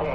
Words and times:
It's 0.00 0.06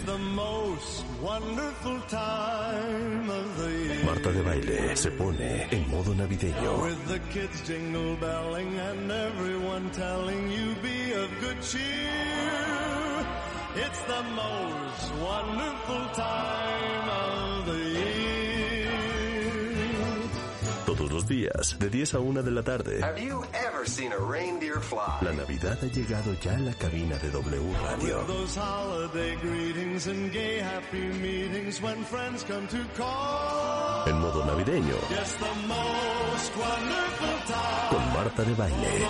the 0.00 0.18
most 0.18 1.04
wonderful 1.20 2.00
time 2.02 3.28
of 3.28 3.58
the 3.58 3.70
year. 3.70 4.04
Marta 4.04 4.32
de 4.32 4.42
Baile 4.42 4.96
se 4.96 5.10
pone 5.10 5.66
en 5.72 5.90
modo 5.90 6.14
navideño. 6.14 6.82
With 6.82 7.08
the 7.08 7.18
kids 7.32 7.60
jingle 7.66 8.16
belling 8.16 8.78
and 8.78 9.10
everyone 9.10 9.90
telling 9.90 10.48
you 10.48 10.76
be 10.80 11.12
of 11.12 11.28
good 11.40 11.60
cheer. 11.60 13.26
It's 13.74 14.00
the 14.02 14.22
most 14.22 15.12
wonderful 15.20 16.06
time 16.14 17.08
of 17.08 17.35
los 21.16 21.26
días, 21.26 21.78
de 21.78 21.88
10 21.88 22.14
a 22.14 22.18
1 22.20 22.42
de 22.42 22.50
la 22.50 22.62
tarde. 22.62 23.00
Have 23.02 23.18
you 23.18 23.42
ever 23.54 23.88
seen 23.88 24.12
a 24.12 24.18
reindeer 24.18 24.80
fly? 24.82 25.16
La 25.22 25.32
Navidad 25.32 25.78
ha 25.82 25.86
llegado 25.86 26.34
ya 26.42 26.52
a 26.54 26.58
la 26.58 26.74
cabina 26.74 27.16
de 27.16 27.30
W 27.30 27.72
Radio. 27.84 28.22
Those 28.26 28.54
holiday 28.60 29.34
greetings 29.40 30.06
and 30.08 30.30
gay 30.30 30.60
happy 30.60 31.08
meetings 31.18 31.80
when 31.80 32.04
friends 32.04 32.44
come 32.44 32.66
to 32.68 32.84
call. 32.98 34.06
En 34.08 34.18
modo 34.20 34.44
navideño, 34.44 34.94
Yes, 35.08 35.32
the 35.36 35.54
most 35.66 36.52
wonderful 36.54 37.38
time. 37.46 37.88
con 37.90 38.12
Marta 38.12 38.42
de 38.44 38.54
baile. 38.54 39.06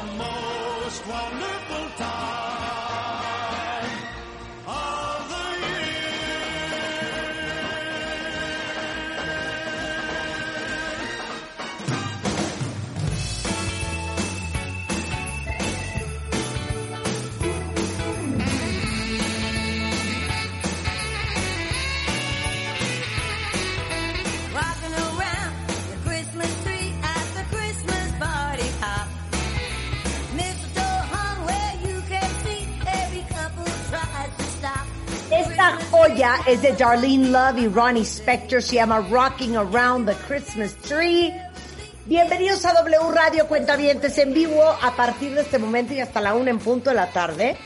Joya 36.09 36.37
es 36.46 36.62
de 36.62 36.73
Darlene 36.73 37.29
Love 37.30 37.59
y 37.59 37.68
Ronnie 37.68 38.04
Spector, 38.04 38.62
se 38.62 38.76
llama 38.76 39.01
Rocking 39.10 39.57
Around 39.57 40.09
the 40.09 40.15
Christmas 40.26 40.74
Tree. 40.76 41.32
Bienvenidos 42.04 42.65
a 42.65 42.73
W 42.74 43.10
Radio 43.13 43.46
Cuentavientes 43.48 44.16
en 44.18 44.32
vivo 44.32 44.63
a 44.63 44.95
partir 44.95 45.35
de 45.35 45.40
este 45.40 45.59
momento 45.59 45.95
y 45.95 46.01
hasta 46.01 46.21
la 46.21 46.35
una 46.35 46.51
en 46.51 46.59
punto 46.59 46.90
de 46.90 46.96
la 46.96 47.10
tarde. 47.10 47.57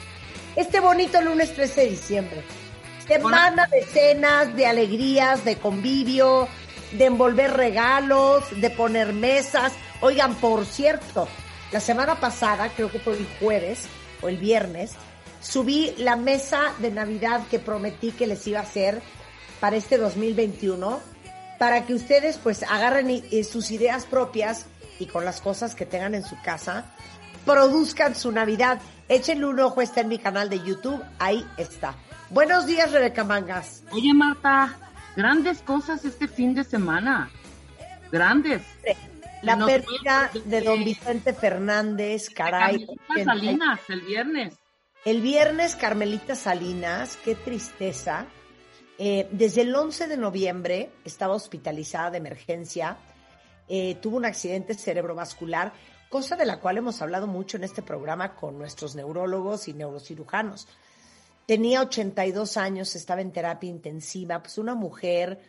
Este 0.56 0.80
bonito 0.80 1.20
lunes 1.20 1.54
13 1.54 1.80
de 1.82 1.90
diciembre. 1.90 2.42
Semana 3.06 3.66
de 3.66 3.84
cenas, 3.84 4.56
de 4.56 4.66
alegrías, 4.66 5.44
de 5.44 5.56
convivio, 5.56 6.48
de 6.92 7.06
envolver 7.06 7.52
regalos, 7.52 8.44
de 8.58 8.70
poner 8.70 9.12
mesas. 9.12 9.72
Oigan, 10.00 10.34
por 10.36 10.64
cierto, 10.64 11.28
la 11.72 11.80
semana 11.80 12.18
pasada, 12.18 12.70
creo 12.70 12.90
que 12.90 13.00
fue 13.00 13.18
el 13.18 13.26
jueves 13.38 13.86
o 14.22 14.28
el 14.28 14.38
viernes, 14.38 14.92
subí 15.40 15.94
la 15.98 16.16
mesa 16.16 16.72
de 16.78 16.90
Navidad 16.90 17.46
que 17.50 17.58
prometí 17.58 18.12
que 18.12 18.26
les 18.26 18.46
iba 18.46 18.60
a 18.60 18.62
hacer 18.62 19.02
para 19.60 19.76
este 19.76 19.98
2021, 19.98 21.00
para 21.58 21.84
que 21.84 21.94
ustedes 21.94 22.38
pues 22.38 22.62
agarren 22.62 23.22
sus 23.44 23.70
ideas 23.70 24.06
propias 24.06 24.66
y 24.98 25.06
con 25.06 25.24
las 25.24 25.40
cosas 25.40 25.74
que 25.74 25.86
tengan 25.86 26.14
en 26.14 26.24
su 26.24 26.40
casa, 26.42 26.86
produzcan 27.44 28.14
su 28.14 28.32
Navidad. 28.32 28.80
Échenle 29.08 29.46
un 29.46 29.60
ojo, 29.60 29.82
está 29.82 30.02
en 30.02 30.08
mi 30.08 30.18
canal 30.18 30.48
de 30.48 30.58
YouTube, 30.64 31.02
ahí 31.18 31.44
está. 31.56 31.94
Buenos 32.30 32.66
días, 32.66 32.92
Rebeca 32.92 33.24
Mangas. 33.24 33.82
Oye, 33.90 34.14
Marta, 34.14 34.76
grandes 35.16 35.62
cosas 35.62 36.04
este 36.04 36.28
fin 36.28 36.54
de 36.54 36.64
semana. 36.64 37.30
Grandes. 38.12 38.62
La 39.42 39.56
pérdida 39.64 40.30
de 40.44 40.60
don 40.60 40.84
Vicente 40.84 41.32
Fernández, 41.32 42.28
caray. 42.30 42.86
Salinas, 43.24 43.80
el 43.88 44.02
viernes. 44.02 44.59
El 45.02 45.22
viernes, 45.22 45.76
Carmelita 45.76 46.36
Salinas, 46.36 47.16
qué 47.24 47.34
tristeza. 47.34 48.26
Eh, 48.98 49.28
desde 49.32 49.62
el 49.62 49.74
11 49.74 50.08
de 50.08 50.18
noviembre 50.18 50.90
estaba 51.06 51.34
hospitalizada 51.34 52.10
de 52.10 52.18
emergencia, 52.18 52.98
eh, 53.66 53.94
tuvo 54.02 54.18
un 54.18 54.26
accidente 54.26 54.74
cerebrovascular, 54.74 55.72
cosa 56.10 56.36
de 56.36 56.44
la 56.44 56.60
cual 56.60 56.76
hemos 56.76 57.00
hablado 57.00 57.26
mucho 57.26 57.56
en 57.56 57.64
este 57.64 57.80
programa 57.80 58.36
con 58.36 58.58
nuestros 58.58 58.94
neurólogos 58.94 59.68
y 59.68 59.72
neurocirujanos. 59.72 60.68
Tenía 61.46 61.80
82 61.80 62.58
años, 62.58 62.94
estaba 62.94 63.22
en 63.22 63.32
terapia 63.32 63.70
intensiva, 63.70 64.42
pues 64.42 64.58
una 64.58 64.74
mujer 64.74 65.40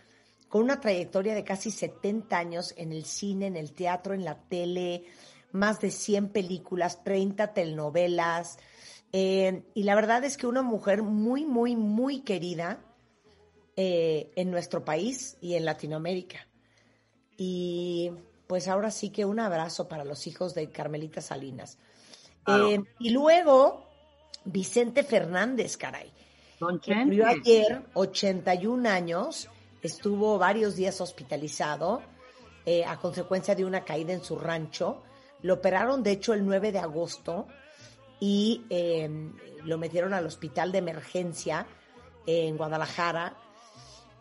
con 0.48 0.64
una 0.64 0.80
trayectoria 0.80 1.36
de 1.36 1.44
casi 1.44 1.72
70 1.72 2.38
años 2.38 2.74
en 2.78 2.94
el 2.94 3.04
cine, 3.04 3.48
en 3.48 3.58
el 3.58 3.74
teatro, 3.74 4.14
en 4.14 4.24
la 4.24 4.36
tele, 4.36 5.04
más 5.52 5.82
de 5.82 5.92
100 5.92 6.30
películas, 6.30 7.04
30 7.04 7.54
telenovelas. 7.54 8.58
Eh, 9.14 9.64
y 9.74 9.84
la 9.84 9.96
verdad 9.96 10.24
es 10.24 10.38
que 10.38 10.48
una 10.48 10.62
mujer 10.62 11.04
muy, 11.04 11.46
muy, 11.46 11.76
muy 11.76 12.22
querida 12.22 12.80
eh, 13.76 14.32
en 14.36 14.52
nuestro 14.52 14.84
país 14.84 15.38
y 15.42 15.56
en 15.56 15.66
Latinoamérica. 15.66 16.48
Y 17.38 18.12
pues 18.48 18.68
ahora 18.68 18.92
sí 18.92 19.10
que 19.10 19.26
un 19.26 19.40
abrazo 19.40 19.88
para 19.88 20.04
los 20.04 20.28
hijos 20.28 20.54
de 20.54 20.70
Carmelita 20.70 21.22
Salinas. 21.22 21.78
Eh, 22.48 22.84
y 23.00 23.10
luego, 23.12 23.86
Vicente 24.46 25.04
Fernández, 25.04 25.78
caray. 25.78 26.12
Murió 26.60 27.28
ayer, 27.28 27.82
81 27.94 28.88
años, 28.90 29.48
estuvo 29.82 30.38
varios 30.38 30.76
días 30.76 31.02
hospitalizado 31.02 32.02
eh, 32.66 32.86
a 32.86 32.98
consecuencia 32.98 33.56
de 33.56 33.66
una 33.66 33.84
caída 33.84 34.14
en 34.14 34.24
su 34.24 34.38
rancho. 34.38 35.02
Lo 35.42 35.56
operaron, 35.56 36.04
de 36.04 36.12
hecho, 36.12 36.34
el 36.34 36.46
9 36.46 36.72
de 36.72 36.80
agosto 36.80 37.48
y 38.22 38.66
eh, 38.70 39.10
lo 39.66 39.80
metieron 39.80 40.14
al 40.14 40.28
hospital 40.28 40.72
de 40.72 40.78
emergencia 40.78 41.66
en 42.28 42.56
Guadalajara. 42.56 43.36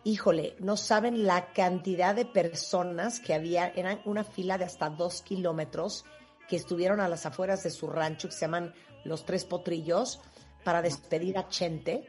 Híjole, 0.03 0.55
no 0.59 0.75
saben 0.75 1.27
la 1.27 1.53
cantidad 1.53 2.15
de 2.15 2.25
personas 2.25 3.19
que 3.19 3.35
había, 3.35 3.67
eran 3.67 4.01
una 4.05 4.23
fila 4.23 4.57
de 4.57 4.65
hasta 4.65 4.89
dos 4.89 5.21
kilómetros 5.21 6.03
que 6.49 6.55
estuvieron 6.55 6.99
a 6.99 7.07
las 7.07 7.27
afueras 7.27 7.63
de 7.63 7.69
su 7.69 7.87
rancho, 7.87 8.27
que 8.27 8.33
se 8.33 8.41
llaman 8.41 8.73
Los 9.05 9.23
Tres 9.23 9.45
Potrillos, 9.45 10.19
para 10.63 10.81
despedir 10.81 11.37
a 11.37 11.47
Chente. 11.47 12.07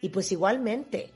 Y 0.00 0.08
pues 0.08 0.32
igualmente, 0.32 1.12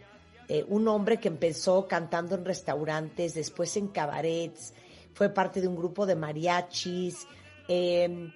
eh, 0.48 0.66
un 0.69 0.86
hombre 0.86 1.19
que 1.19 1.28
empezó 1.28 1.88
cantando 1.88 2.34
en 2.34 2.44
restaurantes, 2.44 3.32
después 3.32 3.75
en 3.78 3.88
cabarets, 3.88 4.75
fue 5.14 5.30
parte 5.30 5.62
de 5.62 5.69
un 5.69 5.76
grupo 5.76 6.04
de 6.04 6.14
mariachis, 6.14 7.26
eh, 7.69 8.30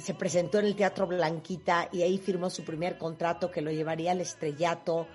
se 0.00 0.14
presentó 0.14 0.58
en 0.58 0.66
el 0.66 0.76
Teatro 0.76 1.06
Blanquita 1.06 1.88
y 1.92 2.02
ahí 2.02 2.18
firmó 2.18 2.50
su 2.50 2.64
primer 2.64 2.98
contrato 2.98 3.50
que 3.50 3.62
lo 3.62 3.70
llevaría 3.70 4.12
al 4.12 4.20
estrellato. 4.20 5.06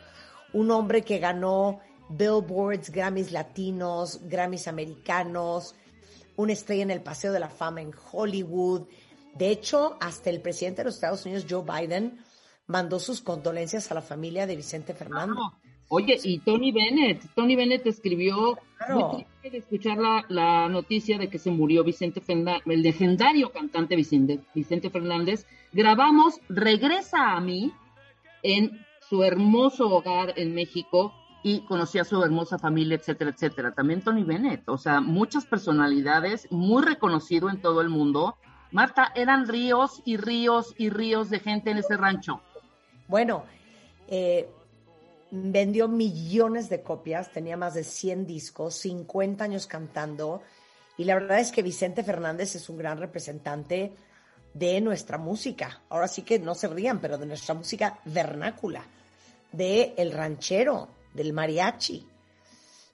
Un 0.53 0.71
hombre 0.71 1.03
que 1.03 1.19
ganó 1.19 1.79
Billboards, 2.09 2.89
Grammys 2.89 3.31
latinos, 3.31 4.19
Grammys 4.23 4.67
americanos, 4.67 5.75
una 6.35 6.53
estrella 6.53 6.83
en 6.83 6.91
el 6.91 7.01
Paseo 7.01 7.31
de 7.31 7.39
la 7.39 7.49
Fama 7.49 7.81
en 7.81 7.91
Hollywood. 8.11 8.87
De 9.35 9.49
hecho, 9.49 9.97
hasta 9.99 10.29
el 10.29 10.41
presidente 10.41 10.81
de 10.81 10.85
los 10.85 10.95
Estados 10.95 11.25
Unidos, 11.25 11.45
Joe 11.49 11.63
Biden, 11.63 12.23
mandó 12.65 12.99
sus 12.99 13.21
condolencias 13.21 13.91
a 13.91 13.95
la 13.95 14.01
familia 14.01 14.47
de 14.47 14.55
Vicente 14.55 14.93
Fernández. 14.93 15.37
Oye, 15.89 16.17
y 16.23 16.39
Tony 16.39 16.71
Bennett, 16.71 17.23
Tony 17.35 17.55
Bennett 17.55 17.85
escribió 17.87 18.57
Claro. 18.77 18.95
muy 18.95 19.23
triste 19.23 19.49
de 19.49 19.57
escuchar 19.57 19.97
la, 19.97 20.23
la 20.29 20.69
noticia 20.69 21.17
de 21.17 21.29
que 21.29 21.39
se 21.39 21.51
murió 21.51 21.83
Vicente 21.83 22.21
Fernández, 22.21 22.61
el 22.65 22.81
legendario 22.81 23.51
cantante 23.51 23.95
Vicente, 23.95 24.39
Vicente 24.53 24.89
Fernández. 24.89 25.45
Grabamos 25.73 26.39
Regresa 26.47 27.33
a 27.35 27.41
mí 27.41 27.73
en 28.43 28.85
su 29.09 29.23
hermoso 29.23 29.89
hogar 29.89 30.33
en 30.37 30.53
México 30.53 31.13
y 31.43 31.61
conocí 31.65 31.97
a 31.99 32.03
su 32.05 32.23
hermosa 32.23 32.59
familia, 32.59 32.95
etcétera, 32.95 33.31
etcétera. 33.31 33.73
También 33.73 34.01
Tony 34.01 34.23
Bennett, 34.23 34.67
o 34.69 34.77
sea, 34.77 35.01
muchas 35.01 35.45
personalidades, 35.45 36.47
muy 36.51 36.83
reconocido 36.83 37.49
en 37.49 37.61
todo 37.61 37.81
el 37.81 37.89
mundo. 37.89 38.35
Marta, 38.71 39.11
eran 39.15 39.47
ríos 39.47 40.01
y 40.05 40.17
ríos 40.17 40.75
y 40.77 40.89
ríos 40.89 41.29
de 41.29 41.39
gente 41.39 41.71
en 41.71 41.79
ese 41.79 41.97
rancho. 41.97 42.41
Bueno, 43.07 43.43
eh, 44.07 44.47
vendió 45.31 45.87
millones 45.87 46.69
de 46.69 46.81
copias, 46.81 47.31
tenía 47.31 47.57
más 47.57 47.73
de 47.73 47.83
100 47.83 48.25
discos, 48.25 48.75
50 48.75 49.43
años 49.43 49.67
cantando, 49.67 50.41
y 50.97 51.05
la 51.05 51.15
verdad 51.15 51.39
es 51.39 51.51
que 51.51 51.61
Vicente 51.61 52.03
Fernández 52.03 52.55
es 52.55 52.67
un 52.69 52.77
gran 52.77 52.97
representante 52.97 53.93
de 54.53 54.81
nuestra 54.81 55.17
música. 55.17 55.81
Ahora 55.89 56.07
sí 56.07 56.23
que 56.23 56.39
no 56.39 56.55
se 56.55 56.67
rían, 56.67 56.99
pero 56.99 57.17
de 57.17 57.25
nuestra 57.25 57.53
música 57.53 57.99
vernácula, 58.05 58.83
de 59.51 59.93
el 59.97 60.11
ranchero, 60.11 60.89
del 61.13 61.33
mariachi. 61.33 62.05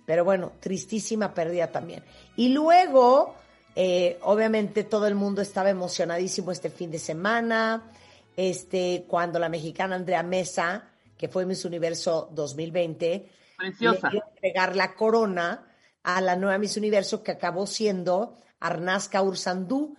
Pero 0.05 0.23
bueno, 0.23 0.51
tristísima 0.59 1.33
pérdida 1.33 1.71
también. 1.71 2.03
Y 2.35 2.49
luego, 2.49 3.33
eh, 3.75 4.19
obviamente 4.21 4.83
todo 4.83 5.07
el 5.07 5.15
mundo 5.15 5.41
estaba 5.41 5.69
emocionadísimo 5.69 6.51
este 6.51 6.69
fin 6.69 6.91
de 6.91 6.99
semana, 6.99 7.91
este, 8.38 9.05
cuando 9.07 9.39
la 9.39 9.49
mexicana 9.49 9.95
Andrea 9.95 10.21
Mesa, 10.21 10.91
que 11.17 11.27
fue 11.27 11.45
Miss 11.45 11.65
Universo 11.65 12.29
2020, 12.31 13.29
Preciosa. 13.57 14.09
le 14.09 14.19
entregar 14.19 14.75
la 14.75 14.94
corona 14.95 15.67
a 16.03 16.21
la 16.21 16.35
nueva 16.35 16.57
Miss 16.57 16.77
Universo 16.77 17.23
que 17.23 17.31
acabó 17.31 17.65
siendo 17.67 18.38
Arnaz 18.59 19.07
Kaur 19.09 19.38
Sandhu, 19.38 19.95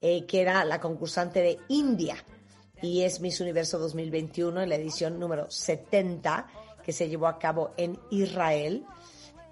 eh, 0.00 0.26
que 0.26 0.40
era 0.40 0.64
la 0.64 0.80
concursante 0.80 1.40
de 1.40 1.58
India 1.68 2.16
y 2.80 3.02
es 3.02 3.20
Miss 3.20 3.40
Universo 3.40 3.78
2021 3.78 4.62
en 4.62 4.68
la 4.68 4.76
edición 4.76 5.18
número 5.18 5.50
70 5.50 6.46
que 6.84 6.92
se 6.92 7.08
llevó 7.08 7.26
a 7.26 7.38
cabo 7.38 7.74
en 7.76 7.98
Israel. 8.10 8.84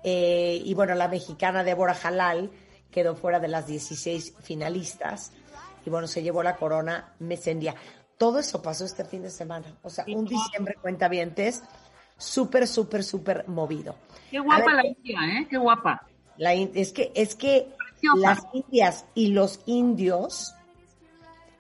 Eh, 0.04 0.62
y 0.64 0.74
bueno, 0.74 0.94
la 0.94 1.08
mexicana 1.08 1.64
Débora 1.64 1.96
Halal 2.00 2.50
quedó 2.90 3.16
fuera 3.16 3.40
de 3.40 3.48
las 3.48 3.66
16 3.66 4.34
finalistas 4.40 5.32
y 5.84 5.90
bueno, 5.90 6.06
se 6.06 6.22
llevó 6.22 6.42
la 6.42 6.56
corona 6.56 7.14
Mesendia. 7.18 7.74
Todo 8.18 8.38
eso 8.38 8.62
pasó 8.62 8.84
este 8.84 9.04
fin 9.04 9.22
de 9.22 9.30
semana. 9.30 9.66
O 9.82 9.90
sea, 9.90 10.04
un 10.08 10.24
diciembre 10.24 10.76
cuentavientes 10.80 11.62
súper, 12.16 12.66
súper, 12.66 13.04
súper 13.04 13.46
movido. 13.48 13.94
Qué 14.30 14.38
guapa 14.38 14.64
ver, 14.66 14.74
la 14.74 14.86
India, 14.86 15.18
¿eh? 15.38 15.46
Qué 15.48 15.58
guapa. 15.58 16.06
La 16.38 16.54
es 16.54 16.92
que, 16.92 17.12
es 17.14 17.34
que 17.34 17.72
Preciosa. 17.78 18.20
las 18.20 18.46
indias 18.52 19.04
y 19.14 19.28
los 19.28 19.60
indios 19.66 20.54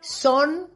son, 0.00 0.68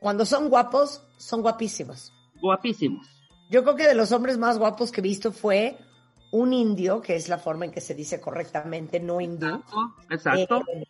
cuando 0.00 0.24
son 0.24 0.48
guapos, 0.48 1.02
son 1.16 1.42
guapísimos. 1.42 2.12
Guapísimos. 2.40 3.06
Yo 3.50 3.62
creo 3.62 3.76
que 3.76 3.86
de 3.86 3.94
los 3.94 4.12
hombres 4.12 4.38
más 4.38 4.58
guapos 4.58 4.92
que 4.92 5.00
he 5.00 5.02
visto 5.02 5.32
fue 5.32 5.78
un 6.30 6.52
indio, 6.52 7.00
que 7.00 7.16
es 7.16 7.28
la 7.28 7.38
forma 7.38 7.64
en 7.64 7.70
que 7.70 7.80
se 7.80 7.94
dice 7.94 8.20
correctamente, 8.20 9.00
no 9.00 9.20
hindú, 9.20 9.62
Exacto. 10.10 10.62
eh, 10.74 10.84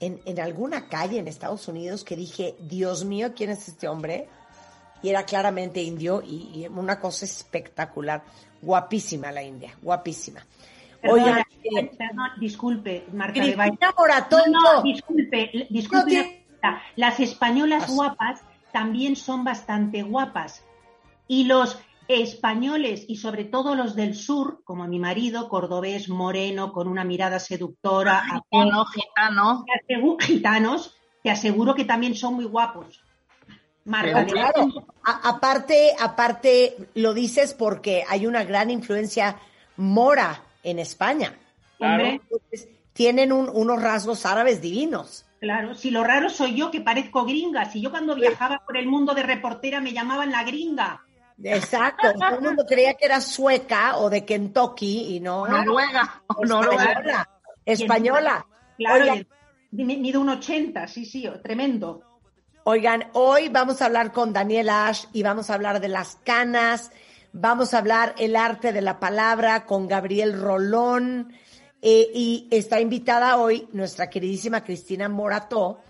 en, 0.00 0.20
en 0.24 0.40
alguna 0.40 0.88
calle 0.88 1.18
en 1.18 1.28
Estados 1.28 1.68
Unidos 1.68 2.04
que 2.04 2.16
dije, 2.16 2.54
Dios 2.60 3.04
mío, 3.04 3.32
¿quién 3.34 3.50
es 3.50 3.68
este 3.68 3.88
hombre? 3.88 4.28
Y 5.02 5.08
era 5.10 5.24
claramente 5.24 5.80
indio 5.82 6.22
y, 6.22 6.50
y 6.54 6.66
una 6.68 6.98
cosa 7.00 7.24
espectacular. 7.24 8.22
Guapísima 8.60 9.30
la 9.30 9.42
India, 9.42 9.76
guapísima. 9.80 10.44
Perdona, 11.00 11.22
Oigan, 11.24 11.38
eh, 11.84 11.90
perdón, 11.96 12.28
disculpe, 12.40 13.06
Marta 13.12 13.40
de 13.40 13.56
Moratón, 13.96 14.50
No, 14.50 14.60
no, 14.76 14.82
disculpe, 14.82 15.66
disculpe. 15.70 15.96
No 15.96 16.04
tiene-. 16.06 16.44
Las 16.96 17.20
españolas 17.20 17.84
As- 17.84 17.90
guapas 17.94 18.40
también 18.72 19.14
son 19.14 19.44
bastante 19.44 20.02
guapas. 20.02 20.64
Y 21.28 21.44
los 21.44 21.78
españoles, 22.08 23.04
y 23.06 23.16
sobre 23.16 23.44
todo 23.44 23.74
los 23.74 23.94
del 23.94 24.14
sur, 24.14 24.62
como 24.64 24.86
mi 24.88 24.98
marido, 24.98 25.48
cordobés, 25.48 26.08
moreno, 26.08 26.72
con 26.72 26.88
una 26.88 27.04
mirada 27.04 27.38
seductora, 27.38 28.22
Gitano, 28.24 28.86
gitano. 28.86 29.64
te 29.66 29.94
asegu- 29.94 30.20
gitanos, 30.20 30.96
te 31.22 31.30
aseguro 31.30 31.74
que 31.74 31.84
también 31.84 32.14
son 32.14 32.34
muy 32.34 32.46
guapos. 32.46 33.02
Marta 33.84 34.24
de 34.24 34.32
Claro, 34.32 34.60
Baile. 34.60 34.74
A- 35.04 35.28
aparte, 35.28 35.94
aparte, 35.98 36.76
lo 36.94 37.14
dices 37.14 37.54
porque 37.54 38.04
hay 38.08 38.26
una 38.26 38.44
gran 38.44 38.70
influencia 38.70 39.36
mora 39.76 40.42
en 40.62 40.78
España. 40.78 41.38
Entonces, 41.78 42.68
tienen 42.92 43.32
un- 43.32 43.48
unos 43.52 43.80
rasgos 43.82 44.26
árabes 44.26 44.60
divinos. 44.60 45.24
claro, 45.40 45.74
si 45.76 45.92
lo 45.92 46.02
raro 46.02 46.28
soy 46.30 46.56
yo 46.56 46.70
que 46.72 46.80
parezco 46.80 47.24
gringa, 47.24 47.64
si 47.70 47.80
yo 47.80 47.90
cuando 47.92 48.16
viajaba 48.16 48.60
por 48.66 48.76
el 48.76 48.88
mundo 48.88 49.14
de 49.14 49.22
reportera 49.22 49.80
me 49.80 49.92
llamaban 49.92 50.32
la 50.32 50.42
gringa. 50.42 51.04
Exacto. 51.42 52.12
Todo 52.12 52.36
el 52.36 52.40
mundo 52.40 52.64
creía 52.66 52.94
que 52.94 53.06
era 53.06 53.20
sueca 53.20 53.98
o 53.98 54.10
de 54.10 54.24
Kentucky 54.24 55.16
y 55.16 55.20
no. 55.20 55.46
Noruega. 55.46 56.22
o 56.26 56.44
Noruega. 56.44 56.84
Española. 56.84 57.28
Española. 57.64 58.46
Claro, 58.76 59.02
Oigan, 59.02 59.26
mido 59.72 60.20
un 60.20 60.28
80, 60.30 60.86
sí, 60.88 61.04
sí, 61.04 61.28
tremendo. 61.42 62.02
Oigan, 62.64 63.08
hoy 63.14 63.48
vamos 63.48 63.80
a 63.80 63.86
hablar 63.86 64.12
con 64.12 64.32
Daniel 64.32 64.68
Ash 64.68 65.06
y 65.12 65.22
vamos 65.22 65.50
a 65.50 65.54
hablar 65.54 65.80
de 65.80 65.88
las 65.88 66.16
canas, 66.16 66.90
vamos 67.32 67.72
a 67.72 67.78
hablar 67.78 68.14
el 68.18 68.36
arte 68.36 68.72
de 68.72 68.82
la 68.82 69.00
palabra 69.00 69.64
con 69.64 69.88
Gabriel 69.88 70.38
Rolón 70.38 71.32
eh, 71.80 72.10
y 72.14 72.46
está 72.50 72.80
invitada 72.80 73.38
hoy 73.38 73.68
nuestra 73.72 74.10
queridísima 74.10 74.64
Cristina 74.64 75.08
Morató, 75.08 75.80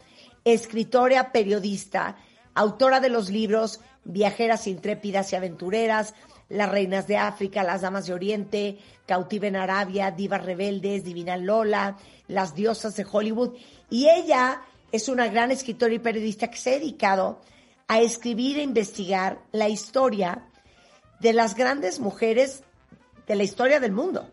escritora, 0.45 1.33
periodista, 1.33 2.17
autora 2.55 3.00
de 3.00 3.09
los 3.09 3.29
libros 3.29 3.81
Viajeras 4.08 4.66
intrépidas 4.66 5.32
y 5.32 5.37
aventureras, 5.37 6.14
Las 6.49 6.70
reinas 6.70 7.06
de 7.06 7.19
África, 7.19 7.62
Las 7.62 7.82
damas 7.82 8.06
de 8.06 8.14
Oriente, 8.14 8.78
Cautiva 9.06 9.46
en 9.46 9.56
Arabia, 9.56 10.10
Divas 10.10 10.44
rebeldes, 10.44 11.05
Divina 11.05 11.37
Lola, 11.37 11.96
Las 12.26 12.55
diosas 12.55 12.96
de 12.96 13.06
Hollywood. 13.10 13.55
Y 13.90 14.08
ella 14.08 14.62
es 14.90 15.08
una 15.08 15.28
gran 15.28 15.50
escritora 15.50 15.93
y 15.93 15.99
periodista 15.99 16.50
que 16.50 16.56
se 16.56 16.70
ha 16.70 16.78
dedicado 16.78 17.40
a 17.87 18.00
escribir 18.00 18.58
e 18.58 18.62
investigar 18.62 19.40
la 19.52 19.69
historia 19.69 20.49
de 21.20 21.32
las 21.32 21.54
grandes 21.54 22.00
mujeres 22.00 22.62
de 23.26 23.37
la 23.37 23.44
historia 23.44 23.78
del 23.78 23.93
mundo. 23.93 24.28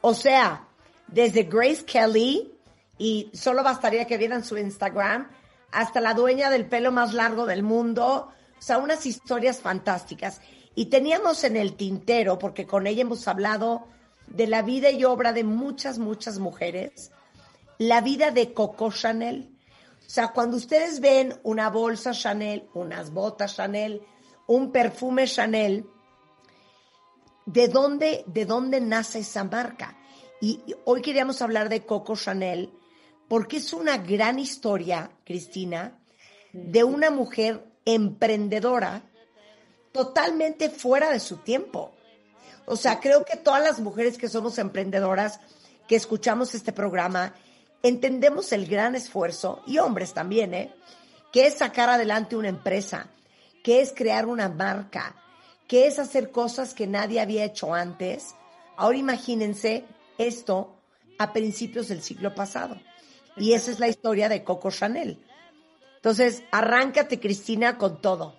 O 0.00 0.14
sea, 0.14 0.66
desde 1.06 1.44
Grace 1.44 1.84
Kelly, 1.84 2.52
y 2.98 3.30
solo 3.32 3.62
bastaría 3.62 4.06
que 4.06 4.18
vieran 4.18 4.44
su 4.44 4.58
Instagram, 4.58 5.28
hasta 5.72 6.00
la 6.00 6.14
dueña 6.14 6.50
del 6.50 6.66
pelo 6.66 6.92
más 6.92 7.14
largo 7.14 7.46
del 7.46 7.62
mundo. 7.62 8.32
O 8.60 8.62
sea, 8.62 8.76
unas 8.76 9.06
historias 9.06 9.60
fantásticas. 9.60 10.42
Y 10.74 10.86
teníamos 10.86 11.44
en 11.44 11.56
el 11.56 11.74
tintero, 11.76 12.38
porque 12.38 12.66
con 12.66 12.86
ella 12.86 13.02
hemos 13.02 13.26
hablado 13.26 13.88
de 14.26 14.46
la 14.46 14.60
vida 14.62 14.90
y 14.90 15.04
obra 15.04 15.32
de 15.32 15.44
muchas, 15.44 15.98
muchas 15.98 16.38
mujeres, 16.38 17.10
la 17.78 18.02
vida 18.02 18.30
de 18.30 18.52
Coco 18.52 18.92
Chanel. 18.92 19.50
O 20.06 20.10
sea, 20.10 20.28
cuando 20.28 20.58
ustedes 20.58 21.00
ven 21.00 21.40
una 21.42 21.70
bolsa 21.70 22.12
Chanel, 22.12 22.68
unas 22.74 23.12
botas 23.12 23.56
Chanel, 23.56 24.02
un 24.46 24.70
perfume 24.70 25.26
Chanel, 25.26 25.86
¿de 27.46 27.68
dónde, 27.68 28.24
de 28.26 28.44
dónde 28.44 28.80
nace 28.80 29.20
esa 29.20 29.44
marca? 29.44 29.96
Y 30.40 30.60
y 30.66 30.74
hoy 30.84 31.00
queríamos 31.00 31.40
hablar 31.40 31.70
de 31.70 31.86
Coco 31.86 32.14
Chanel 32.14 32.70
porque 33.26 33.58
es 33.58 33.72
una 33.72 33.96
gran 33.96 34.38
historia, 34.38 35.12
Cristina, 35.24 35.98
de 36.52 36.82
una 36.82 37.10
mujer 37.10 37.69
emprendedora 37.84 39.02
totalmente 39.92 40.70
fuera 40.70 41.10
de 41.10 41.20
su 41.20 41.38
tiempo. 41.38 41.92
O 42.66 42.76
sea, 42.76 43.00
creo 43.00 43.24
que 43.24 43.36
todas 43.36 43.62
las 43.62 43.80
mujeres 43.80 44.16
que 44.16 44.28
somos 44.28 44.58
emprendedoras, 44.58 45.40
que 45.88 45.96
escuchamos 45.96 46.54
este 46.54 46.72
programa, 46.72 47.34
entendemos 47.82 48.52
el 48.52 48.66
gran 48.66 48.94
esfuerzo, 48.94 49.62
y 49.66 49.78
hombres 49.78 50.14
también, 50.14 50.54
¿eh? 50.54 50.74
Que 51.32 51.46
es 51.46 51.54
sacar 51.54 51.88
adelante 51.88 52.36
una 52.36 52.48
empresa, 52.48 53.08
que 53.64 53.80
es 53.80 53.92
crear 53.92 54.26
una 54.26 54.48
marca, 54.48 55.16
que 55.66 55.86
es 55.86 55.98
hacer 55.98 56.30
cosas 56.30 56.74
que 56.74 56.86
nadie 56.86 57.20
había 57.20 57.44
hecho 57.44 57.74
antes. 57.74 58.34
Ahora 58.76 58.98
imagínense 58.98 59.84
esto 60.18 60.76
a 61.18 61.32
principios 61.32 61.88
del 61.88 62.02
siglo 62.02 62.34
pasado. 62.34 62.80
Y 63.36 63.52
esa 63.52 63.70
es 63.70 63.78
la 63.78 63.88
historia 63.88 64.28
de 64.28 64.42
Coco 64.42 64.70
Chanel. 64.70 65.18
Entonces, 66.00 66.42
arráncate, 66.50 67.20
Cristina, 67.20 67.76
con 67.76 68.00
todo. 68.00 68.34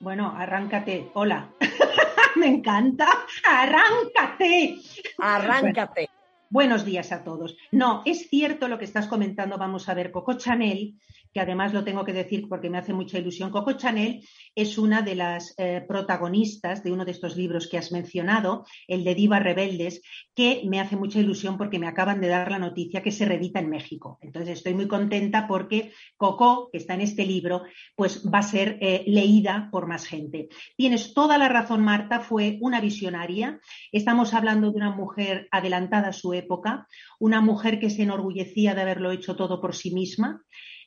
Bueno, 0.00 0.34
arráncate. 0.34 1.10
Hola. 1.12 1.50
Me 2.36 2.46
encanta. 2.46 3.06
Arráncate. 3.46 4.78
Arráncate. 5.18 6.08
Buenos 6.48 6.86
días 6.86 7.12
a 7.12 7.22
todos. 7.22 7.54
No, 7.70 8.00
es 8.06 8.30
cierto 8.30 8.66
lo 8.68 8.78
que 8.78 8.86
estás 8.86 9.08
comentando. 9.08 9.58
Vamos 9.58 9.90
a 9.90 9.94
ver, 9.94 10.10
Coco 10.10 10.38
Chanel, 10.38 10.98
que 11.34 11.40
además 11.40 11.74
lo 11.74 11.82
tengo 11.82 12.04
que 12.04 12.12
decir 12.12 12.48
porque 12.48 12.70
me 12.70 12.78
hace 12.78 12.92
mucha 12.92 13.18
ilusión. 13.18 13.50
Coco 13.50 13.72
Chanel 13.72 14.24
es 14.54 14.78
una 14.78 15.02
de 15.02 15.16
las 15.16 15.52
eh, 15.58 15.84
protagonistas 15.86 16.84
de 16.84 16.92
uno 16.92 17.04
de 17.04 17.10
estos 17.10 17.36
libros 17.36 17.66
que 17.66 17.76
has 17.76 17.90
mencionado, 17.90 18.64
el 18.86 19.02
de 19.02 19.16
Divas 19.16 19.42
Rebeldes, 19.42 20.00
que 20.32 20.62
me 20.66 20.80
hace 20.80 20.96
mucha 20.96 21.18
ilusión 21.18 21.58
porque 21.58 21.80
me 21.80 21.88
acaban 21.88 22.20
de 22.20 22.28
dar 22.28 22.52
la 22.52 22.60
noticia 22.60 23.02
que 23.02 23.10
se 23.10 23.24
reedita 23.24 23.58
en 23.58 23.68
México. 23.68 24.18
Entonces 24.22 24.58
estoy 24.58 24.74
muy 24.74 24.86
contenta 24.86 25.48
porque 25.48 25.92
Coco, 26.16 26.70
que 26.70 26.78
está 26.78 26.94
en 26.94 27.00
este 27.00 27.26
libro, 27.26 27.64
pues 27.96 28.24
va 28.32 28.38
a 28.38 28.42
ser 28.44 28.78
eh, 28.80 29.02
leída 29.08 29.68
por 29.72 29.88
más 29.88 30.06
gente. 30.06 30.48
Tienes 30.76 31.14
toda 31.14 31.36
la 31.36 31.48
razón, 31.48 31.82
Marta, 31.82 32.20
fue 32.20 32.58
una 32.60 32.80
visionaria. 32.80 33.58
Estamos 33.90 34.34
hablando 34.34 34.70
de 34.70 34.76
una 34.76 34.90
mujer 34.92 35.48
adelantada 35.50 36.08
a 36.08 36.12
su 36.12 36.32
época, 36.32 36.86
una 37.18 37.40
mujer 37.40 37.80
que 37.80 37.90
se 37.90 38.02
enorgullecía 38.02 38.76
de 38.76 38.82
haberlo 38.82 39.10
hecho 39.10 39.34
todo 39.34 39.60
por 39.60 39.74
sí 39.74 39.92
misma, 39.92 40.44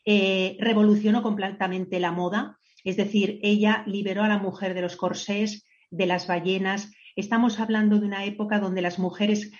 eh, 0.09 0.55
revolucionó 0.61 1.21
completamente 1.21 1.99
la 1.99 2.13
moda, 2.13 2.57
es 2.85 2.95
decir, 2.95 3.41
ella 3.43 3.83
liberó 3.85 4.23
a 4.23 4.29
la 4.29 4.37
mujer 4.37 4.73
de 4.73 4.81
los 4.81 4.95
corsés, 4.95 5.65
de 5.91 6.05
las 6.05 6.27
ballenas. 6.27 6.93
Estamos 7.17 7.59
hablando 7.59 7.99
de 7.99 8.05
una 8.05 8.23
época 8.23 8.61
donde 8.61 8.81
las 8.81 8.99
mujeres, 8.99 9.51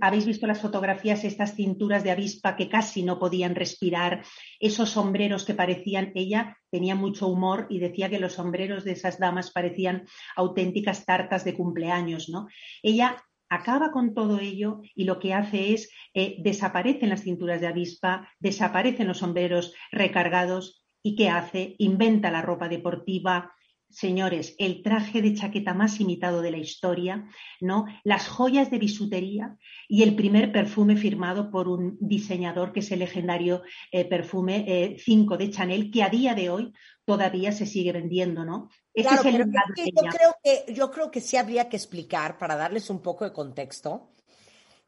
habéis 0.00 0.26
visto 0.26 0.48
las 0.48 0.60
fotografías, 0.60 1.22
estas 1.22 1.54
cinturas 1.54 2.02
de 2.02 2.10
avispa 2.10 2.56
que 2.56 2.68
casi 2.68 3.04
no 3.04 3.20
podían 3.20 3.54
respirar, 3.54 4.24
esos 4.58 4.90
sombreros 4.90 5.44
que 5.44 5.54
parecían, 5.54 6.10
ella 6.16 6.58
tenía 6.72 6.96
mucho 6.96 7.28
humor 7.28 7.68
y 7.70 7.78
decía 7.78 8.10
que 8.10 8.18
los 8.18 8.32
sombreros 8.32 8.82
de 8.82 8.92
esas 8.92 9.20
damas 9.20 9.52
parecían 9.52 10.08
auténticas 10.34 11.04
tartas 11.04 11.44
de 11.44 11.54
cumpleaños, 11.54 12.28
¿no? 12.28 12.48
Ella 12.82 13.22
acaba 13.54 13.90
con 13.90 14.14
todo 14.14 14.38
ello 14.38 14.80
y 14.94 15.04
lo 15.04 15.18
que 15.18 15.34
hace 15.34 15.72
es 15.74 15.90
eh, 16.14 16.36
desaparecen 16.38 17.10
las 17.10 17.22
cinturas 17.22 17.60
de 17.60 17.68
avispa, 17.68 18.28
desaparecen 18.38 19.06
los 19.06 19.18
sombreros 19.18 19.74
recargados 19.90 20.84
y 21.02 21.16
¿qué 21.16 21.28
hace? 21.28 21.76
Inventa 21.78 22.30
la 22.30 22.42
ropa 22.42 22.68
deportiva, 22.68 23.52
señores, 23.94 24.54
el 24.58 24.82
traje 24.82 25.22
de 25.22 25.34
chaqueta 25.34 25.72
más 25.74 26.00
imitado 26.00 26.42
de 26.42 26.50
la 26.50 26.58
historia, 26.58 27.28
¿no? 27.60 27.86
Las 28.02 28.28
joyas 28.28 28.70
de 28.70 28.78
bisutería 28.78 29.56
y 29.88 30.02
el 30.02 30.16
primer 30.16 30.52
perfume 30.52 30.96
firmado 30.96 31.50
por 31.50 31.68
un 31.68 31.96
diseñador 32.00 32.72
que 32.72 32.80
es 32.80 32.90
el 32.92 32.98
legendario 32.98 33.62
eh, 33.92 34.04
perfume 34.04 34.96
5 34.98 35.36
de 35.36 35.50
Chanel, 35.50 35.90
que 35.90 36.02
a 36.02 36.08
día 36.08 36.34
de 36.34 36.50
hoy 36.50 36.72
todavía 37.04 37.52
se 37.52 37.66
sigue 37.66 37.92
vendiendo, 37.92 38.44
¿no? 38.44 38.68
Ese 38.92 39.08
Claro, 39.08 39.20
es 39.20 39.26
el 39.26 39.32
pero 39.32 39.44
legado 39.46 39.66
es 39.68 39.84
que 39.84 39.84
de 39.84 39.90
yo, 39.94 40.10
creo 40.10 40.36
que, 40.42 40.74
yo 40.74 40.90
creo 40.90 41.10
que 41.10 41.20
sí 41.20 41.36
habría 41.36 41.68
que 41.68 41.76
explicar, 41.76 42.38
para 42.38 42.56
darles 42.56 42.90
un 42.90 43.00
poco 43.00 43.24
de 43.24 43.32
contexto, 43.32 44.10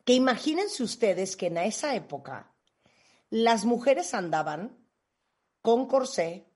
que 0.05 0.15
imagínense 0.15 0.83
ustedes 0.83 1.37
que 1.37 1.47
en 1.47 1.59
esa 1.59 1.95
época 1.95 2.55
las 3.31 3.65
mujeres 3.65 4.15
andaban 4.15 4.79
con 5.61 5.87
corsé, 5.87 6.49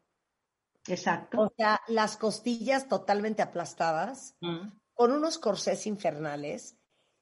Exacto. 0.90 1.40
o 1.40 1.52
sea, 1.56 1.80
las 1.88 2.16
costillas 2.16 2.88
totalmente 2.88 3.42
aplastadas, 3.42 4.34
Mm. 4.40 4.68
con 4.94 5.12
unos 5.12 5.38
corsés 5.38 5.86
infernales, 5.86 6.76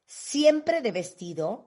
siempre 0.04 0.80
de 0.80 0.92
vestido 0.92 1.66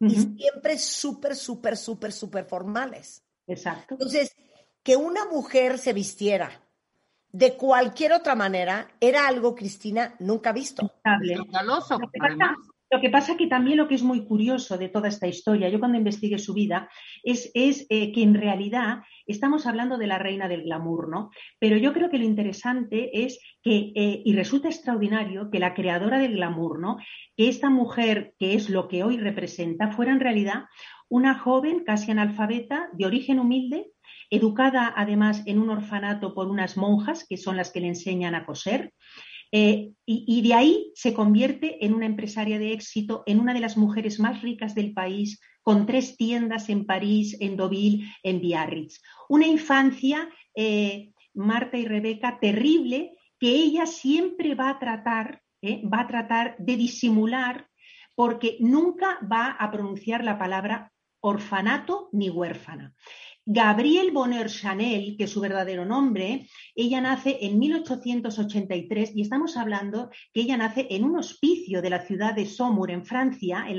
y 0.00 0.16
siempre 0.16 0.78
súper, 0.78 1.36
súper, 1.36 1.76
súper, 1.76 2.12
súper 2.12 2.44
formales. 2.44 3.22
Exacto. 3.46 3.94
Entonces, 3.94 4.34
que 4.82 4.96
una 4.96 5.26
mujer 5.26 5.78
se 5.78 5.92
vistiera 5.92 6.50
de 7.30 7.56
cualquier 7.56 8.12
otra 8.12 8.34
manera 8.34 8.88
era 9.00 9.26
algo, 9.26 9.54
Cristina, 9.54 10.14
nunca 10.18 10.52
visto. 10.52 10.84
Estable. 10.86 11.34
Escandaloso, 11.34 11.98
además. 12.20 12.56
Lo 12.94 13.00
que 13.00 13.10
pasa 13.10 13.36
que 13.36 13.48
también 13.48 13.78
lo 13.78 13.88
que 13.88 13.96
es 13.96 14.04
muy 14.04 14.24
curioso 14.24 14.78
de 14.78 14.88
toda 14.88 15.08
esta 15.08 15.26
historia, 15.26 15.68
yo 15.68 15.80
cuando 15.80 15.98
investigué 15.98 16.38
su 16.38 16.54
vida, 16.54 16.88
es, 17.24 17.50
es, 17.52 17.88
eh, 17.90 18.12
que 18.12 18.22
en 18.22 18.34
realidad 18.34 18.98
estamos 19.26 19.66
hablando 19.66 19.98
de 19.98 20.06
la 20.06 20.16
reina 20.16 20.46
del 20.46 20.62
glamour, 20.62 21.08
¿no? 21.08 21.30
Pero 21.58 21.76
yo 21.76 21.92
creo 21.92 22.08
que 22.08 22.18
lo 22.18 22.24
interesante 22.24 23.24
es 23.24 23.40
que, 23.64 23.90
eh, 23.96 24.22
y 24.24 24.32
resulta 24.36 24.68
extraordinario, 24.68 25.50
que 25.50 25.58
la 25.58 25.74
creadora 25.74 26.20
del 26.20 26.34
glamour, 26.34 26.78
¿no? 26.78 26.98
Que 27.36 27.48
esta 27.48 27.68
mujer, 27.68 28.32
que 28.38 28.54
es 28.54 28.70
lo 28.70 28.86
que 28.86 29.02
hoy 29.02 29.16
representa, 29.16 29.90
fuera 29.90 30.12
en 30.12 30.20
realidad 30.20 30.66
una 31.08 31.36
joven 31.36 31.82
casi 31.84 32.12
analfabeta, 32.12 32.90
de 32.92 33.06
origen 33.06 33.40
humilde, 33.40 33.88
educada 34.30 34.94
además 34.96 35.42
en 35.46 35.58
un 35.58 35.70
orfanato 35.70 36.32
por 36.32 36.46
unas 36.46 36.76
monjas, 36.76 37.26
que 37.28 37.38
son 37.38 37.56
las 37.56 37.72
que 37.72 37.80
le 37.80 37.88
enseñan 37.88 38.36
a 38.36 38.46
coser, 38.46 38.92
eh, 39.52 39.92
y, 40.06 40.42
de 40.42 40.54
ahí 40.54 40.92
se 40.94 41.14
convierte 41.14 41.84
en 41.84 41.94
una 41.94 42.06
empresaria 42.06 42.58
de 42.58 42.72
éxito, 42.72 43.22
en 43.26 43.40
una 43.40 43.54
de 43.54 43.60
las 43.60 43.76
mujeres 43.76 44.20
más 44.20 44.42
ricas 44.42 44.74
del 44.74 44.92
país, 44.92 45.40
con 45.62 45.86
tres 45.86 46.16
tiendas 46.16 46.68
en 46.68 46.84
París, 46.84 47.36
en 47.40 47.56
Deauville, 47.56 48.06
en 48.22 48.40
Biarritz. 48.40 49.00
Una 49.28 49.46
infancia, 49.46 50.28
eh, 50.54 51.12
Marta 51.32 51.78
y 51.78 51.86
Rebeca, 51.86 52.38
terrible, 52.38 53.12
que 53.38 53.48
ella 53.48 53.86
siempre 53.86 54.54
va 54.54 54.70
a 54.70 54.78
tratar, 54.78 55.42
eh, 55.62 55.82
va 55.86 56.00
a 56.00 56.06
tratar 56.06 56.56
de 56.58 56.76
disimular, 56.76 57.68
porque 58.14 58.58
nunca 58.60 59.18
va 59.30 59.52
a 59.52 59.70
pronunciar 59.70 60.22
la 60.22 60.38
palabra 60.38 60.92
orfanato 61.20 62.10
ni 62.12 62.28
huérfana. 62.28 62.94
Gabrielle 63.46 64.10
Bonheur 64.10 64.48
Chanel, 64.48 65.16
que 65.18 65.24
es 65.24 65.30
su 65.30 65.40
verdadero 65.40 65.84
nombre, 65.84 66.48
ella 66.74 67.02
nace 67.02 67.38
en 67.42 67.58
1883 67.58 69.12
y 69.14 69.20
estamos 69.20 69.58
hablando 69.58 70.10
que 70.32 70.40
ella 70.40 70.56
nace 70.56 70.86
en 70.88 71.04
un 71.04 71.18
hospicio 71.18 71.82
de 71.82 71.90
la 71.90 72.06
ciudad 72.06 72.34
de 72.34 72.46
Saumur, 72.46 72.90
en 72.90 73.04
Francia, 73.04 73.66
en 73.68 73.76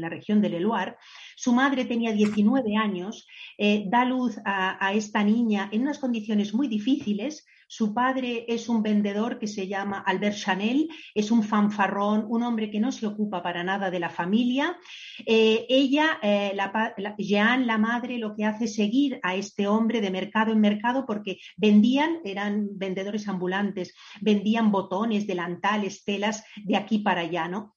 la, 0.00 0.08
región 0.10 0.42
del 0.42 0.54
Eloire. 0.54 0.96
Su 1.36 1.54
madre 1.54 1.86
tenía 1.86 2.12
19 2.12 2.76
años, 2.76 3.26
eh, 3.56 3.84
da 3.86 4.04
luz 4.04 4.36
a 4.44 4.92
esta 4.92 5.24
niña 5.24 5.70
en 5.72 5.82
unas 5.82 5.98
condiciones 5.98 6.52
muy 6.52 6.68
difíciles. 6.68 7.46
Su 7.74 7.94
padre 7.94 8.44
es 8.48 8.68
un 8.68 8.82
vendedor 8.82 9.38
que 9.38 9.46
se 9.46 9.66
llama 9.66 10.04
Albert 10.06 10.36
Chanel, 10.36 10.90
es 11.14 11.30
un 11.30 11.42
fanfarrón, 11.42 12.26
un 12.28 12.42
hombre 12.42 12.70
que 12.70 12.78
no 12.78 12.92
se 12.92 13.06
ocupa 13.06 13.42
para 13.42 13.64
nada 13.64 13.90
de 13.90 13.98
la 13.98 14.10
familia. 14.10 14.76
Eh, 15.24 15.64
ella, 15.70 16.18
eh, 16.20 16.52
la, 16.54 16.70
la 16.98 17.78
madre, 17.78 18.18
lo 18.18 18.34
que 18.34 18.44
hace 18.44 18.66
es 18.66 18.74
seguir 18.74 19.18
a 19.22 19.36
este 19.36 19.68
hombre 19.68 20.02
de 20.02 20.10
mercado 20.10 20.52
en 20.52 20.60
mercado 20.60 21.06
porque 21.06 21.38
vendían, 21.56 22.18
eran 22.24 22.68
vendedores 22.72 23.26
ambulantes, 23.26 23.94
vendían 24.20 24.70
botones, 24.70 25.26
delantales, 25.26 26.04
telas 26.04 26.44
de 26.62 26.76
aquí 26.76 26.98
para 26.98 27.22
allá, 27.22 27.48
¿no? 27.48 27.74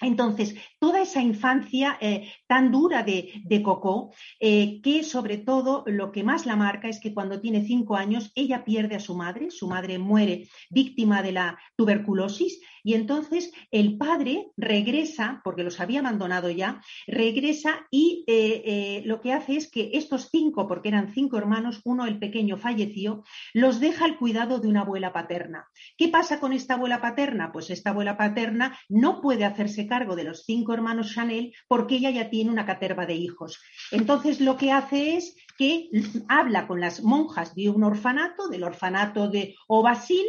Entonces, 0.00 0.54
toda 0.78 1.02
esa 1.02 1.20
infancia 1.20 1.98
eh, 2.00 2.30
tan 2.46 2.70
dura 2.70 3.02
de, 3.02 3.42
de 3.44 3.62
Coco, 3.62 4.12
eh, 4.40 4.80
que 4.82 5.02
sobre 5.02 5.38
todo 5.38 5.84
lo 5.86 6.12
que 6.12 6.24
más 6.24 6.46
la 6.46 6.56
marca 6.56 6.88
es 6.88 7.00
que 7.00 7.14
cuando 7.14 7.40
tiene 7.40 7.64
cinco 7.64 7.96
años 7.96 8.30
ella 8.34 8.64
pierde 8.64 8.96
a 8.96 9.00
su 9.00 9.14
madre, 9.16 9.50
su 9.50 9.68
madre 9.68 9.98
muere 9.98 10.48
víctima 10.70 11.22
de 11.22 11.32
la 11.32 11.58
tuberculosis 11.76 12.60
y 12.84 12.94
entonces 12.94 13.52
el 13.70 13.98
padre 13.98 14.52
regresa, 14.56 15.40
porque 15.44 15.64
los 15.64 15.80
había 15.80 16.00
abandonado 16.00 16.48
ya, 16.48 16.80
regresa 17.06 17.86
y 17.90 18.24
eh, 18.26 19.02
lo 19.04 19.20
que 19.20 19.32
hace 19.32 19.56
es 19.56 19.70
que 19.70 19.90
estos 19.94 20.28
cinco, 20.30 20.66
porque 20.68 20.88
eran 20.88 21.12
cinco 21.12 21.36
hermanos, 21.36 21.80
uno 21.84 22.06
el 22.06 22.18
pequeño 22.18 22.56
falleció, 22.56 23.24
los 23.52 23.80
deja 23.80 24.04
al 24.04 24.16
cuidado 24.16 24.58
de 24.60 24.68
una 24.68 24.82
abuela 24.82 25.12
paterna. 25.12 25.68
¿Qué 25.96 26.08
pasa 26.08 26.40
con 26.40 26.52
esta 26.52 26.74
abuela 26.74 27.00
paterna? 27.00 27.52
Pues 27.52 27.70
esta 27.70 27.90
abuela 27.90 28.16
paterna 28.16 28.78
no 28.88 29.20
puede 29.20 29.44
hacerse 29.44 29.87
cargo 29.88 30.14
de 30.14 30.24
los 30.24 30.44
cinco 30.44 30.74
hermanos 30.74 31.12
Chanel 31.14 31.54
porque 31.66 31.96
ella 31.96 32.10
ya 32.10 32.30
tiene 32.30 32.50
una 32.50 32.66
caterva 32.66 33.06
de 33.06 33.14
hijos. 33.14 33.58
Entonces 33.90 34.40
lo 34.40 34.56
que 34.56 34.70
hace 34.70 35.16
es 35.16 35.36
que 35.56 35.88
habla 36.28 36.68
con 36.68 36.80
las 36.80 37.02
monjas 37.02 37.54
de 37.54 37.68
un 37.70 37.82
orfanato, 37.82 38.48
del 38.48 38.62
orfanato 38.62 39.28
de 39.28 39.56
Obasil, 39.66 40.26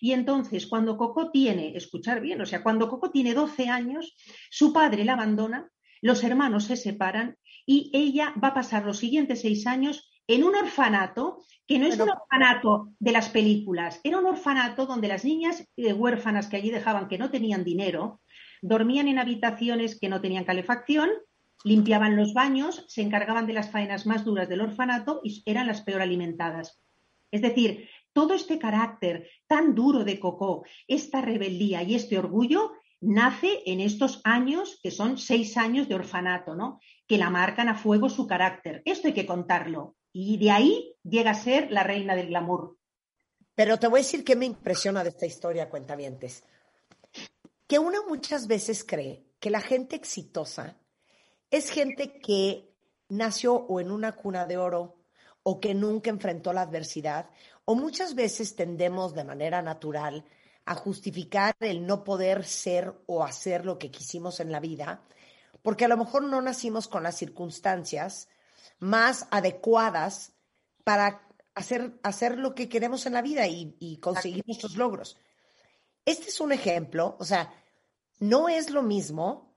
y 0.00 0.12
entonces 0.12 0.66
cuando 0.66 0.98
Coco 0.98 1.30
tiene, 1.30 1.74
escuchar 1.76 2.20
bien, 2.20 2.40
o 2.40 2.46
sea, 2.46 2.62
cuando 2.62 2.88
Coco 2.88 3.10
tiene 3.10 3.32
12 3.32 3.68
años, 3.68 4.14
su 4.50 4.72
padre 4.72 5.04
la 5.04 5.14
abandona, 5.14 5.70
los 6.02 6.22
hermanos 6.24 6.64
se 6.64 6.76
separan 6.76 7.38
y 7.64 7.90
ella 7.94 8.34
va 8.42 8.48
a 8.48 8.54
pasar 8.54 8.84
los 8.84 8.98
siguientes 8.98 9.40
seis 9.40 9.66
años 9.66 10.10
en 10.28 10.44
un 10.44 10.54
orfanato 10.54 11.44
que 11.66 11.78
no 11.78 11.86
es 11.86 11.98
un 11.98 12.10
orfanato 12.10 12.92
de 12.98 13.12
las 13.12 13.28
películas, 13.28 14.00
era 14.04 14.18
un 14.18 14.26
orfanato 14.26 14.86
donde 14.86 15.08
las 15.08 15.24
niñas 15.24 15.66
eh, 15.76 15.92
huérfanas 15.92 16.48
que 16.48 16.56
allí 16.56 16.70
dejaban 16.70 17.08
que 17.08 17.18
no 17.18 17.30
tenían 17.30 17.64
dinero, 17.64 18.20
dormían 18.62 19.08
en 19.08 19.18
habitaciones 19.18 19.98
que 19.98 20.08
no 20.08 20.20
tenían 20.20 20.44
calefacción, 20.44 21.10
limpiaban 21.64 22.16
los 22.16 22.34
baños, 22.34 22.84
se 22.88 23.02
encargaban 23.02 23.46
de 23.46 23.52
las 23.52 23.70
faenas 23.70 24.06
más 24.06 24.24
duras 24.24 24.48
del 24.48 24.60
orfanato 24.60 25.20
y 25.24 25.42
eran 25.46 25.66
las 25.66 25.82
peor 25.82 26.02
alimentadas. 26.02 26.80
Es 27.30 27.42
decir, 27.42 27.88
todo 28.12 28.34
este 28.34 28.58
carácter 28.58 29.28
tan 29.46 29.74
duro 29.74 30.04
de 30.04 30.18
Coco, 30.20 30.64
esta 30.86 31.20
rebeldía 31.20 31.82
y 31.82 31.94
este 31.94 32.18
orgullo, 32.18 32.72
nace 33.00 33.62
en 33.66 33.80
estos 33.80 34.20
años, 34.24 34.78
que 34.82 34.90
son 34.90 35.18
seis 35.18 35.56
años 35.56 35.88
de 35.88 35.96
orfanato, 35.96 36.54
¿no? 36.54 36.80
Que 37.06 37.18
la 37.18 37.30
marcan 37.30 37.68
a 37.68 37.74
fuego 37.74 38.08
su 38.08 38.26
carácter. 38.26 38.82
Esto 38.84 39.08
hay 39.08 39.14
que 39.14 39.26
contarlo. 39.26 39.96
Y 40.12 40.38
de 40.38 40.50
ahí 40.50 40.94
llega 41.02 41.32
a 41.32 41.34
ser 41.34 41.70
la 41.70 41.82
reina 41.82 42.14
del 42.16 42.28
glamour. 42.28 42.78
Pero 43.54 43.78
te 43.78 43.86
voy 43.88 44.00
a 44.00 44.02
decir 44.02 44.24
qué 44.24 44.36
me 44.36 44.46
impresiona 44.46 45.02
de 45.02 45.10
esta 45.10 45.26
historia, 45.26 45.68
cuentavientes. 45.68 46.44
Que 47.66 47.78
uno 47.78 48.06
muchas 48.08 48.46
veces 48.46 48.84
cree 48.84 49.26
que 49.40 49.50
la 49.50 49.60
gente 49.60 49.96
exitosa 49.96 50.76
es 51.50 51.70
gente 51.70 52.18
que 52.20 52.74
nació 53.08 53.54
o 53.54 53.80
en 53.80 53.90
una 53.90 54.12
cuna 54.12 54.46
de 54.46 54.56
oro 54.56 54.96
o 55.42 55.60
que 55.60 55.74
nunca 55.74 56.10
enfrentó 56.10 56.52
la 56.52 56.62
adversidad, 56.62 57.30
o 57.64 57.76
muchas 57.76 58.16
veces 58.16 58.56
tendemos 58.56 59.14
de 59.14 59.22
manera 59.22 59.62
natural 59.62 60.24
a 60.64 60.74
justificar 60.74 61.54
el 61.60 61.86
no 61.86 62.02
poder 62.02 62.44
ser 62.44 62.92
o 63.06 63.22
hacer 63.22 63.64
lo 63.64 63.78
que 63.78 63.92
quisimos 63.92 64.40
en 64.40 64.50
la 64.50 64.58
vida, 64.58 65.02
porque 65.62 65.84
a 65.84 65.88
lo 65.88 65.96
mejor 65.96 66.24
no 66.24 66.42
nacimos 66.42 66.88
con 66.88 67.04
las 67.04 67.16
circunstancias 67.16 68.28
más 68.80 69.28
adecuadas 69.30 70.32
para 70.82 71.28
hacer, 71.54 71.98
hacer 72.02 72.38
lo 72.38 72.54
que 72.54 72.68
queremos 72.68 73.06
en 73.06 73.12
la 73.12 73.22
vida 73.22 73.46
y, 73.46 73.76
y 73.78 73.98
conseguir 73.98 74.44
nuestros 74.46 74.76
logros. 74.76 75.16
Este 76.06 76.28
es 76.28 76.40
un 76.40 76.52
ejemplo, 76.52 77.16
o 77.18 77.24
sea, 77.24 77.52
no 78.20 78.48
es 78.48 78.70
lo 78.70 78.82
mismo 78.82 79.54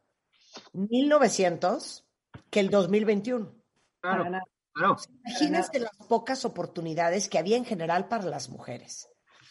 1900 0.74 2.06
que 2.50 2.60
el 2.60 2.70
2021. 2.70 3.54
Para 4.02 4.28
Claro, 4.28 4.46
claro. 4.74 4.98
Imagínense 5.26 5.80
las 5.80 5.96
pocas 6.08 6.46
oportunidades 6.46 7.30
que 7.30 7.38
había 7.38 7.56
en 7.58 7.66
general 7.66 8.08
para 8.08 8.26
las 8.26 8.50
mujeres. 8.50 9.08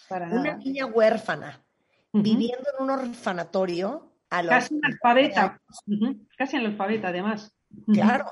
Para 0.08 0.26
Una 0.26 0.42
nada. 0.42 0.56
niña 0.56 0.86
huérfana 0.86 1.64
viviendo 2.12 2.64
en 2.76 2.82
un 2.84 2.90
orfanatorio 2.90 4.12
a 4.30 4.42
los 4.42 4.50
Casi 4.50 4.74
analfabeta. 4.82 5.60
Ujú. 5.86 6.26
Casi 6.36 6.56
analfabeta, 6.56 7.08
además. 7.08 7.52
Ujú. 7.70 7.92
Claro. 7.92 8.26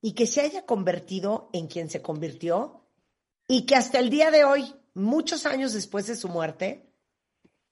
Y 0.00 0.14
que 0.14 0.26
se 0.26 0.40
haya 0.40 0.64
convertido 0.66 1.50
en 1.52 1.68
quien 1.68 1.88
se 1.90 2.02
convirtió 2.02 2.86
y 3.46 3.66
que 3.66 3.76
hasta 3.76 3.98
el 3.98 4.10
día 4.10 4.30
de 4.30 4.44
hoy, 4.44 4.74
muchos 4.94 5.44
años 5.46 5.72
después 5.74 6.06
de 6.06 6.16
su 6.16 6.28
muerte, 6.28 6.89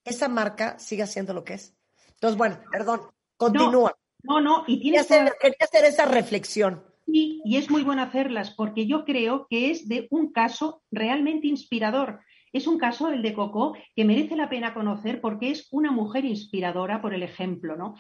esa 0.09 0.29
marca 0.29 0.79
siga 0.79 1.07
siendo 1.07 1.33
lo 1.35 1.45
que 1.45 1.55
es. 1.55 1.77
Entonces, 2.15 2.37
bueno, 2.37 2.59
perdón, 2.71 3.01
continúa. 3.37 3.95
No, 4.23 4.41
no, 4.41 4.65
y 4.67 4.79
Quería 4.79 4.83
tienes 4.83 5.01
hacer, 5.03 5.25
toda- 5.27 5.37
quería 5.41 5.59
hacer 5.61 5.85
esa 5.85 6.05
reflexión. 6.07 6.85
Sí, 7.07 7.41
y 7.45 7.57
es 7.57 7.71
muy 7.71 7.83
bueno 7.85 8.03
hacerlas 8.03 8.51
porque 8.51 8.87
yo 8.87 9.05
creo 9.05 9.47
que 9.49 9.71
es 9.71 9.89
de 9.89 10.09
un 10.11 10.33
caso 10.33 10.83
realmente 10.91 11.47
inspirador. 11.47 12.21
Es 12.53 12.67
un 12.67 12.79
caso, 12.79 13.09
el 13.11 13.23
de 13.23 13.35
Coco, 13.35 13.77
que 13.95 14.05
merece 14.05 14.35
la 14.37 14.49
pena 14.49 14.75
conocer 14.75 15.21
porque 15.21 15.51
es 15.51 15.69
una 15.71 15.91
mujer 15.93 16.25
inspiradora 16.25 17.01
por 17.01 17.15
el 17.15 17.23
ejemplo, 17.23 17.77
¿no? 17.77 17.95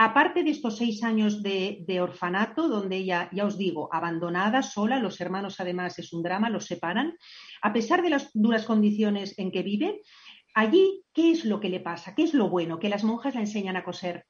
Aparte 0.00 0.44
de 0.44 0.50
estos 0.50 0.76
seis 0.78 1.02
años 1.02 1.42
de, 1.42 1.84
de 1.86 2.00
orfanato, 2.00 2.68
donde 2.68 2.96
ella, 2.98 3.28
ya 3.32 3.44
os 3.44 3.58
digo, 3.58 3.88
abandonada, 3.92 4.62
sola, 4.62 5.00
los 5.00 5.20
hermanos 5.20 5.58
además 5.58 5.98
es 5.98 6.12
un 6.12 6.22
drama, 6.22 6.48
los 6.50 6.66
separan, 6.66 7.16
a 7.62 7.72
pesar 7.72 8.02
de 8.02 8.10
las 8.10 8.30
duras 8.32 8.64
condiciones 8.64 9.36
en 9.38 9.50
que 9.50 9.62
vive, 9.64 10.00
allí, 10.54 11.04
¿qué 11.12 11.30
es 11.32 11.44
lo 11.44 11.60
que 11.60 11.68
le 11.68 11.80
pasa? 11.80 12.14
¿Qué 12.14 12.22
es 12.22 12.34
lo 12.34 12.48
bueno? 12.48 12.78
Que 12.78 12.88
las 12.88 13.04
monjas 13.04 13.34
la 13.34 13.40
enseñan 13.40 13.76
a 13.76 13.84
coser. 13.84 14.24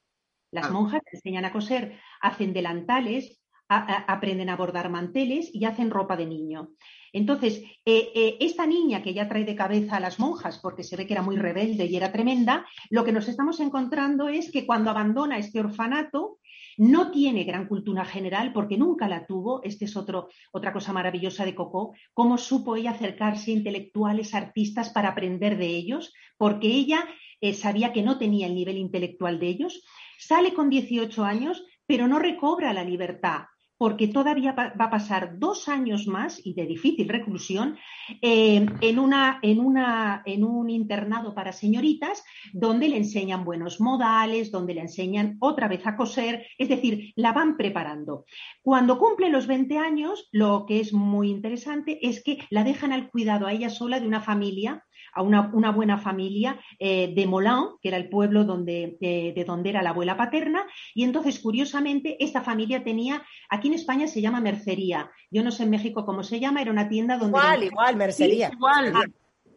Las 0.51 0.67
Ah. 0.67 0.71
monjas 0.71 1.03
la 1.05 1.11
enseñan 1.17 1.45
a 1.45 1.53
coser, 1.53 1.99
hacen 2.21 2.53
delantales, 2.53 3.43
a- 3.71 3.77
a- 3.81 4.13
aprenden 4.15 4.49
a 4.49 4.57
bordar 4.57 4.89
manteles 4.89 5.51
y 5.55 5.67
hacen 5.67 5.91
ropa 5.91 6.17
de 6.17 6.25
niño. 6.27 6.71
Entonces, 7.13 7.63
eh, 7.85 8.11
eh, 8.15 8.37
esta 8.41 8.67
niña 8.67 9.03
que 9.03 9.13
ya 9.13 9.29
trae 9.29 9.45
de 9.45 9.55
cabeza 9.55 9.97
a 9.97 10.01
las 10.01 10.19
monjas, 10.19 10.59
porque 10.59 10.83
se 10.85 10.97
ve 10.97 11.07
que 11.07 11.13
era 11.13 11.23
muy 11.23 11.37
rebelde 11.37 11.85
y 11.85 11.95
era 11.97 12.11
tremenda, 12.11 12.67
lo 12.89 13.05
que 13.05 13.13
nos 13.13 13.29
estamos 13.29 13.61
encontrando 13.61 14.29
es 14.31 14.51
que 14.51 14.65
cuando 14.67 14.91
abandona 14.91 15.37
este 15.39 15.61
orfanato, 15.61 16.39
no 16.79 17.11
tiene 17.11 17.45
gran 17.45 17.67
cultura 17.67 18.05
general 18.05 18.53
porque 18.53 18.79
nunca 18.79 19.09
la 19.09 19.27
tuvo. 19.27 19.63
Esta 19.63 19.85
es 19.85 19.97
otro, 19.97 20.29
otra 20.53 20.73
cosa 20.73 20.93
maravillosa 20.93 21.45
de 21.45 21.55
Coco, 21.55 21.95
cómo 22.15 22.39
supo 22.39 22.77
ella 22.77 22.93
acercarse 22.93 23.51
a 23.51 23.55
intelectuales, 23.55 24.35
artistas 24.35 24.91
para 24.91 25.11
aprender 25.11 25.59
de 25.59 25.67
ellos, 25.67 26.15
porque 26.37 26.69
ella 26.69 27.05
eh, 27.41 27.53
sabía 27.53 27.93
que 27.93 28.03
no 28.03 28.17
tenía 28.17 28.47
el 28.47 28.55
nivel 28.55 28.79
intelectual 28.79 29.39
de 29.39 29.49
ellos. 29.49 29.85
Sale 30.19 30.55
con 30.55 30.71
18 30.71 31.25
años, 31.25 31.65
pero 31.87 32.09
no 32.09 32.19
recobra 32.19 32.73
la 32.73 32.85
libertad 32.85 33.43
porque 33.79 34.09
todavía 34.09 34.53
va 34.53 34.73
a 34.77 34.91
pasar 34.91 35.39
dos 35.39 35.69
años 35.69 36.07
más 36.07 36.45
y 36.45 36.55
de 36.55 36.67
difícil 36.67 37.09
reclusión 37.09 37.79
eh, 38.21 38.67
en, 38.81 38.99
una, 38.99 39.39
en, 39.43 39.61
una, 39.61 40.23
en 40.27 40.45
un 40.45 40.69
internado 40.69 41.35
para 41.35 41.53
señoritas 41.53 42.25
donde 42.53 42.89
le 42.89 42.97
enseñan 42.97 43.45
buenos 43.45 43.81
modales, 43.81 44.51
donde 44.51 44.75
le 44.75 44.83
enseñan 44.83 45.37
otra 45.41 45.69
vez 45.69 45.87
a 45.87 45.97
coser, 45.97 46.47
es 46.59 46.69
decir, 46.69 47.13
la 47.15 47.33
van 47.33 47.57
preparando. 47.57 48.25
Cuando 48.63 48.99
cumple 48.99 49.31
los 49.31 49.47
20 49.47 49.79
años, 49.79 50.29
lo 50.33 50.65
que 50.67 50.81
es 50.81 50.93
muy 50.93 51.31
interesante 51.31 52.07
es 52.07 52.23
que 52.23 52.39
la 52.51 52.65
dejan 52.65 52.93
al 52.93 53.09
cuidado 53.11 53.47
a 53.47 53.53
ella 53.53 53.71
sola 53.71 54.01
de 54.01 54.09
una 54.09 54.21
familia, 54.21 54.85
a 55.13 55.23
una, 55.23 55.51
una 55.53 55.71
buena 55.71 55.99
familia 55.99 56.59
eh, 56.79 57.13
de 57.15 57.27
Molán, 57.27 57.67
que 57.81 57.89
era 57.89 57.97
el 57.97 58.09
pueblo 58.09 58.45
donde, 58.45 58.97
de, 59.01 59.33
de 59.35 59.45
donde 59.45 59.71
era 59.71 59.83
la 59.83 59.91
abuela 59.91 60.17
paterna, 60.17 60.67
y 60.95 61.05
entonces, 61.05 61.41
curiosamente, 61.41 62.23
esta 62.23 62.43
familia 62.43 62.85
tenía, 62.85 63.23
aquí 63.49 63.69
en 63.69 63.75
España 63.75 64.07
se 64.07 64.21
llama 64.21 64.41
mercería, 64.41 65.11
yo 65.31 65.43
no 65.43 65.51
sé 65.51 65.65
en 65.65 65.71
México 65.71 66.05
cómo 66.05 66.23
se 66.23 66.41
llama, 66.41 66.63
era 66.63 66.71
una 66.71 66.89
tienda 66.89 67.19
donde... 67.19 67.39
Igual, 67.39 67.65
igual, 67.65 67.97
mercería. 67.97 68.51
Igual. 68.53 68.93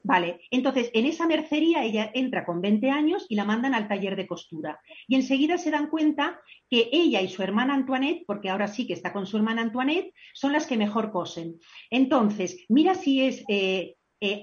Vale, 0.03 0.41
entonces 0.50 0.89
en 0.93 1.05
esa 1.05 1.27
mercería 1.27 1.84
ella 1.84 2.10
entra 2.13 2.46
con 2.46 2.60
20 2.62 2.89
años 2.89 3.25
y 3.29 3.36
la 3.36 3.46
mandan 3.46 3.75
al 3.75 3.88
taller 3.88 4.15
de 4.15 4.27
costura. 4.27 4.79
Y 5.08 5.15
enseguida 5.15 5.58
se 5.58 5.70
dan 5.70 5.89
cuenta 5.89 6.41
que 6.70 6.89
ella 6.91 7.22
y 7.22 7.29
su 7.29 7.43
hermana 7.43 7.75
Antoinette, 7.75 8.24
porque 8.25 8.50
ahora 8.50 8.67
sí 8.67 8.88
que 8.88 8.93
está 8.93 9.13
con 9.13 9.27
su 9.27 9.38
hermana 9.38 9.62
Antoinette, 9.62 10.13
son 10.34 10.53
las 10.53 10.65
que 10.65 10.77
mejor 10.77 11.12
cosen. 11.12 11.60
Entonces, 11.91 12.65
mira 12.67 12.96
si 12.96 13.22
es 13.22 13.43
eh, 13.48 13.96
eh, 14.21 14.41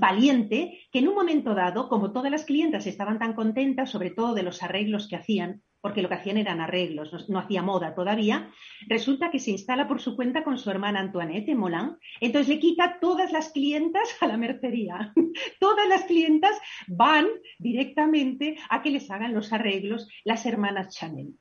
valiente 0.00 0.80
que 0.90 0.98
en 1.00 1.08
un 1.08 1.14
momento 1.14 1.54
dado, 1.54 1.88
como 1.88 2.12
todas 2.12 2.32
las 2.32 2.46
clientas 2.46 2.86
estaban 2.86 3.18
tan 3.18 3.34
contentas, 3.34 3.90
sobre 3.90 4.10
todo 4.10 4.34
de 4.34 4.42
los 4.42 4.62
arreglos 4.62 5.06
que 5.06 5.16
hacían, 5.16 5.62
porque 5.80 6.02
lo 6.02 6.08
que 6.08 6.14
hacían 6.14 6.38
eran 6.38 6.60
arreglos, 6.60 7.28
no, 7.28 7.38
hacía 7.38 7.62
moda 7.62 7.94
todavía, 7.94 8.50
resulta 8.88 9.30
que 9.30 9.38
se 9.38 9.50
instala 9.50 9.86
por 9.86 10.00
su 10.00 10.16
cuenta 10.16 10.42
con 10.42 10.58
su 10.58 10.70
hermana 10.70 11.00
Antoinette 11.00 11.50
en 11.50 11.58
Molán. 11.58 11.98
Entonces 12.20 12.48
le 12.48 12.58
quita 12.58 12.98
todas 13.00 13.32
las 13.32 13.50
clientas 13.50 14.16
a 14.20 14.26
la 14.26 14.36
mercería. 14.36 15.12
todas 15.60 15.88
las 15.88 16.04
clientas 16.04 16.58
van 16.88 17.28
directamente 17.58 18.56
a 18.70 18.82
que 18.82 18.90
les 18.90 19.10
hagan 19.10 19.34
los 19.34 19.52
arreglos 19.52 20.08
las 20.24 20.46
hermanas 20.46 20.96
Chanel. 20.96 21.34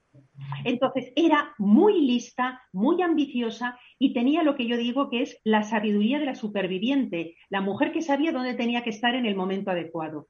Entonces 0.64 1.12
era 1.16 1.54
muy 1.58 2.02
lista, 2.02 2.62
muy 2.74 3.02
ambiciosa 3.02 3.80
y 4.00 4.14
tenía 4.14 4.44
lo 4.44 4.56
que 4.56 4.68
yo 4.68 4.78
digo 4.78 5.10
que 5.10 5.22
es 5.24 5.40
la 5.44 5.64
sabiduría 5.64 6.20
de 6.20 6.26
la 6.26 6.36
superviviente, 6.36 7.36
la 7.50 7.62
mujer 7.62 7.92
que 7.92 8.02
sabía 8.02 8.32
dónde 8.32 8.54
tenía 8.54 8.84
que 8.84 8.90
estar 8.92 9.16
en 9.16 9.26
el 9.26 9.36
momento 9.36 9.72
adecuado. 9.72 10.28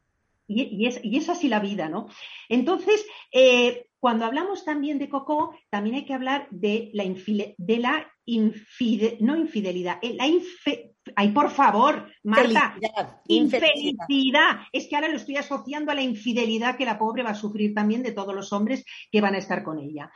Y, 0.50 0.86
es, 0.86 1.02
y 1.04 1.18
es 1.18 1.28
así 1.28 1.50
la 1.50 1.60
vida, 1.60 1.90
¿no? 1.90 2.08
Entonces, 2.48 3.06
eh, 3.34 3.88
cuando 4.00 4.24
hablamos 4.24 4.64
también 4.64 4.98
de 4.98 5.10
Coco, 5.10 5.54
también 5.70 5.96
hay 5.98 6.06
que 6.06 6.14
hablar 6.14 6.48
de 6.52 6.90
la, 6.94 7.04
infile- 7.04 7.54
de 7.58 7.80
la 7.80 8.10
infide- 8.26 9.18
no 9.20 9.36
infidelidad, 9.36 10.00
eh, 10.02 10.14
la 10.14 10.26
infe- 10.26 10.94
Ay, 11.16 11.30
por 11.30 11.50
favor, 11.50 12.10
Marta, 12.24 12.74
Felicidad, 12.74 13.22
infelicidad. 13.28 14.06
infelicidad. 14.08 14.60
Es 14.72 14.88
que 14.88 14.96
ahora 14.96 15.10
lo 15.10 15.18
estoy 15.18 15.38
asociando 15.38 15.92
a 15.92 15.96
la 15.96 16.02
infidelidad 16.02 16.78
que 16.78 16.86
la 16.86 17.00
pobre 17.00 17.24
va 17.24 17.32
a 17.32 17.36
sufrir 17.36 17.74
también 17.74 18.04
de 18.04 18.12
todos 18.12 18.36
los 18.36 18.52
hombres 18.54 18.86
que 19.12 19.22
van 19.22 19.36
a 19.36 19.40
estar 19.40 19.64
con 19.64 19.80
ella. 19.80 20.12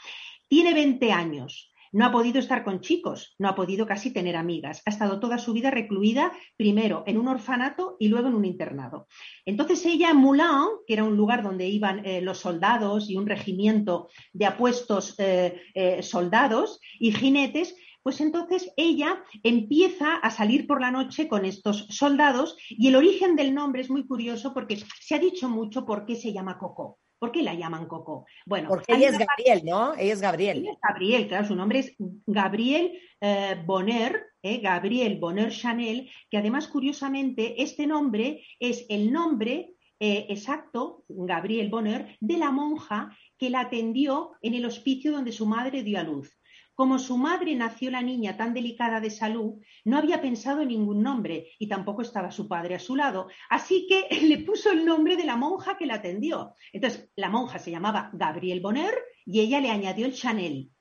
Tiene 0.48 0.74
20 0.74 1.12
años. 1.12 1.72
No 1.94 2.06
ha 2.06 2.12
podido 2.12 2.40
estar 2.40 2.64
con 2.64 2.80
chicos, 2.80 3.36
no 3.38 3.50
ha 3.50 3.56
podido 3.56 3.86
casi 3.86 4.14
tener 4.14 4.38
amigas. 4.38 4.82
Ha 4.86 4.92
estado 4.92 5.20
toda 5.20 5.38
su 5.38 5.52
vida 5.52 5.72
recluida, 5.72 6.32
primero 6.56 7.04
en 7.06 7.18
un 7.18 7.28
orfanato 7.28 7.98
y 8.00 8.08
luego 8.08 8.30
en 8.30 8.36
un 8.36 8.46
internado. 8.46 9.08
Entonces 9.46 9.86
ella 9.86 10.12
en 10.12 10.18
Moulin, 10.18 10.70
que 10.88 10.94
era 10.94 11.04
un 11.04 11.18
lugar 11.18 11.44
donde 11.44 11.68
iban 11.68 12.06
eh, 12.06 12.22
los 12.22 12.40
soldados 12.40 13.10
y 13.10 13.18
un 13.18 13.28
regimiento 13.28 14.08
de 14.32 14.46
apuestos 14.46 15.16
eh, 15.18 15.62
eh, 15.74 16.02
soldados 16.02 16.80
y 16.98 17.12
jinetes, 17.12 17.76
pues 18.04 18.22
entonces 18.22 18.72
ella 18.78 19.24
empieza 19.44 20.16
a 20.16 20.32
salir 20.32 20.68
por 20.68 20.82
la 20.82 20.92
noche 20.92 21.28
con 21.28 21.46
estos 21.46 21.88
soldados 21.90 22.58
y 22.70 22.88
el 22.88 22.96
origen 22.96 23.36
del 23.36 23.54
nombre 23.54 23.82
es 23.82 23.90
muy 23.90 24.06
curioso 24.08 24.54
porque 24.54 24.78
se 25.00 25.16
ha 25.16 25.20
dicho 25.20 25.50
mucho 25.50 25.86
por 25.86 26.06
qué 26.06 26.16
se 26.16 26.34
llama 26.34 26.58
Coco. 26.58 27.00
¿Por 27.20 27.32
qué 27.32 27.44
la 27.44 27.54
llaman 27.54 27.86
Coco? 27.86 28.26
Bueno, 28.48 28.68
Porque 28.68 28.96
ella 28.96 29.10
es 29.10 29.20
Gabriel, 29.20 29.62
¿no? 29.64 29.94
Ella 29.94 30.14
es 30.14 30.22
Gabriel. 30.22 30.66
es 30.66 30.78
Gabriel, 30.82 31.28
claro, 31.28 31.46
su 31.46 31.56
nombre 31.56 31.78
es 31.78 31.96
Gabriel 32.26 33.00
eh, 33.22 33.62
Bonner, 33.64 34.26
eh, 34.42 34.58
Gabriel 34.58 35.20
Bonner 35.20 35.52
Chanel, 35.52 36.10
que 36.32 36.38
además, 36.38 36.68
curiosamente, 36.68 37.62
este 37.62 37.86
nombre 37.86 38.44
es 38.60 38.88
el 38.90 39.12
nombre 39.12 39.76
eh, 40.00 40.26
exacto, 40.30 41.06
Gabriel 41.08 41.70
Bonner, 41.70 42.18
de 42.20 42.38
la 42.38 42.50
monja 42.50 43.16
que 43.38 43.52
la 43.52 43.60
atendió 43.60 44.32
en 44.42 44.56
el 44.56 44.66
hospicio 44.66 45.12
donde 45.12 45.32
su 45.32 45.46
madre 45.46 45.84
dio 45.84 46.00
a 46.00 46.04
luz. 46.04 46.36
Como 46.82 46.98
su 46.98 47.16
madre 47.16 47.54
nació 47.54 47.92
la 47.92 48.02
niña 48.02 48.36
tan 48.36 48.56
delicada 48.56 49.00
de 49.00 49.12
salud, 49.12 49.62
no 49.86 50.00
había 50.00 50.20
pensado 50.20 50.64
en 50.64 50.70
ningún 50.70 51.04
nombre 51.04 51.50
y 51.60 51.68
tampoco 51.68 52.02
estaba 52.02 52.32
su 52.32 52.48
padre 52.48 52.74
a 52.74 52.80
su 52.80 52.96
lado. 52.96 53.28
Así 53.52 53.86
que 53.88 54.08
le 54.26 54.40
puso 54.40 54.72
el 54.72 54.84
nombre 54.84 55.16
de 55.16 55.24
la 55.24 55.36
monja 55.36 55.78
que 55.78 55.86
la 55.86 55.98
atendió. 55.98 56.56
Entonces, 56.74 57.12
la 57.16 57.30
monja 57.30 57.60
se 57.60 57.70
llamaba 57.70 58.10
Gabriel 58.14 58.62
Bonner 58.62 58.96
y 59.28 59.42
ella 59.42 59.62
le 59.62 59.70
añadió 59.70 60.08
el 60.08 60.16
Chanel. 60.16 60.72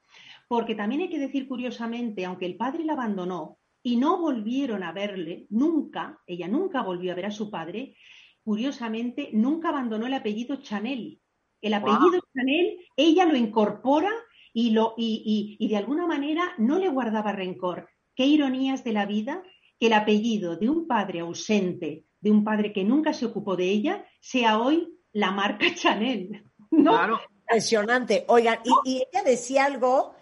Porque 0.48 0.74
también 0.74 1.02
hay 1.02 1.10
que 1.10 1.18
decir 1.18 1.46
curiosamente, 1.46 2.24
aunque 2.24 2.46
el 2.46 2.56
padre 2.56 2.82
la 2.82 2.94
abandonó 2.94 3.58
y 3.82 3.98
no 3.98 4.22
volvieron 4.22 4.82
a 4.82 4.92
verle, 4.92 5.48
nunca, 5.50 6.18
ella 6.26 6.48
nunca 6.48 6.80
volvió 6.80 7.12
a 7.12 7.16
ver 7.16 7.26
a 7.26 7.30
su 7.30 7.50
padre, 7.50 7.94
curiosamente, 8.42 9.28
nunca 9.34 9.68
abandonó 9.68 10.06
el 10.06 10.14
apellido 10.14 10.56
Chanel. 10.62 11.20
El 11.60 11.74
apellido 11.74 12.22
Chanel, 12.34 12.78
ella 12.96 13.26
lo 13.26 13.36
incorpora 13.36 14.10
y, 14.52 14.70
lo, 14.70 14.94
y, 14.96 15.56
y, 15.58 15.64
y 15.64 15.68
de 15.68 15.76
alguna 15.76 16.06
manera 16.06 16.52
no 16.58 16.78
le 16.78 16.88
guardaba 16.88 17.32
rencor. 17.32 17.88
Qué 18.14 18.26
ironías 18.26 18.84
de 18.84 18.92
la 18.92 19.06
vida 19.06 19.42
que 19.78 19.86
el 19.86 19.92
apellido 19.94 20.56
de 20.56 20.68
un 20.68 20.86
padre 20.86 21.20
ausente, 21.20 22.04
de 22.20 22.30
un 22.30 22.44
padre 22.44 22.72
que 22.72 22.84
nunca 22.84 23.12
se 23.12 23.26
ocupó 23.26 23.56
de 23.56 23.70
ella, 23.70 24.04
sea 24.20 24.58
hoy 24.58 24.98
la 25.12 25.30
marca 25.30 25.66
Chanel. 25.74 26.44
¿no? 26.70 26.92
Claro. 26.92 27.20
Impresionante. 27.42 28.24
Oigan, 28.28 28.58
y, 28.64 28.90
y 28.90 28.96
ella 29.10 29.22
decía 29.24 29.64
algo 29.64 30.14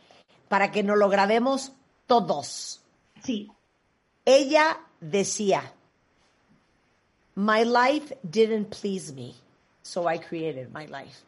para 0.48 0.70
que 0.70 0.82
nos 0.82 0.96
lo 0.98 1.08
grabemos 1.08 1.72
todos. 2.06 2.82
Sí, 3.22 3.50
Ella 4.24 4.78
decía, 5.00 5.72
My 7.34 7.64
life 7.64 8.14
didn't 8.22 8.68
please 8.68 9.10
me, 9.14 9.34
so 9.82 10.06
I 10.06 10.18
created 10.18 10.70
my 10.70 10.86
life. 10.86 11.24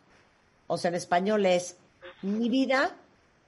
O 0.67 0.77
sea, 0.77 0.91
en 0.91 0.97
español 0.97 1.47
es, 1.47 1.79
mi 2.23 2.49
vida 2.49 2.97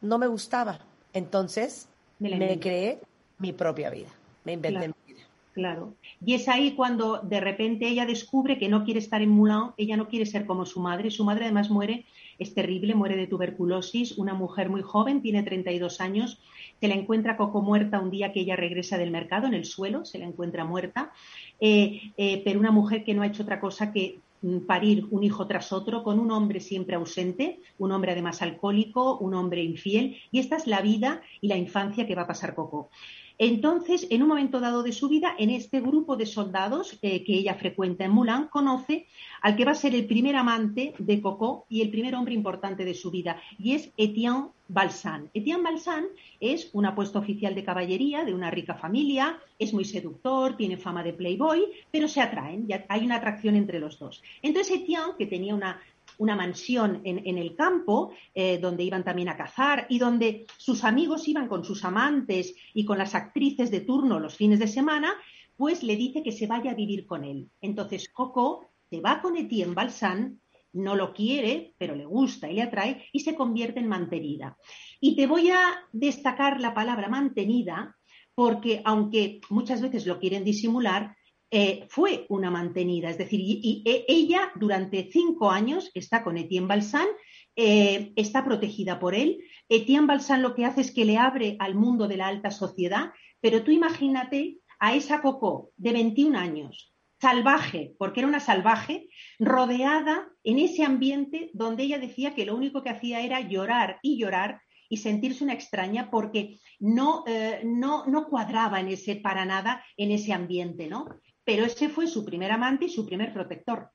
no 0.00 0.18
me 0.18 0.26
gustaba, 0.26 0.78
entonces 1.12 1.88
Me 2.18 2.58
creé 2.60 3.00
mi 3.38 3.52
propia 3.52 3.90
vida, 3.90 4.08
me 4.44 4.52
inventé 4.52 4.78
Claro. 4.78 4.94
mi 5.06 5.14
vida. 5.14 5.26
Claro. 5.52 5.94
Y 6.24 6.34
es 6.34 6.48
ahí 6.48 6.74
cuando 6.74 7.18
de 7.18 7.40
repente 7.40 7.86
ella 7.86 8.06
descubre 8.06 8.58
que 8.58 8.68
no 8.68 8.84
quiere 8.84 9.00
estar 9.00 9.20
en 9.20 9.30
Moulin, 9.30 9.72
ella 9.76 9.96
no 9.96 10.08
quiere 10.08 10.24
ser 10.24 10.46
como 10.46 10.64
su 10.64 10.80
madre. 10.80 11.10
Su 11.10 11.24
madre 11.24 11.44
además 11.44 11.68
muere, 11.68 12.06
es 12.38 12.54
terrible, 12.54 12.94
muere 12.94 13.16
de 13.16 13.26
tuberculosis, 13.26 14.16
una 14.16 14.32
mujer 14.34 14.70
muy 14.70 14.82
joven, 14.82 15.20
tiene 15.20 15.42
32 15.42 16.00
años, 16.00 16.40
se 16.80 16.88
la 16.88 16.94
encuentra 16.94 17.36
Coco 17.36 17.60
muerta 17.60 18.00
un 18.00 18.10
día 18.10 18.32
que 18.32 18.40
ella 18.40 18.56
regresa 18.56 18.96
del 18.96 19.10
mercado, 19.10 19.46
en 19.46 19.54
el 19.54 19.66
suelo, 19.66 20.04
se 20.04 20.18
la 20.18 20.24
encuentra 20.24 20.64
muerta, 20.64 21.12
eh, 21.60 22.12
eh, 22.16 22.40
pero 22.44 22.58
una 22.58 22.70
mujer 22.70 23.04
que 23.04 23.14
no 23.14 23.22
ha 23.22 23.26
hecho 23.26 23.42
otra 23.42 23.60
cosa 23.60 23.92
que 23.92 24.20
parir 24.66 25.06
un 25.10 25.22
hijo 25.22 25.46
tras 25.46 25.72
otro 25.72 26.02
con 26.02 26.18
un 26.18 26.30
hombre 26.30 26.60
siempre 26.60 26.96
ausente, 26.96 27.60
un 27.78 27.92
hombre 27.92 28.12
además 28.12 28.42
alcohólico, 28.42 29.18
un 29.18 29.34
hombre 29.34 29.62
infiel, 29.62 30.16
y 30.30 30.40
esta 30.40 30.56
es 30.56 30.66
la 30.66 30.80
vida 30.80 31.22
y 31.40 31.48
la 31.48 31.56
infancia 31.56 32.06
que 32.06 32.14
va 32.14 32.22
a 32.22 32.26
pasar 32.26 32.54
Coco. 32.54 32.90
Entonces, 33.38 34.06
en 34.10 34.22
un 34.22 34.28
momento 34.28 34.60
dado 34.60 34.82
de 34.82 34.92
su 34.92 35.08
vida, 35.08 35.34
en 35.38 35.50
este 35.50 35.80
grupo 35.80 36.16
de 36.16 36.26
soldados 36.26 36.98
eh, 37.02 37.24
que 37.24 37.34
ella 37.34 37.54
frecuenta 37.54 38.04
en 38.04 38.12
Moulin, 38.12 38.48
conoce 38.50 39.06
al 39.40 39.56
que 39.56 39.64
va 39.64 39.72
a 39.72 39.76
ser 39.76 39.94
el 39.94 40.06
primer 40.06 40.36
amante 40.36 40.94
de 40.98 41.20
Coco 41.20 41.66
y 41.68 41.82
el 41.82 41.90
primer 41.90 42.14
hombre 42.14 42.34
importante 42.34 42.84
de 42.84 42.94
su 42.94 43.10
vida, 43.10 43.40
y 43.58 43.72
es 43.72 43.92
Etienne 43.96 44.48
Balsan. 44.68 45.30
Etienne 45.34 45.62
Balsan 45.62 46.06
es 46.40 46.70
un 46.72 46.86
apuesto 46.86 47.18
oficial 47.18 47.54
de 47.54 47.64
caballería 47.64 48.24
de 48.24 48.34
una 48.34 48.50
rica 48.50 48.74
familia, 48.74 49.38
es 49.58 49.74
muy 49.74 49.84
seductor, 49.84 50.56
tiene 50.56 50.76
fama 50.76 51.02
de 51.02 51.12
playboy, 51.12 51.64
pero 51.90 52.08
se 52.08 52.20
atraen, 52.20 52.66
ya 52.66 52.86
hay 52.88 53.04
una 53.04 53.16
atracción 53.16 53.56
entre 53.56 53.80
los 53.80 53.98
dos. 53.98 54.22
Entonces 54.40 54.80
Etienne, 54.80 55.14
que 55.18 55.26
tenía 55.26 55.54
una 55.54 55.80
una 56.22 56.36
mansión 56.36 57.00
en, 57.04 57.36
el 57.36 57.56
campo, 57.56 58.12
eh, 58.32 58.58
donde 58.58 58.84
iban 58.84 59.02
también 59.02 59.28
a 59.28 59.36
cazar 59.36 59.86
y 59.88 59.98
donde 59.98 60.46
sus 60.56 60.84
amigos 60.84 61.26
iban 61.26 61.48
con 61.48 61.64
sus 61.64 61.84
amantes 61.84 62.54
y 62.72 62.84
con 62.84 62.96
las 62.96 63.16
actrices 63.16 63.72
de 63.72 63.80
turno 63.80 64.20
los 64.20 64.36
fines 64.36 64.60
de 64.60 64.68
semana, 64.68 65.14
pues 65.56 65.82
le 65.82 65.96
dice 65.96 66.22
que 66.22 66.30
se 66.30 66.46
vaya 66.46 66.70
a 66.70 66.74
vivir 66.74 67.06
con 67.06 67.24
él. 67.24 67.50
Entonces 67.60 68.08
Coco 68.08 68.70
se 68.88 69.00
va 69.00 69.20
con 69.20 69.36
Etienne 69.36 69.74
Balsan, 69.74 70.40
no 70.72 70.94
lo 70.94 71.12
quiere, 71.12 71.74
pero 71.76 71.96
le 71.96 72.04
gusta 72.04 72.48
y 72.48 72.54
le 72.54 72.62
atrae, 72.62 73.04
y 73.12 73.20
se 73.20 73.34
convierte 73.34 73.80
en 73.80 73.88
mantenida. 73.88 74.56
Y 75.00 75.16
te 75.16 75.26
voy 75.26 75.50
a 75.50 75.60
destacar 75.92 76.60
la 76.60 76.72
palabra 76.72 77.08
mantenida, 77.08 77.96
porque 78.34 78.80
aunque 78.84 79.40
muchas 79.50 79.82
veces 79.82 80.06
lo 80.06 80.20
quieren 80.20 80.44
disimular, 80.44 81.16
eh, 81.54 81.84
fue 81.90 82.24
una 82.30 82.50
mantenida, 82.50 83.10
es 83.10 83.18
decir, 83.18 83.38
y, 83.38 83.82
e, 83.84 84.06
ella 84.08 84.50
durante 84.54 85.10
cinco 85.12 85.50
años 85.50 85.90
está 85.92 86.24
con 86.24 86.38
Etienne 86.38 86.66
Balsan, 86.66 87.06
eh, 87.54 88.14
está 88.16 88.42
protegida 88.42 88.98
por 88.98 89.14
él. 89.14 89.44
Etienne 89.68 90.06
Balsan 90.06 90.40
lo 90.40 90.54
que 90.54 90.64
hace 90.64 90.80
es 90.80 90.90
que 90.90 91.04
le 91.04 91.18
abre 91.18 91.56
al 91.58 91.74
mundo 91.74 92.08
de 92.08 92.16
la 92.16 92.28
alta 92.28 92.50
sociedad, 92.50 93.12
pero 93.42 93.62
tú 93.64 93.70
imagínate 93.70 94.60
a 94.80 94.94
esa 94.94 95.20
Coco 95.20 95.72
de 95.76 95.92
21 95.92 96.38
años, 96.38 96.94
salvaje, 97.20 97.94
porque 97.98 98.20
era 98.20 98.28
una 98.28 98.40
salvaje, 98.40 99.10
rodeada 99.38 100.30
en 100.44 100.58
ese 100.58 100.84
ambiente 100.84 101.50
donde 101.52 101.82
ella 101.82 101.98
decía 101.98 102.34
que 102.34 102.46
lo 102.46 102.56
único 102.56 102.82
que 102.82 102.88
hacía 102.88 103.20
era 103.20 103.40
llorar 103.40 103.98
y 104.00 104.16
llorar 104.16 104.62
y 104.88 104.96
sentirse 104.96 105.44
una 105.44 105.52
extraña 105.52 106.10
porque 106.10 106.60
no, 106.78 107.24
eh, 107.26 107.60
no, 107.62 108.06
no 108.06 108.26
cuadraba 108.28 108.80
en 108.80 108.88
ese 108.88 109.16
para 109.16 109.44
nada 109.44 109.84
en 109.98 110.12
ese 110.12 110.32
ambiente, 110.32 110.86
¿no? 110.86 111.06
Pero 111.44 111.64
ese 111.64 111.88
fue 111.88 112.06
su 112.06 112.24
primer 112.24 112.50
amante 112.50 112.86
y 112.86 112.90
su 112.90 113.06
primer 113.06 113.32
protector. 113.32 113.90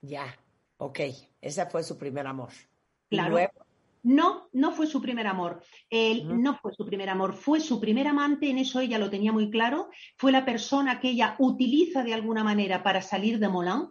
Ya, 0.00 0.38
ok, 0.76 1.00
ese 1.40 1.66
fue 1.66 1.82
su 1.82 1.98
primer 1.98 2.26
amor. 2.26 2.50
Claro. 3.10 3.38
No, 4.04 4.48
no 4.52 4.72
fue 4.72 4.86
su 4.86 5.02
primer 5.02 5.26
amor. 5.26 5.62
Él 5.90 6.40
no 6.40 6.56
fue 6.56 6.72
su 6.72 6.86
primer 6.86 7.10
amor, 7.10 7.34
fue 7.34 7.60
su 7.60 7.80
primer 7.80 8.06
amante, 8.06 8.48
en 8.48 8.58
eso 8.58 8.80
ella 8.80 8.98
lo 8.98 9.10
tenía 9.10 9.32
muy 9.32 9.50
claro. 9.50 9.90
Fue 10.16 10.32
la 10.32 10.44
persona 10.44 11.00
que 11.00 11.10
ella 11.10 11.36
utiliza 11.38 12.04
de 12.04 12.14
alguna 12.14 12.44
manera 12.44 12.82
para 12.82 13.02
salir 13.02 13.38
de 13.38 13.48
Molán. 13.48 13.88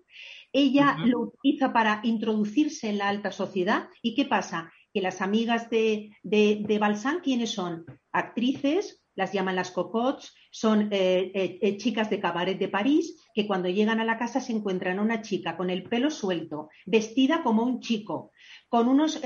Ella 0.53 0.97
lo 1.05 1.19
utiliza 1.19 1.73
para 1.73 1.99
introducirse 2.03 2.89
en 2.89 2.99
la 2.99 3.09
alta 3.09 3.31
sociedad. 3.31 3.89
¿Y 4.01 4.15
qué 4.15 4.25
pasa? 4.25 4.71
Que 4.93 5.01
las 5.01 5.21
amigas 5.21 5.69
de, 5.69 6.15
de, 6.23 6.63
de 6.65 6.79
Balsán, 6.79 7.19
¿quiénes 7.19 7.51
son? 7.51 7.85
Actrices, 8.11 9.03
las 9.17 9.33
llaman 9.33 9.55
las 9.55 9.71
cocottes, 9.71 10.33
son 10.51 10.89
eh, 10.93 11.31
eh, 11.33 11.59
eh, 11.61 11.77
chicas 11.77 12.09
de 12.09 12.19
cabaret 12.19 12.57
de 12.57 12.69
París 12.69 13.27
que 13.33 13.47
cuando 13.47 13.67
llegan 13.67 13.99
a 13.99 14.05
la 14.05 14.17
casa 14.17 14.39
se 14.39 14.53
encuentran 14.53 14.99
a 14.99 15.01
una 15.01 15.21
chica 15.23 15.57
con 15.57 15.71
el 15.71 15.83
pelo 15.83 16.11
suelto, 16.11 16.69
vestida 16.85 17.41
como 17.43 17.63
un 17.63 17.81
chico, 17.81 18.31
con 18.69 18.87
unos 18.87 19.19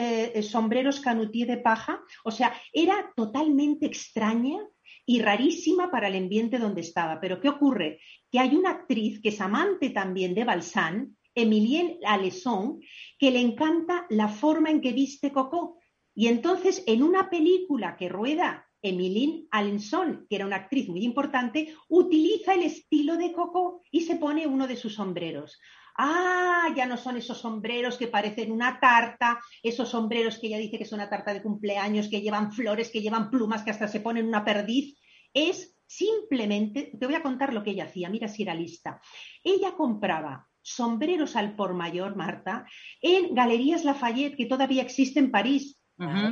sombreros 0.43 1.01
canutier 1.01 1.47
de 1.47 1.58
paja, 1.58 2.01
o 2.23 2.32
sea, 2.32 2.54
era 2.73 3.12
totalmente 3.15 3.86
extraña 3.86 4.60
y 5.06 5.21
rarísima 5.21 5.91
para 5.91 6.08
el 6.08 6.15
ambiente 6.15 6.58
donde 6.58 6.82
estaba. 6.82 7.19
Pero 7.19 7.41
¿qué 7.41 7.49
ocurre? 7.49 7.99
Que 8.32 8.39
hay 8.39 8.56
una 8.56 8.71
actriz 8.71 9.21
que 9.21 9.30
es 9.30 9.41
amante 9.41 9.89
también 9.89 10.34
de 10.34 10.45
Balsán, 10.45 11.17
Emilie 11.36 11.99
Alesson, 12.06 12.80
que 13.19 13.32
le 13.32 13.41
encanta 13.41 14.06
la 14.10 14.30
forma 14.30 14.69
en 14.69 14.80
que 14.80 14.93
viste 14.93 15.34
Coco. 15.34 15.80
Y 16.13 16.27
entonces, 16.27 16.84
en 16.88 17.04
una 17.04 17.30
película 17.30 17.95
que 17.97 18.10
rueda 18.10 18.70
Emmeline 18.82 19.48
Alenson, 19.52 20.26
que 20.30 20.36
era 20.36 20.46
una 20.46 20.56
actriz 20.58 20.89
muy 20.89 21.04
importante, 21.04 21.76
utiliza 21.89 22.54
el 22.54 22.63
estilo 22.63 23.17
de 23.17 23.32
Coco 23.32 23.82
y 23.91 24.02
se 24.02 24.15
pone 24.15 24.48
uno 24.48 24.67
de 24.67 24.76
sus 24.76 24.96
sombreros. 24.96 25.60
Ah, 25.98 26.70
ya 26.76 26.86
no 26.86 26.98
son 26.98 27.17
esos 27.17 27.39
sombreros 27.39 27.98
que 27.98 28.08
parecen 28.08 28.52
una 28.52 28.80
tarta, 28.80 29.39
esos 29.62 29.89
sombreros 29.89 30.39
que 30.39 30.48
ella 30.48 30.58
dice 30.58 30.78
que 30.78 30.86
son 30.86 31.00
una 31.00 31.10
tarta 31.10 31.34
de 31.34 31.44
cumpleaños, 31.44 32.08
que 32.08 32.22
llevan 32.22 32.52
flores, 32.52 32.89
que 32.89 33.02
llevan 33.02 33.30
plumas, 33.30 33.63
que 33.63 33.72
hasta 33.72 33.88
se 33.88 34.00
ponen 34.00 34.28
una 34.28 34.46
perdiz. 34.46 34.98
Es 35.34 35.78
simplemente, 35.86 36.94
te 36.98 37.06
voy 37.06 37.15
a 37.15 37.22
contar 37.22 37.54
lo 37.54 37.63
que 37.63 37.72
ella 37.72 37.86
hacía, 37.86 38.10
mira 38.10 38.28
si 38.28 38.44
era 38.44 38.56
lista. 38.56 39.02
Ella 39.44 39.74
compraba 39.74 40.48
sombreros 40.62 41.36
al 41.36 41.56
por 41.56 41.74
mayor, 41.74 42.15
Marta, 42.15 42.65
en 43.02 43.36
Galerías 43.36 43.84
Lafayette, 43.84 44.38
que 44.38 44.46
todavía 44.46 44.84
existe 44.84 45.20
en 45.20 45.32
París, 45.32 45.81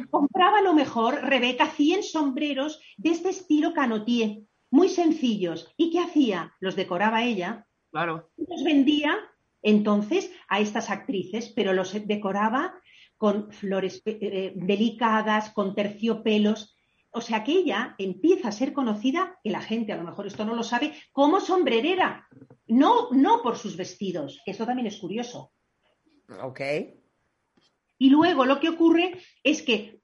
Compraba 0.10 0.62
lo 0.62 0.74
mejor, 0.74 1.22
Rebeca, 1.24 1.68
100 1.68 2.04
sombreros 2.04 2.82
de 2.98 3.12
este 3.12 3.30
estilo 3.30 3.74
canotier, 3.74 4.40
muy 4.72 4.90
sencillos. 4.90 5.72
¿Y 5.78 5.92
qué 5.92 6.00
hacía? 6.00 6.56
Los 6.60 6.76
decoraba 6.76 7.24
ella. 7.24 7.68
Claro. 7.92 8.30
Los 8.38 8.64
vendía 8.64 9.18
entonces 9.62 10.32
a 10.48 10.60
estas 10.60 10.90
actrices, 10.90 11.52
pero 11.56 11.74
los 11.74 11.94
decoraba 12.08 12.74
con 13.18 13.52
flores 13.52 14.02
eh, 14.06 14.18
eh, 14.22 14.54
delicadas, 14.56 15.52
con 15.52 15.76
terciopelos. 15.76 16.76
O 17.12 17.22
sea 17.22 17.44
que 17.44 17.52
ella 17.52 17.96
empieza 17.98 18.48
a 18.48 18.54
ser 18.54 18.72
conocida, 18.72 19.38
que 19.44 19.50
la 19.50 19.62
gente 19.62 19.92
a 19.92 19.98
lo 19.98 20.04
mejor 20.04 20.28
esto 20.28 20.46
no 20.46 20.56
lo 20.56 20.64
sabe, 20.64 20.94
como 21.12 21.40
sombrerera. 21.42 22.28
No, 22.68 23.10
no 23.12 23.42
por 23.42 23.58
sus 23.58 23.76
vestidos, 23.76 24.42
que 24.46 24.52
esto 24.52 24.66
también 24.66 24.88
es 24.88 24.98
curioso. 24.98 25.52
Ok. 26.42 26.62
Y 28.00 28.10
luego 28.10 28.46
lo 28.46 28.60
que 28.60 28.70
ocurre 28.70 29.20
es 29.44 29.62
que 29.62 30.00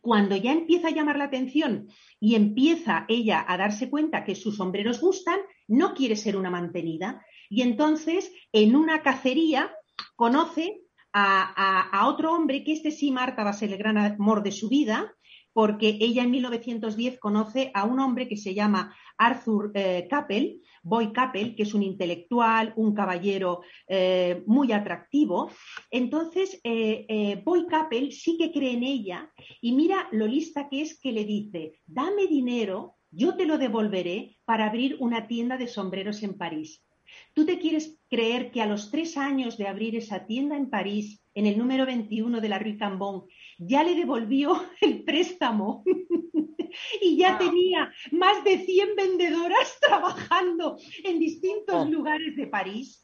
cuando 0.00 0.36
ya 0.36 0.52
empieza 0.52 0.88
a 0.88 0.92
llamar 0.92 1.18
la 1.18 1.24
atención 1.24 1.88
y 2.20 2.34
empieza 2.34 3.04
ella 3.08 3.44
a 3.46 3.56
darse 3.56 3.90
cuenta 3.90 4.24
que 4.24 4.34
sus 4.34 4.56
sombreros 4.56 5.00
gustan, 5.00 5.40
no 5.68 5.94
quiere 5.94 6.16
ser 6.16 6.36
una 6.36 6.50
mantenida. 6.50 7.24
Y 7.50 7.62
entonces, 7.62 8.32
en 8.52 8.76
una 8.76 9.02
cacería, 9.02 9.74
conoce 10.16 10.80
a, 11.12 12.06
otro 12.08 12.32
hombre, 12.32 12.64
que 12.64 12.72
este 12.72 12.90
sí, 12.90 13.10
Marta, 13.12 13.44
va 13.44 13.50
a 13.50 13.54
ser 13.54 13.72
el 13.72 13.78
gran 13.78 13.96
amor 13.98 14.42
de 14.42 14.50
su 14.50 14.68
vida, 14.68 15.14
porque 15.54 15.96
ella 16.00 16.24
en 16.24 16.32
1910 16.32 17.18
conoce 17.18 17.70
a 17.72 17.84
un 17.84 18.00
hombre 18.00 18.28
que 18.28 18.36
se 18.36 18.52
llama 18.52 18.94
Arthur 19.16 19.70
eh, 19.74 20.06
Capel, 20.10 20.60
Boy 20.84 21.12
Capel, 21.12 21.56
que 21.56 21.62
es 21.62 21.72
un 21.72 21.82
intelectual, 21.82 22.74
un 22.76 22.94
caballero 22.94 23.62
eh, 23.88 24.42
muy 24.46 24.70
atractivo. 24.72 25.50
Entonces, 25.90 26.60
eh, 26.62 27.06
eh, 27.08 27.42
Boy 27.42 27.66
Capel 27.66 28.12
sí 28.12 28.36
que 28.36 28.52
cree 28.52 28.72
en 28.72 28.82
ella 28.82 29.32
y 29.62 29.72
mira 29.72 30.08
lo 30.12 30.26
lista 30.26 30.68
que 30.68 30.82
es 30.82 31.00
que 31.00 31.12
le 31.12 31.24
dice, 31.24 31.80
dame 31.86 32.26
dinero, 32.26 32.96
yo 33.10 33.34
te 33.34 33.46
lo 33.46 33.56
devolveré 33.56 34.36
para 34.44 34.66
abrir 34.66 34.96
una 35.00 35.26
tienda 35.26 35.56
de 35.56 35.68
sombreros 35.68 36.22
en 36.22 36.36
París. 36.36 36.84
¿Tú 37.32 37.46
te 37.46 37.58
quieres 37.58 37.98
creer 38.10 38.50
que 38.50 38.60
a 38.60 38.66
los 38.66 38.90
tres 38.90 39.16
años 39.16 39.56
de 39.56 39.68
abrir 39.68 39.96
esa 39.96 40.26
tienda 40.26 40.56
en 40.56 40.68
París, 40.68 41.22
en 41.32 41.46
el 41.46 41.56
número 41.56 41.86
21 41.86 42.40
de 42.40 42.48
la 42.48 42.58
Rue 42.58 42.76
Cambon, 42.76 43.24
ya 43.58 43.82
le 43.82 43.94
devolvió 43.94 44.60
el 44.80 45.04
préstamo 45.04 45.84
y 47.00 47.16
ya 47.16 47.38
tenía 47.38 47.92
más 48.12 48.42
de 48.44 48.58
100 48.58 48.96
vendedoras 48.96 49.78
trabajando 49.80 50.76
en 51.04 51.18
distintos 51.18 51.86
oh. 51.86 51.90
lugares 51.90 52.36
de 52.36 52.46
París. 52.46 53.00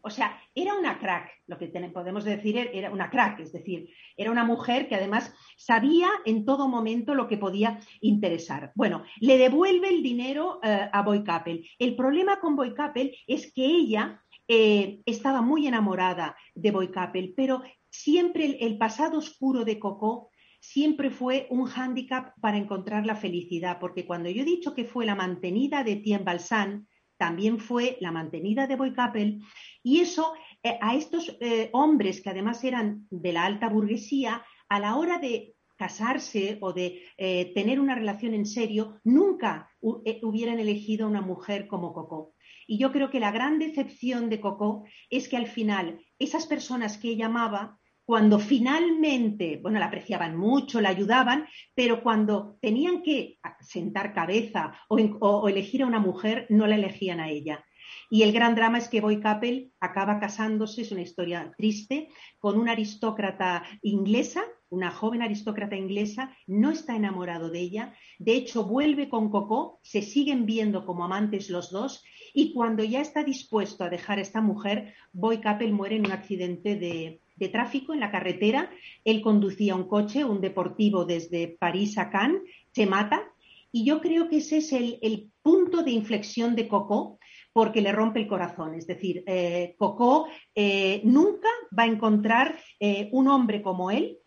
O 0.00 0.10
sea, 0.10 0.40
era 0.54 0.74
una 0.74 0.98
crack, 0.98 1.28
lo 1.48 1.58
que 1.58 1.66
podemos 1.66 2.24
decir 2.24 2.56
era 2.72 2.90
una 2.90 3.10
crack, 3.10 3.40
es 3.40 3.52
decir, 3.52 3.90
era 4.16 4.30
una 4.30 4.44
mujer 4.44 4.88
que 4.88 4.94
además 4.94 5.34
sabía 5.56 6.08
en 6.24 6.44
todo 6.44 6.68
momento 6.68 7.14
lo 7.14 7.26
que 7.26 7.36
podía 7.36 7.80
interesar. 8.00 8.72
Bueno, 8.76 9.02
le 9.20 9.36
devuelve 9.36 9.88
el 9.88 10.02
dinero 10.02 10.60
eh, 10.62 10.88
a 10.90 11.02
Boy 11.02 11.24
Capel. 11.24 11.68
El 11.80 11.96
problema 11.96 12.38
con 12.38 12.54
Boy 12.54 12.74
Capel 12.74 13.14
es 13.26 13.52
que 13.52 13.66
ella 13.66 14.22
eh, 14.46 15.00
estaba 15.04 15.42
muy 15.42 15.66
enamorada 15.66 16.36
de 16.54 16.70
Boy 16.70 16.90
Capel, 16.90 17.34
pero 17.36 17.62
siempre 17.90 18.58
el, 18.60 18.78
pasado 18.78 19.18
oscuro 19.18 19.64
de 19.64 19.78
Coco 19.78 20.30
siempre 20.60 21.10
fue 21.10 21.46
un 21.50 21.66
hándicap 21.66 22.38
para 22.40 22.58
encontrar 22.58 23.06
la 23.06 23.16
felicidad, 23.16 23.78
porque 23.80 24.06
cuando 24.06 24.28
yo 24.28 24.42
he 24.42 24.46
dicho 24.46 24.74
que 24.74 24.84
fue 24.84 25.06
la 25.06 25.14
mantenida 25.14 25.84
de 25.84 25.96
Tien 25.96 26.24
Balsan, 26.24 26.88
también 27.16 27.58
fue 27.58 27.96
la 28.00 28.12
mantenida 28.12 28.66
de 28.66 28.76
Boy 28.76 28.92
Capel, 28.92 29.42
y 29.82 30.00
eso 30.00 30.32
eh, 30.62 30.78
a 30.80 30.94
estos 30.94 31.36
eh, 31.40 31.70
hombres 31.72 32.20
que 32.20 32.30
además 32.30 32.62
eran 32.64 33.06
de 33.10 33.32
la 33.32 33.44
alta 33.44 33.68
burguesía, 33.68 34.44
a 34.68 34.80
la 34.80 34.96
hora 34.96 35.18
de 35.18 35.54
casarse 35.76 36.58
o 36.60 36.72
de 36.72 37.02
eh, 37.16 37.52
tener 37.54 37.78
una 37.80 37.94
relación 37.94 38.34
en 38.34 38.46
serio, 38.46 39.00
nunca 39.04 39.70
hubieran 39.80 40.58
elegido 40.58 41.06
a 41.06 41.08
una 41.08 41.20
mujer 41.20 41.68
como 41.68 41.92
Coco. 41.92 42.34
Y 42.66 42.78
yo 42.78 42.90
creo 42.90 43.10
que 43.10 43.20
la 43.20 43.30
gran 43.30 43.58
decepción 43.60 44.28
de 44.28 44.40
Coco 44.40 44.84
es 45.08 45.28
que 45.28 45.36
al 45.36 45.46
final 45.46 46.00
esas 46.18 46.46
personas 46.46 46.98
que 46.98 47.10
ella 47.10 47.26
amaba, 47.26 47.78
cuando 48.04 48.38
finalmente, 48.38 49.58
bueno, 49.62 49.78
la 49.78 49.86
apreciaban 49.86 50.34
mucho, 50.36 50.80
la 50.80 50.88
ayudaban, 50.88 51.46
pero 51.74 52.02
cuando 52.02 52.56
tenían 52.62 53.02
que 53.02 53.38
sentar 53.60 54.14
cabeza 54.14 54.72
o, 54.88 54.96
o 54.96 55.48
elegir 55.48 55.82
a 55.82 55.86
una 55.86 55.98
mujer, 55.98 56.46
no 56.48 56.66
la 56.66 56.76
elegían 56.76 57.20
a 57.20 57.28
ella. 57.28 57.64
Y 58.10 58.22
el 58.22 58.32
gran 58.32 58.54
drama 58.54 58.78
es 58.78 58.88
que 58.88 59.02
Boy 59.02 59.20
Capel 59.20 59.72
acaba 59.80 60.18
casándose, 60.20 60.82
es 60.82 60.92
una 60.92 61.02
historia 61.02 61.52
triste, 61.56 62.08
con 62.38 62.58
una 62.58 62.72
aristócrata 62.72 63.62
inglesa, 63.82 64.42
una 64.70 64.90
joven 64.90 65.22
aristócrata 65.22 65.76
inglesa, 65.76 66.36
no 66.46 66.70
está 66.70 66.96
enamorado 66.96 67.50
de 67.50 67.60
ella, 67.60 67.94
de 68.18 68.34
hecho 68.34 68.64
vuelve 68.64 69.08
con 69.08 69.30
Coco, 69.30 69.80
se 69.82 70.02
siguen 70.02 70.46
viendo 70.46 70.84
como 70.84 71.04
amantes 71.04 71.50
los 71.50 71.70
dos, 71.70 72.02
y 72.34 72.52
cuando 72.52 72.84
ya 72.84 73.00
está 73.00 73.24
dispuesto 73.24 73.84
a 73.84 73.90
dejar 73.90 74.18
a 74.18 74.22
esta 74.22 74.40
mujer, 74.40 74.94
Boy 75.12 75.38
Capel 75.40 75.72
muere 75.72 75.96
en 75.96 76.06
un 76.06 76.12
accidente 76.12 76.76
de, 76.76 77.20
de 77.36 77.48
tráfico 77.48 77.94
en 77.94 78.00
la 78.00 78.10
carretera, 78.10 78.70
él 79.04 79.22
conducía 79.22 79.74
un 79.74 79.88
coche, 79.88 80.24
un 80.24 80.40
deportivo 80.40 81.04
desde 81.04 81.48
París 81.48 81.98
a 81.98 82.10
Cannes, 82.10 82.42
se 82.72 82.86
mata, 82.86 83.22
y 83.70 83.84
yo 83.84 84.00
creo 84.00 84.28
que 84.28 84.38
ese 84.38 84.58
es 84.58 84.72
el, 84.72 84.98
el 85.02 85.30
punto 85.42 85.82
de 85.82 85.90
inflexión 85.90 86.54
de 86.54 86.68
Coco, 86.68 87.18
porque 87.52 87.80
le 87.80 87.92
rompe 87.92 88.20
el 88.20 88.28
corazón. 88.28 88.74
Es 88.74 88.86
decir, 88.86 89.24
eh, 89.26 89.74
Coco 89.78 90.28
eh, 90.54 91.00
nunca 91.04 91.48
va 91.76 91.82
a 91.82 91.86
encontrar 91.86 92.56
eh, 92.78 93.08
un 93.12 93.28
hombre 93.28 93.62
como 93.62 93.90
él, 93.90 94.18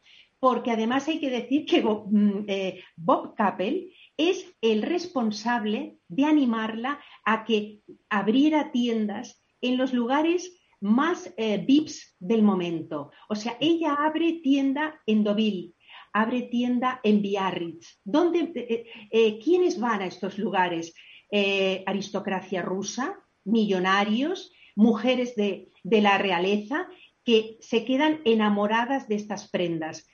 porque 0.41 0.71
además 0.71 1.07
hay 1.07 1.19
que 1.19 1.29
decir 1.29 1.65
que 1.65 1.81
Bob, 1.81 2.07
mm, 2.11 2.45
eh, 2.47 2.83
Bob 2.97 3.35
Capel 3.35 3.93
es 4.17 4.53
el 4.59 4.81
responsable 4.81 5.99
de 6.07 6.25
animarla 6.25 6.99
a 7.23 7.45
que 7.45 7.81
abriera 8.09 8.71
tiendas 8.71 9.45
en 9.61 9.77
los 9.77 9.93
lugares 9.93 10.51
más 10.79 11.31
eh, 11.37 11.63
VIPs 11.65 12.15
del 12.19 12.41
momento. 12.41 13.11
O 13.29 13.35
sea, 13.35 13.55
ella 13.59 13.93
abre 13.93 14.39
tienda 14.41 14.99
en 15.05 15.23
Deauville, 15.23 15.75
abre 16.11 16.41
tienda 16.43 16.99
en 17.03 17.21
Biarritz. 17.21 17.99
¿Dónde, 18.03 18.51
eh, 18.55 18.85
eh, 19.11 19.39
¿Quiénes 19.39 19.79
van 19.79 20.01
a 20.01 20.07
estos 20.07 20.39
lugares? 20.39 20.95
Eh, 21.31 21.83
aristocracia 21.85 22.63
rusa, 22.63 23.15
millonarios, 23.45 24.51
mujeres 24.75 25.35
de, 25.35 25.69
de 25.83 26.01
la 26.01 26.17
realeza 26.17 26.87
que 27.23 27.57
se 27.61 27.85
quedan 27.85 28.21
enamoradas 28.25 29.07
de 29.07 29.15
estas 29.15 29.49
prendas. 29.51 30.07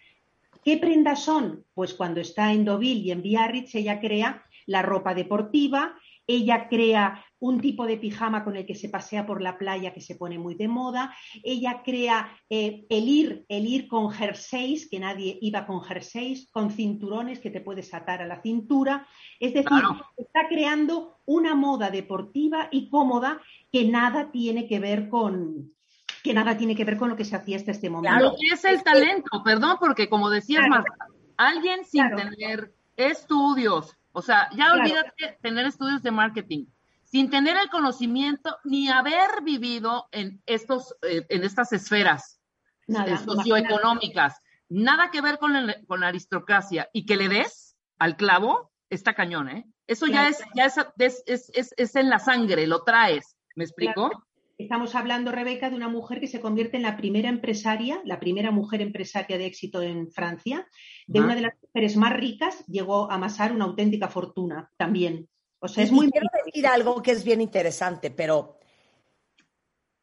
¿Qué 0.68 0.76
prendas 0.76 1.24
son? 1.24 1.64
Pues 1.74 1.94
cuando 1.94 2.20
está 2.20 2.52
en 2.52 2.66
Deauville 2.66 3.00
y 3.00 3.12
en 3.12 3.22
Biarritz, 3.22 3.74
ella 3.76 4.02
crea 4.02 4.44
la 4.66 4.82
ropa 4.82 5.14
deportiva, 5.16 5.96
ella 6.28 6.68
crea 6.68 7.24
un 7.40 7.62
tipo 7.62 7.86
de 7.86 7.96
pijama 7.96 8.44
con 8.44 8.58
el 8.58 8.66
que 8.66 8.76
se 8.76 8.90
pasea 8.90 9.26
por 9.26 9.42
la 9.42 9.58
playa 9.58 9.94
que 9.94 10.02
se 10.02 10.16
pone 10.16 10.38
muy 10.38 10.56
de 10.56 10.68
moda, 10.68 11.16
ella 11.42 11.84
crea 11.86 12.38
eh, 12.50 12.86
el 12.90 13.08
ir, 13.08 13.46
el 13.48 13.66
ir 13.66 13.88
con 13.88 14.12
jerseys, 14.12 14.90
que 14.90 15.00
nadie 15.00 15.38
iba 15.40 15.66
con 15.66 15.80
jerseys, 15.84 16.50
con 16.52 16.70
cinturones 16.70 17.40
que 17.40 17.50
te 17.50 17.62
puedes 17.62 17.94
atar 17.94 18.22
a 18.22 18.28
la 18.28 18.42
cintura, 18.42 19.08
es 19.40 19.54
decir, 19.54 19.70
Claro. 19.70 20.02
está 20.18 20.50
creando 20.50 21.22
una 21.24 21.56
moda 21.56 21.92
deportiva 21.92 22.68
y 22.74 22.90
cómoda 22.90 23.42
que 23.72 23.86
nada 23.86 24.32
tiene 24.34 24.68
que 24.68 24.82
ver 24.82 25.08
con 25.08 25.77
que 26.24 26.34
nada 26.34 26.58
tiene 26.58 26.76
que 26.76 26.86
ver 26.86 26.98
con 26.98 27.10
lo 27.10 27.16
que 27.16 27.26
se 27.26 27.36
hacía 27.36 27.58
hasta 27.58 27.72
este 27.72 27.90
momento. 27.90 28.20
Lo 28.20 28.32
que 28.32 28.54
es 28.54 28.64
el 28.66 28.84
talento, 28.84 29.42
perdón, 29.44 29.78
porque 29.80 30.10
como 30.10 30.30
decías, 30.30 30.66
Claro. 30.66 30.84
Marta, 30.84 31.08
alguien 31.38 31.86
sin 31.86 32.08
Claro. 32.08 32.18
tener 32.30 32.74
estudios, 32.96 33.96
o 34.12 34.22
sea, 34.22 34.50
ya 34.52 34.66
Claro. 34.72 34.82
olvídate 34.82 35.38
tener 35.42 35.66
estudios 35.66 36.02
de 36.04 36.12
marketing, 36.12 36.66
sin 37.04 37.30
tener 37.30 37.56
el 37.58 37.70
conocimiento 37.70 38.58
ni 38.64 38.90
haber 38.90 39.42
vivido 39.44 40.08
en 40.12 40.42
estos, 40.46 40.96
eh, 41.04 41.26
en 41.30 41.44
estas 41.44 41.72
esferas 41.74 42.40
Nada, 42.88 43.14
eh, 43.16 43.18
socioeconómicas, 43.18 44.42
nada 44.70 45.10
que 45.12 45.22
ver 45.22 45.38
con, 45.40 45.56
el- 45.56 45.86
con 45.88 46.00
la 46.02 46.08
aristocracia, 46.08 46.90
y 46.94 47.06
que 47.06 47.16
le 47.18 47.30
des 47.30 47.76
al 48.00 48.16
clavo, 48.18 48.72
está 48.90 49.14
cañón, 49.14 49.50
¿eh? 49.50 49.66
Eso 49.88 50.06
ya 50.06 50.28
es, 50.28 50.44
ya 50.56 50.66
es, 50.66 50.76
es, 50.98 51.24
es, 51.26 51.52
es- 51.54 51.74
es 51.78 51.96
en 51.96 52.10
la 52.10 52.20
sangre, 52.20 52.68
lo 52.68 52.84
traes, 52.84 53.38
¿me 53.56 53.64
explico? 53.64 54.10
Estamos 54.58 54.96
hablando, 54.96 55.32
Rebeca, 55.32 55.70
de 55.70 55.76
una 55.76 55.88
mujer 55.88 56.20
que 56.20 56.28
se 56.28 56.40
convierte 56.42 56.78
en 56.78 56.84
la 56.84 56.98
primera 56.98 57.30
empresaria, 57.30 58.02
la 58.06 58.20
primera 58.20 58.50
mujer 58.50 58.82
empresaria 58.82 59.38
de 59.38 59.46
éxito 59.46 59.84
en 59.84 60.12
Francia, 60.12 60.68
de 61.06 61.20
una 61.20 61.36
de 61.36 61.42
las 61.42 61.54
mujeres 61.62 61.96
más 61.96 62.14
ricas, 62.14 62.66
llegó 62.66 63.12
a 63.12 63.16
amasar 63.16 63.52
una 63.52 63.66
auténtica 63.66 64.08
fortuna 64.08 64.72
también. 64.76 65.30
O 65.60 65.68
sea, 65.68 65.84
Y- 65.84 65.86
es 65.88 65.92
muy... 65.92 66.08
y 66.08 66.12
quiero 66.12 66.28
decir 66.44 66.66
algo 66.68 67.02
que 67.04 67.12
es 67.12 67.24
bien 67.24 67.40
interesante, 67.42 68.10
pero 68.10 68.58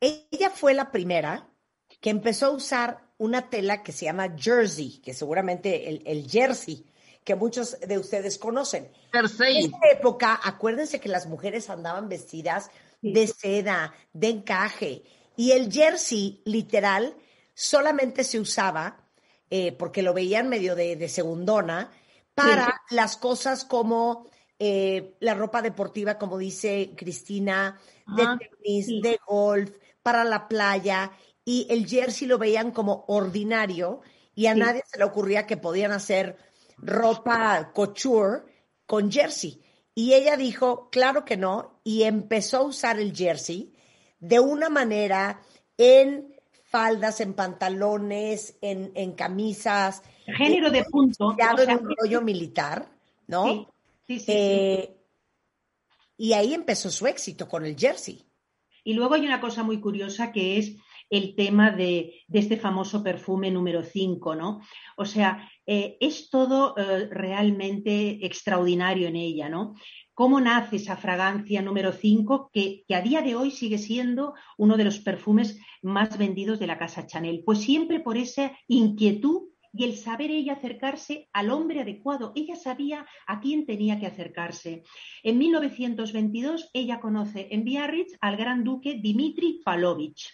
ella 0.01 0.51
fue 0.51 0.73
la 0.75 0.93
primera 0.93 1.49
que 2.01 2.11
empezó 2.11 2.47
a 2.47 2.51
usar 2.51 3.13
una 3.19 3.49
tela 3.51 3.83
que 3.83 3.93
se 3.93 4.05
llama 4.05 4.37
jersey, 4.37 5.01
que 5.01 5.15
seguramente 5.15 5.89
el, 5.89 6.03
el 6.07 6.29
jersey, 6.31 6.85
que 7.25 7.35
muchos 7.35 7.81
de 7.81 7.99
ustedes 7.99 8.39
conocen. 8.39 8.91
En 9.13 9.25
esa 9.25 9.79
época, 9.91 10.39
acuérdense 10.45 11.01
que 11.01 11.09
las 11.09 11.27
mujeres 11.27 11.71
andaban 11.71 12.09
vestidas 12.09 12.71
de 13.13 13.27
seda, 13.27 13.95
de 14.13 14.29
encaje, 14.29 15.03
y 15.37 15.53
el 15.53 15.71
jersey, 15.71 16.43
literal, 16.45 17.17
solamente 17.55 18.25
se 18.25 18.41
usaba, 18.41 19.09
eh, 19.51 19.73
porque 19.73 20.03
lo 20.03 20.15
veían 20.15 20.49
medio 20.49 20.75
de, 20.75 20.97
de 20.97 21.09
segundona, 21.09 21.91
para 22.35 22.83
las 22.91 23.17
cosas 23.17 23.65
como 23.65 24.27
eh, 24.59 25.15
la 25.21 25.35
ropa 25.35 25.63
deportiva, 25.63 26.19
como 26.19 26.39
dice 26.39 26.95
Cristina, 26.97 27.79
de 28.07 28.23
Ajá. 28.23 28.39
tenis, 28.39 28.87
Sí. 28.87 29.01
de 29.01 29.19
golf, 29.27 29.71
para 30.03 30.25
la 30.25 30.49
playa, 30.49 31.13
y 31.45 31.67
el 31.71 31.87
jersey 31.87 32.27
lo 32.27 32.39
veían 32.39 32.71
como 32.73 33.05
ordinario, 33.09 34.01
y 34.35 34.47
a 34.47 34.55
Sí. 34.55 34.61
nadie 34.61 34.83
se 34.87 34.99
le 34.99 35.05
ocurría 35.05 35.47
que 35.47 35.57
podían 35.57 35.93
hacer 35.93 36.37
ropa 36.79 37.71
couture 37.73 38.43
con 38.87 39.11
jersey. 39.13 39.63
Y 39.95 40.15
ella 40.15 40.37
dijo, 40.37 40.89
claro 40.91 41.25
que 41.25 41.37
no, 41.37 41.74
y 41.85 42.05
empezó 42.05 42.59
a 42.59 42.63
usar 42.63 42.99
el 42.99 43.15
jersey 43.15 43.73
de 44.19 44.41
una 44.41 44.71
manera 44.71 45.43
en 45.77 46.35
faldas, 46.65 47.21
en 47.21 47.35
pantalones, 47.35 48.57
en, 48.63 48.91
en 48.95 49.13
camisas. 49.13 50.03
Género 50.27 50.71
de 50.71 50.85
punto. 50.85 51.27
o 51.29 51.35
sea, 51.37 51.55
en 51.59 51.79
un 51.79 51.95
rollo 51.97 52.23
militar, 52.23 52.89
¿no? 53.29 53.45
sí, 53.45 53.67
sí, 54.07 54.19
sí, 54.19 54.25
sí. 54.25 54.33
Eh, 54.33 54.97
Y 56.17 56.33
ahí 56.33 56.55
empezó 56.55 56.91
su 56.91 57.07
éxito 57.07 57.49
con 57.49 57.65
el 57.65 57.77
jersey. 57.77 58.25
Y 58.83 58.95
luego 58.95 59.15
hay 59.15 59.25
una 59.27 59.41
cosa 59.41 59.63
muy 59.63 59.81
curiosa 59.81 60.33
que 60.33 60.59
es 60.59 60.77
el 61.11 61.35
tema 61.37 61.71
de, 61.71 62.23
de 62.27 62.39
este 62.39 62.57
famoso 62.57 63.03
perfume 63.03 63.51
número 63.51 63.83
5, 63.85 64.35
¿no? 64.35 64.61
O 64.97 65.05
sea, 65.05 65.49
eh, 65.67 65.97
es 66.01 66.29
todo 66.29 66.75
eh, 66.77 67.09
realmente 67.11 68.25
extraordinario 68.27 69.09
en 69.09 69.17
ella, 69.17 69.49
¿no? 69.49 69.75
¿Cómo 70.15 70.41
nace 70.41 70.77
esa 70.77 70.97
fragancia 70.97 71.61
número 71.61 71.91
5 71.91 72.51
que, 72.53 72.85
a 72.89 73.01
día 73.01 73.21
de 73.21 73.35
hoy 73.35 73.51
sigue 73.51 73.79
siendo 73.79 74.35
uno 74.57 74.77
de 74.77 74.85
los 74.85 75.01
perfumes 75.01 75.59
más 75.83 76.17
vendidos 76.17 76.61
de 76.61 76.69
la 76.69 76.79
casa 76.79 77.05
Chanel? 77.05 77.43
Pues 77.45 77.63
siempre 77.63 77.99
por 77.99 78.17
esa 78.17 78.53
inquietud 78.69 79.49
y 79.73 79.83
el 79.83 79.97
saber 79.97 80.31
ella 80.31 80.53
acercarse 80.53 81.29
al 81.33 81.51
hombre 81.51 81.81
adecuado. 81.81 82.31
Ella 82.37 82.55
sabía 82.55 83.07
a 83.27 83.41
quién 83.41 83.67
tenía 83.67 83.99
que 83.99 84.07
acercarse. 84.07 84.85
En 85.25 85.37
1922 85.37 86.71
ella 86.73 87.01
conoce 87.01 87.49
en 87.51 87.65
Biarritz 87.65 88.17
al 88.21 88.37
gran 88.37 88.63
duque 88.63 89.01
Dimitri 89.03 89.63
Palovich. 89.65 90.31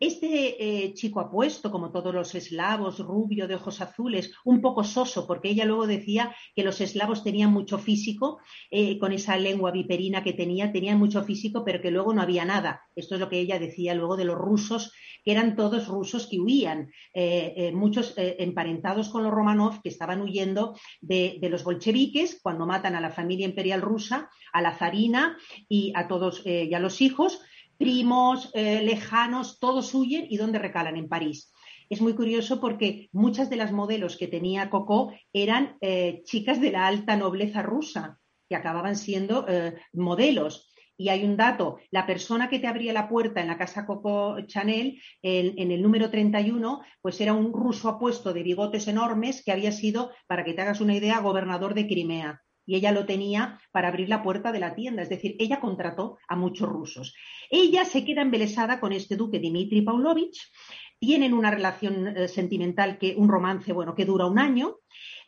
Este 0.00 0.84
eh, 0.84 0.94
chico 0.94 1.20
apuesto, 1.20 1.70
como 1.70 1.92
todos 1.92 2.14
los 2.14 2.34
eslavos, 2.34 2.98
rubio, 2.98 3.46
de 3.46 3.54
ojos 3.54 3.80
azules, 3.80 4.32
un 4.44 4.60
poco 4.60 4.84
soso, 4.84 5.26
porque 5.26 5.50
ella 5.50 5.64
luego 5.64 5.86
decía 5.86 6.34
que 6.54 6.64
los 6.64 6.80
eslavos 6.80 7.22
tenían 7.22 7.52
mucho 7.52 7.78
físico, 7.78 8.40
eh, 8.70 8.98
con 8.98 9.12
esa 9.12 9.36
lengua 9.36 9.70
viperina 9.70 10.22
que 10.24 10.32
tenía, 10.32 10.72
tenían 10.72 10.98
mucho 10.98 11.22
físico, 11.22 11.64
pero 11.64 11.80
que 11.80 11.90
luego 11.90 12.12
no 12.12 12.22
había 12.22 12.44
nada. 12.44 12.82
Esto 12.94 13.14
es 13.14 13.20
lo 13.20 13.28
que 13.28 13.38
ella 13.38 13.58
decía 13.58 13.94
luego 13.94 14.16
de 14.16 14.24
los 14.24 14.36
rusos, 14.36 14.92
que 15.24 15.32
eran 15.32 15.56
todos 15.56 15.88
rusos 15.88 16.26
que 16.26 16.38
huían, 16.38 16.90
eh, 17.12 17.72
muchos 17.74 18.14
emparentados 18.16 19.08
con 19.08 19.24
los 19.24 19.32
Romanov, 19.32 19.82
que 19.82 19.88
estaban 19.88 20.20
huyendo 20.20 20.76
de, 21.00 21.38
de 21.40 21.48
los 21.48 21.64
bolcheviques 21.64 22.38
cuando 22.42 22.66
matan 22.66 22.94
a 22.94 23.00
la 23.00 23.10
familia 23.10 23.46
imperial 23.46 23.82
rusa, 23.82 24.30
a 24.52 24.62
la 24.62 24.74
zarina 24.74 25.36
y 25.68 25.92
a 25.96 26.06
todos 26.06 26.46
y 26.46 26.72
a 26.72 26.78
los 26.78 27.00
hijos 27.00 27.40
primos, 27.78 28.50
eh, 28.54 28.82
lejanos, 28.82 29.58
todos 29.58 29.94
huyen 29.94 30.26
y 30.28 30.36
¿dónde 30.36 30.58
recalan? 30.58 30.96
En 30.96 31.08
París. 31.08 31.52
Es 31.88 32.00
muy 32.00 32.14
curioso 32.14 32.60
porque 32.60 33.08
muchas 33.12 33.48
de 33.48 33.56
las 33.56 33.72
modelos 33.72 34.16
que 34.16 34.26
tenía 34.26 34.70
Coco 34.70 35.12
eran 35.32 35.76
eh, 35.80 36.22
chicas 36.24 36.60
de 36.60 36.72
la 36.72 36.86
alta 36.86 37.16
nobleza 37.16 37.62
rusa, 37.62 38.18
que 38.48 38.56
acababan 38.56 38.96
siendo 38.96 39.46
eh, 39.48 39.74
modelos. 39.92 40.72
Y 40.98 41.10
hay 41.10 41.24
un 41.24 41.36
dato, 41.36 41.76
la 41.90 42.06
persona 42.06 42.48
que 42.48 42.58
te 42.58 42.66
abría 42.66 42.92
la 42.94 43.08
puerta 43.08 43.40
en 43.42 43.48
la 43.48 43.58
casa 43.58 43.84
Coco 43.84 44.40
Chanel, 44.46 45.00
en, 45.22 45.52
en 45.58 45.70
el 45.70 45.82
número 45.82 46.10
31, 46.10 46.80
pues 47.02 47.20
era 47.20 47.34
un 47.34 47.52
ruso 47.52 47.90
apuesto 47.90 48.32
de 48.32 48.42
bigotes 48.42 48.88
enormes 48.88 49.44
que 49.44 49.52
había 49.52 49.72
sido, 49.72 50.10
para 50.26 50.42
que 50.42 50.54
te 50.54 50.62
hagas 50.62 50.80
una 50.80 50.96
idea, 50.96 51.20
gobernador 51.20 51.74
de 51.74 51.86
Crimea. 51.86 52.42
Y 52.66 52.74
ella 52.76 52.92
lo 52.92 53.06
tenía 53.06 53.58
para 53.70 53.88
abrir 53.88 54.08
la 54.08 54.22
puerta 54.22 54.52
de 54.52 54.60
la 54.60 54.74
tienda, 54.74 55.02
es 55.02 55.08
decir, 55.08 55.36
ella 55.38 55.60
contrató 55.60 56.18
a 56.28 56.36
muchos 56.36 56.68
rusos. 56.68 57.14
Ella 57.48 57.84
se 57.84 58.04
queda 58.04 58.22
embelesada 58.22 58.80
con 58.80 58.92
este 58.92 59.16
duque 59.16 59.38
Dmitri 59.38 59.82
Pavlovich, 59.82 60.50
tienen 60.98 61.34
una 61.34 61.50
relación 61.50 62.08
eh, 62.08 62.28
sentimental 62.28 62.98
que 62.98 63.14
un 63.16 63.28
romance, 63.28 63.72
bueno, 63.72 63.94
que 63.94 64.04
dura 64.04 64.26
un 64.26 64.38
año. 64.38 64.76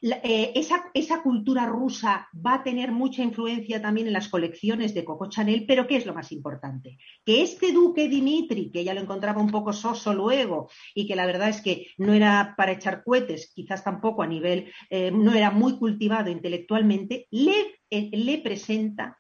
Eh, 0.01 0.53
esa, 0.55 0.91
esa 0.95 1.23
cultura 1.23 1.67
rusa 1.67 2.29
va 2.35 2.55
a 2.55 2.63
tener 2.63 2.93
mucha 2.93 3.21
influencia 3.23 3.83
también 3.83 4.07
en 4.07 4.13
las 4.13 4.29
colecciones 4.29 4.95
de 4.95 5.05
Coco 5.05 5.29
Chanel, 5.29 5.67
pero 5.67 5.89
¿qué 5.89 5.97
es 5.97 6.07
lo 6.07 6.15
más 6.15 6.31
importante? 6.31 6.99
Que 7.25 7.43
este 7.43 7.73
duque 7.73 8.09
Dimitri, 8.09 8.71
que 8.71 8.81
ella 8.81 8.95
lo 8.95 9.01
encontraba 9.01 9.43
un 9.43 9.51
poco 9.51 9.73
soso 9.73 10.15
luego 10.15 10.71
y 10.95 11.09
que 11.09 11.17
la 11.17 11.27
verdad 11.27 11.49
es 11.49 11.61
que 11.61 11.89
no 11.99 12.13
era 12.13 12.55
para 12.57 12.73
echar 12.73 13.03
cohetes, 13.03 13.53
quizás 13.53 13.83
tampoco 13.83 14.23
a 14.23 14.29
nivel, 14.29 14.73
eh, 14.89 15.11
no 15.11 15.35
era 15.35 15.51
muy 15.51 15.79
cultivado 15.79 16.31
intelectualmente, 16.31 17.27
le, 17.33 17.81
eh, 17.91 18.11
le 18.13 18.39
presenta 18.39 19.19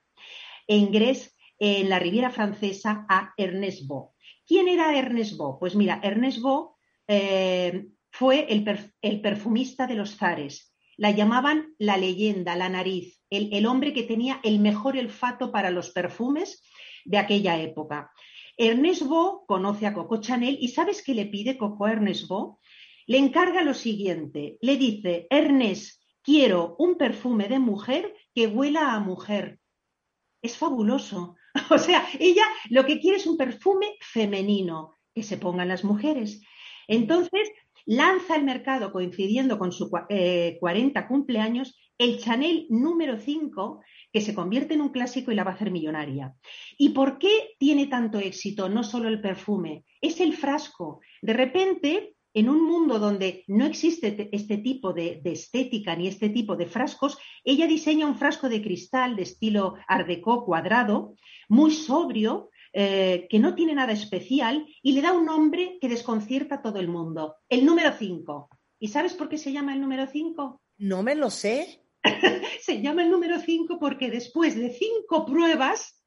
en 0.69 0.93
Grèce, 0.93 1.33
en 1.59 1.89
la 1.89 1.99
Riviera 1.99 2.31
Francesa, 2.31 3.05
a 3.09 3.35
Ernest 3.37 3.89
Beau. 3.89 4.13
¿Quién 4.47 4.69
era 4.69 4.97
Ernest 4.97 5.37
Beau? 5.37 5.59
Pues 5.59 5.75
mira, 5.75 5.99
Ernest 6.05 6.41
Beau 6.41 6.77
fue 8.19 8.53
el, 8.53 8.65
perf- 8.65 8.93
el 9.01 9.21
perfumista 9.21 9.87
de 9.87 9.95
los 9.95 10.17
zares. 10.17 10.75
La 10.97 11.13
llamaban 11.13 11.77
la 11.79 11.97
leyenda, 11.97 12.57
la 12.57 12.69
nariz, 12.69 13.23
el, 13.31 13.65
hombre 13.65 13.93
que 13.93 14.03
tenía 14.03 14.41
el 14.43 14.59
mejor 14.59 14.97
olfato 14.97 15.53
para 15.53 15.71
los 15.71 15.91
perfumes 15.91 16.61
de 17.05 17.19
aquella 17.19 17.61
época. 17.63 18.11
Ernest 18.57 19.03
Beau 19.03 19.47
conoce 19.47 19.87
a 19.87 19.95
Coco 19.95 20.21
Chanel 20.21 20.59
y 20.61 20.69
¿sabes 20.69 21.05
qué 21.05 21.15
le 21.15 21.27
pide 21.27 21.57
Coco 21.57 21.87
Ernest 21.87 22.29
Beau? 22.29 22.59
Le 23.07 23.19
encarga 23.19 23.63
lo 23.63 23.73
siguiente, 23.73 24.59
le 24.63 24.77
dice, 24.77 25.29
Ernest, 25.31 26.03
quiero 26.21 26.75
un 26.81 26.97
perfume 26.97 27.47
de 27.47 27.61
mujer 27.61 28.17
que 28.35 28.49
huela 28.49 28.95
a 28.95 28.99
mujer. 29.01 29.61
Es 30.43 30.57
fabuloso. 30.57 31.37
O 31.71 31.79
sea, 31.79 32.07
ella 32.19 32.45
lo 32.71 32.85
que 32.85 32.99
quiere 33.01 33.17
es 33.19 33.27
un 33.27 33.37
perfume 33.37 33.87
femenino 34.01 34.95
que 35.15 35.23
se 35.23 35.39
pongan 35.39 35.69
las 35.69 35.85
mujeres. 35.85 36.41
Entonces, 36.89 37.49
lanza 37.89 38.35
al 38.35 38.45
mercado, 38.45 38.93
coincidiendo 38.93 39.59
con 39.59 39.73
su 39.73 39.91
eh, 40.11 40.59
40 40.61 41.09
cumpleaños, 41.09 41.75
el 41.97 42.19
Chanel 42.19 42.67
número 42.69 43.19
5, 43.19 43.81
que 44.13 44.21
se 44.21 44.35
convierte 44.35 44.75
en 44.75 44.83
un 44.83 44.91
clásico 44.91 45.33
y 45.33 45.35
la 45.35 45.43
va 45.45 45.53
a 45.53 45.55
hacer 45.55 45.71
millonaria. 45.71 46.35
¿Y 46.77 46.91
por 46.91 47.19
qué 47.19 47.57
tiene 47.59 47.87
tanto 47.87 48.19
éxito? 48.19 48.69
No 48.69 48.85
solo 48.85 49.09
el 49.09 49.21
perfume, 49.21 49.85
es 50.01 50.21
el 50.21 50.35
frasco. 50.35 51.01
De 51.23 51.33
repente, 51.33 52.15
en 52.35 52.51
un 52.51 52.65
mundo 52.65 52.99
donde 52.99 53.43
no 53.49 53.65
existe 53.65 54.13
te- 54.13 54.29
este 54.37 54.59
tipo 54.59 54.93
de, 54.93 55.21
de 55.25 55.33
estética 55.33 55.97
ni 55.97 56.07
este 56.09 56.29
tipo 56.29 56.57
de 56.57 56.67
frascos, 56.67 57.19
ella 57.43 57.67
diseña 57.67 58.07
un 58.07 58.17
frasco 58.17 58.49
de 58.51 58.63
cristal 58.63 59.17
de 59.17 59.23
estilo 59.23 59.75
Art 59.89 60.07
Deco 60.07 60.45
cuadrado, 60.45 61.15
muy 61.49 61.71
sobrio, 61.73 62.51
eh, 62.73 63.27
que 63.31 63.39
no 63.39 63.55
tiene 63.55 63.75
nada 63.75 63.93
especial 63.93 64.67
y 64.83 64.93
le 64.93 65.03
da 65.03 65.13
un 65.13 65.25
nombre 65.25 65.79
que 65.81 65.89
desconcierta 65.89 66.57
a 66.57 66.63
todo 66.63 66.79
el 66.79 66.89
mundo. 66.89 67.37
El 67.49 67.65
número 67.65 67.93
5. 67.93 68.49
¿Y 68.79 68.89
sabes 68.89 69.15
por 69.15 69.29
qué 69.29 69.39
se 69.39 69.53
llama 69.53 69.75
el 69.75 69.81
número 69.81 70.07
5? 70.07 70.61
No 70.79 71.03
me 71.03 71.15
lo 71.15 71.31
sé. 71.31 71.85
Se 72.61 72.81
llama 72.81 73.03
el 73.03 73.11
número 73.11 73.41
5 73.41 73.79
porque 73.81 74.11
después 74.11 74.55
de 74.55 74.71
cinco 74.71 75.27
pruebas, 75.27 76.05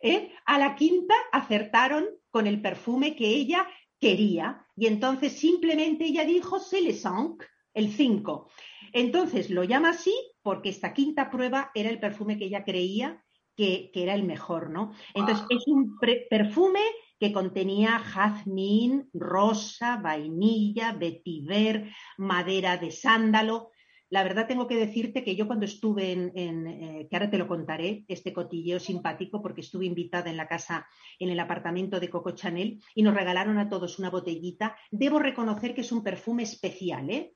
¿eh? 0.00 0.30
a 0.44 0.58
la 0.58 0.76
quinta 0.76 1.14
acertaron 1.32 2.06
con 2.30 2.46
el 2.46 2.60
perfume 2.60 3.16
que 3.16 3.26
ella 3.26 3.66
quería. 3.98 4.64
Y 4.76 4.86
entonces 4.86 5.32
simplemente 5.32 6.04
ella 6.04 6.24
dijo, 6.24 6.60
c'est 6.60 6.84
le 6.84 6.92
5, 6.92 7.38
el 7.74 7.92
5. 7.92 8.50
Entonces 8.92 9.50
lo 9.50 9.64
llama 9.64 9.90
así 9.90 10.14
porque 10.42 10.68
esta 10.68 10.92
quinta 10.94 11.30
prueba 11.30 11.70
era 11.74 11.90
el 11.90 11.98
perfume 11.98 12.38
que 12.38 12.44
ella 12.44 12.64
creía 12.64 13.24
que, 13.56 13.90
que 13.92 14.02
era 14.02 14.14
el 14.14 14.24
mejor, 14.24 14.70
¿no? 14.70 14.92
Entonces 15.14 15.44
es 15.48 15.66
un 15.66 15.98
pre- 15.98 16.26
perfume 16.28 16.80
que 17.18 17.32
contenía 17.32 17.98
jazmín, 17.98 19.08
rosa, 19.14 19.96
vainilla, 19.96 20.92
vetiver, 20.92 21.90
madera 22.18 22.76
de 22.76 22.90
sándalo. 22.90 23.70
La 24.08 24.22
verdad 24.22 24.46
tengo 24.46 24.68
que 24.68 24.76
decirte 24.76 25.24
que 25.24 25.34
yo 25.34 25.46
cuando 25.46 25.64
estuve 25.64 26.12
en, 26.12 26.30
en, 26.36 26.66
eh, 26.66 27.08
que 27.08 27.16
ahora 27.16 27.30
te 27.30 27.38
lo 27.38 27.48
contaré, 27.48 28.04
este 28.06 28.32
cotilleo 28.32 28.78
simpático, 28.78 29.42
porque 29.42 29.62
estuve 29.62 29.86
invitada 29.86 30.30
en 30.30 30.36
la 30.36 30.46
casa, 30.46 30.86
en 31.18 31.30
el 31.30 31.40
apartamento 31.40 31.98
de 31.98 32.10
Coco 32.10 32.30
Chanel, 32.32 32.80
y 32.94 33.02
nos 33.02 33.14
regalaron 33.14 33.58
a 33.58 33.68
todos 33.68 33.98
una 33.98 34.10
botellita. 34.10 34.76
Debo 34.92 35.18
reconocer 35.18 35.74
que 35.74 35.80
es 35.80 35.90
un 35.90 36.04
perfume 36.04 36.44
especial, 36.44 37.10
¿eh? 37.10 37.32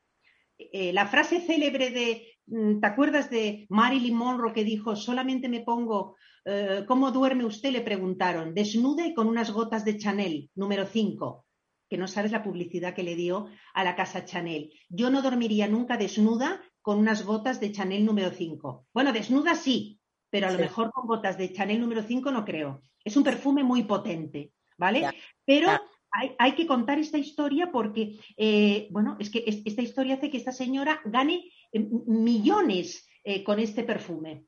Eh, 0.59 0.92
la 0.92 1.06
frase 1.06 1.40
célebre 1.40 1.90
de, 1.90 2.35
¿te 2.80 2.86
acuerdas 2.86 3.30
de 3.30 3.66
Marilyn 3.68 4.14
Monroe 4.16 4.52
que 4.52 4.64
dijo, 4.64 4.96
solamente 4.96 5.48
me 5.48 5.60
pongo, 5.60 6.16
eh, 6.44 6.84
¿cómo 6.88 7.10
duerme 7.12 7.44
usted? 7.44 7.70
Le 7.72 7.80
preguntaron, 7.80 8.54
desnuda 8.54 9.06
y 9.06 9.14
con 9.14 9.28
unas 9.28 9.50
gotas 9.52 9.84
de 9.84 9.96
Chanel, 9.98 10.50
número 10.54 10.86
5, 10.86 11.46
que 11.88 11.96
no 11.98 12.08
sabes 12.08 12.32
la 12.32 12.42
publicidad 12.42 12.94
que 12.94 13.02
le 13.02 13.16
dio 13.16 13.48
a 13.74 13.84
la 13.84 13.94
casa 13.96 14.24
Chanel. 14.24 14.72
Yo 14.88 15.10
no 15.10 15.22
dormiría 15.22 15.68
nunca 15.68 15.96
desnuda 15.96 16.60
con 16.82 16.98
unas 16.98 17.24
gotas 17.24 17.60
de 17.60 17.72
Chanel 17.72 18.04
número 18.04 18.30
5. 18.30 18.86
Bueno, 18.92 19.12
desnuda 19.12 19.54
sí, 19.54 19.98
pero 20.30 20.48
a 20.48 20.52
lo 20.52 20.58
mejor 20.58 20.90
con 20.92 21.06
gotas 21.06 21.36
de 21.38 21.52
Chanel 21.52 21.80
número 21.80 22.02
5 22.02 22.30
no 22.30 22.44
creo. 22.44 22.82
Es 23.04 23.16
un 23.16 23.24
perfume 23.24 23.64
muy 23.64 23.82
potente, 23.84 24.52
¿vale? 24.78 25.00
Ya. 25.00 25.14
Pero 25.44 25.66
Ya. 25.66 25.82
hay, 26.12 26.32
hay 26.38 26.52
que 26.52 26.66
contar 26.66 26.98
esta 26.98 27.18
historia 27.18 27.70
porque, 27.72 28.18
eh, 28.36 28.88
bueno, 28.90 29.16
es 29.20 29.28
que 29.30 29.42
es- 29.46 29.62
esta 29.64 29.82
historia 29.82 30.14
hace 30.14 30.30
que 30.30 30.36
esta 30.38 30.52
señora 30.52 31.00
gane 31.04 31.44
millones 31.72 33.06
eh, 33.24 33.44
con 33.44 33.59
este 33.59 33.85
perfume. 33.85 34.46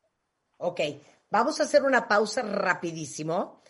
Ok, 0.59 0.81
vamos 1.31 1.61
a 1.61 1.65
hacer 1.65 1.83
una 1.83 2.09
pausa 2.09 2.43
rapidísimo. 2.43 3.63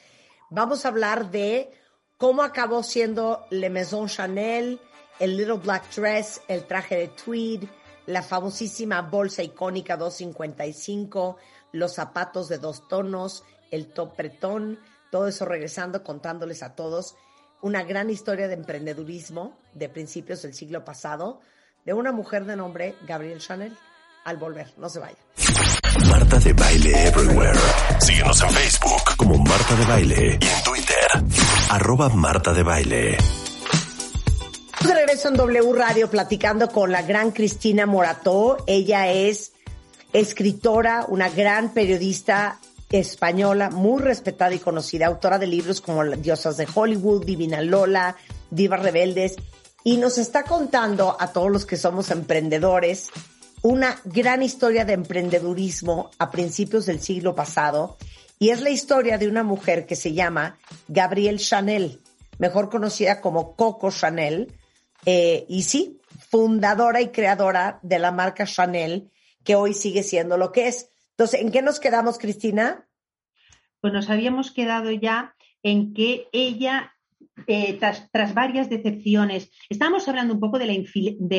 Vamos 0.51 0.85
a 0.85 0.89
hablar 0.89 1.31
de 1.31 1.71
cómo 2.19 2.43
acabó 2.43 2.83
siendo 2.83 3.47
Le 3.51 3.71
Maison 3.71 4.09
Chanel, 4.09 4.81
el 5.19 5.37
Little 5.37 5.59
Black 5.59 5.95
Dress, 5.95 6.43
el 6.49 6.67
traje 6.67 6.97
de 6.97 7.09
tweed, 7.09 7.65
la 8.07 8.23
famosísima 8.23 9.03
bolsa 9.03 9.43
icónica 9.43 9.97
255, 9.97 11.37
los 11.73 11.95
zapatos 11.95 12.49
de 12.49 12.59
dos 12.59 12.87
tonos, 12.89 13.45
el 13.71 13.93
topretón, 13.93 14.79
todo 15.11 15.29
eso 15.29 15.45
regresando, 15.45 16.03
contándoles 16.03 16.63
a 16.63 16.75
todos 16.75 17.17
una 17.63 17.85
gran 17.85 18.11
historia 18.11 18.49
de 18.49 18.55
emprendedurismo 18.55 19.57
de 19.73 19.89
principios 19.89 20.43
del 20.43 20.53
siglo 20.53 20.85
pasado 20.85 21.41
de 21.85 21.93
una 21.93 22.13
mujer 22.13 22.45
de 22.45 22.57
nombre 22.57 22.95
Gabrielle 23.07 23.41
Chanel. 23.41 23.77
Al 24.25 24.37
volver, 24.37 24.73
no 24.77 24.89
se 24.89 25.01
vayan. 25.01 25.19
Marta 26.09 26.39
de 26.39 26.53
Baile 26.53 27.09
Everywhere. 27.09 27.59
Síguenos 28.01 28.41
en 28.43 28.51
Facebook 28.51 29.17
como 29.17 29.37
Marta 29.39 29.75
de 29.75 29.85
Baile 29.85 30.39
y 30.41 30.47
en 30.47 30.63
Twitter, 30.63 31.07
arroba 31.71 32.09
Marta 32.09 32.53
de 32.53 32.63
Baile. 32.63 33.19
De 34.81 34.95
regreso 34.95 35.29
en 35.29 35.35
W 35.35 35.73
Radio 35.75 36.09
platicando 36.09 36.69
con 36.69 36.93
la 36.93 37.03
gran 37.03 37.33
Cristina 37.33 37.87
Morató. 37.87 38.59
Ella 38.67 39.11
es 39.13 39.53
escritora, 40.13 41.05
una 41.09 41.29
gran 41.29 41.73
periodista 41.73 42.59
española, 42.91 43.71
muy 43.71 44.03
respetada 44.03 44.55
y 44.55 44.59
conocida, 44.59 45.07
autora 45.07 45.39
de 45.39 45.47
libros 45.47 45.81
como 45.81 46.05
Diosas 46.05 46.57
de 46.57 46.69
Hollywood, 46.73 47.25
Divina 47.25 47.61
Lola, 47.61 48.17
Divas 48.51 48.83
Rebeldes, 48.83 49.37
y 49.85 49.97
nos 49.97 50.19
está 50.19 50.45
contando 50.45 51.17
a 51.19 51.33
todos 51.33 51.51
los 51.51 51.67
que 51.67 51.77
somos 51.77 52.11
emprendedores 52.11 53.11
una 53.63 54.01
gran 54.05 54.43
historia 54.43 54.85
de 54.85 54.95
emprendedurismo 54.95 56.11
a 56.19 56.31
principios 56.31 56.87
del 56.87 57.01
siglo 57.01 57.35
pasado, 57.35 57.97
y 58.39 58.51
es 58.51 58.61
la 58.61 58.71
historia 58.71 59.19
de 59.19 59.29
una 59.29 59.45
mujer 59.45 59.87
que 59.87 59.95
se 59.95 60.13
llama 60.13 60.59
Gabrielle 60.89 61.39
Chanel, 61.39 62.01
mejor 62.39 62.71
conocida 62.71 63.21
como 63.21 63.55
Coco 63.55 63.93
Chanel, 63.93 64.53
eh, 65.07 65.47
y 65.49 65.63
sí, 65.63 66.01
fundadora 66.29 67.01
y 67.01 67.09
creadora 67.09 67.79
de 67.83 68.01
la 68.01 68.11
marca 68.11 68.47
Chanel, 68.47 69.13
que 69.45 69.55
hoy 69.55 69.75
sigue 69.75 70.03
siendo 70.03 70.37
lo 70.37 70.51
que 70.51 70.67
es. 70.67 70.91
Entonces, 71.11 71.41
¿en 71.41 71.53
qué 71.53 71.63
nos 71.63 71.79
quedamos, 71.79 72.19
Cristina? 72.19 72.89
Pues 73.81 73.93
nos 73.93 74.11
habíamos 74.11 74.51
quedado 74.51 74.91
ya 74.91 75.37
en 75.63 75.95
que 75.95 76.27
ella, 76.33 76.97
eh, 77.47 77.75
tras, 77.79 78.11
tras 78.11 78.35
varias 78.35 78.69
decepciones, 78.69 79.51
estábamos 79.69 80.07
hablando 80.09 80.35
un 80.35 80.41
poco 80.41 80.59
de 80.59 80.67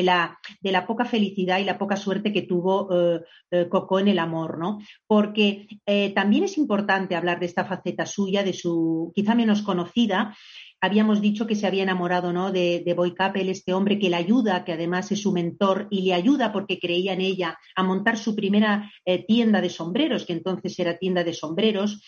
la, 0.02 0.38
de 0.60 0.72
la, 0.72 0.86
poca 0.86 1.04
felicidad 1.04 1.58
y 1.58 1.64
la 1.64 1.78
poca 1.78 1.96
suerte 1.96 2.32
que 2.32 2.42
tuvo 2.42 2.88
eh, 2.92 3.20
eh, 3.50 3.68
Coco 3.68 3.98
en 3.98 4.08
el 4.08 4.18
amor, 4.18 4.58
¿no? 4.58 4.78
Porque 5.06 5.66
también 6.14 6.44
es 6.44 6.58
importante 6.58 7.16
hablar 7.16 7.40
de 7.40 7.46
esta 7.46 7.64
faceta 7.64 8.06
suya, 8.06 8.42
de 8.42 8.52
su 8.52 9.12
quizá 9.14 9.34
menos 9.34 9.62
conocida. 9.62 10.36
Habíamos 10.80 11.20
dicho 11.20 11.46
que 11.46 11.54
se 11.54 11.66
había 11.66 11.82
enamorado 11.82 12.32
¿no? 12.32 12.52
de, 12.52 12.82
de 12.84 12.94
Boy 12.94 13.14
Capel, 13.14 13.48
este 13.48 13.72
hombre 13.72 13.98
que 13.98 14.10
le 14.10 14.16
ayuda, 14.16 14.64
que 14.64 14.72
además 14.72 15.10
es 15.12 15.22
su 15.22 15.32
mentor 15.32 15.88
y 15.90 16.02
le 16.02 16.14
ayuda 16.14 16.52
porque 16.52 16.78
creía 16.78 17.14
en 17.14 17.22
ella 17.22 17.58
a 17.74 17.82
montar 17.82 18.18
su 18.18 18.36
primera 18.36 18.90
tienda 19.26 19.60
de 19.62 19.70
sombreros, 19.70 20.26
que 20.26 20.34
entonces 20.34 20.78
era 20.78 20.98
tienda 20.98 21.24
de 21.24 21.32
sombreros. 21.32 22.02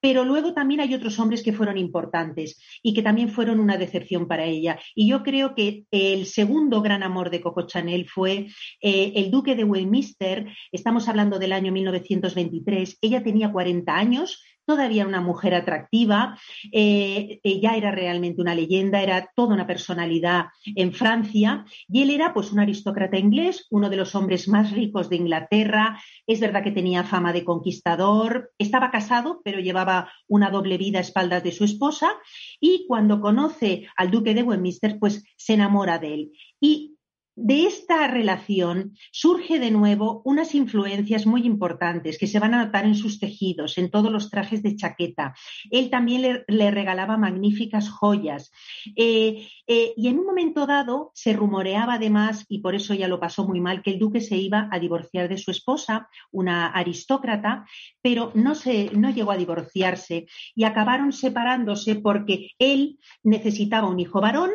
Pero 0.00 0.24
luego 0.24 0.54
también 0.54 0.80
hay 0.80 0.94
otros 0.94 1.18
hombres 1.18 1.42
que 1.42 1.52
fueron 1.52 1.78
importantes 1.78 2.60
y 2.82 2.94
que 2.94 3.02
también 3.02 3.30
fueron 3.30 3.60
una 3.60 3.76
decepción 3.76 4.28
para 4.28 4.44
ella. 4.44 4.78
Y 4.94 5.08
yo 5.08 5.22
creo 5.22 5.54
que 5.54 5.84
el 5.90 6.26
segundo 6.26 6.82
gran 6.82 7.02
amor 7.02 7.30
de 7.30 7.40
Coco 7.40 7.66
Chanel 7.66 8.08
fue 8.08 8.48
eh, 8.80 9.12
el 9.16 9.30
duque 9.30 9.54
de 9.54 9.64
Westminster. 9.64 10.46
Estamos 10.72 11.08
hablando 11.08 11.38
del 11.38 11.52
año 11.52 11.72
1923. 11.72 12.98
Ella 13.00 13.22
tenía 13.22 13.52
40 13.52 13.96
años, 13.96 14.42
todavía 14.68 15.06
una 15.06 15.22
mujer 15.22 15.54
atractiva, 15.54 16.38
eh, 16.70 17.40
ella 17.42 17.74
era 17.74 17.90
realmente 17.90 18.42
una 18.42 18.54
leyenda, 18.54 19.02
era 19.02 19.32
toda 19.34 19.54
una 19.54 19.66
personalidad 19.66 20.48
en 20.76 20.92
Francia 20.92 21.64
y 21.88 22.02
él 22.02 22.10
era 22.10 22.34
pues 22.34 22.52
un 22.52 22.60
aristócrata 22.60 23.16
inglés, 23.16 23.66
uno 23.70 23.88
de 23.88 23.96
los 23.96 24.14
hombres 24.14 24.46
más 24.46 24.70
ricos 24.72 25.08
de 25.08 25.16
Inglaterra, 25.16 25.98
es 26.26 26.38
verdad 26.40 26.62
que 26.62 26.70
tenía 26.70 27.02
fama 27.02 27.32
de 27.32 27.44
conquistador, 27.44 28.52
estaba 28.58 28.90
casado 28.90 29.40
pero 29.42 29.58
llevaba 29.58 30.12
una 30.26 30.50
doble 30.50 30.76
vida 30.76 30.98
a 30.98 31.02
espaldas 31.02 31.42
de 31.42 31.52
su 31.52 31.64
esposa 31.64 32.10
y 32.60 32.84
cuando 32.86 33.22
conoce 33.22 33.86
al 33.96 34.10
duque 34.10 34.34
de 34.34 34.42
Westminster 34.42 34.98
pues 34.98 35.24
se 35.38 35.54
enamora 35.54 35.98
de 35.98 36.12
él. 36.12 36.32
Y 36.60 36.97
de 37.40 37.66
esta 37.66 38.08
relación 38.08 38.96
surge 39.12 39.60
de 39.60 39.70
nuevo 39.70 40.22
unas 40.24 40.56
influencias 40.56 41.24
muy 41.24 41.46
importantes 41.46 42.18
que 42.18 42.26
se 42.26 42.40
van 42.40 42.52
a 42.52 42.64
notar 42.64 42.84
en 42.84 42.96
sus 42.96 43.20
tejidos, 43.20 43.78
en 43.78 43.92
todos 43.92 44.10
los 44.10 44.28
trajes 44.28 44.60
de 44.62 44.74
chaqueta. 44.74 45.34
Él 45.70 45.88
también 45.88 46.42
le, 46.48 46.70
regalaba 46.72 47.16
magníficas 47.16 47.90
joyas. 47.90 48.50
Eh, 48.96 49.46
eh, 49.68 49.94
y 49.96 50.08
en 50.08 50.18
un 50.18 50.26
momento 50.26 50.66
dado 50.66 51.12
se 51.14 51.32
rumoreaba 51.32 51.94
además, 51.94 52.44
y 52.48 52.58
por 52.58 52.74
eso 52.74 52.92
ya 52.92 53.06
lo 53.06 53.20
pasó 53.20 53.46
muy 53.46 53.60
mal, 53.60 53.82
que 53.82 53.92
el 53.92 54.00
duque 54.00 54.20
se 54.20 54.36
iba 54.36 54.68
a 54.72 54.80
divorciar 54.80 55.28
de 55.28 55.38
su 55.38 55.52
esposa, 55.52 56.08
una 56.32 56.66
aristócrata, 56.66 57.66
pero 58.02 58.32
no, 58.34 58.56
se, 58.56 58.90
no 58.94 59.10
llegó 59.10 59.30
a 59.30 59.36
divorciarse 59.36 60.26
y 60.56 60.64
acabaron 60.64 61.12
separándose 61.12 61.94
porque 61.94 62.50
él 62.58 62.98
necesitaba 63.22 63.88
un 63.88 64.00
hijo 64.00 64.20
varón 64.20 64.50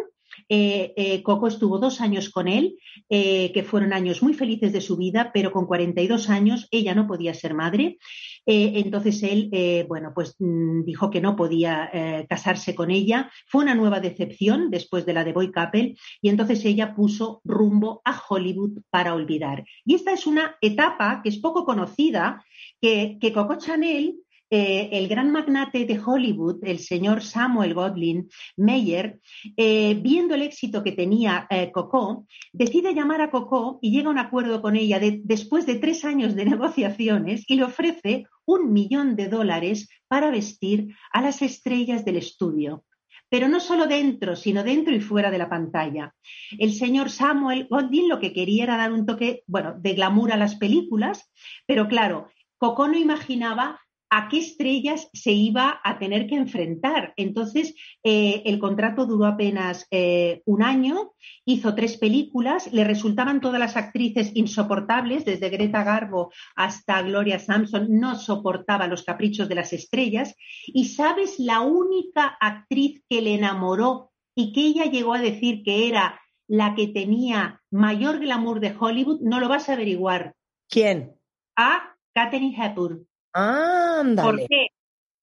eh, 0.50 0.94
eh, 0.96 1.24
Coco 1.24 1.48
estuvo 1.48 1.80
dos 1.80 2.02
años 2.02 2.30
con 2.30 2.48
él, 2.48 2.78
eh, 3.10 3.52
que 3.54 3.64
fueron 3.64 3.94
años 3.94 4.22
muy 4.22 4.34
felices 4.34 4.74
de 4.74 4.82
su 4.82 4.98
vida, 4.98 5.32
pero 5.34 5.52
con 5.52 5.66
42 5.66 6.30
años 6.30 6.68
ella 6.72 6.96
no 6.96 7.08
podía 7.08 7.34
ser 7.34 7.54
madre. 7.54 7.98
entonces 8.46 9.24
él, 9.24 9.86
bueno, 9.88 10.12
pues 10.14 10.36
mm, 10.38 10.84
dijo 10.84 11.10
que 11.10 11.22
no 11.22 11.36
podía 11.36 12.26
casarse 12.28 12.76
con 12.76 12.92
ella. 12.92 13.32
Fue 13.48 13.64
una 13.64 13.76
nueva 13.76 14.02
decepción 14.02 14.70
después 14.70 15.06
de 15.06 15.14
la 15.14 15.24
de 15.24 15.32
Boy 15.34 15.52
Couple 15.52 15.96
y 16.22 16.30
entonces 16.30 16.66
ella 16.66 16.94
puso 16.94 17.42
rumbo 17.46 18.02
a 18.04 18.22
Hollywood 18.28 18.82
para 18.90 19.14
olvidar. 19.14 19.64
Y 19.86 19.96
esta 19.96 20.12
es 20.12 20.28
una 20.28 20.58
etapa 20.62 21.22
que 21.24 21.30
es 21.30 21.38
poco 21.38 21.64
conocida, 21.64 22.44
que 22.82 23.32
Coco 23.34 23.56
Chanel 23.56 24.23
eh, 24.56 24.90
el 24.92 25.08
gran 25.08 25.32
magnate 25.32 25.84
de 25.84 26.00
Hollywood, 26.00 26.60
el 26.62 26.78
señor 26.78 27.24
Samuel 27.24 27.74
Godlin 27.74 28.30
Meyer, 28.56 29.20
eh, 29.58 29.96
viendo 29.96 30.36
el 30.36 30.44
éxito 30.44 30.84
que 30.84 30.92
tenía 30.92 31.48
eh, 31.50 31.72
Coco, 31.72 32.28
decide 32.52 32.94
llamar 32.94 33.22
a 33.22 33.32
Coco 33.32 33.80
y 33.82 33.90
llega 33.90 34.10
a 34.10 34.12
un 34.12 34.20
acuerdo 34.20 34.62
con 34.62 34.76
ella 34.76 35.00
después 35.00 35.66
de 35.66 35.80
tres 35.80 36.06
años 36.06 36.36
de 36.36 36.46
negociaciones 36.54 37.46
y 37.48 37.56
le 37.56 37.64
ofrece 37.64 38.28
un 38.46 38.72
millón 38.72 39.16
de 39.16 39.28
dólares 39.28 39.90
para 40.08 40.30
vestir 40.30 40.96
a 41.12 41.24
las 41.24 41.42
estrellas 41.42 42.06
del 42.06 42.18
estudio 42.18 42.84
pero 43.30 43.48
no 43.48 43.60
solo 43.60 43.88
dentro, 43.88 44.36
sino 44.36 44.64
dentro 44.64 44.94
y 44.94 45.02
fuera 45.02 45.32
de 45.32 45.40
la 45.40 45.50
pantalla. 45.50 46.14
El 46.60 46.72
señor 46.72 47.10
Samuel 47.10 47.66
Godlin 47.68 48.08
lo 48.08 48.20
que 48.20 48.32
quería 48.32 48.66
era 48.66 48.78
dar 48.78 48.92
un 48.92 49.08
toque, 49.08 49.42
bueno, 49.48 49.74
de 49.80 49.96
glamour 49.96 50.32
a 50.32 50.38
las 50.38 50.54
películas, 50.54 51.32
pero 51.66 51.88
claro, 51.88 52.28
Coco 52.60 52.88
no 52.88 52.96
imaginaba 52.96 53.82
a 54.16 54.30
qué 54.30 54.38
estrellas 54.38 55.10
se 55.12 55.32
iba 55.32 55.82
a 55.84 55.98
tener 55.98 56.28
que 56.28 56.36
enfrentar. 56.36 57.16
Entonces, 57.18 57.74
eh, 58.04 58.44
el 58.46 58.60
contrato 58.60 59.08
duró 59.08 59.26
apenas 59.26 59.88
eh, 59.90 60.44
un 60.46 60.62
año, 60.62 61.14
hizo 61.46 61.74
tres 61.74 61.98
películas, 61.98 62.72
le 62.72 62.84
resultaban 62.84 63.42
todas 63.42 63.60
las 63.60 63.76
actrices 63.76 64.30
insoportables, 64.36 65.26
desde 65.26 65.50
Greta 65.50 65.84
Garbo 65.84 66.32
hasta 66.56 67.02
Gloria 67.02 67.40
Sampson, 67.40 67.88
no 67.90 68.14
soportaba 68.14 68.86
los 68.86 69.02
caprichos 69.02 69.50
de 69.50 69.56
las 69.56 69.74
estrellas. 69.74 70.36
Y 70.68 70.90
sabes, 70.90 71.40
la 71.40 71.62
única 71.62 72.38
actriz 72.40 73.02
que 73.10 73.20
le 73.20 73.34
enamoró 73.34 74.12
y 74.36 74.54
que 74.54 74.62
ella 74.62 74.86
llegó 74.86 75.16
a 75.16 75.22
decir 75.22 75.64
que 75.64 75.88
era 75.88 76.22
la 76.48 76.76
que 76.76 76.88
tenía 76.88 77.64
mayor 77.72 78.20
glamour 78.20 78.60
de 78.60 78.76
Hollywood, 78.80 79.22
no 79.22 79.40
lo 79.40 79.50
vas 79.50 79.70
a 79.70 79.74
averiguar. 79.74 80.36
¿Quién? 80.70 81.16
A 81.56 81.96
Katherine 82.14 82.56
Hepburn. 82.56 83.08
Ándale. 83.34 84.30
¿Por 84.30 84.48
qué? 84.48 84.68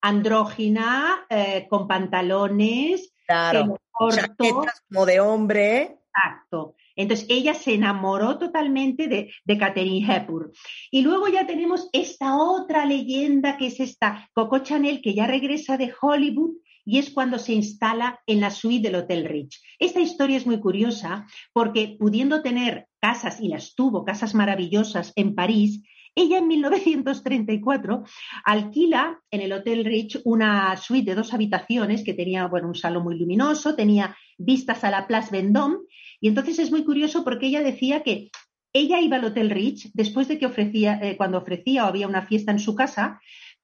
Andrógina, 0.03 1.27
eh, 1.29 1.67
con 1.69 1.87
pantalones, 1.87 3.13
claro. 3.27 3.79
Chaquetas 4.11 4.83
como 4.89 5.05
de 5.05 5.21
hombre. 5.21 5.99
Exacto. 6.15 6.75
Entonces 6.97 7.27
ella 7.29 7.55
se 7.55 7.75
enamoró 7.75 8.39
totalmente 8.39 9.09
de, 9.09 9.33
de 9.45 9.59
Catherine 9.59 10.07
Hepburn. 10.07 10.53
Y 10.91 11.03
luego 11.03 11.29
ya 11.29 11.47
tenemos 11.47 11.89
esta 11.93 12.37
otra 12.37 12.85
leyenda 12.85 13.57
que 13.57 13.69
es 13.69 13.81
esta 13.81 14.29
Coco 14.33 14.59
Chanel 14.59 15.01
que 15.01 15.15
ya 15.15 15.27
regresa 15.27 15.77
de 15.77 15.93
Hollywood 16.01 16.57
y 16.85 16.99
es 16.99 17.11
cuando 17.11 17.39
se 17.39 17.53
instala 17.53 18.21
en 18.27 18.41
la 18.41 18.51
suite 18.51 18.89
del 18.89 18.97
Hotel 18.97 19.25
Rich. 19.27 19.61
Esta 19.79 20.01
historia 20.01 20.37
es 20.37 20.47
muy 20.47 20.61
curiosa 20.61 21.27
porque 21.53 21.97
pudiendo 21.99 22.43
tener 22.43 22.89
casas, 23.01 23.41
y 23.41 23.49
las 23.49 23.75
tuvo, 23.75 24.05
casas 24.05 24.35
maravillosas 24.35 25.13
en 25.15 25.35
París, 25.35 25.83
ella 26.15 26.39
en 26.39 26.49
1934 26.49 28.05
alquila 28.45 29.21
en 29.31 29.41
el 29.41 29.53
Hotel 29.53 29.85
Rich 29.85 30.21
una 30.25 30.77
suite 30.77 31.11
de 31.11 31.17
dos 31.17 31.33
habitaciones 31.33 32.05
que 32.05 32.15
tenía 32.15 32.47
bueno, 32.47 32.69
un 32.69 32.75
salón 32.75 33.05
muy 33.05 33.19
luminoso, 33.19 33.75
tenía 33.75 34.17
vistas 34.39 34.85
a 34.85 34.91
la 34.91 35.07
Place 35.07 35.31
Vendôme 35.31 35.79
y 36.21 36.29
entonces 36.29 36.59
es 36.59 36.71
muy 36.71 36.85
curioso 36.85 37.25
porque 37.25 37.47
ella 37.47 37.63
decía 37.63 38.03
que 38.03 38.31
ella 38.73 39.01
iba 39.01 39.17
al 39.17 39.25
Hotel 39.25 39.51
Rich 39.51 39.91
después 39.95 40.29
de 40.29 40.39
que 40.39 40.47
ofrecía, 40.47 41.01
eh, 41.03 41.17
cuando 41.17 41.39
ofrecía 41.39 41.85
o 41.85 41.89
había 41.89 42.07
una 42.07 42.27
fiesta 42.27 42.53
en 42.53 42.61
su 42.61 42.75
casa, 42.75 43.21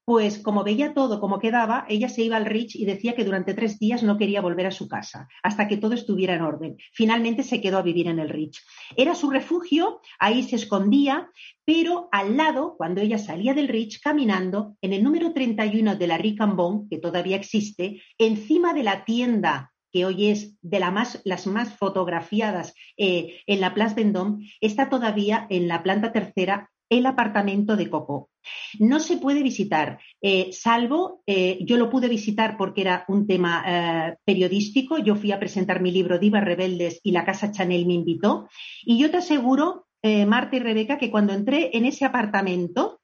pues 0.07 0.38
como 0.38 0.62
veía 0.62 0.94
todo 0.94 1.18
como 1.18 1.40
quedaba, 1.40 1.84
ella 1.88 2.09
se 2.09 2.22
iba 2.22 2.36
al 2.36 2.46
Rich 2.46 2.76
y 2.76 2.84
decía 2.84 3.16
que 3.16 3.24
durante 3.24 3.54
tres 3.54 3.80
días 3.80 4.04
no 4.04 4.16
quería 4.16 4.40
volver 4.40 4.66
a 4.66 4.70
su 4.70 4.86
casa, 4.86 5.26
hasta 5.42 5.66
que 5.66 5.78
todo 5.78 5.94
estuviera 5.94 6.34
en 6.34 6.42
orden. 6.42 6.76
Finalmente 6.92 7.42
se 7.42 7.61
quedó 7.61 7.78
a 7.78 7.82
vivir 7.82 8.07
en 8.07 8.20
el 8.20 8.28
Rich. 8.28 8.64
Era 8.96 9.16
su 9.16 9.30
refugio, 9.30 10.00
ahí 10.20 10.44
se 10.44 10.54
escondía, 10.54 11.28
pero 11.64 12.09
al 12.12 12.36
lado, 12.36 12.76
cuando 12.78 13.00
ella 13.00 13.18
salía 13.18 13.52
del 13.52 13.66
Rich 13.66 14.00
caminando, 14.00 14.76
en 14.80 14.92
el 14.92 15.02
número 15.02 15.32
31 15.32 15.96
de 15.96 16.07
la 16.07 16.18
Ricambon, 16.18 16.88
que 16.88 16.98
todavía 16.98 17.34
existe, 17.34 18.00
encima 18.16 18.74
de 18.74 18.84
la 18.84 19.04
tienda 19.04 19.72
que 19.92 20.04
hoy 20.04 20.26
es 20.28 20.57
de 20.62 20.78
las 20.78 21.46
más 21.48 21.74
fotografiadas 21.74 22.74
eh, 22.96 23.40
en 23.46 23.61
la 23.61 23.74
Place 23.74 23.96
Vendôme, 23.96 24.52
está 24.61 24.88
todavía 24.88 25.48
en 25.50 25.66
la 25.66 25.82
planta 25.82 26.12
tercera 26.12 26.70
el 26.89 27.07
apartamento 27.07 27.76
de 27.76 27.91
Coco. 27.91 28.30
No 28.78 29.01
se 29.01 29.16
puede 29.16 29.43
visitar, 29.43 29.99
eh, 30.20 30.53
salvo, 30.53 31.22
eh, 31.26 31.59
yo 31.62 31.76
lo 31.76 31.91
pude 31.91 32.09
visitar 32.09 32.57
porque 32.57 32.82
era 32.82 33.05
un 33.09 33.26
tema 33.26 33.64
eh, 33.66 34.16
periodístico, 34.24 34.99
yo 34.99 35.16
fui 35.16 35.32
a 35.32 35.41
presentar 35.41 35.80
mi 35.80 35.91
libro 35.91 36.18
Divas 36.18 36.45
Rebeldes 36.45 37.01
y 37.03 37.11
la 37.11 37.24
Casa 37.24 37.51
Chanel 37.51 37.87
me 37.87 37.95
invitó, 37.95 38.49
y 38.84 38.99
yo 38.99 39.11
te 39.11 39.18
aseguro, 39.18 39.84
Marta 40.28 40.55
y 40.55 40.61
Rebeca, 40.61 40.99
que 40.99 41.11
cuando 41.11 41.32
entré 41.32 41.76
en 41.76 41.84
ese 41.84 42.05
apartamento, 42.05 43.01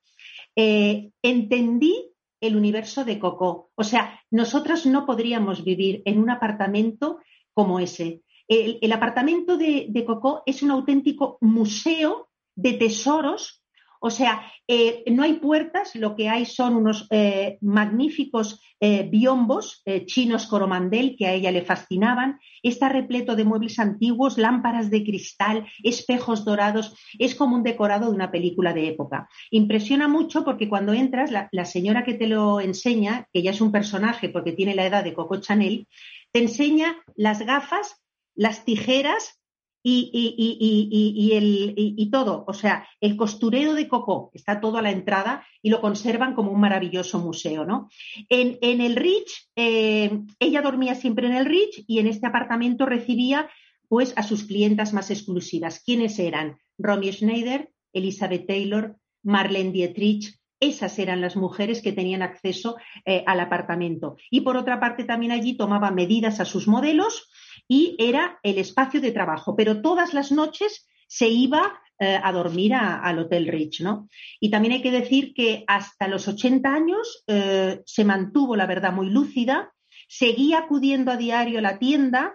entendí 0.55 2.12
el 2.41 2.55
universo 2.55 3.05
de 3.05 3.18
Coco. 3.18 3.72
O 3.74 3.83
sea, 3.83 4.20
nosotras 4.30 4.87
no 4.87 5.05
podríamos 5.05 5.64
vivir 5.64 6.03
en 6.05 6.20
un 6.20 6.30
apartamento 6.30 7.18
como 7.55 7.80
ese. 7.80 8.22
El, 8.47 8.93
apartamento 8.93 9.57
de, 9.57 9.87
de 9.89 10.05
Coco 10.05 10.45
es 10.47 10.62
un 10.62 10.70
auténtico 10.70 11.39
museo 11.41 12.28
de 12.55 12.74
tesoros 12.74 13.61
o 14.05 14.11
sea, 14.11 14.53
eh, 14.66 15.05
no 15.12 15.22
hay 15.22 15.34
puertas, 15.34 15.94
lo 15.94 16.16
que 16.16 16.28
hay 16.28 16.44
son 16.44 16.74
unos 16.74 17.07
eh, 17.11 17.57
magníficos 17.61 18.61
eh, 18.80 19.09
biombos 19.09 19.80
chinos 20.07 20.48
coromandel 20.48 21.14
que 21.16 21.26
a 21.26 21.32
ella 21.32 21.53
le 21.53 21.62
fascinaban. 21.62 22.40
Está 22.64 22.88
repleto 22.88 23.36
de 23.36 23.44
muebles 23.44 23.78
antiguos, 23.78 24.38
lámparas 24.38 24.90
de 24.90 25.05
cristal, 25.05 25.68
espejos 25.84 26.44
dorados. 26.44 26.96
Es 27.16 27.36
como 27.36 27.55
un 27.55 27.62
decorado 27.62 28.07
de 28.07 28.16
una 28.16 28.32
película 28.32 28.72
de 28.72 28.88
época. 28.88 29.28
Impresiona 29.53 30.09
mucho 30.09 30.44
porque 30.44 30.68
cuando 30.68 30.92
entras, 30.92 31.30
la, 31.30 31.48
la 31.53 31.64
señora 31.64 32.03
que 32.03 32.14
te 32.14 32.26
lo 32.26 32.61
enseña, 32.61 33.28
que 33.32 33.42
ya 33.42 33.53
es 33.53 33.61
un 33.61 33.70
personaje 33.70 34.28
porque 34.28 34.50
tiene 34.50 34.74
la 34.74 34.84
edad 34.84 35.05
de 35.05 35.14
Coco 35.14 35.36
Chanel, 35.36 35.86
te 36.32 36.40
enseña 36.40 36.96
las 37.14 37.46
gafas, 37.46 38.03
las 38.34 38.64
tijeras 38.64 39.41
y, 39.83 41.33
el, 41.35 41.74
y, 41.76 42.11
todo, 42.11 42.45
o 42.47 42.53
sea, 42.53 42.87
el 43.01 43.16
costurero 43.16 43.74
de 43.74 43.89
Coco 43.89 44.30
está 44.33 44.61
todo 44.61 44.78
a 44.78 44.83
la 44.83 44.91
entrada 44.91 45.45
y 45.61 45.70
lo 45.70 45.80
conservan 45.80 46.35
como 46.35 46.53
un 46.53 46.61
maravilloso 46.61 47.18
museo, 47.18 47.64
¿no? 47.64 47.89
En, 48.28 48.80
el 48.80 48.97
Rich, 48.97 49.51
eh, 49.57 50.20
ella 50.39 50.62
dormía 50.62 50.95
siempre 50.95 51.26
en 51.26 51.35
el 51.35 51.47
Rich 51.47 51.85
y 51.87 51.99
en 51.99 52.07
este 52.07 52.26
apartamento 52.26 52.87
recibía 52.87 53.49
pues 53.89 54.14
a 54.16 54.22
sus 54.22 54.45
clientas 54.45 54.93
más 54.93 55.11
exclusivas. 55.11 55.83
¿Quiénes 55.85 56.18
eran? 56.18 56.57
Romy 56.78 57.12
Schneider, 57.12 57.70
Elizabeth 57.93 58.47
Taylor, 58.47 58.97
Marlene 59.22 59.72
Dietrich, 59.72 60.39
esas 60.62 60.97
eran 61.01 61.20
las 61.20 61.35
mujeres 61.35 61.83
que 61.83 61.91
tenían 61.91 62.22
acceso 62.22 62.76
eh, 63.05 63.24
al 63.26 63.41
apartamento. 63.41 64.16
Y 64.30 64.43
por 64.43 64.57
otra 64.57 64.78
parte, 64.78 65.03
también 65.03 65.33
allí 65.33 65.57
tomaba 65.57 65.91
medidas 65.91 66.39
a 66.39 66.45
sus 66.45 66.68
modelos 66.68 67.28
y 67.68 67.96
era 67.98 68.38
el 68.42 68.58
espacio 68.58 69.00
de 69.00 69.12
trabajo. 69.12 69.56
Pero 69.56 69.82
todas 69.82 70.14
las 70.14 70.32
noches 70.32 70.86
se 71.06 71.28
iba 71.28 71.80
eh, 71.98 72.18
a 72.22 72.32
dormir 72.32 72.74
al 72.74 73.18
Hotel 73.18 73.46
Rich, 73.46 73.82
¿no? 73.82 74.08
Y 74.40 74.50
también 74.50 74.74
hay 74.74 74.82
que 74.82 74.90
decir 74.90 75.34
que 75.34 75.64
hasta 75.66 76.08
los 76.08 76.26
80 76.28 76.68
años 76.72 77.24
eh, 77.26 77.80
se 77.84 78.04
mantuvo, 78.04 78.56
la 78.56 78.66
verdad, 78.66 78.92
muy 78.92 79.10
lúcida, 79.10 79.72
seguía 80.08 80.58
acudiendo 80.58 81.10
a 81.10 81.16
diario 81.16 81.58
a 81.58 81.62
la 81.62 81.78
tienda. 81.78 82.34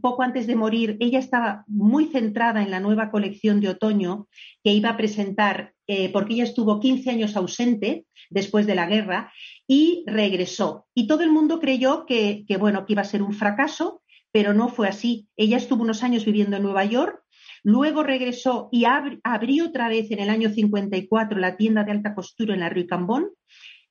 poco 0.00 0.22
antes 0.22 0.46
de 0.46 0.54
morir, 0.54 0.96
ella 1.00 1.18
estaba 1.18 1.64
muy 1.66 2.06
centrada 2.06 2.62
en 2.62 2.70
la 2.70 2.78
nueva 2.78 3.10
colección 3.10 3.60
de 3.60 3.70
otoño 3.70 4.28
que 4.62 4.72
iba 4.72 4.90
a 4.90 4.96
presentar 4.96 5.74
eh, 5.92 6.08
porque 6.12 6.34
ella 6.34 6.44
estuvo 6.44 6.78
15 6.78 7.10
años 7.10 7.34
ausente 7.34 8.06
después 8.30 8.64
de 8.64 8.76
la 8.76 8.86
guerra 8.86 9.32
y 9.66 10.04
regresó. 10.06 10.86
Y 10.94 11.08
todo 11.08 11.24
el 11.24 11.32
mundo 11.32 11.58
creyó 11.58 12.06
que, 12.06 12.44
bueno, 12.60 12.86
que 12.86 12.92
iba 12.92 13.02
a 13.02 13.04
ser 13.04 13.22
un 13.22 13.32
fracaso, 13.32 14.00
pero 14.32 14.54
no 14.54 14.68
fue 14.68 14.88
así. 14.88 15.28
Ella 15.36 15.56
estuvo 15.56 15.82
unos 15.82 16.02
años 16.02 16.24
viviendo 16.24 16.56
en 16.56 16.62
Nueva 16.62 16.84
York, 16.84 17.22
luego 17.62 18.02
regresó 18.02 18.68
y 18.72 18.84
abrió 18.84 19.66
otra 19.66 19.88
vez 19.88 20.10
en 20.10 20.20
el 20.20 20.30
año 20.30 20.50
54 20.50 21.38
la 21.38 21.56
tienda 21.56 21.84
de 21.84 21.92
alta 21.92 22.14
costura 22.14 22.54
en 22.54 22.60
la 22.60 22.68
Rue 22.68 22.86
Cambón. 22.86 23.30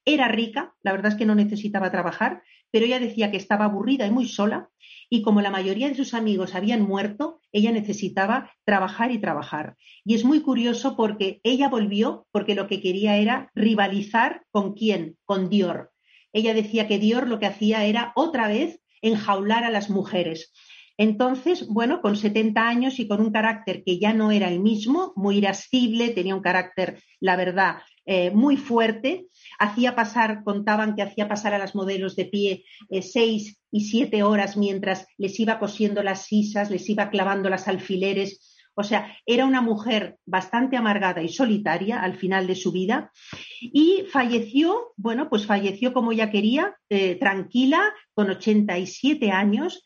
Era 0.05 0.27
rica, 0.27 0.73
la 0.81 0.91
verdad 0.91 1.11
es 1.11 1.17
que 1.17 1.25
no 1.25 1.35
necesitaba 1.35 1.91
trabajar, 1.91 2.41
pero 2.71 2.85
ella 2.85 2.99
decía 2.99 3.31
que 3.31 3.37
estaba 3.37 3.65
aburrida 3.65 4.05
y 4.05 4.11
muy 4.11 4.27
sola 4.27 4.69
y 5.09 5.23
como 5.23 5.41
la 5.41 5.49
mayoría 5.49 5.89
de 5.89 5.95
sus 5.95 6.13
amigos 6.13 6.53
habían 6.53 6.83
muerto, 6.83 7.41
ella 7.51 7.71
necesitaba 7.71 8.51
trabajar 8.63 9.11
y 9.11 9.19
trabajar. 9.19 9.75
Y 10.05 10.13
es 10.13 10.23
muy 10.23 10.41
curioso 10.41 10.95
porque 10.95 11.41
ella 11.43 11.67
volvió 11.67 12.27
porque 12.31 12.53
lo 12.53 12.67
que 12.67 12.79
quería 12.79 13.17
era 13.17 13.51
rivalizar 13.55 14.43
con 14.51 14.73
quién, 14.73 15.17
con 15.25 15.49
Dior. 15.49 15.91
Ella 16.31 16.53
decía 16.53 16.87
que 16.87 16.99
Dior 16.99 17.27
lo 17.27 17.39
que 17.39 17.47
hacía 17.47 17.85
era 17.85 18.13
otra 18.15 18.47
vez 18.47 18.79
enjaular 19.01 19.63
a 19.63 19.69
las 19.69 19.89
mujeres. 19.89 20.51
Entonces, 20.99 21.65
bueno, 21.67 22.01
con 22.01 22.17
70 22.17 22.67
años 22.67 22.99
y 22.99 23.07
con 23.07 23.21
un 23.21 23.31
carácter 23.31 23.83
que 23.85 23.99
ya 23.99 24.13
no 24.13 24.31
era 24.31 24.49
el 24.49 24.59
mismo, 24.59 25.13
muy 25.15 25.37
irascible, 25.37 26.09
tenía 26.09 26.35
un 26.35 26.41
carácter, 26.41 27.01
la 27.21 27.37
verdad, 27.37 27.77
eh, 28.05 28.31
muy 28.31 28.57
fuerte, 28.57 29.27
hacía 29.59 29.95
pasar, 29.95 30.43
contaban 30.43 30.95
que 30.95 31.03
hacía 31.03 31.29
pasar 31.29 31.53
a 31.53 31.57
las 31.57 31.73
modelos 31.73 32.15
de 32.17 32.25
pie 32.25 32.65
eh, 32.89 33.01
seis 33.01 33.61
y 33.71 33.81
siete 33.81 34.23
horas 34.23 34.57
mientras 34.57 35.05
les 35.17 35.39
iba 35.39 35.59
cosiendo 35.59 36.03
las 36.03 36.25
sisas, 36.25 36.69
les 36.69 36.89
iba 36.89 37.11
clavando 37.11 37.49
las 37.49 37.67
alfileres. 37.67 38.48
O 38.79 38.83
sea, 38.83 39.13
era 39.25 39.45
una 39.45 39.59
mujer 39.59 40.19
bastante 40.25 40.77
amargada 40.77 41.21
y 41.21 41.27
solitaria 41.27 42.01
al 42.01 42.15
final 42.15 42.47
de 42.47 42.55
su 42.55 42.71
vida 42.71 43.11
y 43.59 44.05
falleció, 44.09 44.93
bueno, 44.95 45.29
pues 45.29 45.45
falleció 45.45 45.91
como 45.91 46.13
ella 46.13 46.31
quería, 46.31 46.77
eh, 46.87 47.15
tranquila, 47.15 47.93
con 48.13 48.29
87 48.29 49.31
años. 49.31 49.83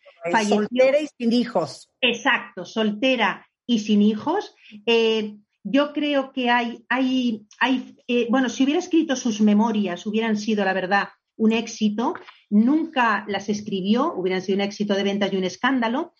Soltera 0.47 1.01
y 1.01 1.07
sin 1.17 1.31
hijos. 1.33 1.91
Exacto, 2.01 2.65
soltera 2.65 3.47
y 3.65 3.79
sin 3.79 4.03
hijos. 4.03 4.53
Eh, 4.85 5.37
yo 5.63 5.91
creo 5.91 6.31
que 6.31 6.51
hay, 6.51 6.85
hay, 6.87 7.47
hay 7.59 7.95
eh, 8.07 8.27
bueno, 8.29 8.47
si 8.47 8.63
hubiera 8.63 8.79
escrito 8.79 9.15
sus 9.15 9.41
memorias, 9.41 10.05
hubieran 10.05 10.37
sido, 10.37 10.63
la 10.65 10.73
verdad, 10.73 11.07
un 11.35 11.51
éxito. 11.51 12.13
Nunca 12.51 13.25
las 13.27 13.49
escribió, 13.49 14.13
hubieran 14.13 14.43
sido 14.43 14.57
un 14.57 14.61
éxito 14.61 14.93
de 14.93 15.03
ventas 15.03 15.33
y 15.33 15.37
un 15.37 15.45
escándalo, 15.45 16.13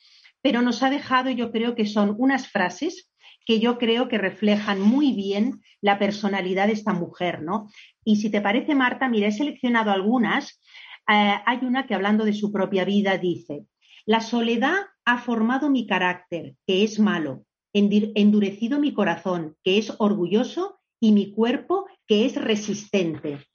pero 0.43 0.61
nos 0.61 0.83
ha 0.83 0.91
dejado, 0.91 1.31
yo 1.31 1.51
creo 1.51 1.73
que 1.73 1.87
son 1.87 2.15
unas 2.19 2.47
frases 2.47 3.09
que 3.45 3.59
yo 3.59 3.77
creo 3.77 4.07
que 4.07 4.17
reflejan 4.17 4.79
muy 4.79 5.13
bien 5.13 5.61
la 5.81 5.97
personalidad 5.97 6.67
de 6.67 6.73
esta 6.73 6.93
mujer, 6.93 7.41
¿no? 7.41 7.69
Y 8.05 8.17
si 8.17 8.29
te 8.29 8.41
parece, 8.41 8.75
Marta, 8.75 9.09
mira, 9.09 9.27
he 9.27 9.31
seleccionado 9.31 9.91
algunas. 9.91 10.61
Eh, 11.09 11.35
hay 11.45 11.59
una 11.61 11.87
que 11.87 11.95
hablando 11.95 12.25
de 12.25 12.33
su 12.33 12.51
propia 12.51 12.85
vida 12.85 13.17
dice, 13.17 13.65
la 14.05 14.21
soledad 14.21 14.75
ha 15.05 15.17
formado 15.17 15.69
mi 15.69 15.87
carácter, 15.87 16.55
que 16.67 16.83
es 16.83 16.99
malo, 16.99 17.45
endurecido 17.73 18.79
mi 18.79 18.93
corazón, 18.93 19.55
que 19.63 19.77
es 19.77 19.93
orgulloso, 19.97 20.79
y 20.99 21.11
mi 21.11 21.33
cuerpo, 21.33 21.85
que 22.07 22.25
es 22.25 22.35
resistente. 22.35 23.45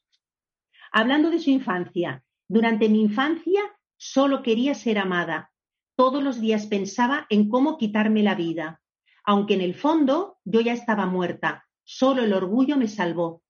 Hablando 0.93 1.31
de 1.31 1.39
su 1.39 1.51
infancia, 1.51 2.23
durante 2.47 2.89
mi 2.89 3.01
infancia 3.01 3.61
solo 3.97 4.43
quería 4.43 4.75
ser 4.75 4.99
amada. 4.99 5.51
Todos 5.99 6.23
los 6.23 6.41
días 6.41 6.67
pensaba 6.67 7.27
en 7.29 7.49
cómo 7.49 7.77
quitarme 7.77 8.23
la 8.23 8.37
vida, 8.37 8.81
aunque 9.25 9.55
en 9.55 9.63
el 9.63 9.75
fondo 9.75 10.39
yo 10.45 10.61
ya 10.61 10.73
estaba 10.73 11.07
muerta. 11.07 11.67
Solo 11.83 12.23
el 12.23 12.33
orgullo 12.33 12.77
me 12.77 12.87
salvó. 12.87 13.43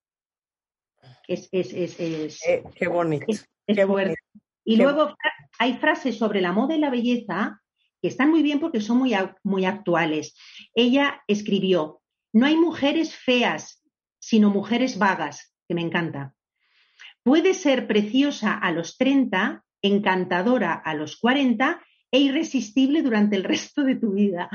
Es, 1.27 1.51
es, 1.53 1.75
es, 1.75 2.01
eh, 2.01 2.65
qué 2.75 2.89
bonito. 2.89 3.27
Y 4.65 4.77
luego 4.77 5.15
hay 5.59 5.75
frases 5.75 6.17
sobre 6.17 6.41
la 6.41 6.53
moda 6.53 6.75
y 6.75 6.79
la 6.79 6.89
belleza 6.89 7.61
que 8.01 8.09
están 8.09 8.31
muy 8.31 8.43
bien 8.43 8.61
porque 8.61 8.81
son 8.81 8.97
muy, 8.97 9.13
muy 9.43 9.67
actuales. 9.67 10.35
Ella 10.75 11.23
escribió, 11.27 12.01
no 12.33 12.47
hay 12.47 12.57
mujeres 12.57 13.15
feas, 13.15 13.85
sino 14.21 14.49
mujeres 14.49 14.97
vagas, 14.97 15.55
que 15.69 15.75
me 15.75 15.83
encanta. 15.83 16.33
Puede 17.23 17.53
ser 17.53 17.87
preciosa 17.87 18.55
a 18.55 18.73
los 18.73 18.97
30, 18.97 19.67
encantadora 19.83 20.73
a 20.73 20.95
los 20.95 21.19
40 21.19 21.85
e 22.11 22.21
irresistible 22.21 23.03
durante 23.03 23.37
el 23.37 23.45
resto 23.45 23.85
de 23.85 23.97
tu 23.97 24.13
vida. 24.13 24.49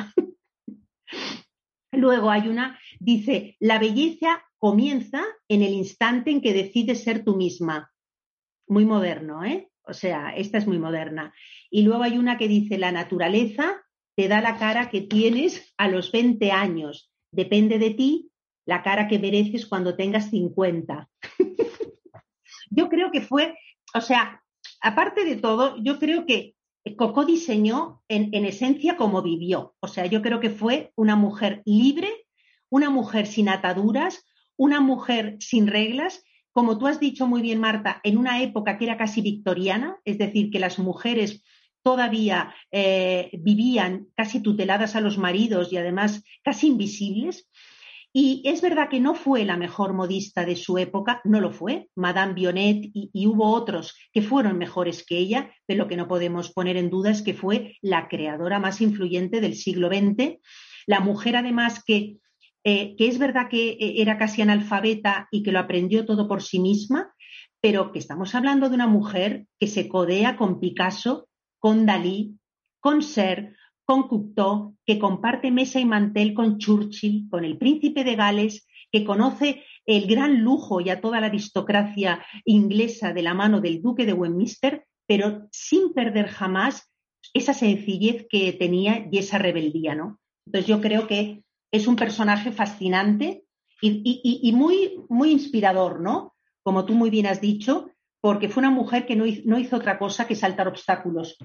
Luego 1.91 2.31
hay 2.31 2.47
una, 2.47 2.79
dice, 2.99 3.55
la 3.59 3.77
belleza 3.77 4.43
comienza 4.57 5.23
en 5.47 5.61
el 5.61 5.73
instante 5.73 6.31
en 6.31 6.41
que 6.41 6.53
decides 6.53 7.03
ser 7.03 7.23
tú 7.23 7.35
misma. 7.35 7.91
Muy 8.67 8.85
moderno, 8.85 9.43
¿eh? 9.43 9.69
O 9.85 9.93
sea, 9.93 10.33
esta 10.35 10.57
es 10.57 10.65
muy 10.65 10.79
moderna. 10.79 11.33
Y 11.69 11.83
luego 11.83 12.03
hay 12.03 12.17
una 12.17 12.37
que 12.37 12.47
dice, 12.47 12.77
la 12.77 12.91
naturaleza 12.91 13.83
te 14.15 14.27
da 14.27 14.41
la 14.41 14.57
cara 14.57 14.89
que 14.89 15.01
tienes 15.01 15.73
a 15.77 15.87
los 15.87 16.11
20 16.11 16.51
años. 16.51 17.11
Depende 17.31 17.77
de 17.79 17.91
ti 17.91 18.31
la 18.65 18.81
cara 18.81 19.07
que 19.07 19.19
mereces 19.19 19.65
cuando 19.65 19.95
tengas 19.95 20.29
50. 20.29 21.09
yo 22.69 22.89
creo 22.89 23.11
que 23.11 23.21
fue, 23.21 23.57
o 23.93 24.01
sea, 24.01 24.41
aparte 24.81 25.25
de 25.25 25.35
todo, 25.35 25.75
yo 25.83 25.99
creo 25.99 26.25
que 26.25 26.55
Coco 26.97 27.25
diseñó 27.25 28.01
en, 28.07 28.29
en 28.33 28.45
esencia 28.45 28.97
como 28.97 29.21
vivió. 29.21 29.75
O 29.79 29.87
sea, 29.87 30.05
yo 30.05 30.21
creo 30.21 30.39
que 30.39 30.49
fue 30.49 30.91
una 30.95 31.15
mujer 31.15 31.61
libre, 31.65 32.09
una 32.69 32.89
mujer 32.89 33.27
sin 33.27 33.49
ataduras, 33.49 34.25
una 34.57 34.81
mujer 34.81 35.37
sin 35.39 35.67
reglas 35.67 36.23
como 36.53 36.77
tú 36.77 36.85
has 36.85 36.99
dicho 36.99 37.25
muy 37.25 37.41
bien, 37.41 37.59
Marta, 37.59 37.99
en 38.03 38.15
una 38.15 38.41
época 38.41 38.77
que 38.77 38.85
era 38.85 38.95
casi 38.95 39.21
victoriana, 39.21 39.97
es 40.05 40.19
decir, 40.19 40.51
que 40.51 40.59
las 40.59 40.77
mujeres 40.77 41.43
todavía 41.81 42.53
eh, 42.71 43.31
vivían 43.33 44.07
casi 44.15 44.39
tuteladas 44.39 44.95
a 44.95 45.01
los 45.01 45.17
maridos 45.17 45.73
y 45.73 45.77
además 45.77 46.23
casi 46.43 46.67
invisibles. 46.67 47.49
Y 48.15 48.43
es 48.45 48.61
verdad 48.61 48.89
que 48.89 48.99
no 48.99 49.15
fue 49.15 49.43
la 49.43 49.57
mejor 49.57 49.93
modista 49.93 50.45
de 50.45 50.55
su 50.55 50.77
época, 50.77 51.19
no 51.23 51.41
lo 51.41 51.51
fue, 51.51 51.89
Madame 51.95 52.33
Bionnet 52.33 52.85
y, 52.93 53.09
y, 53.11 53.25
hubo 53.25 53.51
otros 53.51 53.95
que 54.11 54.21
fueron 54.21 54.59
mejores 54.59 55.03
que 55.03 55.17
ella, 55.17 55.51
pero 55.65 55.83
lo 55.83 55.89
que 55.89 55.97
no 55.97 56.07
podemos 56.07 56.53
poner 56.53 56.77
en 56.77 56.91
duda 56.91 57.09
es 57.09 57.23
que 57.23 57.33
fue 57.33 57.77
la 57.81 58.07
creadora 58.07 58.59
más 58.59 58.81
influyente 58.81 59.41
del 59.41 59.55
siglo 59.55 59.87
XX, 59.87 60.37
la 60.85 60.99
mujer 60.99 61.35
además 61.35 61.83
que, 61.83 62.17
eh, 62.63 62.95
que 62.95 63.07
es 63.07 63.17
verdad 63.17 63.49
que 63.49 63.71
eh, 63.71 64.01
era 64.01 64.17
casi 64.17 64.41
analfabeta 64.41 65.27
y 65.31 65.43
que 65.43 65.51
lo 65.51 65.59
aprendió 65.59 66.05
todo 66.05 66.27
por 66.27 66.41
sí 66.41 66.59
misma, 66.59 67.13
pero 67.61 67.91
que 67.91 67.99
estamos 67.99 68.35
hablando 68.35 68.69
de 68.69 68.75
una 68.75 68.87
mujer 68.87 69.47
que 69.59 69.67
se 69.67 69.87
codea 69.87 70.35
con 70.35 70.59
Picasso, 70.59 71.29
con 71.59 71.85
Dalí, 71.85 72.37
con 72.79 73.01
Ser, 73.01 73.55
con 73.85 74.07
Cocteau, 74.07 74.75
que 74.85 74.99
comparte 74.99 75.51
mesa 75.51 75.79
y 75.79 75.85
mantel 75.85 76.33
con 76.33 76.57
Churchill, 76.57 77.27
con 77.29 77.43
el 77.43 77.57
príncipe 77.57 78.03
de 78.03 78.15
Gales, 78.15 78.67
que 78.91 79.03
conoce 79.03 79.63
el 79.85 80.07
gran 80.07 80.41
lujo 80.41 80.79
y 80.81 80.89
a 80.89 81.01
toda 81.01 81.19
la 81.19 81.27
aristocracia 81.27 82.23
inglesa 82.45 83.13
de 83.13 83.21
la 83.21 83.33
mano 83.33 83.59
del 83.59 83.81
duque 83.81 84.05
de 84.05 84.13
Westminster, 84.13 84.85
pero 85.07 85.47
sin 85.51 85.93
perder 85.93 86.27
jamás 86.27 86.89
esa 87.33 87.53
sencillez 87.53 88.25
que 88.29 88.53
tenía 88.53 89.07
y 89.11 89.17
esa 89.17 89.37
rebeldía, 89.37 89.95
¿no? 89.95 90.19
Entonces 90.45 90.67
yo 90.67 90.81
creo 90.81 91.07
que 91.07 91.43
es 91.71 91.87
un 91.87 91.95
personaje 91.95 92.51
fascinante 92.51 93.45
y, 93.81 94.51
muy, 94.53 95.03
muy 95.09 95.31
inspirador, 95.31 95.99
¿no? 95.99 96.35
Como 96.63 96.85
tú 96.85 96.93
muy 96.93 97.09
bien 97.09 97.25
has 97.25 97.41
dicho, 97.41 97.89
porque 98.21 98.47
fue 98.47 98.61
una 98.61 98.69
mujer 98.69 99.05
que 99.05 99.15
no 99.15 99.25
hizo, 99.25 99.75
otra 99.75 99.99
cosa 99.99 100.25
que 100.27 100.35
saltar 100.35 100.67
obstáculos. 100.67 101.37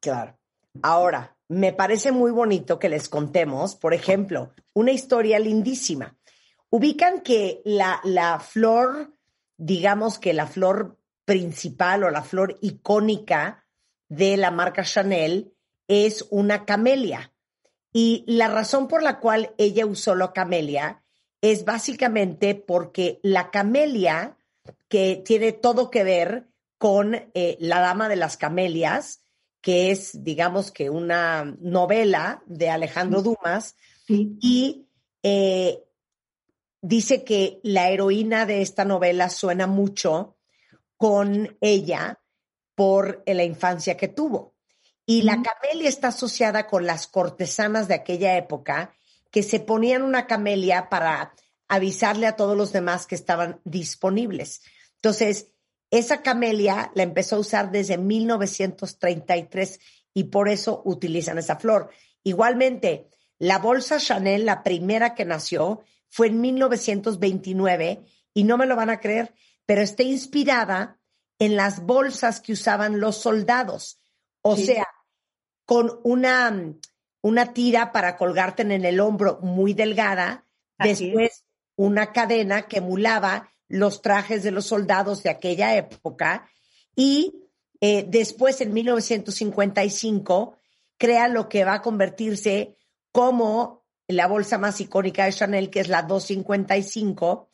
Claro. 0.00 0.38
Ahora, 0.82 1.36
me 1.48 1.72
parece 1.72 2.12
muy 2.12 2.30
bonito 2.30 2.78
que 2.78 2.88
les 2.88 3.08
contemos, 3.08 3.76
por 3.76 3.94
ejemplo, 3.94 4.54
una 4.72 4.92
historia 4.92 5.38
lindísima. 5.38 6.16
Ubican 6.70 7.20
que 7.20 7.62
la, 7.64 8.00
la 8.04 8.40
flor, 8.40 9.14
digamos 9.56 10.18
que 10.18 10.32
la 10.32 10.46
flor 10.46 10.98
principal 11.24 12.04
o 12.04 12.10
la 12.10 12.22
flor 12.22 12.58
icónica 12.60 13.64
de 14.08 14.36
la 14.36 14.50
marca 14.50 14.82
Chanel 14.82 15.54
es 15.88 16.26
una 16.30 16.64
camelia. 16.64 17.32
Y 17.92 18.24
la 18.26 18.48
razón 18.48 18.88
por 18.88 19.02
la 19.02 19.20
cual 19.20 19.54
ella 19.58 19.86
usó 19.86 20.14
la 20.14 20.32
camelia 20.32 21.02
es 21.40 21.64
básicamente 21.64 22.54
porque 22.54 23.20
la 23.22 23.50
camelia, 23.50 24.36
que 24.88 25.22
tiene 25.24 25.52
todo 25.52 25.90
que 25.90 26.04
ver 26.04 26.48
con 26.78 27.14
eh, 27.14 27.56
La 27.60 27.80
Dama 27.80 28.08
de 28.08 28.16
las 28.16 28.36
Camelias, 28.36 29.22
que 29.60 29.90
es, 29.90 30.22
digamos 30.22 30.70
que 30.70 30.90
una 30.90 31.56
novela 31.60 32.42
de 32.46 32.70
Alejandro 32.70 33.22
Dumas, 33.22 33.76
Sí. 34.06 34.36
y 34.40 34.86
eh, 35.24 35.82
dice 36.80 37.24
que 37.24 37.58
la 37.64 37.90
heroína 37.90 38.46
de 38.46 38.62
esta 38.62 38.84
novela 38.84 39.28
suena 39.30 39.66
mucho 39.66 40.36
con 40.96 41.56
ella 41.60 42.20
por 42.76 43.24
eh, 43.26 43.34
la 43.34 43.42
infancia 43.42 43.96
que 43.96 44.06
tuvo. 44.06 44.54
Y 45.04 45.22
la 45.22 45.40
camelia 45.42 45.88
está 45.88 46.08
asociada 46.08 46.66
con 46.66 46.84
las 46.84 47.06
cortesanas 47.06 47.86
de 47.86 47.94
aquella 47.94 48.36
época 48.36 48.92
que 49.30 49.42
se 49.42 49.60
ponían 49.60 50.02
una 50.02 50.26
camelia 50.26 50.88
para 50.88 51.32
avisarle 51.68 52.26
a 52.26 52.36
todos 52.36 52.56
los 52.56 52.72
demás 52.72 53.06
que 53.06 53.14
estaban 53.14 53.60
disponibles. 53.64 54.62
Entonces, 54.96 55.48
esa 55.98 56.22
camelia 56.22 56.90
la 56.94 57.02
empezó 57.02 57.36
a 57.36 57.40
usar 57.40 57.70
desde 57.70 57.98
1933 57.98 59.80
y 60.14 60.24
por 60.24 60.48
eso 60.48 60.82
utilizan 60.84 61.38
esa 61.38 61.56
flor. 61.56 61.90
Igualmente, 62.22 63.08
la 63.38 63.58
bolsa 63.58 63.98
Chanel, 63.98 64.46
la 64.46 64.62
primera 64.62 65.14
que 65.14 65.24
nació, 65.24 65.82
fue 66.08 66.28
en 66.28 66.40
1929 66.40 68.04
y 68.34 68.44
no 68.44 68.56
me 68.56 68.66
lo 68.66 68.76
van 68.76 68.90
a 68.90 69.00
creer, 69.00 69.34
pero 69.66 69.82
está 69.82 70.02
inspirada 70.02 70.98
en 71.38 71.56
las 71.56 71.80
bolsas 71.84 72.40
que 72.40 72.52
usaban 72.52 73.00
los 73.00 73.16
soldados. 73.18 74.00
O 74.42 74.56
Sí. 74.56 74.66
sea, 74.66 74.86
con 75.66 76.00
una, 76.04 76.74
una 77.20 77.52
tira 77.52 77.92
para 77.92 78.16
colgarte 78.16 78.62
en 78.62 78.72
el 78.84 79.00
hombro 79.00 79.38
muy 79.42 79.74
delgada, 79.74 80.44
Así 80.78 80.90
es. 80.90 80.98
después 81.00 81.44
una 81.76 82.12
cadena 82.12 82.62
que 82.68 82.78
emulaba 82.78 83.52
los 83.68 84.02
trajes 84.02 84.42
de 84.42 84.50
los 84.50 84.66
soldados 84.66 85.22
de 85.22 85.30
aquella 85.30 85.76
época 85.76 86.48
y 86.94 87.34
eh, 87.80 88.04
después 88.08 88.60
en 88.60 88.72
1955 88.72 90.56
crea 90.98 91.28
lo 91.28 91.48
que 91.48 91.64
va 91.64 91.74
a 91.74 91.82
convertirse 91.82 92.76
como 93.12 93.84
la 94.08 94.26
bolsa 94.26 94.58
más 94.58 94.80
icónica 94.80 95.24
de 95.24 95.32
Chanel, 95.32 95.70
que 95.70 95.80
es 95.80 95.88
la 95.88 96.02
255, 96.02 97.48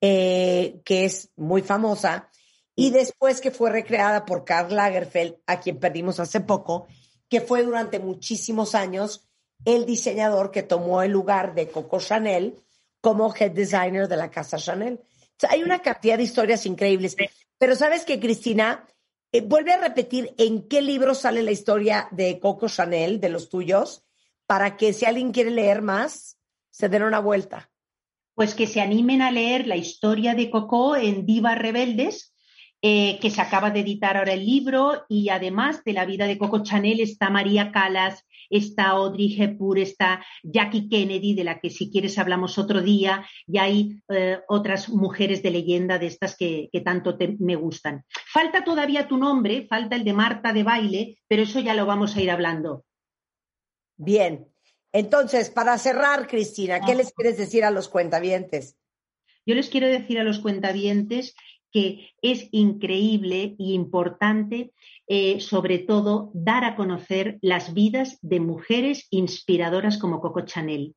eh, 0.00 0.80
que 0.84 1.04
es 1.04 1.30
muy 1.36 1.62
famosa, 1.62 2.28
y 2.74 2.90
después 2.90 3.40
que 3.40 3.50
fue 3.50 3.70
recreada 3.70 4.24
por 4.24 4.44
Karl 4.44 4.74
Lagerfeld, 4.74 5.36
a 5.46 5.60
quien 5.60 5.78
perdimos 5.78 6.18
hace 6.20 6.40
poco, 6.40 6.86
que 7.28 7.40
fue 7.40 7.62
durante 7.62 7.98
muchísimos 7.98 8.74
años 8.74 9.28
el 9.64 9.86
diseñador 9.86 10.50
que 10.50 10.62
tomó 10.62 11.02
el 11.02 11.12
lugar 11.12 11.54
de 11.54 11.68
Coco 11.68 12.00
Chanel 12.00 12.58
como 13.00 13.34
head 13.34 13.52
designer 13.52 14.08
de 14.08 14.16
la 14.16 14.30
casa 14.30 14.56
Chanel. 14.56 15.00
Sea, 15.42 15.50
hay 15.52 15.62
una 15.62 15.80
cantidad 15.80 16.16
de 16.16 16.24
historias 16.24 16.66
increíbles. 16.66 17.16
Pero 17.58 17.76
sabes 17.76 18.04
que, 18.04 18.18
Cristina, 18.18 18.86
Eh, 19.34 19.40
vuelve 19.40 19.72
a 19.72 19.80
repetir 19.80 20.34
en 20.36 20.68
qué 20.68 20.82
libro 20.82 21.14
sale 21.14 21.42
la 21.42 21.52
historia 21.52 22.06
de 22.10 22.38
Coco 22.38 22.68
Chanel, 22.68 23.18
de 23.18 23.30
los 23.30 23.48
tuyos, 23.48 24.04
para 24.46 24.76
que 24.76 24.92
si 24.92 25.06
alguien 25.06 25.32
quiere 25.32 25.50
leer 25.50 25.80
más, 25.80 26.36
se 26.70 26.90
den 26.90 27.02
una 27.02 27.18
vuelta. 27.18 27.70
Pues 28.34 28.54
que 28.54 28.66
se 28.66 28.82
animen 28.82 29.22
a 29.22 29.30
leer 29.30 29.66
la 29.66 29.76
historia 29.76 30.34
de 30.34 30.50
Coco 30.50 30.96
en 30.96 31.24
Divas 31.24 31.56
Rebeldes, 31.56 32.34
eh, 32.82 33.18
que 33.22 33.30
se 33.30 33.40
acaba 33.40 33.70
de 33.70 33.80
editar 33.80 34.18
ahora 34.18 34.34
el 34.34 34.44
libro, 34.44 35.06
y 35.08 35.30
además 35.30 35.82
de 35.82 35.94
la 35.94 36.04
vida 36.04 36.26
de 36.26 36.36
Coco 36.36 36.62
Chanel 36.62 37.00
está 37.00 37.30
María 37.30 37.72
Calas, 37.72 38.26
está 38.56 38.90
Audrey 38.90 39.34
Hepburn, 39.40 39.80
está 39.80 40.24
Jackie 40.42 40.88
Kennedy, 40.88 41.34
de 41.34 41.44
la 41.44 41.60
que 41.60 41.70
si 41.70 41.90
quieres 41.90 42.18
hablamos 42.18 42.58
otro 42.58 42.82
día, 42.82 43.26
y 43.46 43.58
hay 43.58 44.02
eh, 44.08 44.40
otras 44.48 44.88
mujeres 44.88 45.42
de 45.42 45.50
leyenda 45.50 45.98
de 45.98 46.06
estas 46.06 46.36
que, 46.36 46.68
que 46.72 46.80
tanto 46.80 47.16
te- 47.16 47.36
me 47.38 47.56
gustan. 47.56 48.04
Falta 48.32 48.62
todavía 48.64 49.08
tu 49.08 49.16
nombre, 49.16 49.66
falta 49.68 49.96
el 49.96 50.04
de 50.04 50.12
Marta 50.12 50.52
de 50.52 50.62
baile, 50.62 51.18
pero 51.26 51.42
eso 51.42 51.60
ya 51.60 51.74
lo 51.74 51.86
vamos 51.86 52.16
a 52.16 52.20
ir 52.22 52.30
hablando. 52.30 52.84
Bien. 53.96 54.46
Entonces, 54.92 55.48
para 55.50 55.78
cerrar, 55.78 56.26
Cristina, 56.26 56.80
¿qué 56.80 56.94
les 56.94 57.12
quieres 57.12 57.38
decir 57.38 57.64
a 57.64 57.70
los 57.70 57.88
cuentavientes? 57.88 58.76
Yo 59.46 59.54
les 59.54 59.70
quiero 59.70 59.86
decir 59.88 60.20
a 60.20 60.24
los 60.24 60.38
cuentavientes 60.38 61.34
que 61.72 62.12
es 62.20 62.48
increíble 62.52 63.54
y 63.58 63.72
importante, 63.72 64.72
eh, 65.06 65.40
sobre 65.40 65.78
todo, 65.78 66.30
dar 66.34 66.64
a 66.64 66.76
conocer 66.76 67.38
las 67.40 67.74
vidas 67.74 68.18
de 68.22 68.40
mujeres 68.40 69.06
inspiradoras 69.10 69.98
como 69.98 70.20
Coco 70.20 70.42
Chanel 70.42 70.94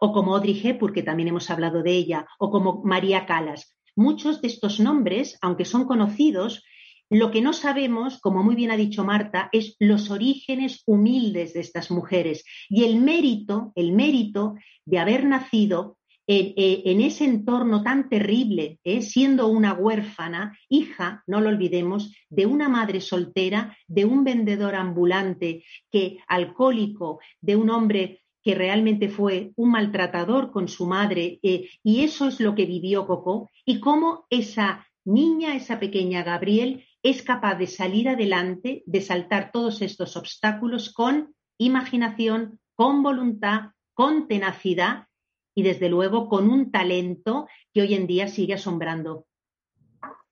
o 0.00 0.12
como 0.12 0.34
Audrey 0.34 0.60
Hepburn, 0.62 0.94
que 0.94 1.02
también 1.02 1.28
hemos 1.28 1.50
hablado 1.50 1.82
de 1.82 1.92
ella, 1.92 2.26
o 2.38 2.50
como 2.50 2.82
María 2.84 3.26
Calas. 3.26 3.76
Muchos 3.94 4.40
de 4.40 4.48
estos 4.48 4.80
nombres, 4.80 5.38
aunque 5.40 5.64
son 5.64 5.84
conocidos, 5.84 6.64
lo 7.10 7.30
que 7.30 7.42
no 7.42 7.52
sabemos, 7.52 8.18
como 8.18 8.42
muy 8.42 8.56
bien 8.56 8.70
ha 8.70 8.76
dicho 8.76 9.04
Marta, 9.04 9.50
es 9.52 9.76
los 9.78 10.10
orígenes 10.10 10.82
humildes 10.86 11.52
de 11.52 11.60
estas 11.60 11.90
mujeres 11.90 12.44
y 12.68 12.84
el 12.84 12.96
mérito, 12.96 13.72
el 13.76 13.92
mérito 13.92 14.54
de 14.84 14.98
haber 14.98 15.24
nacido 15.24 15.98
en, 16.26 16.54
eh, 16.56 16.82
en 16.86 17.00
ese 17.00 17.24
entorno 17.24 17.82
tan 17.82 18.08
terrible, 18.08 18.78
eh, 18.84 19.02
siendo 19.02 19.48
una 19.48 19.74
huérfana, 19.74 20.58
hija, 20.68 21.22
no 21.26 21.40
lo 21.40 21.50
olvidemos, 21.50 22.14
de 22.30 22.46
una 22.46 22.68
madre 22.68 23.00
soltera, 23.00 23.76
de 23.86 24.04
un 24.04 24.24
vendedor 24.24 24.74
ambulante 24.74 25.64
que 25.90 26.18
alcohólico, 26.26 27.20
de 27.40 27.56
un 27.56 27.70
hombre 27.70 28.22
que 28.42 28.54
realmente 28.54 29.08
fue 29.08 29.52
un 29.56 29.70
maltratador 29.70 30.52
con 30.52 30.68
su 30.68 30.86
madre, 30.86 31.38
eh, 31.42 31.68
y 31.82 32.04
eso 32.04 32.28
es 32.28 32.40
lo 32.40 32.54
que 32.54 32.66
vivió 32.66 33.06
Coco, 33.06 33.50
y 33.64 33.80
cómo 33.80 34.26
esa 34.28 34.86
niña, 35.04 35.56
esa 35.56 35.80
pequeña 35.80 36.22
Gabriel, 36.22 36.84
es 37.02 37.22
capaz 37.22 37.56
de 37.56 37.66
salir 37.66 38.08
adelante, 38.08 38.82
de 38.86 39.00
saltar 39.00 39.50
todos 39.52 39.82
estos 39.82 40.16
obstáculos 40.16 40.92
con 40.92 41.34
imaginación, 41.58 42.60
con 42.74 43.02
voluntad, 43.02 43.70
con 43.94 44.26
tenacidad 44.26 45.06
y 45.54 45.62
desde 45.62 45.88
luego 45.88 46.28
con 46.28 46.48
un 46.50 46.70
talento 46.70 47.46
que 47.72 47.82
hoy 47.82 47.94
en 47.94 48.06
día 48.06 48.28
sigue 48.28 48.54
asombrando. 48.54 49.26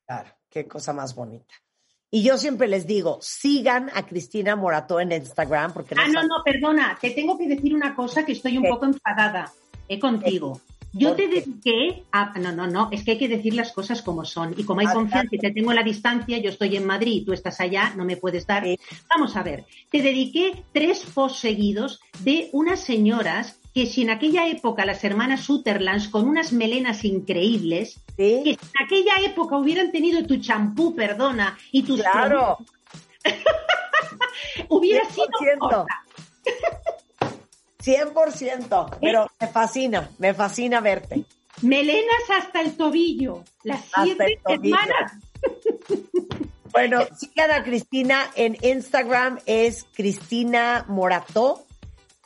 Claro, 0.06 0.30
qué 0.50 0.66
cosa 0.66 0.92
más 0.92 1.14
bonita. 1.14 1.54
Y 2.10 2.22
yo 2.22 2.36
siempre 2.36 2.68
les 2.68 2.86
digo, 2.86 3.18
sigan 3.22 3.90
a 3.94 4.04
Cristina 4.04 4.54
Morató 4.54 5.00
en 5.00 5.12
Instagram 5.12 5.72
porque 5.72 5.94
Ah, 5.98 6.08
no, 6.08 6.22
no, 6.22 6.42
perdona, 6.44 6.98
te 7.00 7.10
tengo 7.10 7.38
que 7.38 7.48
decir 7.48 7.74
una 7.74 7.94
cosa 7.94 8.26
que 8.26 8.32
estoy 8.32 8.58
un 8.58 8.64
¿Qué? 8.64 8.68
poco 8.68 8.84
enfadada 8.84 9.50
eh, 9.88 9.98
contigo. 9.98 10.60
Yo 10.92 11.08
¿Por 11.08 11.16
te 11.16 11.30
qué? 11.30 11.40
dediqué 11.40 12.04
a... 12.12 12.38
No, 12.38 12.52
no, 12.52 12.66
no, 12.66 12.90
es 12.92 13.02
que 13.02 13.12
hay 13.12 13.18
que 13.18 13.28
decir 13.28 13.54
las 13.54 13.72
cosas 13.72 14.02
como 14.02 14.26
son. 14.26 14.54
Y 14.58 14.64
como 14.64 14.80
hay 14.80 14.88
Ah, 14.90 14.92
confianza 14.92 15.34
y 15.34 15.38
te 15.38 15.52
tengo 15.52 15.72
la 15.72 15.82
distancia, 15.82 16.36
yo 16.36 16.50
estoy 16.50 16.76
en 16.76 16.84
Madrid 16.84 17.22
y 17.22 17.24
tú 17.24 17.32
estás 17.32 17.58
allá, 17.60 17.94
no 17.96 18.04
me 18.04 18.18
puedes 18.18 18.46
dar... 18.46 18.62
Sí. 18.64 18.78
Vamos 19.08 19.34
a 19.34 19.42
ver, 19.42 19.64
te 19.90 20.02
dediqué 20.02 20.64
tres 20.70 21.06
posts 21.14 21.38
seguidos 21.38 21.98
de 22.20 22.50
unas 22.52 22.80
señoras 22.80 23.58
que 23.74 23.86
si 23.86 24.02
en 24.02 24.10
aquella 24.10 24.46
época 24.48 24.84
las 24.84 25.02
hermanas 25.04 25.40
Sutherlands 25.44 26.08
con 26.08 26.28
unas 26.28 26.52
melenas 26.52 27.04
increíbles, 27.04 28.00
¿Sí? 28.16 28.42
que 28.44 28.54
si 28.54 28.66
en 28.78 28.84
aquella 28.84 29.16
época 29.24 29.56
hubieran 29.56 29.90
tenido 29.92 30.24
tu 30.26 30.36
champú, 30.38 30.94
perdona, 30.94 31.58
y 31.70 31.82
tus 31.82 32.00
Claro, 32.02 32.58
hubiera 34.68 35.08
sido 35.10 35.26
100%. 35.26 35.56
otra. 35.60 36.04
100%, 37.82 38.98
pero 39.00 39.26
me 39.40 39.46
fascina, 39.48 40.10
me 40.18 40.34
fascina 40.34 40.80
verte. 40.80 41.24
Melenas 41.62 42.30
hasta 42.38 42.60
el 42.60 42.76
tobillo. 42.76 43.42
Las 43.64 43.84
siete 44.02 44.40
tobillo. 44.44 44.76
hermanas. 44.76 45.12
Bueno, 46.72 47.00
sigan 47.16 47.50
a 47.50 47.62
Cristina 47.64 48.30
en 48.34 48.56
Instagram, 48.62 49.38
es 49.46 49.84
Cristina 49.94 50.84
Morató 50.88 51.66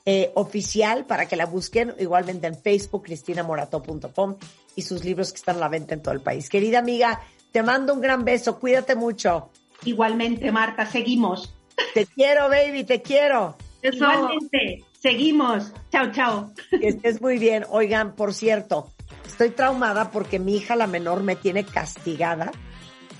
eh, 0.09 0.31
oficial 0.35 1.05
para 1.05 1.27
que 1.27 1.35
la 1.35 1.47
busquen, 1.47 1.93
igualmente 1.99 2.47
en 2.47 2.57
Facebook, 2.57 3.03
cristinamorató.com 3.03 4.37
y 4.77 4.83
sus 4.83 5.05
libros 5.05 5.33
que 5.33 5.39
están 5.39 5.57
a 5.57 5.59
la 5.59 5.69
venta 5.69 5.95
en 5.95 6.03
todo 6.03 6.15
el 6.15 6.21
país. 6.21 6.49
Querida 6.49 6.79
amiga, 6.79 7.21
te 7.51 7.61
mando 7.65 7.93
un 7.93 8.01
gran 8.01 8.25
beso, 8.25 8.61
cuídate 8.61 8.95
mucho. 8.95 9.51
Igualmente, 9.85 10.53
Marta, 10.53 10.87
seguimos. 10.87 11.53
Te 11.93 12.07
quiero, 12.07 12.49
baby, 12.49 12.85
te 12.85 13.03
quiero. 13.03 13.57
Eso. 13.83 13.97
Igualmente, 13.97 14.85
seguimos. 14.97 15.73
Chao, 15.91 16.13
chao. 16.13 16.53
Que 16.71 16.87
estés 16.87 17.21
muy 17.21 17.39
bien. 17.39 17.67
Oigan, 17.69 18.15
por 18.15 18.33
cierto, 18.33 18.93
estoy 19.27 19.51
traumada 19.51 20.13
porque 20.13 20.39
mi 20.39 20.55
hija, 20.55 20.77
la 20.77 20.87
menor, 20.87 21.25
me 21.25 21.35
tiene 21.35 21.65
castigada. 21.65 22.53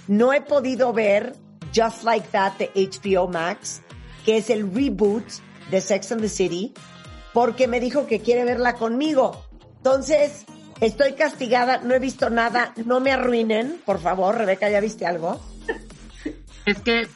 No 0.07 0.33
he 0.33 0.41
podido 0.41 0.93
ver 0.93 1.35
Just 1.75 2.05
Like 2.05 2.29
That 2.29 2.59
de 2.59 2.71
HBO 2.75 3.27
Max, 3.27 3.83
que 4.25 4.37
es 4.37 4.51
el 4.51 4.73
reboot 4.73 5.25
de 5.71 5.81
Sex 5.81 6.13
and 6.13 6.21
the 6.21 6.29
City, 6.29 6.73
porque 7.33 7.67
me 7.69 7.81
dijo 7.81 8.07
que 8.07 8.21
quiere 8.21 8.45
verla 8.45 8.75
conmigo. 8.75 9.45
Entonces, 9.79 10.45
estoy 10.81 11.13
castigada, 11.15 11.79
no 11.79 11.95
he 11.95 11.99
visto 11.99 12.31
nada, 12.31 12.73
no 12.85 13.01
me 13.01 13.13
arruinen, 13.13 13.81
por 13.85 14.01
favor. 14.01 14.37
Rebeca, 14.37 14.69
¿ya 14.71 14.81
viste 14.81 15.07
algo? 15.07 15.41
Es 16.65 16.81
que 16.81 17.07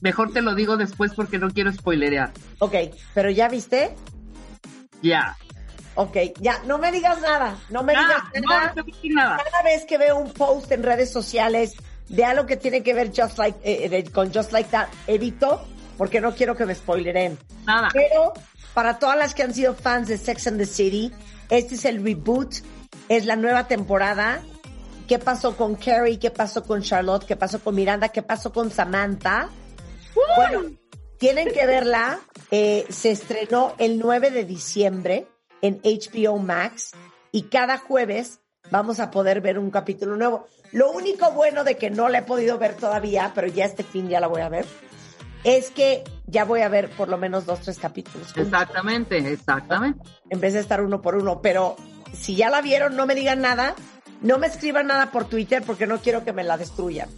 mejor 0.00 0.32
te 0.32 0.42
lo 0.42 0.54
digo 0.54 0.76
después 0.76 1.12
porque 1.14 1.38
no 1.38 1.50
quiero 1.50 1.72
spoilerear. 1.72 2.32
Ok, 2.60 2.74
pero 3.14 3.30
¿ya 3.30 3.48
viste? 3.48 3.94
Ya. 5.02 5.36
Ok, 5.96 6.16
ya, 6.40 6.60
no 6.66 6.78
me 6.78 6.90
digas 6.90 7.20
nada, 7.20 7.56
no 7.70 7.82
me 7.84 7.92
digas 7.92 8.22
nada. 8.48 8.74
no. 8.74 9.36
Cada 9.44 9.62
vez 9.62 9.84
que 9.84 9.96
veo 9.96 10.18
un 10.18 10.32
post 10.32 10.70
en 10.72 10.82
redes 10.82 11.10
sociales 11.12 11.72
de 12.08 12.24
algo 12.24 12.46
que 12.46 12.56
tiene 12.56 12.82
que 12.82 12.94
ver 12.94 13.12
just 13.16 13.38
like, 13.38 13.58
eh, 13.62 13.88
de- 13.88 14.10
con 14.10 14.32
Just 14.34 14.50
Like 14.52 14.70
That, 14.70 14.88
evito 15.06 15.64
porque 15.96 16.20
no 16.20 16.34
quiero 16.34 16.56
que 16.56 16.66
me 16.66 16.74
spoileren. 16.74 17.38
Nada. 17.66 17.88
Pero 17.92 18.32
para 18.74 18.98
todas 18.98 19.16
las 19.16 19.34
que 19.34 19.42
han 19.42 19.54
sido 19.54 19.74
fans 19.74 20.08
de 20.08 20.18
Sex 20.18 20.46
and 20.46 20.58
the 20.58 20.66
City, 20.66 21.12
este 21.50 21.74
es 21.74 21.84
el 21.84 22.02
reboot, 22.02 22.56
es 23.08 23.26
la 23.26 23.36
nueva 23.36 23.68
temporada. 23.68 24.42
¿Qué 25.08 25.18
pasó 25.18 25.56
con 25.56 25.74
Carrie? 25.74 26.18
¿Qué 26.18 26.30
pasó 26.30 26.64
con 26.64 26.82
Charlotte? 26.82 27.24
¿Qué 27.24 27.36
pasó 27.36 27.60
con 27.60 27.74
Miranda? 27.74 28.08
¿Qué 28.08 28.22
pasó 28.22 28.52
con 28.52 28.70
Samantha? 28.70 29.50
Bueno, 30.36 30.62
tienen 31.18 31.52
que 31.52 31.66
verla. 31.66 32.20
Eh, 32.50 32.86
se 32.88 33.10
estrenó 33.10 33.74
el 33.78 33.98
9 33.98 34.30
de 34.30 34.44
diciembre 34.44 35.26
en 35.60 35.80
HBO 35.82 36.38
Max 36.38 36.92
y 37.32 37.44
cada 37.44 37.78
jueves 37.78 38.40
vamos 38.70 39.00
a 39.00 39.10
poder 39.10 39.40
ver 39.40 39.58
un 39.58 39.70
capítulo 39.70 40.16
nuevo. 40.16 40.46
Lo 40.72 40.90
único 40.90 41.30
bueno 41.32 41.64
de 41.64 41.76
que 41.76 41.90
no 41.90 42.08
la 42.08 42.18
he 42.18 42.22
podido 42.22 42.58
ver 42.58 42.74
todavía, 42.74 43.32
pero 43.34 43.46
ya 43.46 43.64
este 43.64 43.82
fin 43.82 44.08
ya 44.08 44.20
la 44.20 44.26
voy 44.26 44.42
a 44.42 44.48
ver, 44.48 44.66
es 45.44 45.70
que 45.70 46.02
ya 46.26 46.44
voy 46.44 46.62
a 46.62 46.68
ver 46.68 46.90
por 46.90 47.08
lo 47.08 47.18
menos 47.18 47.46
dos, 47.46 47.60
tres 47.60 47.78
capítulos. 47.78 48.32
Exactamente, 48.36 49.18
exactamente. 49.18 50.02
En 50.30 50.40
vez 50.40 50.54
de 50.54 50.60
estar 50.60 50.82
uno 50.82 51.00
por 51.00 51.14
uno. 51.14 51.40
Pero 51.40 51.76
si 52.12 52.34
ya 52.34 52.50
la 52.50 52.62
vieron, 52.62 52.96
no 52.96 53.06
me 53.06 53.14
digan 53.14 53.40
nada. 53.40 53.74
No 54.20 54.38
me 54.38 54.46
escriban 54.46 54.86
nada 54.86 55.10
por 55.10 55.26
Twitter 55.26 55.62
porque 55.64 55.86
no 55.86 55.98
quiero 55.98 56.24
que 56.24 56.32
me 56.32 56.44
la 56.44 56.56
destruyan. 56.56 57.08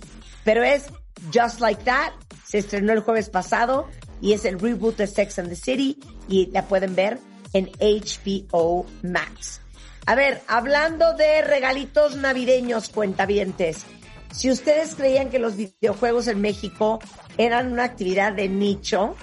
Pero 0.45 0.65
es 0.65 0.87
Just 1.33 1.61
Like 1.61 1.85
That. 1.85 2.13
Se 2.45 2.59
estrenó 2.59 2.93
el 2.93 3.01
jueves 3.01 3.31
pasado 3.31 3.89
y 4.21 4.33
es 4.33 4.45
el 4.45 4.59
reboot 4.59 4.97
de 4.97 5.07
Sex 5.07 5.39
and 5.39 5.49
the 5.49 5.57
City 5.57 5.99
y 6.29 6.47
la 6.51 6.67
pueden 6.67 6.95
ver 6.95 7.19
en 7.53 7.71
HBO 7.81 8.87
Max. 9.03 9.61
A 10.07 10.15
ver, 10.15 10.43
hablando 10.47 11.15
de 11.15 11.43
regalitos 11.43 12.17
navideños, 12.17 12.89
cuentavientes. 12.91 13.85
Si 14.33 14.51
ustedes 14.51 14.95
creían 14.95 15.31
que 15.31 15.39
los 15.39 15.57
videojuegos 15.57 16.29
en 16.29 16.41
México 16.41 16.99
eran 17.39 17.73
una 17.73 17.85
actividad 17.85 18.33
de 18.33 18.49
nicho, 18.49 19.15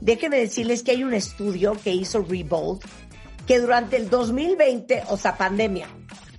déjenme 0.00 0.38
decirles 0.38 0.82
que 0.82 0.92
hay 0.92 1.04
un 1.04 1.14
estudio 1.14 1.76
que 1.82 1.92
hizo 1.92 2.22
Revolt 2.22 2.84
que 3.46 3.58
durante 3.58 3.96
el 3.96 4.08
2020, 4.08 5.04
o 5.08 5.16
sea, 5.16 5.36
pandemia, 5.36 5.88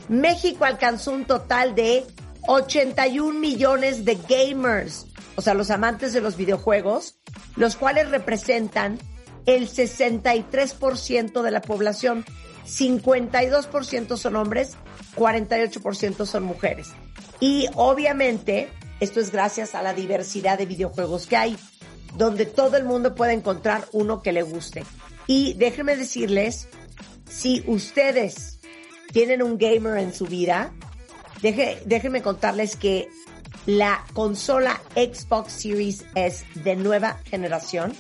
México 0.08 0.66
alcanzó 0.66 1.12
un 1.12 1.26
total 1.26 1.76
de 1.76 2.06
81 2.48 3.40
millones 3.40 4.06
de 4.06 4.18
gamers, 4.28 5.08
o 5.36 5.42
sea, 5.42 5.54
los 5.54 5.70
amantes 5.70 6.14
de 6.14 6.22
los 6.22 6.38
videojuegos, 6.38 7.20
los 7.56 7.76
cuales 7.76 8.10
representan 8.10 9.00
el 9.46 9.70
63% 9.70 11.42
de 11.42 11.52
la 11.52 11.62
población. 11.62 12.26
52% 12.66 14.18
son 14.18 14.36
hombres, 14.36 14.78
48% 15.16 16.26
son 16.26 16.44
mujeres. 16.44 16.90
Y 17.40 17.68
obviamente, 17.76 18.70
esto 19.00 19.20
es 19.20 19.32
gracias 19.32 19.76
a 19.76 19.82
la 19.82 19.94
diversidad 19.94 20.58
de 20.58 20.66
videojuegos 20.66 21.28
que 21.28 21.38
hay, 21.38 21.58
donde 22.18 22.46
todo 22.46 22.78
el 22.78 22.84
mundo 22.86 23.16
puede 23.16 23.34
encontrar 23.34 23.86
uno 23.92 24.22
que 24.22 24.32
le 24.32 24.44
guste. 24.44 24.84
Y 25.28 25.54
déjenme 25.54 25.96
decirles, 25.96 26.68
si 27.30 27.64
ustedes 27.68 28.60
tienen 29.12 29.42
un 29.42 29.58
gamer 29.58 29.98
en 29.98 30.14
su 30.14 30.26
vida, 30.26 30.74
deje- 31.42 31.82
déjenme 31.86 32.22
contarles 32.22 32.76
que 32.76 33.08
la 33.66 34.04
consola 34.14 34.82
Xbox 34.96 35.54
Series 35.54 36.06
S 36.16 36.46
de 36.64 36.76
nueva 36.76 37.20
generación 37.26 37.94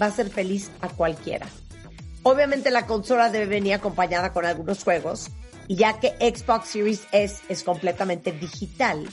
va 0.00 0.06
a 0.06 0.10
ser 0.10 0.28
feliz 0.30 0.70
a 0.80 0.88
cualquiera. 0.88 1.46
Obviamente 2.30 2.70
la 2.70 2.84
consola 2.84 3.30
debe 3.30 3.46
venir 3.46 3.72
acompañada 3.72 4.34
con 4.34 4.44
algunos 4.44 4.84
juegos 4.84 5.30
y 5.66 5.76
ya 5.76 5.98
que 5.98 6.10
Xbox 6.20 6.68
Series 6.68 7.06
S 7.10 7.42
es 7.48 7.62
completamente 7.62 8.32
digital, 8.32 9.08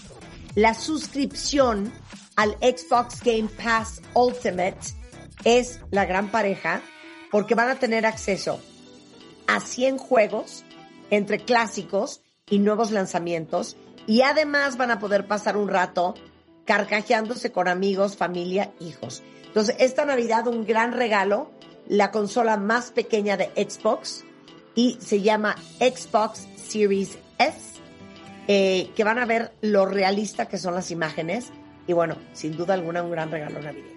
la 0.54 0.74
suscripción 0.74 1.94
al 2.36 2.58
Xbox 2.60 3.22
Game 3.24 3.48
Pass 3.48 4.02
Ultimate 4.14 4.80
es 5.46 5.80
la 5.92 6.04
gran 6.04 6.30
pareja 6.30 6.82
porque 7.32 7.56
van 7.56 7.70
a 7.70 7.80
tener 7.80 8.06
acceso 8.06 8.60
a 9.48 9.62
100 9.62 9.98
juegos 9.98 10.66
entre 11.10 11.40
clásicos 11.40 12.20
y 12.50 12.60
nuevos 12.60 12.92
lanzamientos 12.92 13.78
y 14.08 14.24
además 14.24 14.76
van 14.76 14.92
a 14.92 15.00
poder 15.00 15.26
pasar 15.26 15.56
un 15.56 15.70
rato 15.70 16.16
carcajeándose 16.66 17.54
con 17.54 17.70
amigos, 17.70 18.18
familia, 18.18 18.74
hijos. 18.82 19.24
Entonces, 19.46 19.78
esta 19.80 20.04
Navidad 20.04 20.48
un 20.48 20.66
gran 20.66 20.92
regalo, 20.92 21.50
la 21.88 22.12
consola 22.12 22.58
más 22.58 22.92
pequeña 22.92 23.38
de 23.38 23.52
Xbox 23.56 24.24
y 24.76 24.98
se 25.00 25.22
llama 25.22 25.56
Xbox 25.80 26.48
Series 26.56 27.18
S, 27.38 27.58
eh, 28.48 28.92
que 28.96 29.04
van 29.04 29.20
a 29.20 29.26
ver 29.26 29.54
lo 29.62 29.86
realista 29.86 30.48
que 30.48 30.58
son 30.58 30.76
las 30.76 30.92
imágenes 30.92 31.52
y 31.88 31.94
bueno, 31.94 32.18
sin 32.34 32.58
duda 32.58 32.74
alguna 32.74 33.04
un 33.04 33.12
gran 33.12 33.32
regalo 33.32 33.62
navideño. 33.62 33.96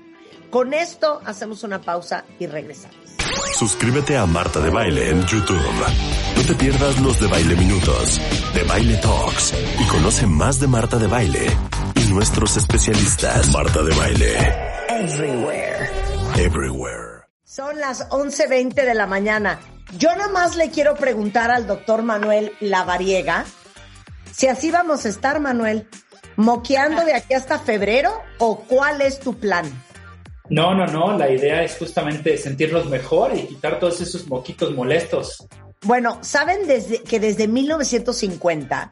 Con 0.51 0.73
esto 0.73 1.21
hacemos 1.25 1.63
una 1.63 1.81
pausa 1.81 2.25
y 2.39 2.47
regresamos. 2.47 2.97
Suscríbete 3.59 4.17
a 4.17 4.25
Marta 4.25 4.61
de 4.61 4.71
Baile 4.71 5.11
en 5.11 5.23
YouTube. 5.27 5.61
No 6.37 6.43
te 6.43 6.55
pierdas 6.55 7.01
los 7.01 7.21
de 7.21 7.27
Baile 7.27 7.57
Minutos, 7.57 8.21
de 8.55 8.63
Baile 8.63 8.97
Talks 8.97 9.53
y 9.81 9.85
conoce 9.89 10.27
más 10.27 10.61
de 10.61 10.69
Marta 10.69 10.97
de 10.99 11.07
Baile 11.07 11.47
y 11.95 12.13
nuestros 12.13 12.57
especialistas. 12.57 13.53
Marta 13.53 13.83
de 13.83 13.95
Baile. 13.95 14.39
Everywhere. 14.89 15.91
Everywhere. 16.37 17.08
Son 17.59 17.77
las 17.81 18.09
11.20 18.11 18.73
de 18.73 18.95
la 18.95 19.09
mañana. 19.09 19.59
Yo 19.99 20.15
nada 20.15 20.29
más 20.29 20.55
le 20.55 20.71
quiero 20.71 20.95
preguntar 20.95 21.51
al 21.51 21.67
doctor 21.67 22.05
Manuel 22.05 22.53
Lavariega 22.61 23.47
si 24.31 24.47
así 24.47 24.71
vamos 24.71 25.05
a 25.05 25.09
estar, 25.09 25.41
Manuel, 25.41 25.89
moqueando 26.37 27.05
de 27.05 27.15
aquí 27.15 27.35
hasta 27.35 27.59
febrero 27.59 28.13
o 28.39 28.61
cuál 28.61 29.01
es 29.01 29.19
tu 29.19 29.41
plan. 29.41 29.65
No, 30.49 30.73
no, 30.73 30.87
no, 30.87 31.19
la 31.19 31.33
idea 31.33 31.65
es 31.65 31.77
justamente 31.77 32.39
sentirnos 32.39 32.89
mejor 32.89 33.37
y 33.37 33.49
quitar 33.49 33.81
todos 33.81 34.01
esos 34.03 34.29
moquitos 34.29 34.73
molestos. 34.73 35.45
Bueno, 35.83 36.19
saben 36.21 36.65
desde, 36.69 37.03
que 37.03 37.19
desde 37.19 37.49
1950 37.49 38.89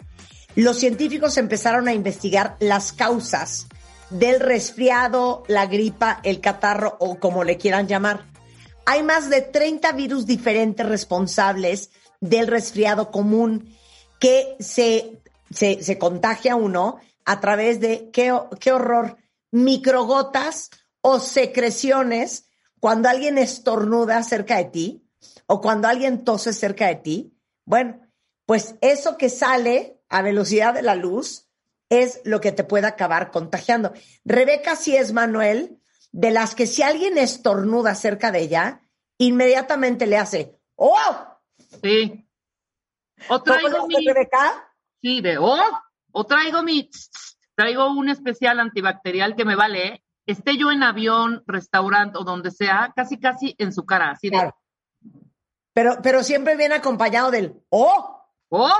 los 0.57 0.77
científicos 0.77 1.37
empezaron 1.37 1.87
a 1.87 1.95
investigar 1.95 2.57
las 2.59 2.93
causas 2.93 3.69
del 4.11 4.41
resfriado, 4.41 5.45
la 5.47 5.67
gripa, 5.67 6.19
el 6.25 6.41
catarro 6.41 6.97
o 6.99 7.21
como 7.21 7.45
le 7.45 7.59
quieran 7.59 7.87
llamar. 7.87 8.35
Hay 8.87 9.03
más 9.03 9.28
de 9.28 9.43
30 9.43 9.93
virus 9.93 10.26
diferentes 10.26 10.87
responsables 10.87 11.91
del 12.20 12.47
resfriado 12.47 13.11
común 13.11 13.76
que 14.20 14.57
se, 14.61 15.20
se, 15.53 15.82
se 15.82 15.99
contagia 15.99 16.57
uno 16.57 16.99
a 17.24 17.41
través 17.41 17.80
de, 17.80 18.11
qué, 18.12 18.32
qué 18.61 18.72
horror, 18.72 19.16
microgotas 19.51 20.70
o 21.01 21.18
secreciones 21.18 22.49
cuando 22.80 23.09
alguien 23.09 23.39
estornuda 23.39 24.22
cerca 24.22 24.57
de 24.59 24.64
ti 24.66 25.09
o 25.47 25.61
cuando 25.61 25.89
alguien 25.89 26.24
tose 26.24 26.53
cerca 26.53 26.87
de 26.87 26.97
ti. 26.97 27.37
Bueno, 27.64 28.01
pues 28.47 28.76
eso 28.80 29.16
que 29.16 29.28
sale 29.28 30.01
a 30.09 30.22
velocidad 30.22 30.74
de 30.74 30.82
la 30.82 30.95
luz 30.95 31.49
es 31.89 32.20
lo 32.24 32.41
que 32.41 32.53
te 32.53 32.64
puede 32.64 32.87
acabar 32.87 33.30
contagiando. 33.30 33.93
Rebeca 34.24 34.76
sí 34.76 34.97
es 34.97 35.12
Manuel, 35.12 35.80
de 36.17 36.31
las 36.31 36.55
que 36.55 36.67
si 36.67 36.83
alguien 36.83 37.19
estornuda 37.19 37.95
cerca 37.95 38.31
de 38.33 38.41
ella, 38.41 38.81
inmediatamente 39.19 40.07
le 40.07 40.17
hace, 40.17 40.57
¡oh! 40.77 41.39
Sí. 41.83 42.27
O 43.29 43.41
¿Cómo 43.41 43.43
traigo 43.43 43.87
mi, 43.87 43.97
Rebeca? 44.07 44.73
sí, 45.03 45.21
de, 45.21 45.37
o, 45.37 45.59
o 46.12 46.25
traigo 46.25 46.62
mi, 46.62 46.89
traigo 47.55 47.91
un 47.93 48.09
especial 48.09 48.61
antibacterial 48.61 49.37
que 49.37 49.45
me 49.45 49.57
vale, 49.57 49.87
¿eh? 49.87 50.03
esté 50.27 50.57
yo 50.57 50.71
en 50.73 50.83
avión, 50.83 51.43
restaurante 51.47 52.17
o 52.19 52.25
donde 52.25 52.51
sea, 52.51 52.93
casi 52.97 53.19
casi 53.21 53.55
en 53.59 53.73
su 53.75 53.85
cara, 53.85 54.12
así 54.12 54.29
de, 54.31 54.37
Claro. 54.39 54.57
Pero, 55.75 55.99
pero 56.03 56.23
siempre 56.23 56.57
viene 56.57 56.77
acompañado 56.77 57.31
del, 57.31 57.61
¡oh! 57.69 58.23
oh, 58.49 58.71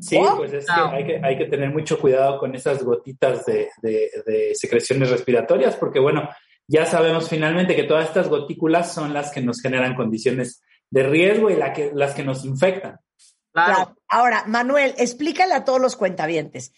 Sí, 0.00 0.16
Oh, 0.18 0.36
pues 0.38 0.52
es 0.54 0.66
no. 0.66 0.90
que 0.90 0.96
hay, 0.96 1.06
que 1.06 1.20
hay 1.22 1.38
que 1.38 1.44
tener 1.46 1.70
mucho 1.70 1.98
cuidado 2.00 2.38
con 2.38 2.54
esas 2.54 2.82
gotitas 2.82 3.44
de, 3.46 3.70
de- 3.82 4.10
de 4.26 4.54
secreciones 4.54 5.10
respiratorias, 5.10 5.76
porque 5.76 6.00
bueno, 6.00 6.28
ya 6.68 6.86
sabemos 6.86 7.28
finalmente 7.28 7.76
que 7.76 7.84
todas 7.84 8.06
estas 8.06 8.28
gotículas 8.28 8.92
son 8.92 9.12
las 9.12 9.30
que 9.30 9.40
nos 9.40 9.60
generan 9.60 9.94
condiciones 9.94 10.62
de 10.90 11.02
riesgo 11.02 11.50
y 11.50 11.56
la 11.56 11.72
que, 11.72 11.90
las 11.94 12.14
que 12.14 12.24
nos 12.24 12.44
infectan. 12.44 12.98
claro. 13.52 13.74
Claro. 13.74 13.96
Ahora, 14.08 14.44
Manuel, 14.46 14.94
explícale 14.98 15.54
a 15.54 15.64
todos 15.64 15.80
los 15.80 15.96
cuentavientes, 15.96 16.72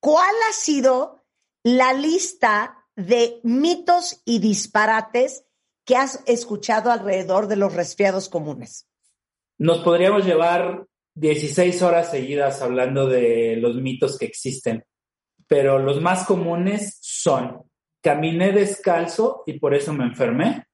¿cuál 0.00 0.34
ha 0.48 0.52
sido 0.52 1.24
la 1.64 1.92
lista 1.92 2.86
de 2.94 3.40
mitos 3.42 4.22
y 4.24 4.38
disparates 4.38 5.44
que 5.84 5.96
has 5.96 6.22
escuchado 6.26 6.90
alrededor 6.90 7.46
de 7.46 7.56
los 7.56 7.74
resfriados 7.74 8.28
comunes? 8.28 8.88
Nos 9.58 9.78
podríamos 9.78 10.24
llevar 10.24 10.86
16 11.14 11.82
horas 11.82 12.10
seguidas 12.10 12.62
hablando 12.62 13.08
de 13.08 13.56
los 13.56 13.76
mitos 13.76 14.18
que 14.18 14.26
existen, 14.26 14.84
pero 15.48 15.78
los 15.78 16.00
más 16.00 16.26
comunes 16.26 16.98
son, 17.00 17.62
caminé 18.02 18.52
descalzo 18.52 19.42
y 19.46 19.58
por 19.58 19.74
eso 19.74 19.92
me 19.92 20.04
enfermé. 20.04 20.64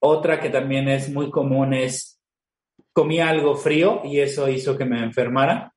Otra 0.00 0.40
que 0.40 0.50
también 0.50 0.88
es 0.88 1.10
muy 1.10 1.30
común 1.30 1.74
es, 1.74 2.20
comí 2.92 3.20
algo 3.20 3.56
frío 3.56 4.02
y 4.04 4.20
eso 4.20 4.48
hizo 4.48 4.76
que 4.76 4.84
me 4.84 5.02
enfermara. 5.02 5.74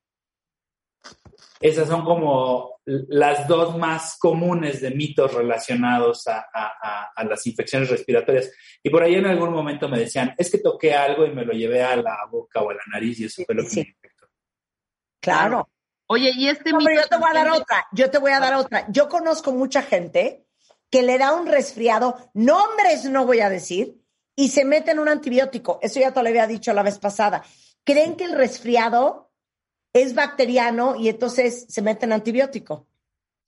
Esas 1.60 1.88
son 1.88 2.04
como 2.04 2.80
las 2.84 3.46
dos 3.46 3.78
más 3.78 4.16
comunes 4.18 4.80
de 4.80 4.90
mitos 4.90 5.32
relacionados 5.32 6.26
a, 6.26 6.44
a- 6.52 7.12
a 7.14 7.24
las 7.24 7.46
infecciones 7.46 7.88
respiratorias. 7.88 8.52
Y 8.82 8.90
por 8.90 9.02
ahí 9.04 9.14
en 9.14 9.26
algún 9.26 9.50
momento 9.52 9.88
me 9.88 9.98
decían, 10.00 10.34
es 10.36 10.50
que 10.50 10.58
toqué 10.58 10.92
algo 10.94 11.24
y 11.24 11.30
me 11.30 11.44
lo 11.44 11.52
llevé 11.52 11.82
a 11.82 11.94
la 11.96 12.16
boca 12.30 12.60
o 12.60 12.70
a 12.70 12.74
la 12.74 12.82
nariz 12.92 13.20
y 13.20 13.24
eso 13.26 13.42
fue 13.44 13.54
lo 13.54 13.62
que 13.62 13.68
Sí. 13.68 13.80
me 13.80 13.88
infectó. 13.90 14.26
Claro. 15.20 15.68
Oye, 16.06 16.32
y 16.36 16.48
este 16.48 16.72
No, 16.72 16.78
pero 16.78 16.90
mito 16.90 17.02
yo 17.02 17.08
te 17.08 17.16
voy 17.16 17.30
a 17.30 17.34
dar 17.34 17.50
otra, 17.50 17.86
yo 17.92 18.10
te 18.10 18.18
voy 18.18 18.32
a 18.32 18.40
dar 18.40 18.54
otra. 18.54 18.86
Yo 18.90 19.08
conozco 19.08 19.52
mucha 19.52 19.82
gente 19.82 20.46
que 20.90 21.02
le 21.02 21.16
da 21.18 21.34
un 21.34 21.46
resfriado, 21.46 22.16
nombres 22.34 23.06
no 23.06 23.24
voy 23.24 23.40
a 23.40 23.48
decir, 23.48 24.02
y 24.36 24.48
se 24.48 24.64
meten 24.64 24.98
un 24.98 25.08
antibiótico. 25.08 25.78
Eso 25.82 26.00
ya 26.00 26.12
te 26.12 26.22
lo 26.22 26.28
había 26.28 26.46
dicho 26.46 26.72
la 26.72 26.82
vez 26.82 26.98
pasada. 26.98 27.42
Creen 27.84 28.16
que 28.16 28.24
el 28.24 28.32
resfriado 28.32 29.30
es 29.92 30.14
bacteriano 30.14 30.96
y 30.96 31.08
entonces 31.08 31.66
se 31.68 31.82
meten 31.82 32.12
antibiótico. 32.12 32.86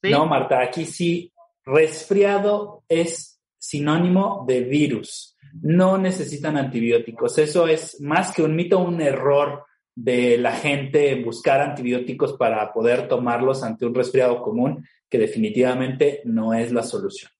¿sí? 0.02 0.10
No, 0.10 0.26
Marta, 0.26 0.62
aquí 0.62 0.84
sí, 0.86 1.32
resfriado 1.64 2.84
es 2.88 3.40
sinónimo 3.58 4.44
de 4.46 4.60
virus. 4.60 5.36
No 5.62 5.96
necesitan 5.98 6.56
antibióticos. 6.56 7.38
Eso 7.38 7.66
es 7.66 8.00
más 8.00 8.34
que 8.34 8.42
un 8.42 8.54
mito, 8.56 8.78
un 8.78 9.00
error 9.00 9.64
de 9.94 10.38
la 10.38 10.52
gente 10.52 11.12
en 11.12 11.24
buscar 11.24 11.60
antibióticos 11.60 12.32
para 12.34 12.72
poder 12.72 13.06
tomarlos 13.08 13.62
ante 13.62 13.86
un 13.86 13.94
resfriado 13.94 14.42
común, 14.42 14.86
que 15.08 15.18
definitivamente 15.18 16.20
no 16.24 16.52
es 16.54 16.72
la 16.72 16.82
solución. 16.82 17.30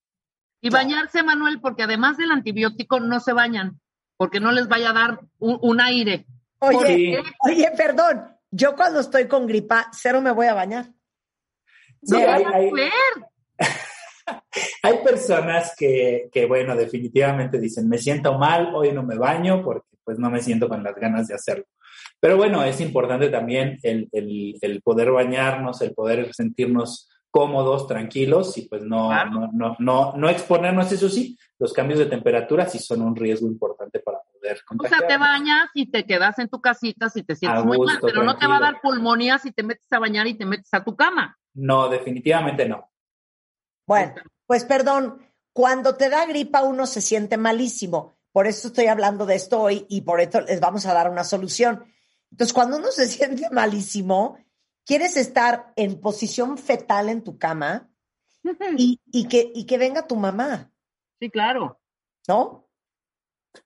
Y 0.61 0.71
bañarse, 0.71 1.23
Manuel, 1.23 1.61
porque 1.61 1.83
además 1.83 2.17
del 2.17 2.31
antibiótico 2.31 3.01
no 3.01 3.21
se 3.21 3.33
bañan, 3.33 3.81
porque 4.17 4.41
no 4.41 4.53
les 4.53 4.69
vaya 4.69 4.91
a 4.91 4.95
dar 4.95 5.21
un, 5.39 5.59
un 5.61 5.81
aire. 5.81 6.27
Oye, 6.61 6.87
Sí. 6.87 7.17
oye, 7.41 7.71
perdón, 7.77 8.25
yo 8.51 8.75
cuando 8.77 9.01
estoy 9.01 9.27
con 9.27 9.47
gripa, 9.47 9.89
cero 9.93 10.21
me 10.23 10.31
voy 10.31 10.47
a 10.47 10.55
bañar. 10.55 10.87
Sí, 12.03 12.17
hay, 12.17 12.45
van 12.45 12.55
a 12.55 12.57
hay- 12.57 12.71
hay 14.83 14.99
personas 15.05 15.75
que, 15.77 16.29
que, 16.33 16.47
bueno, 16.47 16.77
definitivamente 16.77 17.59
dicen, 17.59 17.89
me 17.89 17.99
siento 17.99 18.39
mal, 18.39 18.75
hoy 18.75 18.93
no 18.93 19.03
me 19.03 19.17
baño 19.17 19.63
porque 19.63 19.89
pues 20.05 20.19
no 20.19 20.31
me 20.31 20.41
siento 20.43 20.69
con 20.69 20.83
las 20.83 20.95
ganas 20.95 21.27
de 21.29 21.35
hacerlo. 21.35 21.65
Pero 22.21 22.37
bueno, 22.37 22.63
es 22.65 22.81
importante 22.81 23.29
también 23.29 23.79
el, 23.83 24.09
el- 24.13 24.57
el 24.61 24.83
poder 24.83 25.11
bañarnos, 25.13 25.81
el 25.83 25.93
poder 25.95 26.33
sentirnos 26.35 27.11
cómodos, 27.31 27.89
tranquilos 27.89 28.57
y 28.59 28.69
pues 28.69 28.83
no, 28.85 29.09
Claro. 29.09 29.31
no, 29.31 29.51
no, 29.53 29.77
no, 29.81 30.13
no 30.17 30.29
exponernos, 30.29 30.91
eso 30.93 31.09
sí, 31.09 31.37
los 31.59 31.73
cambios 31.73 31.99
de 31.99 32.07
temperatura 32.07 32.67
sí 32.67 32.79
son 32.79 33.03
un 33.03 33.17
riesgo 33.17 33.49
importante 33.49 33.99
para 33.99 34.19
poder 34.33 34.53
o 34.53 34.57
sea, 34.57 34.65
contagiar. 34.67 35.07
te 35.09 35.19
bañas 35.19 35.69
y 35.75 35.91
te 35.91 36.07
quedas 36.07 36.39
en 36.39 36.49
tu 36.49 36.61
casita 36.61 37.09
si 37.11 37.25
te 37.25 37.35
sientes 37.35 37.65
muy 37.65 37.79
mal, 37.79 37.99
pero 38.01 38.23
no 38.23 38.37
te 38.39 38.47
va 38.47 38.59
a 38.59 38.61
dar 38.61 38.81
pulmonía 38.81 39.39
si 39.39 39.51
te 39.51 39.65
metes 39.65 39.87
a 39.91 39.99
bañar 39.99 40.27
y 40.29 40.35
te 40.35 40.47
metes 40.47 40.73
a 40.73 40.85
tu 40.85 40.95
cama. 40.95 41.37
No, 41.55 41.89
definitivamente 41.89 42.69
no. 42.69 42.89
Bueno, 43.87 44.15
pues 44.47 44.65
perdón, 44.65 45.19
cuando 45.53 45.97
te 45.97 46.09
da 46.09 46.27
gripa 46.27 46.63
uno 46.63 46.87
se 46.87 47.01
siente 47.01 47.37
malísimo. 47.37 48.15
Por 48.33 48.47
eso 48.47 48.69
estoy 48.69 48.87
hablando 48.87 49.27
de 49.27 49.35
esto 49.37 49.61
hoy 49.61 49.87
y 49.89 50.01
por 50.03 50.21
eso 50.21 50.41
les 50.41 50.61
vamos 50.61 50.87
a 50.87 50.95
dar 50.95 51.11
una 51.11 51.23
solución. 51.25 51.85
Entonces, 52.35 52.53
cuando 52.53 52.79
uno 52.79 52.91
se 52.91 53.07
siente 53.09 53.49
malísimo, 53.51 54.39
quieres 54.85 55.17
estar 55.17 55.73
en 55.77 56.01
posición 56.01 56.59
fetal 56.59 57.09
en 57.09 57.23
tu 57.23 57.39
cama 57.39 57.89
y, 58.77 59.01
y 59.07 59.29
que, 59.29 59.53
y 59.55 59.65
que 59.67 59.79
venga 59.79 60.07
tu 60.07 60.17
mamá, 60.17 60.71
Sí, 61.21 61.31
claro. 61.31 61.81
¿no? 62.27 62.69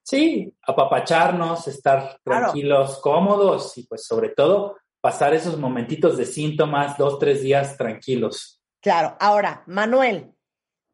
Sí, 0.02 0.54
apapacharnos, 0.62 1.66
estar 1.66 2.20
Claro. 2.22 2.44
tranquilos, 2.52 2.98
cómodos 3.00 3.76
y 3.78 3.84
pues 3.86 4.04
sobre 4.04 4.28
todo 4.28 4.76
pasar 5.00 5.32
esos 5.32 5.58
momentitos 5.58 6.18
de 6.18 6.26
síntomas, 6.26 6.98
dos, 6.98 7.18
tres 7.18 7.40
días 7.42 7.76
tranquilos. 7.78 8.60
Claro. 8.82 9.16
Ahora, 9.18 9.64
Manuel, 9.66 10.34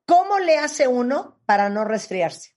¿cómo 0.07 0.39
le 0.39 0.57
hace 0.59 0.87
uno 0.87 1.41
para 1.45 1.69
no 1.69 1.85
resfriarse? 1.85 2.53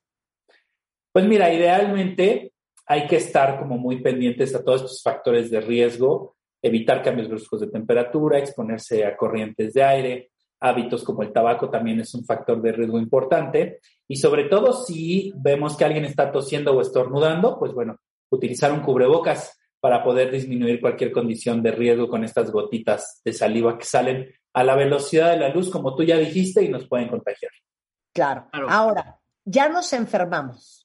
Pues 1.11 1.26
mira, 1.26 1.51
idealmente 1.51 2.53
hay 2.88 3.06
que 3.06 3.18
estar 3.18 3.60
como 3.60 3.78
muy 3.78 4.02
pendientes 4.02 4.56
a 4.56 4.64
todos 4.64 4.82
estos 4.82 5.04
factores 5.04 5.52
de 5.52 5.62
riesgo, 5.62 6.36
evitar 6.62 7.04
cambios 7.04 7.28
bruscos 7.28 7.62
de 7.62 7.68
temperatura, 7.68 8.40
exponerse 8.40 9.06
a 9.06 9.16
corrientes 9.16 9.74
de 9.74 9.84
aire, 9.84 10.32
hábitos 10.60 11.04
como 11.04 11.22
el 11.22 11.32
tabaco 11.32 11.70
también 11.70 12.00
es 12.00 12.14
un 12.16 12.26
factor 12.26 12.62
de 12.62 12.72
riesgo 12.72 12.98
importante 12.98 13.80
y 14.08 14.16
sobre 14.16 14.46
todo 14.46 14.74
si 14.74 15.32
vemos 15.36 15.78
que 15.78 15.86
alguien 15.86 16.06
está 16.06 16.32
tosiendo 16.32 16.76
o 16.76 16.82
estornudando, 16.82 17.60
pues 17.60 17.74
bueno, 17.74 18.00
utilizar 18.30 18.72
un 18.72 18.80
cubrebocas 18.80 19.58
para 19.80 20.04
poder 20.04 20.32
disminuir 20.32 20.82
cualquier 20.82 21.12
condición 21.12 21.62
de 21.62 21.72
riesgo 21.72 22.10
con 22.10 22.24
estas 22.24 22.52
gotitas 22.52 23.22
de 23.24 23.34
saliva 23.34 23.78
que 23.78 23.86
salen 23.86 24.34
a 24.54 24.64
la 24.64 24.76
velocidad 24.76 25.32
de 25.32 25.38
la 25.38 25.50
luz, 25.50 25.70
como 25.70 25.96
tú 25.96 26.04
ya 26.04 26.18
dijiste, 26.18 26.64
y 26.64 26.70
nos 26.70 26.88
pueden 26.88 27.10
contagiar. 27.10 27.52
Claro. 28.12 28.48
Claro. 28.52 28.68
Ahora, 28.70 29.20
ya 29.46 29.70
nos 29.70 29.94
enfermamos. 29.94 30.76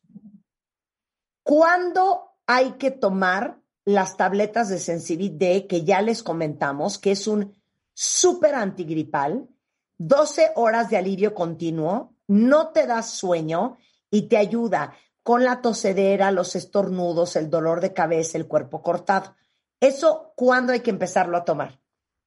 ¿Cuándo 1.43 2.36
hay 2.47 2.72
que 2.72 2.90
tomar 2.90 3.61
las 3.84 4.16
tabletas 4.16 4.68
de 4.68 4.78
Sensibit 4.78 5.34
D 5.34 5.66
que 5.66 5.84
ya 5.84 6.01
les 6.03 6.22
comentamos, 6.22 6.99
que 6.99 7.12
es 7.12 7.26
un 7.26 7.53
súper 7.95 8.55
antigripal, 8.55 9.49
12 9.99 10.53
horas 10.57 10.90
de 10.90 10.97
alivio 10.97 11.34
continuo, 11.34 12.14
no 12.28 12.68
te 12.68 12.86
da 12.86 13.03
sueño 13.03 13.76
y 14.11 14.22
te 14.22 14.36
ayuda 14.36 14.95
con 15.22 15.45
la 15.45 15.61
tosedera, 15.61 16.30
los 16.30 16.57
estornudos, 16.57 17.36
el 17.36 17.51
dolor 17.51 17.80
de 17.80 17.93
cabeza, 17.93 18.38
el 18.38 18.49
cuerpo 18.49 18.82
cortado? 18.82 19.34
¿Eso 19.80 20.32
cuándo 20.36 20.72
hay 20.72 20.80
que 20.80 20.90
empezarlo 20.90 21.36
a 21.36 21.45
tomar? 21.45 21.82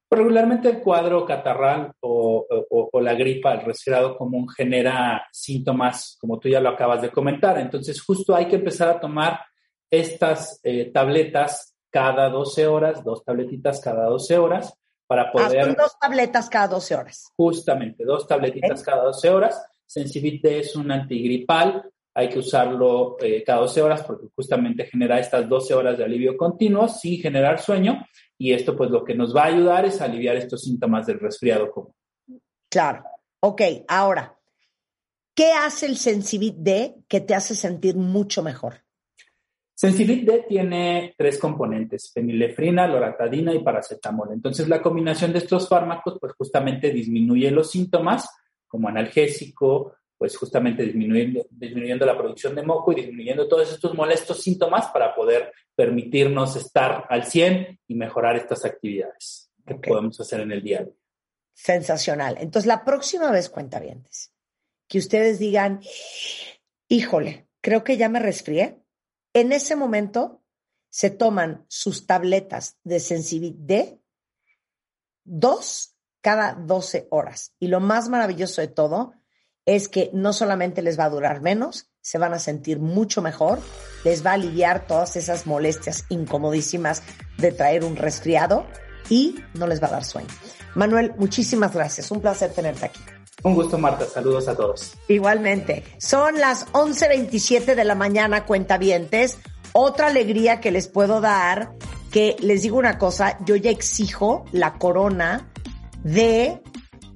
Regularmente 0.09 0.69
el 0.69 0.79
cuadro 0.81 1.25
catarral 1.25 1.91
o, 2.01 2.45
o- 2.69 2.89
o 2.91 3.01
la 3.01 3.13
gripa, 3.15 3.53
el 3.53 3.61
resfriado 3.65 4.15
común 4.15 4.47
genera 4.47 5.25
síntomas, 5.31 6.17
como 6.21 6.39
tú 6.39 6.47
ya 6.47 6.59
lo 6.59 6.69
acabas 6.69 7.01
de 7.01 7.09
comentar. 7.11 7.57
Entonces, 7.57 8.01
justo 8.01 8.35
hay 8.35 8.45
que 8.47 8.55
empezar 8.57 8.89
a 8.89 8.99
tomar 8.99 9.39
estas 9.89 10.59
eh, 10.63 10.91
tabletas 10.93 11.75
cada 11.89 12.29
12 12.29 12.67
horas, 12.67 13.03
dos 13.03 13.23
tabletitas 13.23 13.79
cada 13.81 14.05
12 14.05 14.37
horas, 14.37 14.73
para 15.07 15.23
Ah, 15.23 15.31
poder, 15.31 15.65
son 15.65 15.75
dos 15.75 15.99
tabletas 15.99 16.49
cada 16.49 16.67
12 16.67 16.95
horas. 16.95 17.25
justamente, 17.37 18.03
dos 18.05 18.27
tabletitas 18.27 18.83
cada 18.83 19.03
12 19.03 19.29
horas. 19.29 19.65
Sensibite 19.85 20.59
es 20.59 20.75
un 20.75 20.91
antigripal, 20.91 21.83
hay 22.13 22.29
que 22.29 22.39
usarlo 22.39 23.17
eh, 23.19 23.43
cada 23.45 23.59
12 23.61 23.81
horas 23.81 24.03
porque 24.03 24.27
justamente 24.35 24.85
genera 24.85 25.19
estas 25.19 25.47
12 25.47 25.73
horas 25.75 25.97
de 25.97 26.03
alivio 26.05 26.35
continuo 26.35 26.87
sin 26.87 27.21
generar 27.21 27.59
sueño 27.61 28.03
y 28.37 28.53
esto 28.53 28.75
pues 28.75 28.89
lo 28.89 29.03
que 29.03 29.15
nos 29.15 29.35
va 29.35 29.43
a 29.43 29.47
ayudar 29.47 29.85
es 29.85 30.01
aliviar 30.01 30.35
estos 30.35 30.63
síntomas 30.63 31.07
del 31.07 31.19
resfriado 31.19 31.71
común. 31.71 31.93
Claro. 32.69 33.03
Ok, 33.39 33.61
ahora, 33.87 34.37
¿qué 35.35 35.51
hace 35.51 35.85
el 35.85 35.97
Sensibit 35.97 36.55
D 36.55 36.95
que 37.07 37.21
te 37.21 37.35
hace 37.35 37.55
sentir 37.55 37.95
mucho 37.95 38.41
mejor? 38.41 38.85
Sensibit 39.73 40.25
D 40.25 40.45
tiene 40.47 41.13
tres 41.17 41.37
componentes, 41.37 42.11
fenilefrina, 42.13 42.87
loratadina 42.87 43.53
y 43.53 43.59
paracetamol. 43.59 44.31
Entonces 44.31 44.69
la 44.69 44.81
combinación 44.81 45.33
de 45.33 45.39
estos 45.39 45.67
fármacos 45.67 46.17
pues 46.19 46.33
justamente 46.33 46.91
disminuye 46.91 47.51
los 47.51 47.71
síntomas 47.71 48.27
como 48.67 48.87
analgésico, 48.87 49.95
pues 50.17 50.37
justamente 50.37 50.83
disminuyendo, 50.83 51.45
disminuyendo 51.49 52.05
la 52.05 52.17
producción 52.17 52.55
de 52.55 52.63
moco 52.63 52.91
y 52.91 52.95
disminuyendo 52.95 53.47
todos 53.47 53.71
estos 53.71 53.93
molestos 53.93 54.41
síntomas 54.41 54.87
para 54.87 55.13
poder 55.13 55.51
permitirnos 55.75 56.55
estar 56.55 57.05
al 57.09 57.25
100 57.25 57.79
y 57.87 57.95
mejorar 57.95 58.35
estas 58.37 58.63
actividades 58.65 59.51
que 59.65 59.73
Ok. 59.73 59.87
podemos 59.87 60.19
hacer 60.19 60.41
en 60.41 60.51
el 60.51 60.61
día 60.63 60.79
a 60.79 60.83
día. 60.83 60.93
Sensacional. 61.53 62.37
Entonces, 62.39 62.67
la 62.67 62.83
próxima 62.83 63.31
vez, 63.31 63.49
cuentavientes, 63.49 64.31
que 64.87 64.99
ustedes 64.99 65.39
digan, 65.39 65.81
híjole, 66.87 67.47
creo 67.61 67.83
que 67.83 67.97
ya 67.97 68.09
me 68.09 68.19
resfrié, 68.19 68.81
en 69.33 69.51
ese 69.51 69.75
momento 69.75 70.43
se 70.89 71.09
toman 71.09 71.65
sus 71.67 72.05
tabletas 72.05 72.77
de 72.83 72.99
Sensibit 72.99 73.55
D, 73.57 73.99
dos 75.23 75.95
cada 76.21 76.53
12 76.53 77.07
horas. 77.11 77.53
Y 77.59 77.67
lo 77.67 77.79
más 77.79 78.09
maravilloso 78.09 78.61
de 78.61 78.67
todo 78.67 79.13
es 79.65 79.89
que 79.89 80.09
no 80.13 80.33
solamente 80.33 80.81
les 80.81 80.99
va 80.99 81.05
a 81.05 81.09
durar 81.09 81.41
menos, 81.41 81.87
se 82.01 82.17
van 82.17 82.33
a 82.33 82.39
sentir 82.39 82.79
mucho 82.79 83.21
mejor, 83.21 83.59
les 84.03 84.25
va 84.25 84.31
a 84.31 84.33
aliviar 84.35 84.85
todas 84.85 85.15
esas 85.15 85.47
molestias 85.47 86.05
incomodísimas 86.09 87.01
de 87.37 87.51
traer 87.51 87.83
un 87.83 87.95
resfriado 87.95 88.67
y 89.09 89.35
no 89.55 89.67
les 89.67 89.81
va 89.81 89.87
a 89.87 89.91
dar 89.91 90.03
sueño. 90.03 90.29
Manuel, 90.75 91.13
muchísimas 91.17 91.73
gracias. 91.73 92.11
Un 92.11 92.21
placer 92.21 92.51
tenerte 92.51 92.85
aquí. 92.85 92.99
Un 93.43 93.55
gusto, 93.55 93.77
Marta. 93.77 94.05
Saludos 94.05 94.47
a 94.47 94.55
todos. 94.55 94.93
Igualmente. 95.07 95.83
Son 95.97 96.39
las 96.39 96.67
11.27 96.73 97.75
de 97.75 97.83
la 97.83 97.95
mañana, 97.95 98.45
cuentavientes. 98.45 99.37
Otra 99.73 100.07
alegría 100.07 100.61
que 100.61 100.71
les 100.71 100.87
puedo 100.87 101.21
dar, 101.21 101.73
que 102.11 102.35
les 102.39 102.61
digo 102.61 102.77
una 102.77 102.97
cosa, 102.97 103.37
yo 103.45 103.55
ya 103.55 103.71
exijo 103.71 104.45
la 104.51 104.77
corona 104.77 105.51
de 106.03 106.61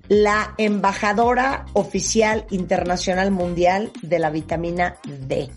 la 0.09 0.55
embajadora 0.57 1.65
oficial 1.73 2.45
internacional 2.49 3.31
mundial 3.31 3.91
de 4.01 4.19
la 4.19 4.31
vitamina 4.31 4.97
D. 5.05 5.49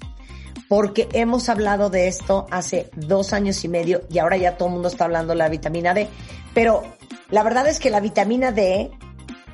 porque 0.69 1.09
hemos 1.13 1.49
hablado 1.49 1.91
de 1.91 2.09
esto 2.09 2.47
hace 2.51 2.91
dos 2.95 3.33
años 3.33 3.63
y 3.65 3.69
medio 3.69 4.03
y 4.09 4.19
ahora 4.19 4.37
ya 4.37 4.57
todo 4.57 4.69
el 4.69 4.75
mundo 4.75 4.89
está 4.89 5.05
hablando 5.05 5.33
de 5.33 5.39
la 5.39 5.49
vitamina 5.49 5.93
D. 5.93 6.09
Pero 6.55 6.83
la 7.31 7.43
verdad 7.43 7.67
es 7.67 7.79
que 7.79 7.91
la 7.91 8.01
vitamina 8.01 8.53
D, 8.53 8.91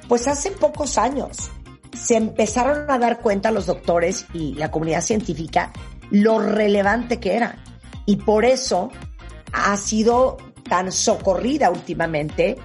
pues 0.08 0.28
hace 0.28 0.50
pocos 0.50 0.98
años 0.98 1.50
se 1.96 2.16
empezaron 2.16 2.90
a 2.90 2.98
dar 2.98 3.20
cuenta 3.20 3.50
los 3.50 3.66
doctores 3.66 4.26
y 4.32 4.54
la 4.54 4.70
comunidad 4.70 5.00
científica 5.00 5.72
lo 6.10 6.38
relevante 6.38 7.18
que 7.20 7.34
era. 7.34 7.56
Y 8.06 8.16
por 8.16 8.44
eso 8.44 8.90
ha 9.52 9.76
sido 9.76 10.38
tan 10.68 10.92
socorrida 10.92 11.70
últimamente, 11.70 12.56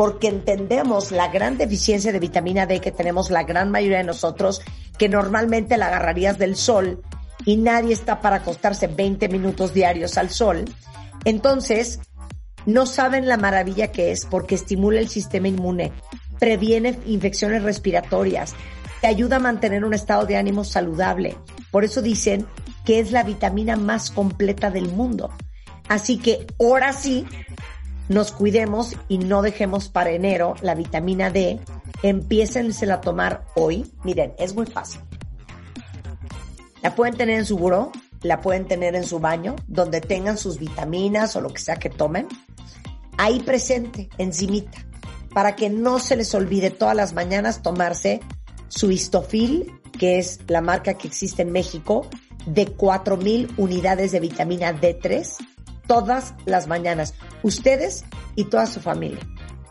porque 0.00 0.28
entendemos 0.28 1.12
la 1.12 1.28
gran 1.28 1.58
deficiencia 1.58 2.10
de 2.10 2.18
vitamina 2.18 2.64
D 2.64 2.80
que 2.80 2.90
tenemos 2.90 3.28
la 3.28 3.42
gran 3.42 3.70
mayoría 3.70 3.98
de 3.98 4.04
nosotros, 4.04 4.62
que 4.96 5.10
normalmente 5.10 5.76
la 5.76 5.88
agarrarías 5.88 6.38
del 6.38 6.56
sol 6.56 7.02
y 7.44 7.58
nadie 7.58 7.92
está 7.92 8.22
para 8.22 8.36
acostarse 8.36 8.86
20 8.86 9.28
minutos 9.28 9.74
diarios 9.74 10.16
al 10.16 10.30
sol. 10.30 10.64
Entonces, 11.26 12.00
no 12.64 12.86
saben 12.86 13.28
la 13.28 13.36
maravilla 13.36 13.92
que 13.92 14.10
es 14.10 14.24
porque 14.24 14.54
estimula 14.54 15.00
el 15.00 15.10
sistema 15.10 15.48
inmune, 15.48 15.92
previene 16.38 16.98
infecciones 17.04 17.62
respiratorias, 17.62 18.54
te 19.02 19.06
ayuda 19.06 19.36
a 19.36 19.40
mantener 19.40 19.84
un 19.84 19.92
estado 19.92 20.24
de 20.24 20.38
ánimo 20.38 20.64
saludable. 20.64 21.36
Por 21.70 21.84
eso 21.84 22.00
dicen 22.00 22.46
que 22.86 23.00
es 23.00 23.12
la 23.12 23.22
vitamina 23.22 23.76
más 23.76 24.10
completa 24.10 24.70
del 24.70 24.88
mundo. 24.88 25.30
Así 25.90 26.16
que 26.16 26.46
ahora 26.58 26.94
sí, 26.94 27.26
nos 28.10 28.32
cuidemos 28.32 28.96
y 29.08 29.18
no 29.18 29.40
dejemos 29.40 29.88
para 29.88 30.10
enero 30.10 30.56
la 30.62 30.74
vitamina 30.74 31.30
D. 31.30 31.60
Empiécense 32.02 32.90
a 32.90 33.00
tomar 33.00 33.44
hoy. 33.54 33.88
Miren, 34.02 34.34
es 34.36 34.52
muy 34.52 34.66
fácil. 34.66 35.00
La 36.82 36.96
pueden 36.96 37.16
tener 37.16 37.38
en 37.38 37.46
su 37.46 37.56
buró, 37.56 37.92
la 38.22 38.40
pueden 38.40 38.66
tener 38.66 38.96
en 38.96 39.04
su 39.04 39.20
baño, 39.20 39.54
donde 39.68 40.00
tengan 40.00 40.38
sus 40.38 40.58
vitaminas 40.58 41.36
o 41.36 41.40
lo 41.40 41.50
que 41.50 41.60
sea 41.60 41.76
que 41.76 41.88
tomen. 41.88 42.26
Ahí 43.16 43.38
presente, 43.40 44.08
encimita, 44.18 44.84
para 45.32 45.54
que 45.54 45.70
no 45.70 46.00
se 46.00 46.16
les 46.16 46.34
olvide 46.34 46.70
todas 46.70 46.96
las 46.96 47.12
mañanas 47.12 47.62
tomarse 47.62 48.18
su 48.66 48.90
histofil, 48.90 49.72
que 49.96 50.18
es 50.18 50.40
la 50.48 50.62
marca 50.62 50.94
que 50.94 51.06
existe 51.06 51.42
en 51.42 51.52
México, 51.52 52.08
de 52.44 52.76
4.000 52.76 53.52
unidades 53.56 54.10
de 54.10 54.18
vitamina 54.18 54.72
D3 54.72 55.36
todas 55.90 56.34
las 56.46 56.68
mañanas. 56.68 57.14
Ustedes 57.42 58.04
y 58.36 58.44
toda 58.44 58.66
su 58.66 58.78
familia. 58.78 59.18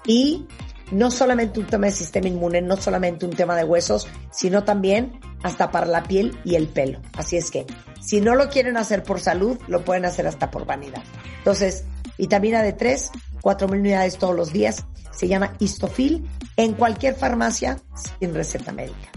Y 0.05 0.45
no 0.91 1.11
solamente 1.11 1.61
un 1.61 1.65
tema 1.65 1.85
de 1.85 1.93
sistema 1.93 2.27
inmune, 2.27 2.61
no 2.61 2.75
solamente 2.75 3.25
un 3.25 3.31
tema 3.31 3.55
de 3.55 3.63
huesos, 3.63 4.05
sino 4.29 4.65
también 4.65 5.17
hasta 5.43 5.71
para 5.71 5.85
la 5.85 6.03
piel 6.03 6.37
y 6.43 6.55
el 6.55 6.67
pelo. 6.67 6.99
Así 7.15 7.37
es 7.37 7.49
que, 7.49 7.65
si 8.01 8.19
no 8.19 8.35
lo 8.35 8.49
quieren 8.49 8.75
hacer 8.75 9.01
por 9.01 9.21
salud, 9.21 9.57
lo 9.69 9.85
pueden 9.85 10.03
hacer 10.03 10.27
hasta 10.27 10.51
por 10.51 10.65
vanidad. 10.65 11.03
Entonces, 11.37 11.85
vitamina 12.17 12.65
D3, 12.65 13.11
4.000 13.41 13.79
unidades 13.79 14.17
todos 14.17 14.35
los 14.35 14.51
días, 14.51 14.83
se 15.11 15.29
llama 15.29 15.53
Histofil, 15.59 16.29
en 16.57 16.73
cualquier 16.73 17.15
farmacia 17.15 17.79
sin 18.19 18.35
receta 18.35 18.73
médica. 18.73 19.09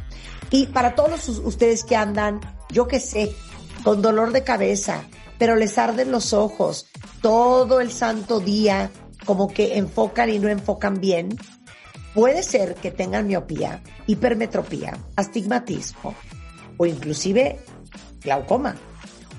Y 0.51 0.67
para 0.67 0.95
todos 0.95 1.29
ustedes 1.29 1.83
que 1.83 1.97
andan, 1.97 2.39
yo 2.71 2.87
que 2.87 3.01
sé, 3.01 3.35
con 3.83 4.03
dolor 4.03 4.31
de 4.31 4.45
cabeza, 4.45 5.03
pero 5.43 5.57
les 5.57 5.77
arden 5.77 6.13
los 6.13 6.35
ojos 6.35 6.87
todo 7.21 7.81
el 7.81 7.91
santo 7.91 8.39
día, 8.39 8.93
como 9.27 9.49
que 9.49 9.77
enfocan 9.77 10.31
y 10.31 10.39
no 10.39 10.49
enfocan 10.49 11.01
bien, 11.01 11.37
puede 12.15 12.45
ser 12.45 12.77
que 12.77 12.93
tengan 12.93 13.27
miopía, 13.27 13.83
hipermetropía, 14.07 14.97
astigmatismo 15.17 16.15
o 16.77 16.87
inclusive 16.87 17.59
glaucoma. 18.21 18.77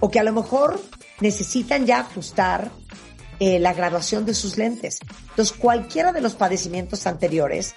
O 0.02 0.12
que 0.12 0.20
a 0.20 0.24
lo 0.24 0.34
mejor 0.34 0.78
necesitan 1.22 1.86
ya 1.86 2.00
ajustar 2.02 2.70
eh, 3.40 3.60
la 3.60 3.72
graduación 3.72 4.26
de 4.26 4.34
sus 4.34 4.58
lentes. 4.58 5.00
Entonces, 5.30 5.56
cualquiera 5.58 6.12
de 6.12 6.20
los 6.20 6.34
padecimientos 6.34 7.08
anteriores 7.08 7.76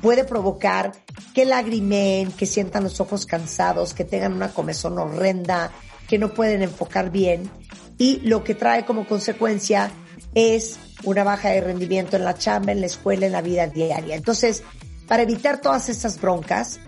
puede 0.00 0.22
provocar 0.22 0.92
que 1.34 1.44
lagrimen, 1.44 2.30
que 2.30 2.46
sientan 2.46 2.84
los 2.84 3.00
ojos 3.00 3.26
cansados, 3.26 3.94
que 3.94 4.04
tengan 4.04 4.32
una 4.32 4.54
comezón 4.54 4.96
horrenda, 4.96 5.72
que 6.08 6.18
no 6.18 6.34
pueden 6.34 6.62
enfocar 6.62 7.10
bien 7.10 7.50
y 7.98 8.20
lo 8.20 8.44
que 8.44 8.54
trae 8.54 8.84
como 8.84 9.06
consecuencia 9.06 9.90
es 10.34 10.78
una 11.04 11.24
baja 11.24 11.50
de 11.50 11.60
rendimiento 11.60 12.16
en 12.16 12.24
la 12.24 12.34
chamba, 12.34 12.72
en 12.72 12.80
la 12.80 12.86
escuela, 12.86 13.26
en 13.26 13.32
la 13.32 13.42
vida 13.42 13.66
diaria. 13.66 14.16
Entonces, 14.16 14.62
para 15.06 15.22
evitar 15.22 15.60
todas 15.60 15.88
estas 15.88 16.20
broncas, 16.20 16.80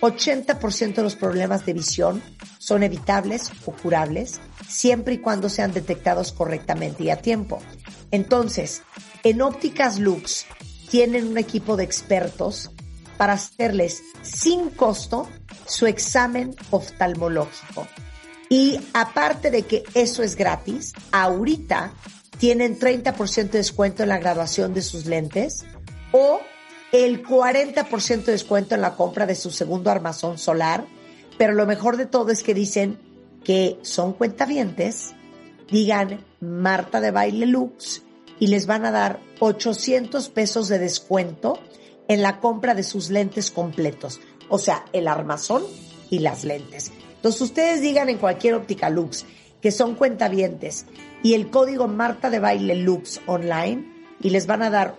80% 0.00 0.94
de 0.94 1.02
los 1.02 1.16
problemas 1.16 1.66
de 1.66 1.72
visión 1.72 2.22
son 2.58 2.82
evitables 2.82 3.50
o 3.66 3.72
curables 3.72 4.40
siempre 4.68 5.14
y 5.14 5.18
cuando 5.18 5.48
sean 5.48 5.72
detectados 5.72 6.32
correctamente 6.32 7.04
y 7.04 7.10
a 7.10 7.16
tiempo. 7.16 7.60
Entonces, 8.10 8.82
en 9.22 9.42
Ópticas 9.42 9.98
Lux 9.98 10.46
tienen 10.90 11.26
un 11.26 11.38
equipo 11.38 11.76
de 11.76 11.84
expertos 11.84 12.70
para 13.16 13.34
hacerles 13.34 14.02
sin 14.22 14.70
costo 14.70 15.28
su 15.66 15.86
examen 15.86 16.54
oftalmológico. 16.70 17.86
Y 18.54 18.78
aparte 18.92 19.50
de 19.50 19.62
que 19.62 19.82
eso 19.94 20.22
es 20.22 20.36
gratis, 20.36 20.92
ahorita 21.10 21.92
tienen 22.38 22.78
30% 22.78 23.50
de 23.50 23.58
descuento 23.58 24.04
en 24.04 24.10
la 24.10 24.18
graduación 24.18 24.72
de 24.74 24.80
sus 24.80 25.06
lentes 25.06 25.64
o 26.12 26.38
el 26.92 27.24
40% 27.24 28.22
de 28.22 28.30
descuento 28.30 28.76
en 28.76 28.80
la 28.80 28.94
compra 28.94 29.26
de 29.26 29.34
su 29.34 29.50
segundo 29.50 29.90
armazón 29.90 30.38
solar. 30.38 30.86
Pero 31.36 31.52
lo 31.52 31.66
mejor 31.66 31.96
de 31.96 32.06
todo 32.06 32.30
es 32.30 32.44
que 32.44 32.54
dicen 32.54 32.96
que 33.42 33.80
son 33.82 34.12
cuentavientes, 34.12 35.16
digan 35.68 36.24
Marta 36.38 37.00
de 37.00 37.10
Baile 37.10 37.46
Lux 37.46 38.02
y 38.38 38.46
les 38.46 38.68
van 38.68 38.84
a 38.84 38.92
dar 38.92 39.18
800 39.40 40.28
pesos 40.28 40.68
de 40.68 40.78
descuento 40.78 41.58
en 42.06 42.22
la 42.22 42.38
compra 42.38 42.76
de 42.76 42.84
sus 42.84 43.10
lentes 43.10 43.50
completos. 43.50 44.20
O 44.48 44.60
sea, 44.60 44.84
el 44.92 45.08
armazón 45.08 45.64
y 46.08 46.20
las 46.20 46.44
lentes. 46.44 46.92
Entonces 47.24 47.40
ustedes 47.40 47.80
digan 47.80 48.10
en 48.10 48.18
cualquier 48.18 48.52
óptica 48.52 48.90
Lux 48.90 49.24
que 49.62 49.72
son 49.72 49.94
cuentavientes 49.94 50.84
y 51.22 51.32
el 51.32 51.48
código 51.48 51.88
Marta 51.88 52.28
de 52.28 52.38
Baile 52.38 52.74
Lux 52.74 53.22
online 53.26 53.82
y 54.20 54.28
les 54.28 54.46
van 54.46 54.60
a 54.60 54.68
dar 54.68 54.96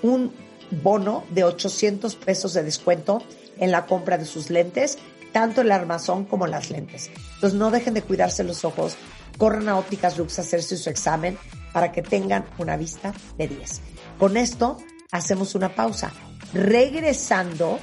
un 0.00 0.32
bono 0.70 1.22
de 1.28 1.44
800 1.44 2.16
pesos 2.16 2.54
de 2.54 2.62
descuento 2.62 3.22
en 3.58 3.72
la 3.72 3.84
compra 3.84 4.16
de 4.16 4.24
sus 4.24 4.48
lentes, 4.48 4.96
tanto 5.32 5.60
el 5.60 5.70
armazón 5.70 6.24
como 6.24 6.46
las 6.46 6.70
lentes. 6.70 7.10
Entonces 7.34 7.58
no 7.58 7.70
dejen 7.70 7.92
de 7.92 8.00
cuidarse 8.00 8.42
los 8.42 8.64
ojos, 8.64 8.96
corran 9.36 9.68
a 9.68 9.76
Ópticas 9.76 10.16
Lux 10.16 10.38
a 10.38 10.42
hacerse 10.42 10.78
su 10.78 10.88
examen 10.88 11.36
para 11.74 11.92
que 11.92 12.00
tengan 12.00 12.46
una 12.56 12.78
vista 12.78 13.12
de 13.36 13.48
10. 13.48 13.82
Con 14.18 14.38
esto 14.38 14.78
hacemos 15.10 15.54
una 15.54 15.74
pausa. 15.74 16.10
Regresando, 16.54 17.80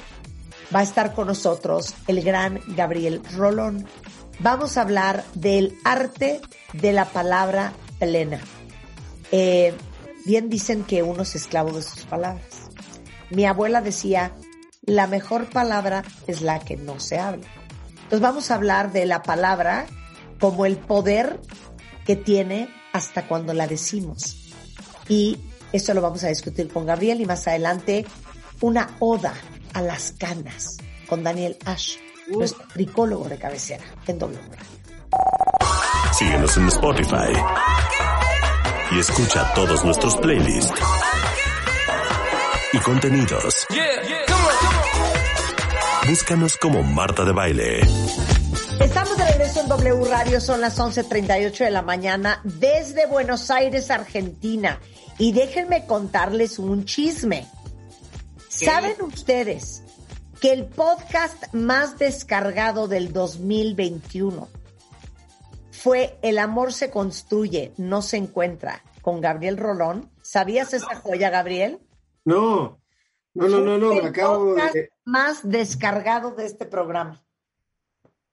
va 0.74 0.80
a 0.80 0.82
estar 0.82 1.14
con 1.14 1.26
nosotros 1.26 1.94
el 2.06 2.22
gran 2.22 2.60
Gabriel 2.68 3.22
Rolón. 3.34 3.86
Vamos 4.40 4.76
a 4.76 4.82
hablar 4.82 5.24
del 5.34 5.76
arte 5.84 6.40
de 6.72 6.92
la 6.92 7.04
palabra 7.04 7.72
plena. 7.98 8.40
Eh, 9.30 9.74
bien 10.24 10.48
dicen 10.48 10.84
que 10.84 11.02
uno 11.02 11.22
es 11.22 11.34
esclavo 11.34 11.72
de 11.72 11.82
sus 11.82 12.04
palabras. 12.04 12.70
Mi 13.30 13.44
abuela 13.44 13.80
decía, 13.80 14.34
la 14.84 15.06
mejor 15.06 15.48
palabra 15.48 16.04
es 16.26 16.42
la 16.42 16.60
que 16.60 16.76
no 16.76 17.00
se 17.00 17.18
habla. 17.18 17.46
Entonces 17.94 18.20
vamos 18.20 18.50
a 18.50 18.54
hablar 18.54 18.92
de 18.92 19.06
la 19.06 19.22
palabra 19.22 19.86
como 20.40 20.66
el 20.66 20.76
poder 20.76 21.40
que 22.04 22.16
tiene 22.16 22.68
hasta 22.92 23.28
cuando 23.28 23.54
la 23.54 23.66
decimos. 23.66 24.52
Y 25.08 25.38
esto 25.72 25.94
lo 25.94 26.02
vamos 26.02 26.24
a 26.24 26.28
discutir 26.28 26.68
con 26.68 26.86
Gabriel 26.86 27.20
y 27.20 27.26
más 27.26 27.46
adelante 27.46 28.04
una 28.60 28.96
oda 28.98 29.34
a 29.74 29.82
las 29.82 30.12
canas 30.12 30.76
con 31.08 31.22
Daniel 31.22 31.56
Ash, 31.64 31.96
nuestro 32.28 32.66
tricólogo 32.68 33.28
de 33.28 33.38
cabecera 33.38 33.84
en 34.06 34.18
W 34.18 34.40
Síguenos 36.12 36.56
en 36.56 36.68
Spotify 36.68 37.32
y 38.92 38.98
escucha 38.98 39.52
todos 39.54 39.84
nuestros 39.84 40.16
playlists 40.16 40.80
y 42.72 42.78
contenidos. 42.78 43.66
Búscanos 46.06 46.56
como 46.56 46.82
Marta 46.82 47.24
de 47.24 47.32
Baile. 47.32 47.80
Estamos 48.80 49.16
de 49.16 49.24
regreso 49.24 49.60
en 49.60 49.68
W 49.68 50.04
Radio, 50.10 50.40
son 50.40 50.60
las 50.60 50.78
11.38 50.78 51.64
de 51.64 51.70
la 51.70 51.82
mañana 51.82 52.40
desde 52.44 53.06
Buenos 53.06 53.50
Aires, 53.50 53.90
Argentina. 53.90 54.80
Y 55.18 55.32
déjenme 55.32 55.86
contarles 55.86 56.58
un 56.58 56.84
chisme. 56.84 57.46
¿Saben 58.52 59.00
ustedes 59.00 59.82
que 60.40 60.52
el 60.52 60.66
podcast 60.66 61.54
más 61.54 61.98
descargado 61.98 62.86
del 62.86 63.10
2021 63.10 64.46
fue 65.70 66.18
El 66.20 66.38
amor 66.38 66.74
se 66.74 66.90
construye, 66.90 67.72
no 67.78 68.02
se 68.02 68.18
encuentra, 68.18 68.84
con 69.00 69.22
Gabriel 69.22 69.56
Rolón? 69.56 70.10
¿Sabías 70.20 70.74
esa 70.74 70.94
joya, 70.96 71.30
Gabriel? 71.30 71.80
No, 72.26 72.78
no, 73.32 73.48
no, 73.48 73.60
no, 73.60 73.78
no, 73.78 73.88
me 73.88 74.00
El 74.00 74.06
acabo 74.06 74.50
podcast 74.50 74.74
de... 74.74 74.90
más 75.06 75.48
descargado 75.48 76.32
de 76.32 76.44
este 76.44 76.66
programa. 76.66 77.24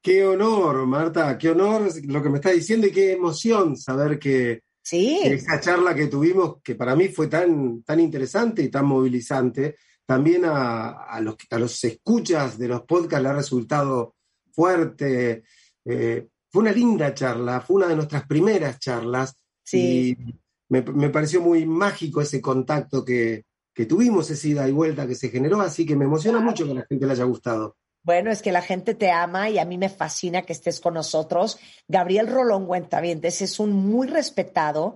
Qué 0.01 0.27
honor, 0.27 0.85
Marta, 0.85 1.37
qué 1.37 1.51
honor 1.51 1.89
lo 2.05 2.21
que 2.21 2.29
me 2.29 2.39
está 2.39 2.49
diciendo 2.49 2.87
y 2.87 2.91
qué 2.91 3.13
emoción 3.13 3.77
saber 3.77 4.19
que, 4.19 4.63
Sí, 4.81 5.21
que 5.23 5.35
esa 5.35 5.61
charla 5.61 5.95
que 5.95 6.07
tuvimos, 6.07 6.61
que 6.61 6.75
para 6.75 6.95
mí 6.95 7.07
fue 7.07 7.27
tan, 7.27 7.83
tan 7.83 8.01
interesante 8.01 8.61
y 8.61 8.69
tan 8.69 8.85
movilizante, 8.85 9.77
también 10.09 10.43
a, 10.43 11.03
a 11.03 11.21
los, 11.21 11.35
a 11.51 11.59
los 11.59 11.83
escuchas 11.83 12.57
de 12.57 12.67
los 12.67 12.81
podcasts 12.81 13.21
le 13.21 13.29
ha 13.29 13.33
resultado 13.33 14.15
fuerte. 14.51 15.43
Eh, 15.85 16.27
fue 16.49 16.63
una 16.63 16.71
linda 16.71 17.13
charla, 17.13 17.61
fue 17.61 17.75
una 17.75 17.87
de 17.89 17.95
nuestras 17.95 18.25
primeras 18.25 18.79
charlas 18.79 19.35
Sí. 19.63 20.17
y 20.19 20.33
me, 20.69 20.81
me 20.81 21.09
pareció 21.11 21.41
muy 21.41 21.63
mágico 21.67 22.21
ese 22.21 22.41
contacto 22.41 23.05
que, 23.05 23.45
que 23.71 23.85
tuvimos, 23.85 24.31
esa 24.31 24.47
ida 24.47 24.67
y 24.67 24.71
vuelta 24.71 25.05
que 25.05 25.13
se 25.13 25.29
generó, 25.29 25.61
así 25.61 25.85
que 25.85 25.95
me 25.95 26.05
emociona 26.05 26.39
mucho 26.39 26.65
que 26.65 26.71
a 26.71 26.75
la 26.81 26.85
gente 26.89 27.05
le 27.05 27.11
haya 27.11 27.25
gustado. 27.25 27.75
Bueno, 28.01 28.31
es 28.31 28.41
que 28.41 28.51
la 28.51 28.63
gente 28.63 28.95
te 28.95 29.11
ama 29.11 29.51
y 29.51 29.59
a 29.59 29.65
mí 29.65 29.77
me 29.77 29.89
fascina 29.89 30.41
que 30.41 30.53
estés 30.53 30.79
con 30.79 30.95
nosotros. 30.95 31.59
Gabriel 31.87 32.25
Rolón 32.25 32.65
Cuentavientes 32.65 33.43
es 33.43 33.59
un 33.59 33.73
muy 33.73 34.07
respetado 34.07 34.95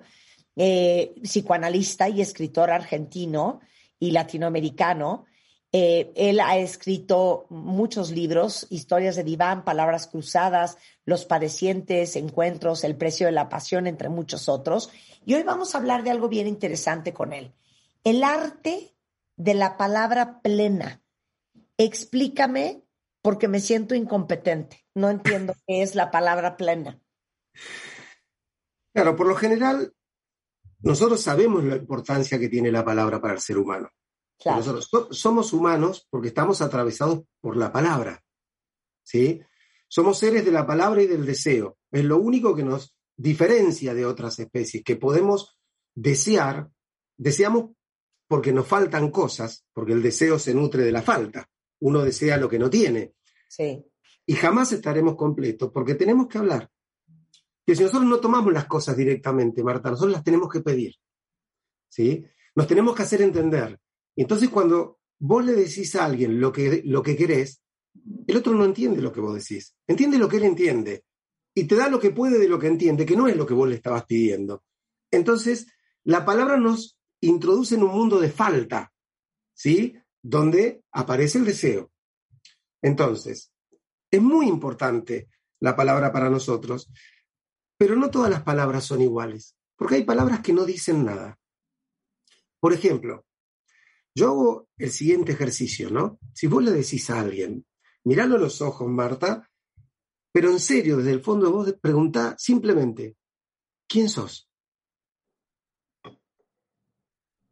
eh, 0.55 1.14
psicoanalista 1.22 2.09
y 2.09 2.22
escritor 2.22 2.72
argentino 2.72 3.61
y 4.03 4.11
latinoamericano. 4.11 5.25
Eh, 5.71 6.11
él 6.15 6.41
ha 6.41 6.57
escrito 6.57 7.45
muchos 7.49 8.11
libros, 8.11 8.67
historias 8.69 9.15
de 9.15 9.23
diván, 9.23 9.63
palabras 9.63 10.07
cruzadas, 10.07 10.77
Los 11.05 11.23
padecientes, 11.23 12.17
Encuentros, 12.17 12.83
El 12.83 12.97
precio 12.97 13.27
de 13.27 13.31
la 13.31 13.47
pasión, 13.47 13.87
entre 13.87 14.09
muchos 14.09 14.49
otros. 14.49 14.91
Y 15.25 15.35
hoy 15.35 15.43
vamos 15.43 15.73
a 15.73 15.77
hablar 15.77 16.03
de 16.03 16.11
algo 16.11 16.27
bien 16.27 16.47
interesante 16.47 17.13
con 17.13 17.31
él. 17.31 17.53
El 18.03 18.25
arte 18.25 18.93
de 19.37 19.53
la 19.53 19.77
palabra 19.77 20.41
plena. 20.41 21.01
Explícame 21.77 22.83
porque 23.21 23.47
me 23.47 23.61
siento 23.61 23.95
incompetente. 23.95 24.85
No 24.93 25.09
entiendo 25.09 25.55
qué 25.65 25.81
es 25.81 25.95
la 25.95 26.11
palabra 26.11 26.57
plena. 26.57 26.99
Claro, 28.93 29.15
por 29.15 29.27
lo 29.27 29.35
general, 29.35 29.93
nosotros 30.84 31.21
sabemos 31.21 31.63
la 31.63 31.75
importancia 31.77 32.38
que 32.39 32.49
tiene 32.49 32.71
la 32.71 32.86
palabra 32.86 33.19
para 33.21 33.34
el 33.34 33.39
ser 33.39 33.57
humano. 33.57 33.89
Claro. 34.39 34.59
Nosotros 34.59 34.88
so- 34.89 35.13
somos 35.13 35.53
humanos 35.53 36.07
porque 36.09 36.27
estamos 36.29 36.61
atravesados 36.61 37.23
por 37.41 37.57
la 37.57 37.71
palabra. 37.71 38.21
¿sí? 39.03 39.41
Somos 39.88 40.17
seres 40.17 40.43
de 40.45 40.51
la 40.51 40.65
palabra 40.65 41.01
y 41.01 41.07
del 41.07 41.25
deseo. 41.25 41.77
Es 41.91 42.03
lo 42.03 42.17
único 42.17 42.55
que 42.55 42.63
nos 42.63 42.95
diferencia 43.15 43.93
de 43.93 44.05
otras 44.05 44.39
especies, 44.39 44.84
que 44.84 44.95
podemos 44.95 45.57
desear, 45.93 46.69
deseamos 47.15 47.71
porque 48.27 48.51
nos 48.51 48.65
faltan 48.67 49.11
cosas, 49.11 49.65
porque 49.73 49.93
el 49.93 50.01
deseo 50.01 50.39
se 50.39 50.53
nutre 50.53 50.84
de 50.84 50.91
la 50.91 51.01
falta. 51.03 51.47
Uno 51.81 52.01
desea 52.01 52.38
lo 52.38 52.49
que 52.49 52.57
no 52.59 52.69
tiene. 52.69 53.13
Sí, 53.47 53.86
Y 54.25 54.34
jamás 54.34 54.71
estaremos 54.71 55.15
completos 55.15 55.69
porque 55.71 55.93
tenemos 55.95 56.27
que 56.27 56.39
hablar. 56.39 56.69
Que 57.66 57.76
si 57.76 57.84
nosotros 57.84 58.09
no 58.09 58.20
tomamos 58.20 58.53
las 58.53 58.66
cosas 58.66 58.97
directamente, 58.97 59.64
Marta, 59.64 59.89
nosotros 59.89 60.14
las 60.14 60.24
tenemos 60.24 60.49
que 60.51 60.61
pedir. 60.61 60.95
¿Sí? 61.89 62.26
Nos 62.55 62.68
tenemos 62.68 62.95
que 62.95 63.03
hacer 63.03 63.22
entender. 63.22 63.80
Entonces, 64.16 64.49
cuando 64.49 64.99
vos 65.20 65.45
le 65.45 65.53
decís 65.53 65.95
a 65.95 66.05
alguien 66.05 66.39
lo 66.39 66.51
que, 66.51 66.82
lo 66.86 67.01
que 67.01 67.16
querés, 67.16 67.61
el 68.28 68.38
otro 68.38 68.53
no 68.53 68.66
entiende 68.66 69.01
lo 69.01 69.11
que 69.11 69.22
vos 69.22 69.36
decís. 69.36 69.76
Entiende 69.88 70.18
lo 70.18 70.28
que 70.28 70.38
él 70.38 70.43
entiende. 70.43 71.05
Y 71.55 71.66
te 71.66 71.76
da 71.76 71.88
lo 71.88 71.99
que 71.99 72.11
puede 72.11 72.39
de 72.39 72.49
lo 72.49 72.59
que 72.59 72.68
entiende, 72.68 73.05
que 73.05 73.16
no 73.16 73.28
es 73.28 73.38
lo 73.38 73.45
que 73.45 73.53
vos 73.53 73.70
le 73.70 73.76
estabas 73.76 74.05
pidiendo. 74.05 74.64
Entonces, 75.11 75.68
la 76.03 76.26
palabra 76.26 76.57
nos 76.57 76.97
introduce 77.22 77.76
en 77.76 77.84
un 77.84 77.91
mundo 77.91 78.20
de 78.20 78.30
falta, 78.30 78.91
¿sí? 79.53 79.95
Donde 80.22 80.84
aparece 80.91 81.38
el 81.38 81.45
deseo. 81.45 81.91
Entonces, 82.82 83.51
es 84.11 84.22
muy 84.22 84.47
importante 84.47 85.30
la 85.59 85.76
palabra 85.76 86.11
para 86.11 86.30
nosotros, 86.30 86.91
pero 87.84 87.97
no 87.97 88.09
todas 88.09 88.29
las 88.29 88.43
palabras 88.43 88.86
son 88.86 89.01
iguales, 89.01 89.57
porque 89.75 89.95
hay 89.95 90.05
palabras 90.05 90.39
que 90.39 90.53
no 90.53 90.63
dicen 90.63 91.03
nada. 91.03 91.38
Por 92.61 92.71
ejemplo, 92.71 93.25
yo 94.15 94.27
hago 94.27 94.69
el 94.77 94.89
siguiente 94.89 95.34
ejercicio, 95.34 95.89
¿no? 95.89 96.17
Si 96.34 96.47
vos 96.47 96.63
le 96.63 96.71
decís 96.71 97.09
a 97.09 97.19
alguien, 97.19 97.65
miralo 98.05 98.36
a 98.36 98.39
los 98.39 98.61
ojos, 98.61 98.88
Marta, 98.88 99.51
pero 100.31 100.49
en 100.49 100.61
serio, 100.61 100.95
desde 100.95 101.11
el 101.11 101.19
fondo 101.19 101.47
de 101.47 101.51
vos 101.51 101.73
preguntá 101.81 102.38
simplemente, 102.39 103.17
¿quién 103.86 104.07
sos? 104.07 104.49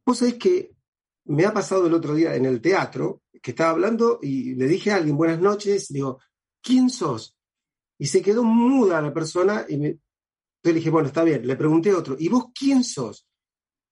Vos 0.05 0.17
sabés 0.17 0.35
que 0.35 0.77
me 1.25 1.43
ha 1.43 1.53
pasado 1.53 1.87
el 1.87 1.93
otro 1.93 2.15
día 2.15 2.35
en 2.35 2.45
el 2.45 2.61
teatro, 2.61 3.23
que 3.41 3.51
estaba 3.51 3.71
hablando 3.71 4.19
y 4.21 4.55
le 4.55 4.67
dije 4.67 4.91
a 4.91 4.95
alguien 4.95 5.17
buenas 5.17 5.41
noches, 5.41 5.89
digo, 5.89 6.21
¿quién 6.61 6.89
sos? 6.89 7.37
Y 7.99 8.05
se 8.07 8.21
quedó 8.21 8.45
muda 8.45 9.01
la 9.01 9.13
persona 9.13 9.65
y 9.67 9.75
me... 9.75 9.99
Entonces 10.61 10.75
le 10.75 10.79
dije, 10.79 10.89
bueno, 10.91 11.07
está 11.07 11.23
bien, 11.23 11.47
le 11.47 11.55
pregunté 11.55 11.89
a 11.89 11.97
otro, 11.97 12.15
¿y 12.19 12.29
vos 12.29 12.51
quién 12.53 12.83
sos? 12.83 13.27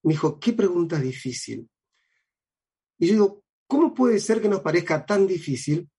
Me 0.04 0.12
dijo, 0.12 0.38
qué 0.38 0.52
pregunta 0.52 1.00
difícil. 1.00 1.68
Y 2.96 3.08
yo 3.08 3.12
digo, 3.12 3.44
¿cómo 3.66 3.92
puede 3.92 4.20
ser 4.20 4.40
que 4.40 4.48
nos 4.48 4.60
parezca 4.60 5.04
tan 5.04 5.26
difícil 5.26 5.90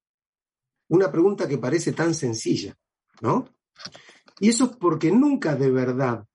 una 0.88 1.12
pregunta 1.12 1.46
que 1.46 1.58
parece 1.58 1.92
tan 1.92 2.16
sencilla? 2.16 2.74
¿No? 3.20 3.54
Y 4.40 4.48
eso 4.48 4.66
es 4.66 4.78
porque 4.78 5.12
nunca 5.12 5.56
de 5.56 5.70
verdad 5.70 6.26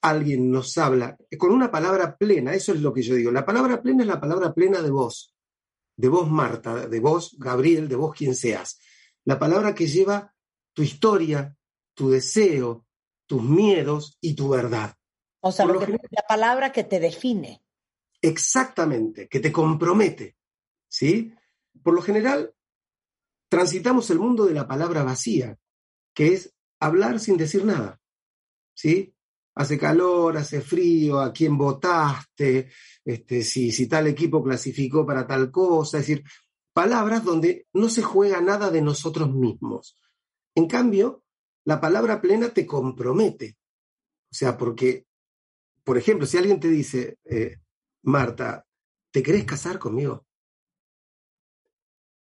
alguien 0.00 0.48
nos 0.48 0.78
habla 0.78 1.16
con 1.36 1.50
una 1.50 1.68
palabra 1.68 2.16
plena, 2.16 2.54
eso 2.54 2.72
es 2.72 2.80
lo 2.80 2.94
que 2.94 3.02
yo 3.02 3.16
digo. 3.16 3.32
La 3.32 3.44
palabra 3.44 3.82
plena 3.82 4.02
es 4.02 4.08
la 4.08 4.20
palabra 4.20 4.54
plena 4.54 4.80
de 4.80 4.90
vos, 4.90 5.34
de 5.96 6.08
vos 6.08 6.30
Marta, 6.30 6.86
de 6.86 7.00
vos 7.00 7.34
Gabriel, 7.36 7.88
de 7.88 7.96
vos 7.96 8.14
quien 8.14 8.36
seas. 8.36 8.78
La 9.24 9.40
palabra 9.40 9.74
que 9.74 9.88
lleva 9.88 10.32
tu 10.72 10.82
historia, 10.82 11.56
tu 11.94 12.10
deseo, 12.10 12.85
tus 13.26 13.42
miedos 13.42 14.16
y 14.20 14.34
tu 14.34 14.48
verdad. 14.48 14.94
o 15.40 15.52
sea, 15.52 15.64
Por 15.66 15.74
lo 15.74 15.80
lo 15.80 15.86
que- 15.86 15.92
general- 15.92 16.08
la 16.10 16.26
palabra 16.26 16.72
que 16.72 16.82
te 16.84 16.98
define. 17.00 17.62
Exactamente, 18.22 19.28
que 19.28 19.40
te 19.40 19.52
compromete. 19.52 20.36
¿Sí? 20.88 21.32
Por 21.82 21.94
lo 21.94 22.02
general, 22.02 22.52
transitamos 23.48 24.10
el 24.10 24.18
mundo 24.18 24.46
de 24.46 24.54
la 24.54 24.66
palabra 24.66 25.02
vacía, 25.04 25.56
que 26.14 26.32
es 26.34 26.54
hablar 26.80 27.20
sin 27.20 27.36
decir 27.36 27.64
nada. 27.64 28.00
¿Sí? 28.74 29.14
Hace 29.54 29.78
calor, 29.78 30.36
hace 30.36 30.60
frío, 30.60 31.20
a 31.20 31.32
quién 31.32 31.56
votaste, 31.56 32.70
este, 33.04 33.42
si, 33.42 33.72
si 33.72 33.86
tal 33.88 34.06
equipo 34.06 34.42
clasificó 34.42 35.06
para 35.06 35.26
tal 35.26 35.50
cosa, 35.50 35.98
es 35.98 36.06
decir, 36.06 36.24
palabras 36.74 37.24
donde 37.24 37.66
no 37.72 37.88
se 37.88 38.02
juega 38.02 38.40
nada 38.40 38.70
de 38.70 38.82
nosotros 38.82 39.32
mismos. 39.32 39.98
En 40.54 40.66
cambio, 40.66 41.22
la 41.66 41.80
palabra 41.80 42.20
plena 42.20 42.50
te 42.50 42.64
compromete. 42.64 43.58
O 44.30 44.34
sea, 44.34 44.56
porque, 44.56 45.06
por 45.82 45.98
ejemplo, 45.98 46.24
si 46.24 46.38
alguien 46.38 46.60
te 46.60 46.68
dice, 46.68 47.18
eh, 47.24 47.58
Marta, 48.02 48.64
¿te 49.10 49.22
querés 49.22 49.44
casar 49.44 49.78
conmigo? 49.78 50.26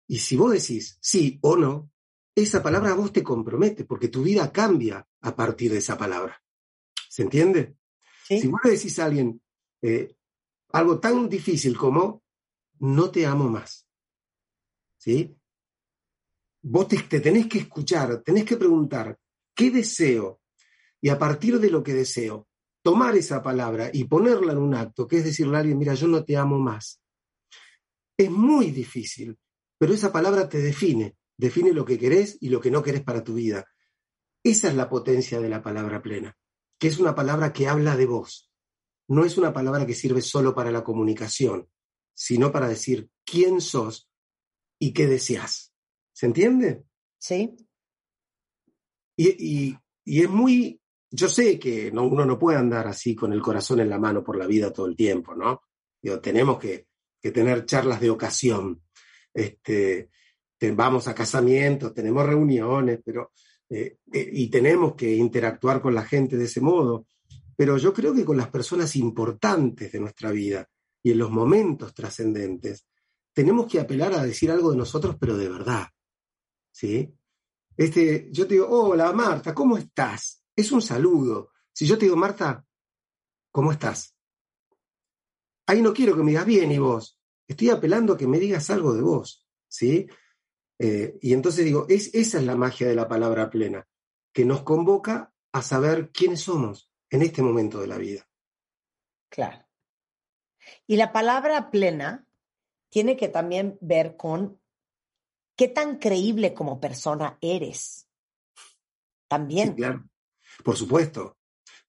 Y 0.06 0.18
si 0.18 0.36
vos 0.36 0.52
decís 0.52 0.98
sí 1.00 1.38
o 1.42 1.56
no, 1.56 1.90
esa 2.34 2.62
palabra 2.62 2.90
a 2.90 2.94
vos 2.94 3.12
te 3.12 3.22
compromete, 3.22 3.84
porque 3.84 4.08
tu 4.08 4.22
vida 4.22 4.52
cambia 4.52 5.06
a 5.22 5.34
partir 5.34 5.72
de 5.72 5.78
esa 5.78 5.96
palabra. 5.96 6.42
¿Se 7.08 7.22
entiende? 7.22 7.76
¿sí? 8.26 8.42
Si 8.42 8.48
vos 8.48 8.60
le 8.62 8.72
decís 8.72 8.98
a 8.98 9.06
alguien 9.06 9.40
eh, 9.80 10.16
algo 10.72 11.00
tan 11.00 11.28
difícil 11.30 11.78
como 11.78 12.22
no 12.80 13.10
te 13.10 13.24
amo 13.24 13.48
más, 13.48 13.86
¿sí? 14.98 15.34
Vos 16.62 16.88
te, 16.88 16.98
te 17.04 17.20
tenés 17.20 17.46
que 17.46 17.58
escuchar, 17.58 18.22
tenés 18.22 18.44
que 18.44 18.56
preguntar, 18.58 19.18
¿qué 19.60 19.70
deseo? 19.70 20.40
Y 21.02 21.10
a 21.10 21.18
partir 21.18 21.60
de 21.60 21.68
lo 21.68 21.82
que 21.82 21.92
deseo, 21.92 22.48
tomar 22.82 23.14
esa 23.14 23.42
palabra 23.42 23.90
y 23.92 24.04
ponerla 24.04 24.52
en 24.52 24.58
un 24.58 24.74
acto, 24.74 25.06
que 25.06 25.18
es 25.18 25.24
decirle 25.24 25.54
a 25.58 25.60
alguien, 25.60 25.76
mira, 25.76 25.92
yo 25.92 26.08
no 26.08 26.24
te 26.24 26.38
amo 26.38 26.58
más. 26.58 27.02
Es 28.16 28.30
muy 28.30 28.70
difícil, 28.70 29.38
pero 29.76 29.92
esa 29.92 30.10
palabra 30.10 30.48
te 30.48 30.62
define, 30.62 31.14
define 31.36 31.74
lo 31.74 31.84
que 31.84 31.98
querés 31.98 32.38
y 32.40 32.48
lo 32.48 32.58
que 32.58 32.70
no 32.70 32.82
querés 32.82 33.02
para 33.02 33.22
tu 33.22 33.34
vida. 33.34 33.66
Esa 34.42 34.68
es 34.68 34.74
la 34.76 34.88
potencia 34.88 35.40
de 35.40 35.50
la 35.50 35.62
palabra 35.62 36.00
plena, 36.00 36.38
que 36.78 36.88
es 36.88 36.98
una 36.98 37.14
palabra 37.14 37.52
que 37.52 37.68
habla 37.68 37.98
de 37.98 38.06
vos. 38.06 38.50
No 39.08 39.26
es 39.26 39.36
una 39.36 39.52
palabra 39.52 39.84
que 39.84 39.94
sirve 39.94 40.22
solo 40.22 40.54
para 40.54 40.70
la 40.70 40.84
comunicación, 40.84 41.68
sino 42.14 42.50
para 42.50 42.66
decir 42.66 43.10
quién 43.26 43.60
sos 43.60 44.08
y 44.78 44.94
qué 44.94 45.06
deseas. 45.06 45.74
¿Se 46.14 46.24
entiende? 46.24 46.84
Sí, 47.18 47.56
Y, 49.22 49.76
es 50.22 50.30
muy, 50.30 50.80
yo 51.10 51.28
sé 51.28 51.58
que 51.58 51.92
no- 51.92 52.04
uno 52.04 52.24
no 52.24 52.38
puede 52.38 52.56
andar 52.56 52.86
así 52.88 53.14
con 53.14 53.32
el 53.34 53.42
corazón 53.42 53.80
en 53.80 53.90
la 53.90 53.98
mano 53.98 54.24
por 54.24 54.36
la 54.36 54.46
vida 54.46 54.72
todo 54.72 54.86
el 54.86 54.96
tiempo, 54.96 55.34
¿no? 55.34 55.62
Tenemos 56.22 56.58
que, 56.58 56.86
tener 57.20 57.66
charlas 57.66 58.00
de 58.00 58.08
ocasión. 58.08 58.82
Este, 59.34 60.08
te- 60.56 60.72
vamos 60.72 61.06
a 61.06 61.14
casamientos, 61.14 61.92
tenemos 61.92 62.24
reuniones, 62.24 63.00
pero, 63.04 63.32
eh, 63.68 63.98
eh, 64.10 64.30
y 64.32 64.48
tenemos 64.48 64.94
que 64.94 65.14
interactuar 65.14 65.82
con 65.82 65.94
la 65.94 66.02
gente 66.04 66.38
de 66.38 66.46
ese 66.46 66.62
modo. 66.62 67.06
Pero 67.54 67.76
yo 67.76 67.92
creo 67.92 68.14
que 68.14 68.24
con 68.24 68.38
las 68.38 68.48
personas 68.48 68.96
importantes 68.96 69.92
de 69.92 70.00
nuestra 70.00 70.30
vida 70.30 70.66
y 71.02 71.10
en 71.12 71.18
los 71.18 71.30
momentos 71.30 71.92
trascendentes, 71.92 72.86
tenemos 73.34 73.66
que 73.70 73.80
apelar 73.80 74.14
a 74.14 74.24
decir 74.24 74.50
algo 74.50 74.70
de 74.70 74.78
nosotros, 74.78 75.16
pero 75.20 75.36
de 75.36 75.48
verdad. 75.50 75.86
¿Sí? 76.72 77.12
Este, 77.80 78.28
yo 78.30 78.46
te 78.46 78.52
digo, 78.56 78.68
hola 78.68 79.10
Marta, 79.14 79.54
¿cómo 79.54 79.78
estás? 79.78 80.44
Es 80.54 80.70
un 80.70 80.82
saludo. 80.82 81.52
Si 81.72 81.86
yo 81.86 81.96
te 81.96 82.04
digo, 82.04 82.14
Marta, 82.14 82.62
¿cómo 83.50 83.72
estás? 83.72 84.14
Ahí 85.66 85.80
no 85.80 85.94
quiero 85.94 86.14
que 86.14 86.22
me 86.22 86.32
digas 86.32 86.44
bien 86.44 86.70
y 86.72 86.78
vos. 86.78 87.18
Estoy 87.48 87.70
apelando 87.70 88.12
a 88.12 88.18
que 88.18 88.26
me 88.26 88.38
digas 88.38 88.68
algo 88.68 88.92
de 88.92 89.00
vos, 89.00 89.48
¿sí? 89.66 90.06
Eh, 90.78 91.18
y 91.22 91.32
entonces 91.32 91.64
digo, 91.64 91.86
es, 91.88 92.14
esa 92.14 92.38
es 92.38 92.44
la 92.44 92.54
magia 92.54 92.86
de 92.86 92.94
la 92.94 93.08
palabra 93.08 93.48
plena, 93.48 93.88
que 94.30 94.44
nos 94.44 94.60
convoca 94.60 95.32
a 95.50 95.62
saber 95.62 96.10
quiénes 96.10 96.42
somos 96.42 96.92
en 97.08 97.22
este 97.22 97.40
momento 97.40 97.80
de 97.80 97.86
la 97.86 97.96
vida. 97.96 98.28
Claro. 99.30 99.66
Y 100.86 100.96
la 100.96 101.12
palabra 101.12 101.70
plena 101.70 102.26
tiene 102.90 103.16
que 103.16 103.28
también 103.28 103.78
ver 103.80 104.18
con 104.18 104.59
qué 105.60 105.68
tan 105.68 105.98
creíble 105.98 106.54
como 106.54 106.80
persona 106.80 107.36
eres. 107.42 108.08
También. 109.28 109.68
Sí, 109.68 109.74
claro. 109.74 110.08
Por 110.64 110.74
supuesto. 110.74 111.36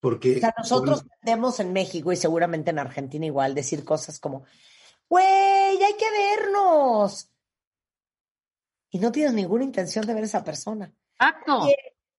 Porque 0.01 0.35
O 0.35 0.39
sea, 0.41 0.53
nosotros 0.57 1.05
tendemos 1.21 1.57
en 1.61 1.71
México 1.71 2.11
y 2.11 2.17
seguramente 2.17 2.71
en 2.71 2.79
Argentina 2.79 3.25
igual 3.25 3.55
decir 3.55 3.85
cosas 3.85 4.19
como, 4.19 4.43
güey, 5.07 5.23
hay 5.25 5.93
que 5.97 6.11
vernos. 6.11 7.29
Y 8.89 8.99
no 8.99 9.09
tienes 9.13 9.31
ninguna 9.33 9.63
intención 9.63 10.05
de 10.05 10.15
ver 10.15 10.23
a 10.23 10.25
esa 10.25 10.43
persona. 10.43 10.93
Acto. 11.17 11.65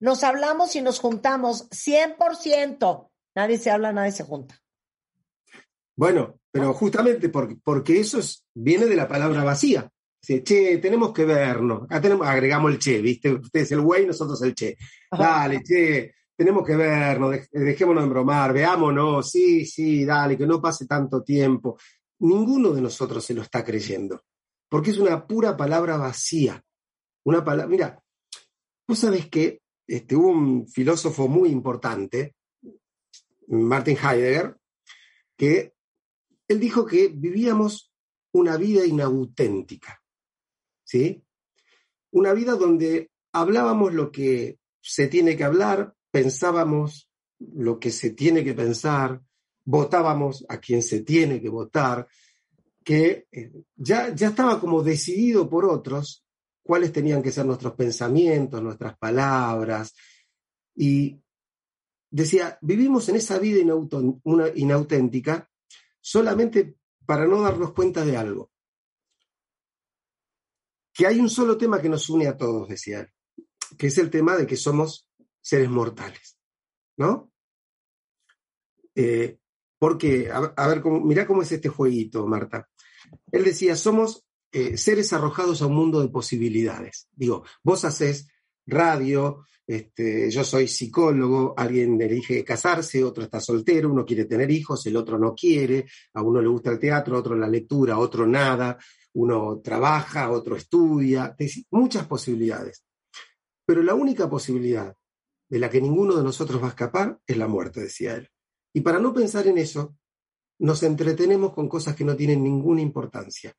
Nos 0.01 0.25
hablamos 0.25 0.75
y 0.75 0.81
nos 0.81 1.01
juntamos 1.01 1.69
100%. 1.69 3.11
Nadie 3.35 3.59
se 3.59 3.71
habla, 3.71 3.93
nadie 3.93 4.13
se 4.13 4.25
junta. 4.25 4.59
Bueno, 5.97 6.39
pero 6.51 6.73
justamente 6.73 7.29
porque, 7.29 7.57
porque 7.63 8.01
eso 8.01 8.21
es- 8.21 8.47
viene 8.55 8.87
de 8.87 8.97
la 8.97 9.07
palabra 9.07 9.45
vacía. 9.45 9.92
Dice, 10.25 10.43
che, 10.45 10.79
tenemos 10.79 11.13
que 11.13 11.25
vernos. 11.25 11.83
Acá 11.85 12.01
tenemos, 12.01 12.27
agregamos 12.27 12.71
el 12.71 12.79
che, 12.79 13.01
¿viste? 13.01 13.33
Ustedes 13.33 13.73
el 13.73 13.81
güey, 13.81 14.07
nosotros 14.07 14.41
el 14.43 14.55
che. 14.55 14.77
Dale, 15.11 15.63
che, 15.63 16.15
tenemos 16.37 16.65
que 16.65 16.77
vernos, 16.77 17.33
dej- 17.33 17.49
dejémonos 17.51 18.05
de 18.05 18.11
bromar, 18.11 18.53
veámonos, 18.53 19.31
sí, 19.31 19.67
sí, 19.67 20.05
dale, 20.05 20.39
que 20.39 20.47
no 20.47 20.61
pase 20.61 20.87
tanto 20.87 21.23
tiempo. 21.23 21.77
Ninguno 22.21 22.71
de 22.73 22.81
nosotros 22.81 23.25
se 23.25 23.35
lo 23.35 23.43
está 23.43 23.65
creyendo, 23.65 24.23
porque 24.69 24.93
es 24.93 24.99
una 24.99 25.27
pura 25.27 25.57
palabra 25.57 25.97
vacía. 25.97 26.63
Una 27.25 27.45
palabra, 27.45 27.69
mira, 27.69 28.03
vos 28.87 28.99
sabés 28.99 29.29
que 29.29 29.61
este, 29.87 30.15
hubo 30.15 30.29
un 30.29 30.69
filósofo 30.69 31.27
muy 31.27 31.49
importante, 31.51 32.37
Martin 33.49 33.97
Heidegger, 33.97 34.57
que 35.37 35.75
él 36.49 36.61
dijo 36.61 36.87
que 36.87 37.09
vivíamos 37.09 37.93
una 38.33 38.57
vida 38.57 38.85
inauténtica, 38.87 40.02
¿sí? 40.93 41.25
Una 42.11 42.35
vida 42.35 42.55
donde 42.55 43.11
hablábamos 43.33 43.95
lo 43.95 44.13
que 44.13 44.59
se 44.83 45.09
tiene 45.09 45.39
que 45.39 45.45
hablar, 45.45 45.95
pensábamos 46.11 47.09
lo 47.39 47.81
que 47.81 47.91
se 47.91 48.11
tiene 48.11 48.45
que 48.45 48.53
pensar, 48.53 49.23
votábamos 49.65 50.45
a 50.51 50.59
quien 50.59 50.83
se 50.83 51.01
tiene 51.01 51.41
que 51.41 51.49
votar, 51.49 52.07
que 52.85 53.27
eh, 53.33 53.53
ya, 53.75 54.15
ya 54.15 54.29
estaba 54.29 54.61
como 54.61 54.83
decidido 54.83 55.49
por 55.49 55.65
otros 55.65 56.27
cuáles 56.63 56.93
tenían 56.93 57.23
que 57.23 57.33
ser 57.33 57.47
nuestros 57.47 57.73
pensamientos, 57.73 58.63
nuestras 58.63 58.99
palabras, 58.99 59.95
y 60.77 61.19
decía, 62.11 62.59
vivimos 62.61 63.09
en 63.09 63.17
esa 63.17 63.39
vida 63.39 63.61
inauténtica 64.55 65.49
solamente 66.03 66.77
para 67.07 67.27
no 67.27 67.41
darnos 67.41 67.73
cuenta 67.73 68.05
de 68.05 68.19
algo. 68.19 68.52
Que 70.93 71.07
hay 71.07 71.21
un 71.21 71.31
solo 71.31 71.57
tema 71.57 71.81
que 71.81 71.89
nos 71.89 72.09
une 72.11 72.27
a 72.27 72.37
todos, 72.37 72.69
decía 72.69 73.01
él, 73.01 73.09
que 73.79 73.87
es 73.89 73.99
el 73.99 74.11
tema 74.11 74.37
de 74.37 74.47
que 74.47 74.57
somos 74.57 75.09
seres 75.41 75.71
mortales, 75.71 76.39
¿no? 76.97 77.33
Eh, 78.95 79.39
porque, 79.79 80.31
a, 80.31 80.69
ver, 80.69 80.81
cómo, 80.81 81.01
mirá 81.01 81.27
cómo 81.27 81.43
es 81.43 81.51
este 81.51 81.69
jueguito, 81.69 82.27
Marta. 82.27 82.69
Él 83.33 83.45
decía, 83.45 83.75
somos 83.75 84.25
eh, 84.53 84.77
seres 84.77 85.13
arrojados 85.13 85.61
a 85.63 85.67
un 85.67 85.75
mundo 85.75 86.01
de 86.01 86.09
posibilidades. 86.09 87.09
Digo, 87.11 87.45
vos 87.65 87.85
haces 87.85 88.29
radio, 88.67 89.45
este, 89.67 90.31
yo 90.31 90.45
soy 90.45 90.69
psicólogo, 90.69 91.55
alguien 91.57 92.01
elige 92.01 92.45
casarse, 92.45 93.03
otro 93.03 93.25
está 93.25 93.41
soltero, 93.41 93.91
uno 93.91 94.05
quiere 94.05 94.27
tener 94.27 94.51
hijos, 94.51 94.87
el 94.87 94.97
otro 94.97 95.19
no 95.19 95.35
quiere, 95.35 95.87
a 96.15 96.23
uno 96.23 96.41
le 96.41 96.49
gusta 96.49 96.71
el 96.71 96.79
teatro, 96.79 97.17
a 97.17 97.21
otro 97.21 97.37
la 97.37 97.49
lectura, 97.49 97.95
a 97.95 97.99
otro 97.99 98.27
nada, 98.27 98.79
uno 99.15 99.61
trabaja, 99.63 100.31
otro 100.31 100.57
estudia, 100.57 101.37
muchas 101.71 102.07
posibilidades. 102.07 102.85
Pero 103.67 103.83
la 103.83 103.95
única 103.95 104.29
posibilidad 104.29 104.95
de 105.49 105.59
la 105.59 105.69
que 105.69 105.81
ninguno 105.81 106.17
de 106.17 106.25
nosotros 106.25 106.61
va 106.63 106.67
a 106.67 106.71
escapar 106.71 107.19
es 107.27 107.37
la 107.37 107.47
muerte, 107.47 107.81
decía 107.81 108.15
él. 108.15 108.31
Y 108.73 108.81
para 108.81 108.99
no 108.99 109.13
pensar 109.13 109.47
en 109.47 109.59
eso, 109.59 109.95
nos 110.59 110.83
entretenemos 110.83 111.53
con 111.53 111.69
cosas 111.69 111.95
que 111.95 112.05
no 112.05 112.17
tienen 112.17 112.43
ninguna 112.43 112.81
importancia. 112.81 113.53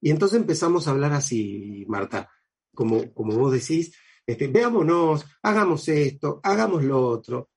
Y 0.00 0.10
entonces 0.10 0.38
empezamos 0.38 0.86
a 0.86 0.90
hablar 0.90 1.12
así, 1.12 1.84
Marta, 1.88 2.30
como, 2.74 3.12
como 3.14 3.36
vos 3.36 3.52
decís, 3.52 3.94
este, 4.26 4.48
veámonos, 4.48 5.24
hagamos 5.42 5.88
esto, 5.88 6.40
hagamos 6.42 6.84
lo 6.84 7.00
otro. 7.02 7.50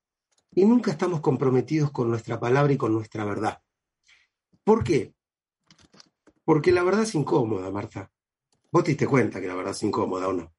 Y 0.54 0.66
nunca 0.66 0.92
estamos 0.92 1.22
comprometidos 1.22 1.92
con 1.92 2.10
nuestra 2.10 2.40
palabra 2.40 2.74
y 2.74 2.78
con 2.78 2.94
nuestra 2.94 3.26
verdad. 3.26 3.60
¿Por 4.64 4.84
qué? 4.84 5.14
Porque 6.52 6.74
la 6.74 6.84
verdad 6.84 7.04
es 7.04 7.16
incómoda, 7.16 7.72
Marta. 7.72 8.12
Vos 8.74 8.84
te 8.84 8.90
diste 8.90 9.08
cuenta 9.08 9.40
que 9.40 9.48
la 9.48 9.56
verdad 9.56 9.72
es 9.72 9.84
incómoda 9.84 10.28
o 10.28 10.34
no. 10.34 10.54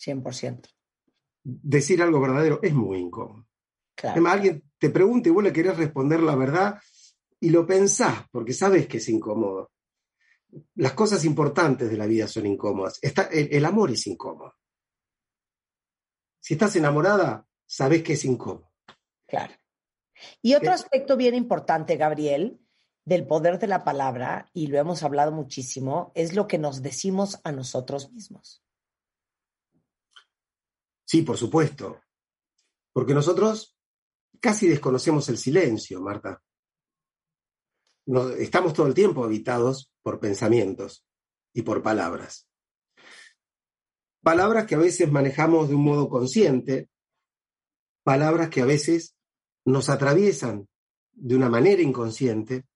100%. 0.00 0.68
Decir 1.42 2.00
algo 2.02 2.20
verdadero 2.20 2.60
es 2.62 2.72
muy 2.72 2.98
incómodo. 2.98 3.44
Claro. 3.96 4.12
Además, 4.12 4.34
alguien 4.34 4.70
te 4.78 4.90
pregunta 4.90 5.28
y 5.28 5.32
vos 5.32 5.42
le 5.42 5.52
querés 5.52 5.76
responder 5.76 6.20
la 6.20 6.36
verdad 6.36 6.80
y 7.40 7.50
lo 7.50 7.66
pensás 7.66 8.26
porque 8.30 8.52
sabes 8.52 8.86
que 8.86 8.98
es 8.98 9.08
incómodo. 9.08 9.72
Las 10.76 10.92
cosas 10.92 11.24
importantes 11.24 11.90
de 11.90 11.96
la 11.96 12.06
vida 12.06 12.28
son 12.28 12.46
incómodas. 12.46 13.00
Está, 13.02 13.22
el, 13.24 13.48
el 13.50 13.64
amor 13.64 13.90
es 13.90 14.06
incómodo. 14.06 14.54
Si 16.38 16.54
estás 16.54 16.76
enamorada, 16.76 17.44
sabes 17.66 18.04
que 18.04 18.12
es 18.12 18.24
incómodo. 18.24 18.70
Claro. 19.26 19.52
Y 20.42 20.54
otro 20.54 20.68
¿Qué? 20.68 20.74
aspecto 20.74 21.16
bien 21.16 21.34
importante, 21.34 21.96
Gabriel, 21.96 22.60
del 23.08 23.26
poder 23.26 23.58
de 23.58 23.66
la 23.66 23.84
palabra, 23.84 24.50
y 24.52 24.66
lo 24.66 24.78
hemos 24.78 25.02
hablado 25.02 25.32
muchísimo, 25.32 26.12
es 26.14 26.34
lo 26.34 26.46
que 26.46 26.58
nos 26.58 26.82
decimos 26.82 27.40
a 27.42 27.52
nosotros 27.52 28.12
mismos. 28.12 28.62
Sí, 31.04 31.22
por 31.22 31.38
supuesto. 31.38 32.02
Porque 32.92 33.14
nosotros 33.14 33.76
casi 34.40 34.68
desconocemos 34.68 35.28
el 35.30 35.38
silencio, 35.38 36.02
Marta. 36.02 36.42
No- 38.06 38.28
estamos 38.28 38.74
todo 38.74 38.86
el 38.86 38.94
tiempo 38.94 39.24
habitados 39.24 39.90
por 40.02 40.20
pensamientos 40.20 41.06
y 41.54 41.62
por 41.62 41.82
palabras. 41.82 42.46
Palabras 44.22 44.66
que 44.66 44.74
a 44.74 44.78
veces 44.78 45.10
manejamos 45.10 45.70
de 45.70 45.76
un 45.76 45.84
modo 45.84 46.10
consciente, 46.10 46.90
palabras 48.02 48.50
que 48.50 48.60
a 48.60 48.66
veces 48.66 49.14
nos 49.64 49.88
atraviesan 49.88 50.68
de 51.12 51.36
una 51.36 51.48
manera 51.48 51.80
inconsciente. 51.80 52.66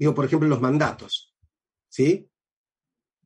Digo, 0.00 0.14
por 0.14 0.24
ejemplo, 0.24 0.48
los 0.48 0.62
mandatos. 0.62 1.34
¿Sí? 1.90 2.26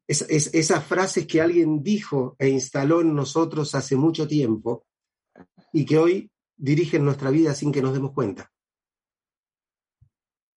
Es, 0.09 0.23
es- 0.29 0.53
esas 0.53 0.85
frases 0.85 1.27
que 1.27 1.41
alguien 1.41 1.83
dijo 1.83 2.35
e 2.39 2.49
instaló 2.49 3.01
en 3.01 3.15
nosotros 3.15 3.75
hace 3.77 3.95
mucho 3.97 4.27
tiempo 4.27 4.85
y 5.73 5.87
que 5.87 5.99
hoy 5.99 6.31
dirigen 6.57 7.05
nuestra 7.05 7.31
vida 7.31 7.55
sin 7.55 7.71
que 7.73 7.81
nos 7.81 7.95
demos 7.95 8.13
cuenta. 8.13 8.53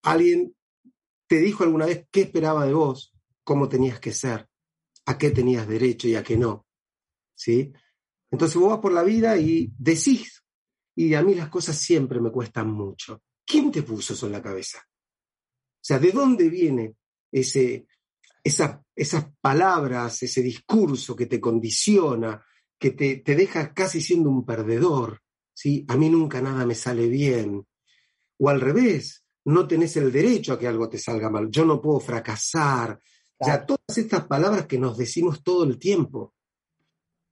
Alguien 0.04 0.56
te 1.28 1.38
dijo 1.40 1.64
alguna 1.64 1.86
vez 1.86 2.08
qué 2.12 2.22
esperaba 2.22 2.66
de 2.66 2.74
vos, 2.74 3.14
cómo 3.44 3.70
tenías 3.70 4.00
que 4.00 4.12
ser, 4.12 4.48
a 5.06 5.18
qué 5.20 5.30
tenías 5.30 5.68
derecho 5.68 6.08
y 6.08 6.16
a 6.16 6.24
qué 6.24 6.36
no. 6.36 6.66
¿Sí? 7.36 7.72
Entonces 8.32 8.58
vos 8.58 8.70
vas 8.72 8.80
por 8.80 8.92
la 8.92 9.04
vida 9.04 9.38
y 9.38 9.72
decís, 9.78 10.44
y 10.96 11.14
a 11.14 11.22
mí 11.22 11.36
las 11.36 11.50
cosas 11.50 11.78
siempre 11.78 12.20
me 12.20 12.32
cuestan 12.32 12.72
mucho. 12.72 13.22
¿Quién 13.46 13.72
te 13.72 13.84
puso 13.84 14.14
eso 14.14 14.26
en 14.26 14.32
la 14.32 14.42
cabeza? 14.42 14.84
O 15.88 15.94
sea, 15.96 16.00
¿de 16.00 16.12
dónde 16.12 16.50
viene 16.50 16.96
ese, 17.32 17.88
esa- 18.44 18.84
esas 18.94 19.28
palabras, 19.40 20.22
ese 20.22 20.42
discurso 20.42 21.16
que 21.16 21.28
te 21.28 21.40
condiciona, 21.40 22.44
que 22.78 22.92
te, 22.92 23.16
te 23.18 23.36
deja 23.36 23.74
casi 23.74 24.02
siendo 24.02 24.30
un 24.30 24.46
perdedor? 24.46 25.22
¿sí? 25.54 25.86
A 25.88 25.96
mí 25.96 26.10
nunca 26.10 26.42
nada 26.42 26.66
me 26.66 26.76
sale 26.76 27.08
bien. 27.08 27.66
O 28.38 28.50
al 28.50 28.60
revés, 28.60 29.24
no 29.46 29.66
tenés 29.66 29.96
el 29.96 30.12
derecho 30.12 30.52
a 30.52 30.60
que 30.60 30.68
algo 30.68 30.90
te 30.90 30.98
salga 30.98 31.30
mal. 31.30 31.50
Yo 31.50 31.64
no 31.64 31.82
puedo 31.82 32.02
fracasar. 32.02 33.00
O 33.38 33.46
sea, 33.46 33.66
todas 33.66 33.98
estas 33.98 34.26
palabras 34.28 34.66
que 34.66 34.78
nos 34.78 34.98
decimos 34.98 35.42
todo 35.42 35.64
el 35.64 35.80
tiempo. 35.80 36.34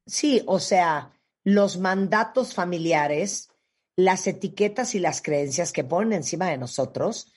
Sí, 0.05 0.41
o 0.45 0.61
sea, 0.61 1.11
los 1.43 1.77
mandatos 1.77 2.53
familiares, 2.53 3.49
las 3.97 4.27
etiquetas 4.27 4.95
y 4.95 4.99
las 4.99 5.21
creencias 5.21 5.73
que 5.73 5.83
ponen 5.83 6.13
encima 6.13 6.49
de 6.49 6.57
nosotros, 6.57 7.33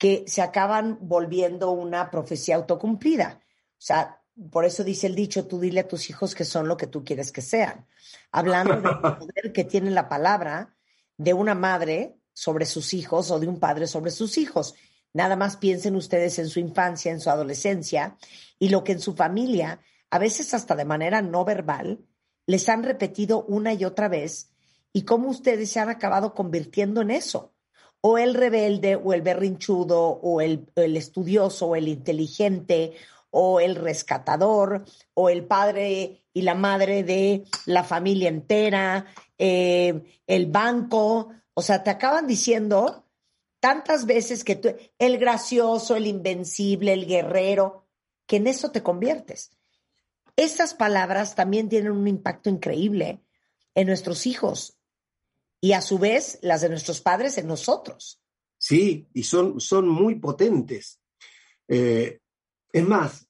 que 0.00 0.24
se 0.26 0.40
acaban 0.40 0.96
volviendo 1.02 1.72
una 1.72 2.10
profecía 2.10 2.56
autocumplida. 2.56 3.38
O 3.42 3.82
sea, 3.82 4.22
por 4.50 4.64
eso 4.64 4.82
dice 4.82 5.06
el 5.06 5.14
dicho, 5.14 5.46
tú 5.46 5.60
dile 5.60 5.80
a 5.80 5.88
tus 5.88 6.08
hijos 6.08 6.34
que 6.34 6.46
son 6.46 6.68
lo 6.68 6.78
que 6.78 6.86
tú 6.86 7.04
quieres 7.04 7.30
que 7.32 7.42
sean. 7.42 7.86
Hablando 8.32 8.80
del 8.80 8.98
poder 9.18 9.52
que 9.52 9.64
tiene 9.64 9.90
la 9.90 10.08
palabra 10.08 10.74
de 11.18 11.34
una 11.34 11.54
madre 11.54 12.16
sobre 12.32 12.64
sus 12.64 12.94
hijos 12.94 13.30
o 13.30 13.38
de 13.38 13.46
un 13.46 13.60
padre 13.60 13.86
sobre 13.86 14.10
sus 14.10 14.38
hijos. 14.38 14.74
Nada 15.12 15.36
más 15.36 15.58
piensen 15.58 15.96
ustedes 15.96 16.38
en 16.38 16.48
su 16.48 16.60
infancia, 16.60 17.12
en 17.12 17.20
su 17.20 17.28
adolescencia 17.28 18.16
y 18.58 18.70
lo 18.70 18.82
que 18.82 18.92
en 18.92 19.00
su 19.00 19.14
familia, 19.14 19.82
a 20.08 20.18
veces 20.18 20.54
hasta 20.54 20.74
de 20.76 20.86
manera 20.86 21.20
no 21.20 21.44
verbal, 21.44 22.00
les 22.46 22.70
han 22.70 22.84
repetido 22.84 23.44
una 23.44 23.74
y 23.74 23.84
otra 23.84 24.08
vez 24.08 24.50
y 24.94 25.02
cómo 25.02 25.28
ustedes 25.28 25.70
se 25.70 25.78
han 25.78 25.90
acabado 25.90 26.32
convirtiendo 26.32 27.02
en 27.02 27.10
eso. 27.10 27.52
O 28.02 28.18
el 28.18 28.34
rebelde, 28.34 28.96
o 28.96 29.12
el 29.12 29.22
berrinchudo, 29.22 30.00
o 30.00 30.40
el, 30.40 30.66
el 30.74 30.96
estudioso, 30.96 31.66
o 31.66 31.76
el 31.76 31.88
inteligente, 31.88 32.94
o 33.30 33.60
el 33.60 33.76
rescatador, 33.76 34.84
o 35.14 35.28
el 35.28 35.44
padre 35.44 36.24
y 36.32 36.42
la 36.42 36.54
madre 36.54 37.02
de 37.02 37.44
la 37.66 37.84
familia 37.84 38.28
entera, 38.28 39.06
eh, 39.38 40.02
el 40.26 40.46
banco. 40.46 41.30
O 41.54 41.62
sea, 41.62 41.82
te 41.82 41.90
acaban 41.90 42.26
diciendo 42.26 43.06
tantas 43.60 44.06
veces 44.06 44.44
que 44.44 44.56
tú, 44.56 44.74
el 44.98 45.18
gracioso, 45.18 45.96
el 45.96 46.06
invencible, 46.06 46.92
el 46.92 47.06
guerrero, 47.06 47.86
que 48.26 48.36
en 48.36 48.46
eso 48.46 48.70
te 48.70 48.82
conviertes. 48.82 49.50
Estas 50.36 50.74
palabras 50.74 51.34
también 51.34 51.68
tienen 51.68 51.92
un 51.92 52.08
impacto 52.08 52.48
increíble 52.48 53.20
en 53.74 53.86
nuestros 53.86 54.26
hijos 54.26 54.79
y 55.60 55.72
a 55.72 55.80
su 55.80 55.98
vez 55.98 56.38
las 56.42 56.62
de 56.62 56.68
nuestros 56.68 57.00
padres 57.00 57.36
en 57.38 57.46
nosotros. 57.46 58.20
Sí, 58.58 59.08
y 59.14 59.22
son, 59.22 59.60
son 59.60 59.88
muy 59.88 60.16
potentes. 60.16 61.00
Eh, 61.68 62.20
es 62.72 62.86
más, 62.86 63.28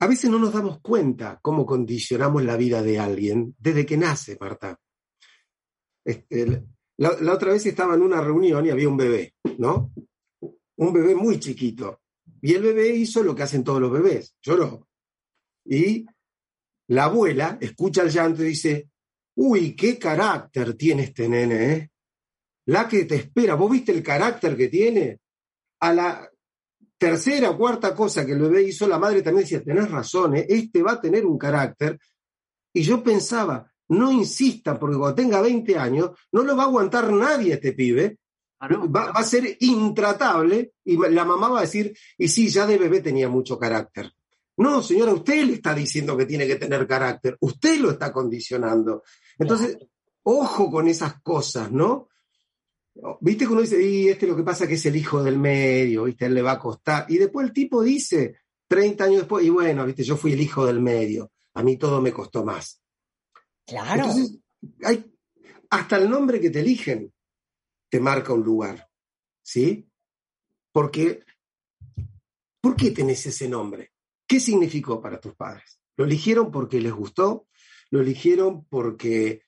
a 0.00 0.06
veces 0.06 0.30
no 0.30 0.38
nos 0.38 0.52
damos 0.52 0.80
cuenta 0.80 1.38
cómo 1.42 1.64
condicionamos 1.64 2.44
la 2.44 2.56
vida 2.56 2.82
de 2.82 2.98
alguien 2.98 3.54
desde 3.58 3.86
que 3.86 3.96
nace, 3.96 4.36
Marta. 4.40 4.78
Este, 6.04 6.64
la, 6.96 7.16
la 7.20 7.32
otra 7.32 7.52
vez 7.52 7.64
estaba 7.66 7.94
en 7.94 8.02
una 8.02 8.20
reunión 8.20 8.66
y 8.66 8.70
había 8.70 8.88
un 8.88 8.96
bebé, 8.96 9.34
¿no? 9.58 9.92
Un 10.76 10.92
bebé 10.92 11.14
muy 11.14 11.40
chiquito. 11.40 12.02
Y 12.40 12.54
el 12.54 12.62
bebé 12.62 12.88
hizo 12.88 13.22
lo 13.22 13.34
que 13.34 13.44
hacen 13.44 13.64
todos 13.64 13.80
los 13.80 13.90
bebés, 13.90 14.36
lloró. 14.42 14.88
Y 15.64 16.06
la 16.88 17.04
abuela 17.04 17.56
escucha 17.60 18.02
el 18.02 18.10
llanto 18.10 18.42
y 18.42 18.48
dice, 18.48 18.90
uy, 19.36 19.74
qué 19.74 19.98
carácter 19.98 20.74
tiene 20.74 21.04
este 21.04 21.28
nene, 21.28 21.72
¿eh? 21.72 21.90
La 22.66 22.88
que 22.88 23.04
te 23.04 23.16
espera, 23.16 23.54
¿vos 23.54 23.70
viste 23.70 23.92
el 23.92 24.02
carácter 24.02 24.56
que 24.56 24.68
tiene? 24.68 25.20
A 25.80 25.92
la 25.92 26.30
tercera 26.96 27.50
o 27.50 27.58
cuarta 27.58 27.94
cosa 27.94 28.24
que 28.24 28.32
el 28.32 28.40
bebé 28.40 28.62
hizo, 28.62 28.88
la 28.88 28.98
madre 28.98 29.22
también 29.22 29.44
decía, 29.44 29.62
tenés 29.62 29.90
razón, 29.90 30.36
¿eh? 30.36 30.46
este 30.48 30.82
va 30.82 30.92
a 30.92 31.00
tener 31.00 31.26
un 31.26 31.36
carácter. 31.36 31.98
Y 32.72 32.82
yo 32.82 33.02
pensaba, 33.02 33.70
no 33.88 34.10
insista, 34.10 34.78
porque 34.78 34.96
cuando 34.96 35.14
tenga 35.14 35.42
20 35.42 35.76
años, 35.76 36.10
no 36.32 36.42
lo 36.42 36.56
va 36.56 36.64
a 36.64 36.66
aguantar 36.66 37.12
nadie 37.12 37.54
este 37.54 37.72
pibe, 37.72 38.18
va, 38.62 39.12
va 39.12 39.20
a 39.20 39.24
ser 39.24 39.58
intratable, 39.60 40.72
y 40.84 40.96
la 40.96 41.24
mamá 41.24 41.48
va 41.48 41.58
a 41.58 41.62
decir, 41.62 41.94
y 42.16 42.28
sí, 42.28 42.48
ya 42.48 42.66
de 42.66 42.78
bebé 42.78 43.00
tenía 43.00 43.28
mucho 43.28 43.58
carácter. 43.58 44.10
No, 44.56 44.82
señora, 44.82 45.12
usted 45.12 45.44
le 45.44 45.54
está 45.54 45.74
diciendo 45.74 46.16
que 46.16 46.26
tiene 46.26 46.46
que 46.46 46.56
tener 46.56 46.86
carácter, 46.86 47.36
usted 47.40 47.80
lo 47.80 47.90
está 47.90 48.12
condicionando. 48.12 49.02
Entonces, 49.38 49.78
ojo 50.22 50.70
con 50.70 50.88
esas 50.88 51.20
cosas, 51.22 51.70
¿no? 51.70 52.08
Viste 53.20 53.46
que 53.46 53.52
uno 53.52 53.62
dice, 53.62 53.82
y 53.82 54.08
este 54.08 54.26
lo 54.26 54.36
que 54.36 54.44
pasa 54.44 54.68
que 54.68 54.74
es 54.74 54.86
el 54.86 54.96
hijo 54.96 55.22
del 55.22 55.38
medio, 55.38 56.04
¿viste? 56.04 56.26
Él 56.26 56.34
le 56.34 56.42
va 56.42 56.52
a 56.52 56.58
costar. 56.58 57.06
Y 57.08 57.18
después 57.18 57.46
el 57.46 57.52
tipo 57.52 57.82
dice, 57.82 58.36
30 58.68 59.04
años 59.04 59.18
después, 59.18 59.44
y 59.44 59.50
bueno, 59.50 59.84
¿viste? 59.84 60.04
Yo 60.04 60.16
fui 60.16 60.32
el 60.32 60.40
hijo 60.40 60.64
del 60.64 60.80
medio, 60.80 61.32
a 61.54 61.62
mí 61.62 61.76
todo 61.76 62.00
me 62.00 62.12
costó 62.12 62.44
más. 62.44 62.80
Claro. 63.66 64.04
Entonces, 64.04 64.38
hay, 64.82 65.12
hasta 65.70 65.96
el 65.96 66.08
nombre 66.08 66.40
que 66.40 66.50
te 66.50 66.60
eligen 66.60 67.12
te 67.88 68.00
marca 68.00 68.32
un 68.32 68.42
lugar, 68.42 68.88
¿sí? 69.42 69.88
Porque, 70.72 71.24
¿por 72.60 72.74
qué 72.74 72.90
tenés 72.90 73.26
ese 73.26 73.48
nombre? 73.48 73.92
¿Qué 74.26 74.40
significó 74.40 75.00
para 75.00 75.20
tus 75.20 75.34
padres? 75.34 75.80
¿Lo 75.96 76.04
eligieron 76.04 76.50
porque 76.50 76.80
les 76.80 76.92
gustó? 76.92 77.46
¿Lo 77.94 78.00
eligieron 78.00 78.64
porque, 78.64 79.42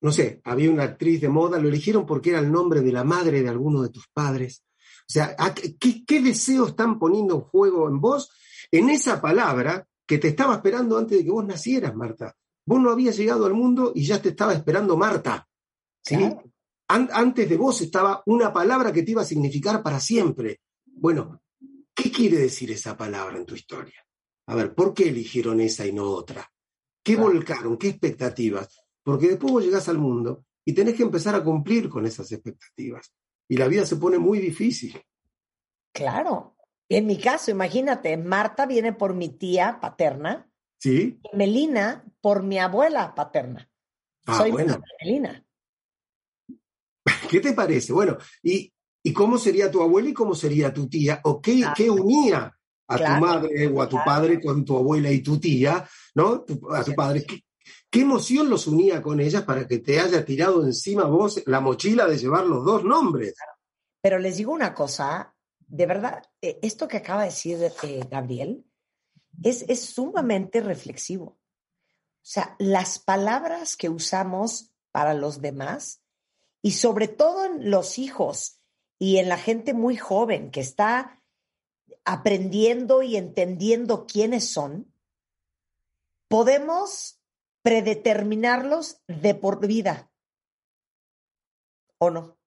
no 0.00 0.10
sé, 0.10 0.40
había 0.42 0.68
una 0.68 0.82
actriz 0.82 1.20
de 1.20 1.28
moda? 1.28 1.60
¿Lo 1.60 1.68
eligieron 1.68 2.04
porque 2.04 2.30
era 2.30 2.40
el 2.40 2.50
nombre 2.50 2.80
de 2.80 2.90
la 2.90 3.04
madre 3.04 3.40
de 3.40 3.48
alguno 3.48 3.82
de 3.82 3.90
tus 3.90 4.08
padres? 4.08 4.64
O 5.02 5.12
sea, 5.12 5.36
¿a 5.38 5.54
qué, 5.54 5.76
qué, 5.76 6.04
qué 6.04 6.20
deseo 6.20 6.66
están 6.66 6.98
poniendo 6.98 7.36
en 7.36 7.40
juego 7.42 7.86
en 7.88 8.00
vos 8.00 8.32
en 8.72 8.90
esa 8.90 9.20
palabra 9.20 9.86
que 10.04 10.18
te 10.18 10.26
estaba 10.26 10.54
esperando 10.56 10.98
antes 10.98 11.18
de 11.18 11.24
que 11.24 11.30
vos 11.30 11.46
nacieras, 11.46 11.94
Marta? 11.94 12.34
Vos 12.66 12.80
no 12.80 12.90
habías 12.90 13.16
llegado 13.16 13.46
al 13.46 13.54
mundo 13.54 13.92
y 13.94 14.04
ya 14.04 14.20
te 14.20 14.30
estaba 14.30 14.54
esperando 14.54 14.96
Marta. 14.96 15.46
¿sí? 16.02 16.16
Claro. 16.16 16.42
An- 16.88 17.10
antes 17.12 17.48
de 17.48 17.56
vos 17.56 17.80
estaba 17.80 18.24
una 18.26 18.52
palabra 18.52 18.92
que 18.92 19.04
te 19.04 19.12
iba 19.12 19.22
a 19.22 19.24
significar 19.24 19.84
para 19.84 20.00
siempre. 20.00 20.62
Bueno, 20.84 21.40
¿qué 21.94 22.10
quiere 22.10 22.38
decir 22.38 22.72
esa 22.72 22.96
palabra 22.96 23.36
en 23.36 23.46
tu 23.46 23.54
historia? 23.54 24.04
A 24.48 24.56
ver, 24.56 24.74
¿por 24.74 24.92
qué 24.94 25.10
eligieron 25.10 25.60
esa 25.60 25.86
y 25.86 25.92
no 25.92 26.10
otra? 26.10 26.50
¿Qué 27.04 27.14
Claro. 27.14 27.30
volcaron? 27.32 27.76
¿Qué 27.78 27.88
expectativas? 27.90 28.80
Porque 29.04 29.28
después 29.28 29.52
vos 29.52 29.62
llegás 29.64 29.88
al 29.88 29.98
mundo 29.98 30.46
y 30.64 30.72
tenés 30.72 30.94
que 30.94 31.02
empezar 31.04 31.34
a 31.34 31.44
cumplir 31.44 31.88
con 31.90 32.06
esas 32.06 32.32
expectativas. 32.32 33.12
Y 33.46 33.56
la 33.58 33.68
vida 33.68 33.84
se 33.84 33.96
pone 33.96 34.18
muy 34.18 34.38
difícil. 34.38 34.98
Claro. 35.92 36.56
En 36.88 37.06
mi 37.06 37.18
caso, 37.18 37.50
imagínate, 37.50 38.16
Marta 38.16 38.66
viene 38.66 38.92
por 38.94 39.14
mi 39.14 39.28
tía 39.28 39.78
paterna 39.80 40.50
¿Sí? 40.78 41.20
y 41.32 41.36
Melina 41.36 42.04
por 42.20 42.42
mi 42.42 42.58
abuela 42.58 43.14
paterna. 43.14 43.70
Ah, 44.26 44.38
Soy 44.38 44.50
bueno. 44.52 44.80
Melina. 45.02 45.44
¿Qué 47.30 47.40
te 47.40 47.52
parece? 47.52 47.92
Bueno, 47.92 48.16
¿y, 48.42 48.72
y 49.02 49.12
cómo 49.12 49.38
sería 49.38 49.70
tu 49.70 49.82
abuela 49.82 50.08
y 50.08 50.14
cómo 50.14 50.34
sería 50.34 50.72
tu 50.72 50.88
tía? 50.88 51.20
¿O 51.24 51.40
qué, 51.40 51.58
Claro. 51.60 51.74
qué 51.76 51.90
unía 51.90 52.56
a 52.88 52.96
Claro, 52.96 53.14
tu 53.14 53.20
madre 53.26 53.66
o 53.68 53.82
a 53.82 53.88
tu 53.88 53.96
claro. 53.96 54.04
padre 54.04 54.40
con 54.40 54.64
tu 54.64 54.76
abuela 54.76 55.10
y 55.10 55.20
tu 55.22 55.38
tía, 55.38 55.86
¿no? 56.14 56.44
A 56.70 56.84
tu 56.84 56.94
padre. 56.94 57.24
¿Qué, 57.24 57.42
qué 57.90 58.00
emoción 58.00 58.48
los 58.48 58.66
unía 58.66 59.02
con 59.02 59.20
ellas 59.20 59.42
para 59.42 59.66
que 59.66 59.78
te 59.78 60.00
haya 60.00 60.24
tirado 60.24 60.64
encima 60.64 61.04
vos 61.04 61.42
la 61.46 61.60
mochila 61.60 62.06
de 62.06 62.18
llevar 62.18 62.46
los 62.46 62.64
dos 62.64 62.84
nombres? 62.84 63.34
Pero 64.00 64.18
les 64.18 64.36
digo 64.36 64.52
una 64.52 64.74
cosa, 64.74 65.34
de 65.66 65.86
verdad, 65.86 66.22
eh, 66.40 66.58
esto 66.62 66.88
que 66.88 66.98
acaba 66.98 67.22
de 67.22 67.28
decir 67.28 67.58
eh, 67.82 68.04
Gabriel 68.10 68.64
es, 69.42 69.64
es 69.68 69.80
sumamente 69.80 70.60
reflexivo. 70.60 71.24
O 71.26 72.26
sea, 72.26 72.56
las 72.58 72.98
palabras 72.98 73.76
que 73.76 73.88
usamos 73.88 74.72
para 74.92 75.14
los 75.14 75.40
demás 75.40 76.02
y 76.62 76.72
sobre 76.72 77.08
todo 77.08 77.44
en 77.44 77.70
los 77.70 77.98
hijos 77.98 78.60
y 78.98 79.18
en 79.18 79.28
la 79.28 79.36
gente 79.36 79.74
muy 79.74 79.96
joven 79.96 80.50
que 80.50 80.60
está 80.60 81.22
aprendiendo 82.04 83.02
y 83.02 83.16
entendiendo 83.16 84.06
quiénes 84.06 84.48
son, 84.48 84.93
podemos 86.28 87.20
predeterminarlos 87.62 89.02
de 89.06 89.34
por 89.34 89.66
vida. 89.66 90.10
¿O 91.98 92.10
no? 92.10 92.38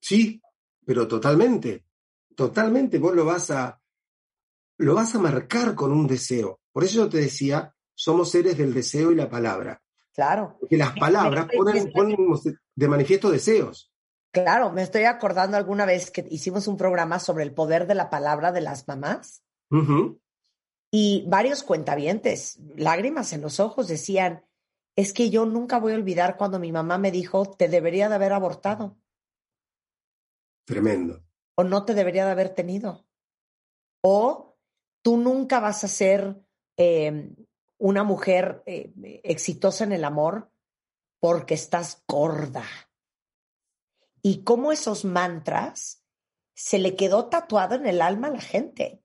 Sí, 0.00 0.40
pero 0.84 1.06
totalmente, 1.06 1.84
totalmente. 2.34 2.98
Vos 2.98 3.14
lo 3.14 3.24
vas 3.24 3.50
a, 3.50 3.80
lo 4.78 4.94
vas 4.94 5.14
a 5.14 5.18
marcar 5.18 5.74
con 5.74 5.92
un 5.92 6.06
deseo. 6.06 6.60
Por 6.72 6.84
eso 6.84 7.04
yo 7.04 7.08
te 7.08 7.18
decía, 7.18 7.74
somos 7.94 8.30
seres 8.30 8.56
del 8.56 8.72
deseo 8.72 9.12
y 9.12 9.14
la 9.14 9.28
palabra. 9.28 9.82
Claro. 10.12 10.56
Porque 10.60 10.76
las 10.76 10.96
palabras 10.96 11.48
ponen, 11.54 11.92
ponen 11.92 12.16
de 12.74 12.88
manifiesto 12.88 13.30
deseos. 13.30 13.92
Claro, 14.30 14.72
me 14.72 14.82
estoy 14.82 15.04
acordando 15.04 15.56
alguna 15.56 15.84
vez 15.86 16.10
que 16.10 16.26
hicimos 16.30 16.66
un 16.66 16.76
programa 16.76 17.18
sobre 17.18 17.44
el 17.44 17.52
poder 17.52 17.86
de 17.86 17.94
la 17.94 18.10
palabra 18.10 18.52
de 18.52 18.60
las 18.60 18.86
mamás 18.88 19.44
Ujú. 19.70 20.20
Y 20.96 21.24
varios 21.26 21.64
cuentavientes, 21.64 22.60
lágrimas 22.76 23.32
en 23.32 23.40
los 23.40 23.58
ojos, 23.58 23.88
decían, 23.88 24.44
es 24.94 25.12
que 25.12 25.28
yo 25.28 25.44
nunca 25.44 25.80
voy 25.80 25.92
a 25.92 25.96
olvidar 25.96 26.36
cuando 26.36 26.60
mi 26.60 26.70
mamá 26.70 26.98
me 26.98 27.10
dijo, 27.10 27.46
te 27.46 27.66
debería 27.66 28.08
de 28.08 28.14
haber 28.14 28.32
abortado 28.32 28.96
Tremendo. 30.64 31.20
o 31.56 31.64
no 31.64 31.84
te 31.84 31.94
debería 31.94 32.26
de 32.26 32.30
haber 32.30 32.50
tenido. 32.50 33.04
O 34.02 34.56
tú 35.02 35.16
nunca 35.16 35.58
vas 35.58 35.82
a 35.82 35.88
ser 35.88 36.40
eh, 36.76 37.28
una 37.76 38.04
mujer 38.04 38.62
eh, 38.64 38.92
exitosa 39.24 39.82
en 39.82 39.94
el 39.94 40.04
amor 40.04 40.48
porque 41.18 41.54
estás 41.54 42.04
gorda. 42.06 42.66
Y 44.22 44.44
cómo 44.44 44.70
esos 44.70 45.04
mantras 45.04 46.04
se 46.54 46.78
le 46.78 46.94
quedó 46.94 47.26
tatuado 47.26 47.74
en 47.74 47.86
el 47.86 48.00
alma 48.00 48.28
a 48.28 48.34
la 48.34 48.40
gente. 48.40 49.03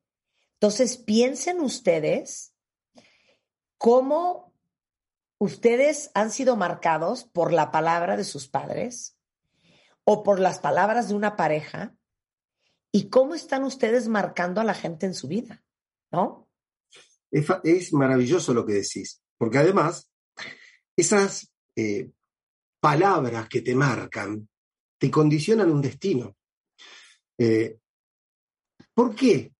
Entonces 0.59 0.97
piensen 0.97 1.61
ustedes 1.61 2.53
cómo 3.77 4.53
ustedes 5.37 6.11
han 6.13 6.31
sido 6.31 6.55
marcados 6.57 7.23
por 7.23 7.53
la 7.53 7.71
palabra 7.71 8.17
de 8.17 8.25
sus 8.25 8.47
padres 8.47 9.17
o 10.03 10.23
por 10.23 10.39
las 10.39 10.59
palabras 10.59 11.09
de 11.09 11.15
una 11.15 11.35
pareja 11.37 11.95
y 12.91 13.09
cómo 13.09 13.35
están 13.35 13.63
ustedes 13.63 14.07
marcando 14.07 14.59
a 14.59 14.65
la 14.65 14.73
gente 14.73 15.05
en 15.05 15.13
su 15.13 15.27
vida, 15.27 15.63
¿no? 16.11 16.49
es, 17.31 17.47
es 17.63 17.93
maravilloso 17.93 18.53
lo 18.53 18.65
que 18.65 18.73
decís, 18.73 19.21
porque 19.37 19.59
además 19.59 20.11
esas 20.95 21.51
eh, 21.75 22.09
palabras 22.79 23.47
que 23.47 23.61
te 23.61 23.75
marcan 23.75 24.47
te 24.97 25.09
condicionan 25.09 25.71
un 25.71 25.81
destino. 25.81 26.35
Eh, 27.37 27.77
¿Por 28.93 29.15
qué 29.15 29.53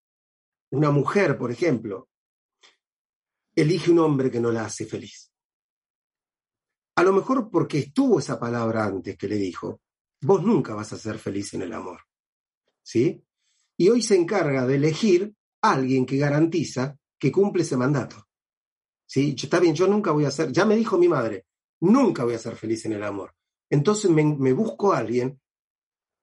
una 0.72 0.92
mujer, 0.92 1.38
por 1.38 1.52
ejemplo, 1.52 2.10
elige 3.56 3.92
un 3.92 4.00
hombre 4.00 4.30
que 4.30 4.40
no 4.40 4.52
la 4.52 4.66
hace 4.66 4.86
feliz? 4.86 5.32
A 6.96 7.04
lo 7.04 7.14
mejor 7.14 7.50
porque 7.50 7.80
estuvo 7.80 8.20
esa 8.20 8.40
palabra 8.40 8.86
antes 8.86 9.18
que 9.18 9.28
le 9.28 9.38
dijo, 9.38 9.82
vos 10.22 10.44
nunca 10.44 10.74
vas 10.76 10.92
a 10.94 10.98
ser 10.98 11.18
feliz 11.18 11.54
en 11.54 11.62
el 11.62 11.74
amor. 11.74 12.02
¿Sí? 12.84 13.24
Y 13.78 13.90
hoy 13.90 14.02
se 14.02 14.16
encarga 14.16 14.66
de 14.66 14.76
elegir 14.76 15.34
a 15.62 15.74
alguien 15.74 16.06
que 16.06 16.18
garantiza 16.18 16.98
que 17.18 17.32
cumple 17.32 17.64
ese 17.64 17.78
mandato. 17.78 18.28
¿Sí? 19.06 19.36
Está 19.42 19.60
bien, 19.60 19.76
yo 19.76 19.88
nunca 19.88 20.12
voy 20.12 20.26
a 20.26 20.32
ser, 20.32 20.52
ya 20.52 20.66
me 20.66 20.76
dijo 20.76 20.98
mi 20.98 21.08
madre, 21.08 21.46
nunca 21.82 22.24
voy 22.24 22.34
a 22.34 22.40
ser 22.40 22.56
feliz 22.56 22.86
en 22.86 22.94
el 22.94 23.04
amor. 23.04 23.34
Entonces 23.70 24.10
me, 24.10 24.54
busco 24.54 24.94
alguien 24.94 25.40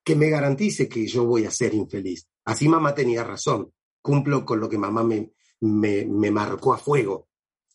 que 0.05 0.17
me 0.17 0.29
garantice 0.29 0.89
que 0.89 1.07
yo 1.07 1.25
voy 1.25 1.45
a 1.45 1.51
ser 1.51 1.75
infeliz. 1.75 2.29
Así 2.45 2.69
mamá 2.69 2.95
tenía 2.95 3.25
razón. 3.25 3.73
Cumplo 4.07 4.45
con 4.45 4.61
lo 4.61 4.69
que 4.69 4.79
mamá 4.79 5.03
me, 5.03 5.33
me, 5.63 6.05
me 6.07 6.31
marcó 6.31 6.73
a 6.73 6.79
fuego. 6.79 7.29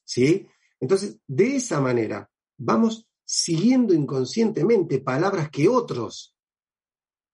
¿Sí? 0.06 0.48
Entonces, 0.80 1.20
de 1.28 1.58
esa 1.58 1.82
manera, 1.82 2.32
vamos 2.58 3.10
siguiendo 3.26 3.94
inconscientemente 3.94 5.00
palabras 5.00 5.50
que 5.50 5.68
otros 5.68 6.38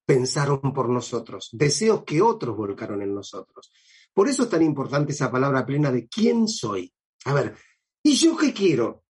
pensaron 0.03 0.73
por 0.73 0.89
nosotros, 0.89 1.49
deseos 1.51 2.03
que 2.05 2.23
otros 2.23 2.57
volcaron 2.57 3.03
en 3.03 3.13
nosotros. 3.13 3.71
Por 4.13 4.27
eso 4.27 4.43
es 4.43 4.49
tan 4.49 4.63
importante 4.63 5.11
esa 5.11 5.29
palabra 5.29 5.63
plena 5.63 5.91
de 5.91 6.07
quién 6.07 6.47
soy. 6.47 6.91
A 7.25 7.33
ver, 7.35 7.55
¿y 8.01 8.15
yo 8.15 8.35
qué 8.35 8.51
quiero? 8.51 9.03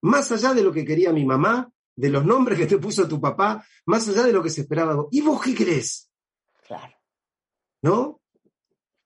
Más 0.00 0.32
allá 0.32 0.54
de 0.54 0.62
lo 0.62 0.72
que 0.72 0.86
quería 0.86 1.12
mi 1.12 1.26
mamá, 1.26 1.70
de 1.94 2.08
los 2.08 2.24
nombres 2.24 2.58
que 2.58 2.66
te 2.66 2.78
puso 2.78 3.06
tu 3.06 3.20
papá, 3.20 3.62
más 3.84 4.08
allá 4.08 4.22
de 4.22 4.32
lo 4.32 4.42
que 4.42 4.48
se 4.48 4.62
esperaba. 4.62 5.04
¿Y 5.10 5.20
vos 5.20 5.42
qué 5.42 5.54
crees? 5.54 6.10
Claro. 6.66 6.94
¿No? 7.82 8.19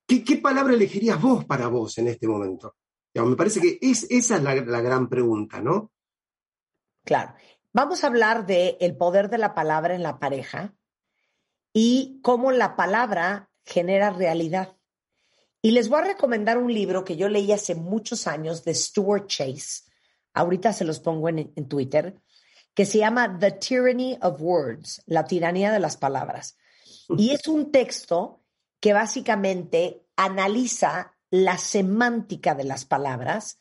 ¿Qué, 0.07 0.23
qué 0.23 0.37
palabra 0.37 0.75
elegirías 0.75 1.21
vos 1.21 1.45
para 1.45 1.69
vos 1.69 1.97
en 1.99 2.09
este 2.09 2.29
momento? 2.29 2.77
Digamos, 3.13 3.31
me 3.31 3.37
parece 3.37 3.61
que 3.61 3.79
es, 3.81 4.07
esa 4.11 4.37
es 4.37 4.43
la, 4.43 4.55
la 4.55 4.81
gran 4.81 5.09
pregunta, 5.09 5.61
¿no? 5.61 5.93
Claro. 7.05 7.35
Vamos 7.73 8.05
a 8.05 8.09
hablar 8.09 8.47
de 8.47 8.77
el 8.81 8.97
poder 8.97 9.31
de 9.31 9.39
la 9.39 9.55
palabra 9.55 9.95
en 9.95 10.03
la 10.03 10.19
pareja 10.19 10.75
y 11.73 12.21
cómo 12.23 12.53
la 12.53 12.77
palabra 12.77 13.51
genera 13.65 14.11
realidad. 14.11 14.77
Y 15.61 15.71
les 15.71 15.89
voy 15.89 16.01
a 16.01 16.05
recomendar 16.05 16.59
un 16.59 16.73
libro 16.73 17.05
que 17.05 17.17
yo 17.17 17.29
leí 17.29 17.51
hace 17.51 17.75
muchos 17.75 18.27
años 18.27 18.65
de 18.65 18.75
Stuart 18.75 19.27
Chase. 19.27 19.91
Ahorita 20.35 20.73
se 20.73 20.85
los 20.85 21.01
pongo 21.01 21.29
en, 21.29 21.53
en 21.57 21.69
Twitter, 21.69 22.21
que 22.75 22.85
se 22.85 22.99
llama 22.99 23.39
The 23.39 23.53
Tyranny 23.53 24.19
of 24.21 24.41
Words, 24.41 25.03
la 25.07 25.25
tiranía 25.25 25.73
de 25.73 25.81
las 25.81 25.97
palabras. 25.97 26.57
Y 27.19 27.31
es 27.31 27.49
un 27.49 27.71
texto 27.71 28.44
que 28.81 28.93
básicamente 28.93 30.07
analiza 30.17 31.15
la 31.31 31.59
semántica 31.59 32.55
de 32.55 32.65
las 32.65 32.85
palabras, 32.85 33.59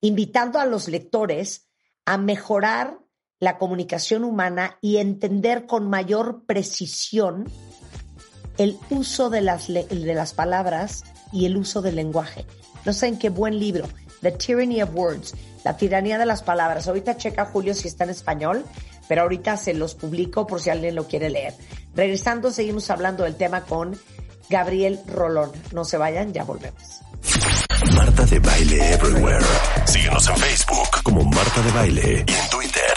invitando 0.00 0.58
a 0.58 0.66
los 0.66 0.88
lectores 0.88 1.68
a 2.04 2.18
mejorar 2.18 2.98
la 3.40 3.58
comunicación 3.58 4.24
humana 4.24 4.78
y 4.80 4.98
entender 4.98 5.66
con 5.66 5.88
mayor 5.88 6.44
precisión 6.46 7.50
el 8.58 8.78
uso 8.90 9.30
de 9.30 9.40
las, 9.40 9.68
de 9.68 10.14
las 10.14 10.34
palabras 10.34 11.04
y 11.32 11.46
el 11.46 11.56
uso 11.56 11.82
del 11.82 11.96
lenguaje. 11.96 12.46
No 12.84 12.92
saben 12.92 13.18
qué 13.18 13.30
buen 13.30 13.58
libro, 13.58 13.88
The 14.20 14.32
Tyranny 14.32 14.82
of 14.82 14.94
Words, 14.94 15.34
la 15.64 15.76
tiranía 15.76 16.18
de 16.18 16.26
las 16.26 16.42
palabras. 16.42 16.86
Ahorita 16.86 17.16
checa 17.16 17.46
Julio 17.46 17.74
si 17.74 17.88
está 17.88 18.04
en 18.04 18.10
español, 18.10 18.64
pero 19.08 19.22
ahorita 19.22 19.56
se 19.56 19.74
los 19.74 19.94
publico 19.94 20.46
por 20.46 20.60
si 20.60 20.70
alguien 20.70 20.94
lo 20.94 21.08
quiere 21.08 21.30
leer. 21.30 21.54
Regresando, 21.94 22.50
seguimos 22.50 22.90
hablando 22.90 23.24
del 23.24 23.36
tema 23.36 23.62
con 23.62 23.98
Gabriel 24.48 25.00
Rolón. 25.06 25.52
No 25.72 25.84
se 25.84 25.96
vayan, 25.96 26.32
ya 26.32 26.44
volvemos. 26.44 27.00
Marta 27.94 28.24
de 28.24 28.38
Baile 28.38 28.92
Everywhere. 28.94 29.44
Síguenos 29.86 30.28
en 30.28 30.36
Facebook 30.36 31.02
como 31.02 31.24
Marta 31.24 31.62
de 31.62 31.70
Baile 31.72 32.24
y 32.26 32.32
en 32.32 32.50
Twitter, 32.50 32.94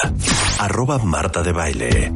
arroba 0.60 0.98
Marta 1.00 1.42
de 1.44 1.52
Baile. 1.52 2.14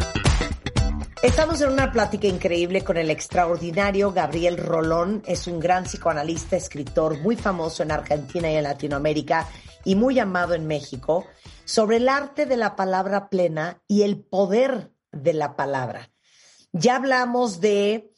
Estamos 1.22 1.62
en 1.62 1.70
una 1.70 1.92
plática 1.92 2.28
increíble 2.28 2.84
con 2.84 2.98
el 2.98 3.12
extraordinario 3.12 4.12
Gabriel 4.12 4.58
Rolón. 4.58 5.22
Es 5.28 5.46
un 5.46 5.60
gran 5.60 5.84
psicoanalista, 5.84 6.56
escritor 6.56 7.20
muy 7.20 7.36
famoso 7.36 7.84
en 7.84 7.92
Argentina 7.92 8.50
y 8.52 8.56
en 8.56 8.64
Latinoamérica 8.64 9.48
y 9.86 9.96
muy 9.96 10.18
amado 10.18 10.56
en 10.56 10.66
México, 10.66 11.26
sobre 11.64 11.98
el 11.98 12.10
arte 12.10 12.46
de 12.46 12.58
la 12.58 12.76
palabra 12.76 13.30
plena 13.30 13.82
y 13.88 14.02
el 14.02 14.20
poder 14.20 14.92
de 15.12 15.34
la 15.34 15.56
palabra. 15.56 16.10
Ya 16.72 16.96
hablamos 16.96 17.62
de 17.62 18.11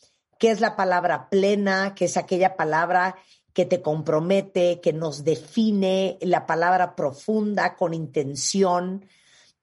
qué 0.43 0.51
es 0.51 0.59
la 0.59 0.75
palabra 0.75 1.29
plena, 1.29 1.95
que 1.95 2.03
es 2.03 2.17
aquella 2.17 2.57
palabra 2.57 3.15
que 3.53 3.65
te 3.65 3.81
compromete, 3.81 4.81
que 4.81 4.91
nos 4.91 5.23
define, 5.23 6.17
la 6.19 6.45
palabra 6.45 6.97
profunda, 6.97 7.77
con 7.77 7.93
intención. 7.93 9.07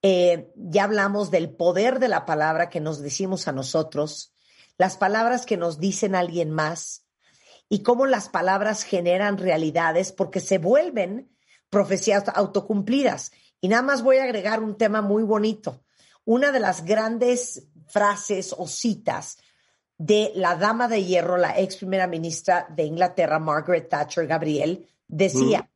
Eh, 0.01 0.51
ya 0.57 0.85
hablamos 0.85 1.31
del 1.31 1.51
poder 1.51 1.99
de 1.99 2.09
la 2.09 2.25
palabra 2.25 2.71
que 2.71 2.81
nos 2.81 3.03
decimos 3.03 3.47
a 3.47 3.53
nosotros, 3.53 4.33
las 4.79 4.97
palabras 4.97 5.45
que 5.45 5.59
nos 5.59 5.81
dicen 5.81 6.15
alguien 6.15 6.51
más 6.51 7.05
y 7.69 7.83
cómo 7.83 8.07
las 8.07 8.31
palabras 8.31 8.83
generan 8.83 9.37
realidades 9.37 10.13
porque 10.13 10.41
se 10.41 10.57
vuelven 10.57 11.31
profecías 11.69 12.25
autocumplidas. 12.35 13.33
Y 13.61 13.69
nada 13.69 13.83
más 13.83 14.03
voy 14.03 14.17
a 14.17 14.25
agregar 14.25 14.63
un 14.63 14.79
tema 14.79 15.03
muy 15.03 15.25
bonito. 15.25 15.83
Una 16.25 16.53
de 16.53 16.61
las 16.61 16.87
grandes 16.87 17.67
frases 17.87 18.55
o 18.57 18.67
citas 18.67 19.37
de 20.01 20.33
la 20.35 20.55
dama 20.55 20.89
de 20.89 21.03
hierro, 21.05 21.39
la 21.39 21.53
ex 21.59 21.77
primera 21.77 22.07
ministra 22.07 22.67
de 22.75 22.85
Inglaterra, 22.85 23.39
Margaret 23.39 23.91
Thatcher 23.91 24.27
Gabriel, 24.27 24.87
decía, 25.13 25.69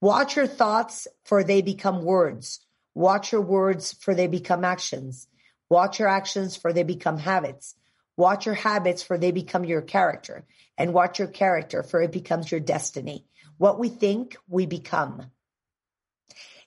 Watch 0.00 0.36
your 0.36 0.48
thoughts 0.48 1.06
for 1.24 1.44
they 1.44 1.62
become 1.62 2.02
words. 2.02 2.60
Watch 2.94 3.30
your 3.30 3.42
words 3.42 3.92
for 3.92 4.14
they 4.14 4.26
become 4.26 4.64
actions. 4.64 5.28
Watch 5.68 6.00
your 6.00 6.08
actions 6.08 6.56
for 6.56 6.72
they 6.72 6.82
become 6.82 7.18
habits. 7.18 7.76
Watch 8.16 8.46
your 8.46 8.56
habits 8.56 9.02
for 9.02 9.16
they 9.16 9.30
become 9.30 9.64
your 9.64 9.82
character. 9.82 10.44
And 10.76 10.92
watch 10.92 11.18
your 11.20 11.28
character 11.28 11.84
for 11.84 12.02
it 12.02 12.10
becomes 12.10 12.50
your 12.50 12.60
destiny. 12.60 13.26
What 13.58 13.78
we 13.78 13.90
think, 13.90 14.36
we 14.48 14.66
become. 14.66 15.30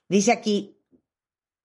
Dice 0.08 0.28
aquí, 0.28 0.74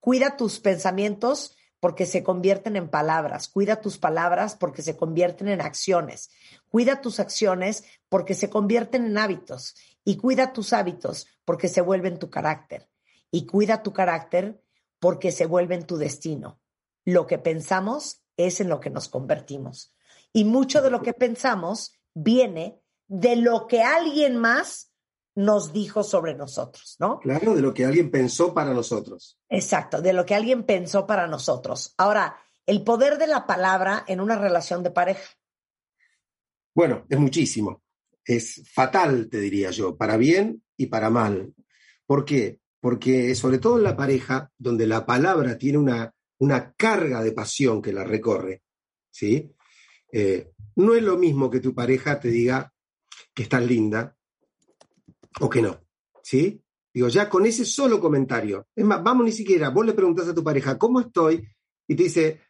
cuida 0.03 0.35
tus 0.37 0.59
pensamientos 0.59 1.51
porque 1.79 2.05
se 2.05 2.23
convierten 2.23 2.75
en 2.75 2.89
palabras. 2.89 3.47
Cuida 3.47 3.81
tus 3.81 3.97
palabras 3.97 4.55
porque 4.55 4.81
se 4.81 4.97
convierten 4.97 5.47
en 5.47 5.61
acciones. 5.61 6.29
Cuida 6.69 7.01
tus 7.01 7.19
acciones 7.19 7.83
porque 8.09 8.33
se 8.33 8.49
convierten 8.49 9.05
en 9.05 9.17
hábitos. 9.17 9.75
Y 10.03 10.17
cuida 10.17 10.53
tus 10.53 10.73
hábitos 10.73 11.27
porque 11.45 11.67
se 11.67 11.81
vuelven 11.81 12.19
tu 12.19 12.29
carácter. 12.29 12.89
Y 13.31 13.45
cuida 13.45 13.83
tu 13.83 13.93
carácter 13.93 14.61
porque 14.99 15.31
se 15.31 15.45
vuelven 15.45 15.85
tu 15.85 15.97
destino. 15.97 16.59
Lo 17.05 17.27
que 17.27 17.37
pensamos 17.37 18.23
es 18.37 18.59
en 18.59 18.69
lo 18.69 18.79
que 18.79 18.89
nos 18.89 19.07
convertimos. 19.07 19.95
Y 20.33 20.45
mucho 20.45 20.81
de 20.81 20.91
lo 20.91 21.01
que 21.01 21.13
pensamos 21.13 21.93
viene 22.13 22.81
de 23.07 23.35
lo 23.35 23.67
que 23.67 23.81
alguien 23.81 24.37
más 24.37 24.88
nos 25.35 25.71
dijo 25.71 26.03
sobre 26.03 26.35
nosotros, 26.35 26.95
¿no? 26.99 27.19
Claro, 27.19 27.55
de 27.55 27.61
lo 27.61 27.73
que 27.73 27.85
alguien 27.85 28.11
pensó 28.11 28.53
para 28.53 28.73
nosotros. 28.73 29.37
Exacto, 29.49 30.01
de 30.01 30.13
lo 30.13 30.25
que 30.25 30.35
alguien 30.35 30.63
pensó 30.63 31.05
para 31.07 31.27
nosotros. 31.27 31.93
Ahora, 31.97 32.37
el 32.65 32.83
poder 32.83 33.17
de 33.17 33.27
la 33.27 33.47
palabra 33.47 34.03
en 34.07 34.19
una 34.19 34.37
relación 34.37 34.83
de 34.83 34.91
pareja. 34.91 35.29
Bueno, 36.75 37.05
es 37.09 37.17
muchísimo. 37.17 37.83
Es 38.23 38.61
fatal, 38.71 39.29
te 39.29 39.39
diría 39.39 39.71
yo, 39.71 39.97
para 39.97 40.17
bien 40.17 40.63
y 40.77 40.87
para 40.87 41.09
mal. 41.09 41.53
¿Por 42.05 42.25
qué? 42.25 42.59
Porque 42.79 43.33
sobre 43.35 43.57
todo 43.57 43.77
en 43.77 43.83
la 43.83 43.97
pareja, 43.97 44.51
donde 44.57 44.87
la 44.87 45.05
palabra 45.05 45.57
tiene 45.57 45.77
una, 45.77 46.13
una 46.39 46.73
carga 46.73 47.23
de 47.23 47.31
pasión 47.31 47.81
que 47.81 47.93
la 47.93 48.03
recorre, 48.03 48.61
¿sí? 49.09 49.51
Eh, 50.11 50.51
no 50.75 50.95
es 50.95 51.03
lo 51.03 51.17
mismo 51.17 51.49
que 51.49 51.59
tu 51.59 51.73
pareja 51.73 52.19
te 52.19 52.29
diga 52.29 52.73
que 53.33 53.43
estás 53.43 53.63
linda 53.63 54.15
o 55.39 55.49
que 55.49 55.61
no, 55.61 55.79
¿sí? 56.23 56.61
Digo, 56.93 57.07
ya 57.07 57.29
con 57.29 57.45
ese 57.45 57.65
solo 57.65 57.99
comentario, 57.99 58.67
es 58.75 58.85
más, 58.85 59.03
vamos 59.03 59.25
ni 59.25 59.31
siquiera, 59.31 59.69
vos 59.69 59.85
le 59.85 59.93
preguntás 59.93 60.27
a 60.27 60.33
tu 60.33 60.43
pareja, 60.43 60.77
¿cómo 60.77 60.99
estoy? 60.99 61.47
Y 61.87 61.95
te 61.95 62.03
dice, 62.03 62.41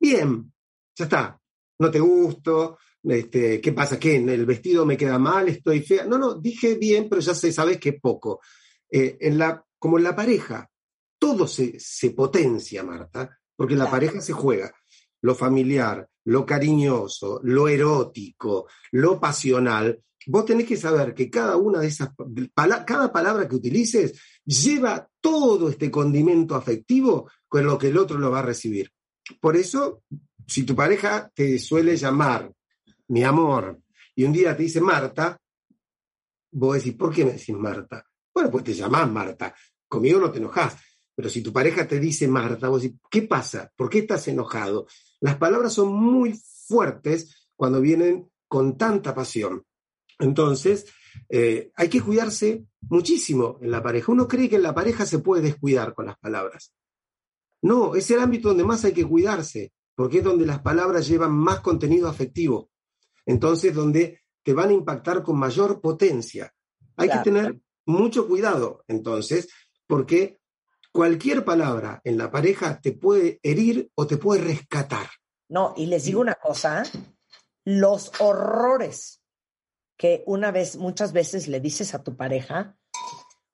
bien, 0.00 0.52
ya 0.94 1.04
está, 1.04 1.40
no 1.78 1.90
te 1.90 2.00
gusto, 2.00 2.78
este, 3.02 3.60
¿qué 3.60 3.72
pasa? 3.72 3.98
¿Qué? 3.98 4.16
¿El 4.16 4.46
vestido 4.46 4.86
me 4.86 4.96
queda 4.96 5.18
mal? 5.18 5.48
¿Estoy 5.48 5.80
fea? 5.80 6.06
No, 6.06 6.18
no, 6.18 6.34
dije 6.34 6.74
bien, 6.74 7.08
pero 7.08 7.20
ya 7.20 7.34
sé, 7.34 7.52
sabes 7.52 7.78
que 7.78 7.90
es 7.90 8.00
poco. 8.00 8.40
Eh, 8.90 9.16
en 9.20 9.38
la, 9.38 9.64
como 9.78 9.98
en 9.98 10.04
la 10.04 10.14
pareja, 10.14 10.68
todo 11.18 11.46
se, 11.46 11.78
se 11.78 12.10
potencia, 12.10 12.82
Marta, 12.82 13.38
porque 13.56 13.74
en 13.74 13.80
la 13.80 13.90
pareja 13.90 14.20
se 14.20 14.32
juega 14.32 14.72
lo 15.22 15.34
familiar, 15.34 16.08
lo 16.24 16.44
cariñoso, 16.44 17.40
lo 17.44 17.68
erótico, 17.68 18.68
lo 18.90 19.20
pasional, 19.20 20.02
vos 20.26 20.44
tenés 20.44 20.66
que 20.66 20.76
saber 20.76 21.14
que 21.14 21.30
cada 21.30 21.56
una 21.56 21.80
de 21.80 21.88
esas, 21.88 22.10
cada 22.86 23.12
palabra 23.12 23.48
que 23.48 23.56
utilices 23.56 24.20
lleva 24.44 25.08
todo 25.20 25.68
este 25.68 25.90
condimento 25.90 26.54
afectivo 26.54 27.30
con 27.48 27.64
lo 27.64 27.78
que 27.78 27.88
el 27.88 27.98
otro 27.98 28.18
lo 28.18 28.30
va 28.30 28.40
a 28.40 28.42
recibir. 28.42 28.90
Por 29.40 29.56
eso, 29.56 30.02
si 30.46 30.64
tu 30.64 30.74
pareja 30.74 31.30
te 31.34 31.58
suele 31.58 31.96
llamar 31.96 32.52
mi 33.08 33.24
amor 33.24 33.80
y 34.14 34.24
un 34.24 34.32
día 34.32 34.56
te 34.56 34.64
dice 34.64 34.80
Marta, 34.80 35.38
vos 36.52 36.74
decís, 36.76 36.94
¿por 36.94 37.14
qué 37.14 37.24
me 37.24 37.32
decís 37.32 37.54
Marta? 37.54 38.04
Bueno, 38.34 38.50
pues 38.50 38.64
te 38.64 38.74
llamás 38.74 39.10
Marta, 39.10 39.54
conmigo 39.88 40.18
no 40.18 40.30
te 40.30 40.38
enojás. 40.38 40.76
Pero 41.14 41.28
si 41.28 41.42
tu 41.42 41.52
pareja 41.52 41.86
te 41.86 42.00
dice 42.00 42.26
Marta, 42.26 42.68
vos 42.68 42.82
decís, 42.82 42.98
¿qué 43.10 43.22
pasa? 43.22 43.70
¿Por 43.76 43.90
qué 43.90 43.98
estás 44.00 44.26
enojado? 44.28 44.86
Las 45.20 45.36
palabras 45.36 45.74
son 45.74 45.92
muy 45.92 46.40
fuertes 46.66 47.48
cuando 47.54 47.80
vienen 47.80 48.30
con 48.48 48.76
tanta 48.76 49.14
pasión. 49.14 49.62
Entonces, 50.22 50.86
eh, 51.28 51.72
hay 51.74 51.88
que 51.88 52.00
cuidarse 52.00 52.64
muchísimo 52.82 53.58
en 53.60 53.70
la 53.70 53.82
pareja. 53.82 54.12
Uno 54.12 54.28
cree 54.28 54.48
que 54.48 54.56
en 54.56 54.62
la 54.62 54.74
pareja 54.74 55.04
se 55.04 55.18
puede 55.18 55.42
descuidar 55.42 55.94
con 55.94 56.06
las 56.06 56.16
palabras. 56.18 56.72
No, 57.60 57.94
es 57.94 58.10
el 58.10 58.20
ámbito 58.20 58.48
donde 58.48 58.64
más 58.64 58.84
hay 58.84 58.92
que 58.92 59.04
cuidarse, 59.06 59.72
porque 59.94 60.18
es 60.18 60.24
donde 60.24 60.46
las 60.46 60.60
palabras 60.60 61.06
llevan 61.08 61.32
más 61.32 61.60
contenido 61.60 62.08
afectivo. 62.08 62.70
Entonces, 63.26 63.74
donde 63.74 64.20
te 64.42 64.52
van 64.52 64.70
a 64.70 64.74
impactar 64.74 65.22
con 65.22 65.38
mayor 65.38 65.80
potencia. 65.80 66.52
Hay 66.96 67.08
Claro. 67.08 67.22
que 67.22 67.30
tener 67.30 67.60
mucho 67.86 68.26
cuidado, 68.28 68.84
entonces, 68.88 69.48
porque 69.86 70.38
cualquier 70.92 71.44
palabra 71.44 72.00
en 72.04 72.18
la 72.18 72.30
pareja 72.30 72.80
te 72.80 72.92
puede 72.92 73.40
herir 73.42 73.90
o 73.94 74.06
te 74.06 74.18
puede 74.18 74.42
rescatar. 74.42 75.08
No, 75.48 75.74
y 75.76 75.86
les 75.86 76.04
digo 76.04 76.20
una 76.20 76.34
cosa, 76.34 76.84
los 77.64 78.12
horrores 78.20 79.21
que 80.02 80.24
una 80.26 80.50
vez, 80.50 80.78
muchas 80.78 81.12
veces 81.12 81.46
le 81.46 81.60
dices 81.60 81.94
a 81.94 82.02
tu 82.02 82.16
pareja, 82.16 82.76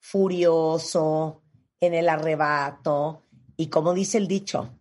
furioso, 0.00 1.42
en 1.78 1.92
el 1.92 2.08
arrebato, 2.08 3.24
y 3.58 3.66
como 3.66 3.92
dice 3.92 4.16
el 4.16 4.28
dicho, 4.28 4.74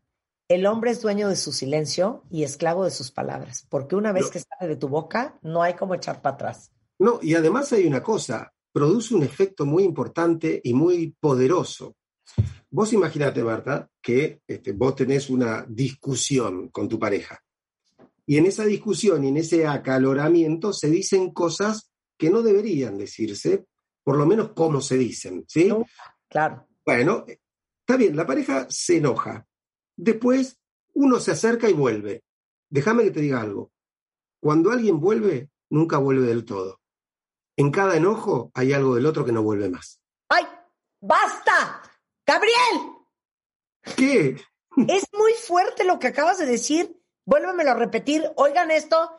el 0.47 0.65
hombre 0.65 0.91
es 0.91 1.01
dueño 1.01 1.27
de 1.27 1.35
su 1.35 1.51
silencio 1.51 2.23
y 2.29 2.43
esclavo 2.43 2.85
de 2.85 2.91
sus 2.91 3.11
palabras, 3.11 3.67
porque 3.67 3.97
una 3.97 4.13
vez 4.13 4.27
No. 4.27 4.31
que 4.31 4.39
sale 4.39 4.69
de 4.69 4.77
tu 4.77 4.87
boca, 4.87 5.37
no 5.41 5.61
hay 5.61 5.73
como 5.73 5.93
echar 5.93 6.21
para 6.21 6.35
atrás. 6.35 6.71
No, 6.99 7.19
y 7.21 7.35
además 7.35 7.73
hay 7.73 7.85
una 7.85 8.01
cosa, 8.01 8.53
produce 8.71 9.13
un 9.13 9.23
efecto 9.23 9.65
muy 9.65 9.83
importante 9.83 10.61
y 10.63 10.73
muy 10.73 11.17
poderoso. 11.19 11.97
Vos 12.69 12.93
imaginate, 12.93 13.43
Marta, 13.43 13.89
que 14.01 14.39
este, 14.47 14.71
vos 14.71 14.95
tenés 14.95 15.29
una 15.29 15.65
discusión 15.67 16.69
con 16.69 16.87
tu 16.87 16.97
pareja. 16.97 17.43
Y 18.29 18.37
en 18.37 18.45
esa 18.45 18.65
discusión 18.65 19.23
y 19.23 19.29
en 19.29 19.37
ese 19.37 19.65
acaloramiento 19.65 20.73
se 20.73 20.89
dicen 20.89 21.31
cosas 21.31 21.89
que 22.17 22.29
no 22.29 22.41
deberían 22.41 22.97
decirse, 22.97 23.65
por 24.03 24.17
lo 24.17 24.25
menos 24.25 24.51
como 24.51 24.81
se 24.81 24.97
dicen, 24.97 25.45
¿sí? 25.47 25.65
No. 25.69 25.85
Claro, 26.27 26.67
Bueno, 26.85 27.25
está 27.25 27.95
bien, 27.97 28.17
la 28.17 28.27
pareja 28.27 28.67
se 28.69 28.97
enoja. 28.97 29.47
Después 29.95 30.59
uno 30.93 31.21
se 31.21 31.31
acerca 31.31 31.69
y 31.69 31.73
vuelve. 31.73 32.25
Déjame 32.69 33.03
que 33.03 33.11
te 33.11 33.21
diga 33.21 33.41
algo. 33.41 33.71
Cuando 34.41 34.71
alguien 34.71 34.99
vuelve, 34.99 35.49
nunca 35.69 35.97
vuelve 35.97 36.27
del 36.27 36.43
todo. 36.43 36.81
En 37.55 37.71
cada 37.71 37.95
enojo 37.95 38.51
hay 38.53 38.73
algo 38.73 38.95
del 38.95 39.05
otro 39.05 39.23
que 39.23 39.31
no 39.31 39.41
vuelve 39.41 39.69
más. 39.69 40.01
¡ay! 40.27 40.43
¡Basta! 40.99 41.81
¡Gabriel! 42.25 42.91
¿Qué? 43.95 44.35
Es 44.87 45.07
muy 45.13 45.33
fuerte 45.33 45.85
lo 45.85 45.97
que 45.97 46.07
acabas 46.07 46.39
de 46.39 46.45
decir. 46.45 46.93
Vuélvemelo 47.27 47.71
a 47.71 47.75
repetir. 47.75 48.23
Oigan 48.37 48.71
esto. 48.71 49.11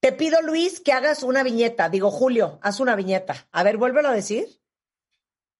Te 0.00 0.12
pido, 0.12 0.40
Luis, 0.40 0.80
que 0.80 0.92
hagas 0.92 1.24
una 1.24 1.42
viñeta. 1.42 1.88
Digo, 1.88 2.10
Julio, 2.12 2.60
haz 2.62 2.78
una 2.78 2.94
viñeta. 2.94 3.48
A 3.50 3.64
ver, 3.64 3.76
vuélvelo 3.76 4.08
a 4.08 4.14
decir. 4.14 4.46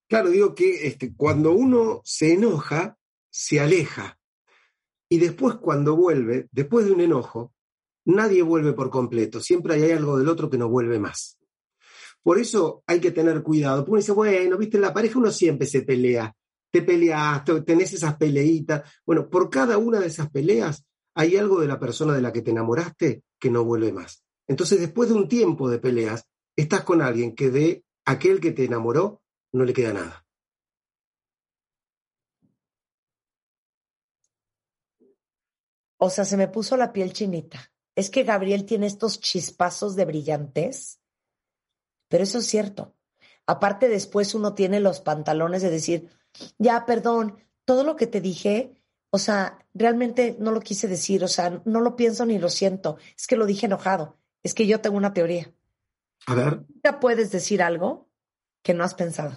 Claro, 0.09 0.31
digo 0.31 0.55
que 0.55 0.87
este, 0.87 1.15
cuando 1.17 1.53
uno 1.53 2.01
se 2.05 2.35
enoja, 2.35 2.97
se 3.29 3.59
aleja. 3.59 4.19
Y 5.09 5.19
después 5.19 5.57
cuando 5.57 5.97
vuelve, 5.97 6.49
después 6.53 6.87
de 6.87 6.93
un 6.93 7.01
enojo, 7.01 7.53
nadie 8.05 8.43
vuelve 8.43 8.73
por 8.73 8.89
completo. 8.91 9.41
Siempre 9.41 9.75
hay 9.75 9.91
algo 9.91 10.19
del 10.19 10.29
otro 10.29 10.49
que 10.49 10.59
no 10.59 10.69
vuelve 10.69 11.01
más. 11.01 11.39
Por 12.23 12.39
eso 12.39 12.85
hay 12.87 13.01
que 13.01 13.11
tener 13.11 13.43
cuidado. 13.43 13.85
Uno 13.89 13.97
dice, 13.97 14.13
bueno, 14.13 14.57
viste, 14.59 14.77
en 14.77 14.83
la 14.83 14.95
pareja 14.95 15.19
uno 15.19 15.33
siempre 15.33 15.67
se 15.67 15.83
pelea. 15.83 16.33
Te 16.71 16.83
peleas, 16.83 17.45
te- 17.45 17.63
tenés 17.63 17.93
esas 17.95 18.17
peleitas. 18.17 18.83
Bueno, 19.05 19.29
por 19.29 19.51
cada 19.51 19.77
una 19.77 19.99
de 19.99 20.07
esas 20.07 20.31
peleas 20.31 20.85
hay 21.15 21.37
algo 21.37 21.61
de 21.61 21.69
la 21.69 21.79
persona 21.79 22.15
de 22.15 22.23
la 22.23 22.33
que 22.33 22.43
te 22.43 22.51
enamoraste 22.51 23.23
que 23.39 23.51
no 23.51 23.65
vuelve 23.65 23.93
más. 23.93 24.25
Entonces, 24.49 24.81
después 24.81 25.09
de 25.09 25.15
un 25.15 25.29
tiempo 25.29 25.69
de 25.69 25.79
peleas, 25.79 26.27
estás 26.57 26.83
con 26.83 27.03
alguien 27.03 27.35
que 27.35 27.51
de 27.51 27.85
aquel 28.05 28.41
que 28.41 28.53
te 28.53 28.65
enamoró 28.65 29.23
no 29.53 29.65
le 29.65 29.73
queda 29.73 29.93
nada. 29.93 30.27
O 35.99 36.11
sea, 36.11 36.25
se 36.25 36.37
me 36.37 36.49
puso 36.49 36.77
la 36.77 36.93
piel 36.93 37.13
chinita. 37.13 37.73
Es 37.95 38.11
que 38.11 38.25
Gabriel 38.25 38.65
tiene 38.65 38.87
estos 38.87 39.21
chispazos 39.21 39.95
de 39.95 40.05
brillantez, 40.05 40.99
pero 42.09 42.25
eso 42.25 42.39
es 42.39 42.47
cierto. 42.47 42.97
Aparte, 43.47 43.89
después 43.89 44.35
uno 44.35 44.55
tiene 44.55 44.81
los 44.81 45.01
pantalones 45.01 45.63
de 45.63 45.71
decir, 45.71 46.11
ya, 46.59 46.87
perdón, 46.87 47.37
todo 47.65 47.85
lo 47.85 47.97
que 47.97 48.07
te 48.07 48.21
dije, 48.21 48.82
o 49.15 49.19
sea, 49.19 49.59
realmente 49.75 50.37
no 50.41 50.53
lo 50.53 50.61
quise 50.61 50.89
decir, 50.89 51.23
o 51.23 51.29
sea, 51.29 51.61
no 51.67 51.81
lo 51.81 51.97
pienso 51.97 52.25
ni 52.25 52.39
lo 52.39 52.49
siento, 52.49 52.97
es 53.15 53.27
que 53.27 53.37
lo 53.37 53.45
dije 53.45 53.67
enojado, 53.67 54.17
es 54.43 54.55
que 54.55 54.67
yo 54.67 54.81
tengo 54.81 54.97
una 54.97 55.13
teoría. 55.13 55.53
A 56.27 56.35
ver, 56.35 56.63
Nunca 56.69 56.99
puedes 56.99 57.31
decir 57.31 57.63
algo 57.63 58.09
que 58.63 58.73
no 58.73 58.85
has 58.85 58.95
pensado. 58.95 59.33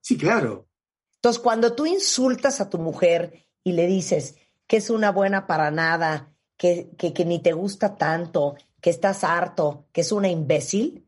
sí, 0.00 0.18
claro. 0.18 0.68
Entonces, 1.14 1.40
cuando 1.40 1.74
tú 1.76 1.86
insultas 1.86 2.60
a 2.60 2.68
tu 2.68 2.78
mujer 2.78 3.46
y 3.62 3.72
le 3.72 3.86
dices 3.86 4.34
que 4.66 4.78
es 4.78 4.90
una 4.90 5.12
buena 5.12 5.46
para 5.46 5.70
nada, 5.70 6.34
que, 6.56 6.90
que, 6.98 7.12
que 7.12 7.24
ni 7.24 7.38
te 7.40 7.52
gusta 7.52 7.96
tanto, 7.96 8.56
que 8.80 8.90
estás 8.90 9.22
harto, 9.22 9.86
que 9.92 10.00
es 10.00 10.10
una 10.10 10.28
imbécil, 10.28 11.06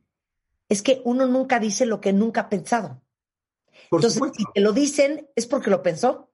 es 0.68 0.80
que 0.82 1.02
uno 1.04 1.26
nunca 1.26 1.58
dice 1.58 1.86
lo 1.86 2.00
que 2.00 2.12
nunca 2.12 2.42
ha 2.42 2.48
pensado. 2.48 3.02
Por 3.88 3.98
Entonces, 3.98 4.14
supuesto. 4.14 4.38
si 4.38 4.44
te 4.54 4.60
lo 4.60 4.72
dicen, 4.72 5.28
es 5.34 5.46
porque 5.48 5.70
lo 5.70 5.82
pensó, 5.82 6.30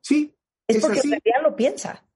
Sí, 0.00 0.35
es, 0.66 0.76
Es 0.76 0.82
porque 0.82 0.98
así. 1.00 1.08
en 1.08 1.20
realidad 1.20 1.42
lo 1.50 1.56
piensa. 1.56 2.06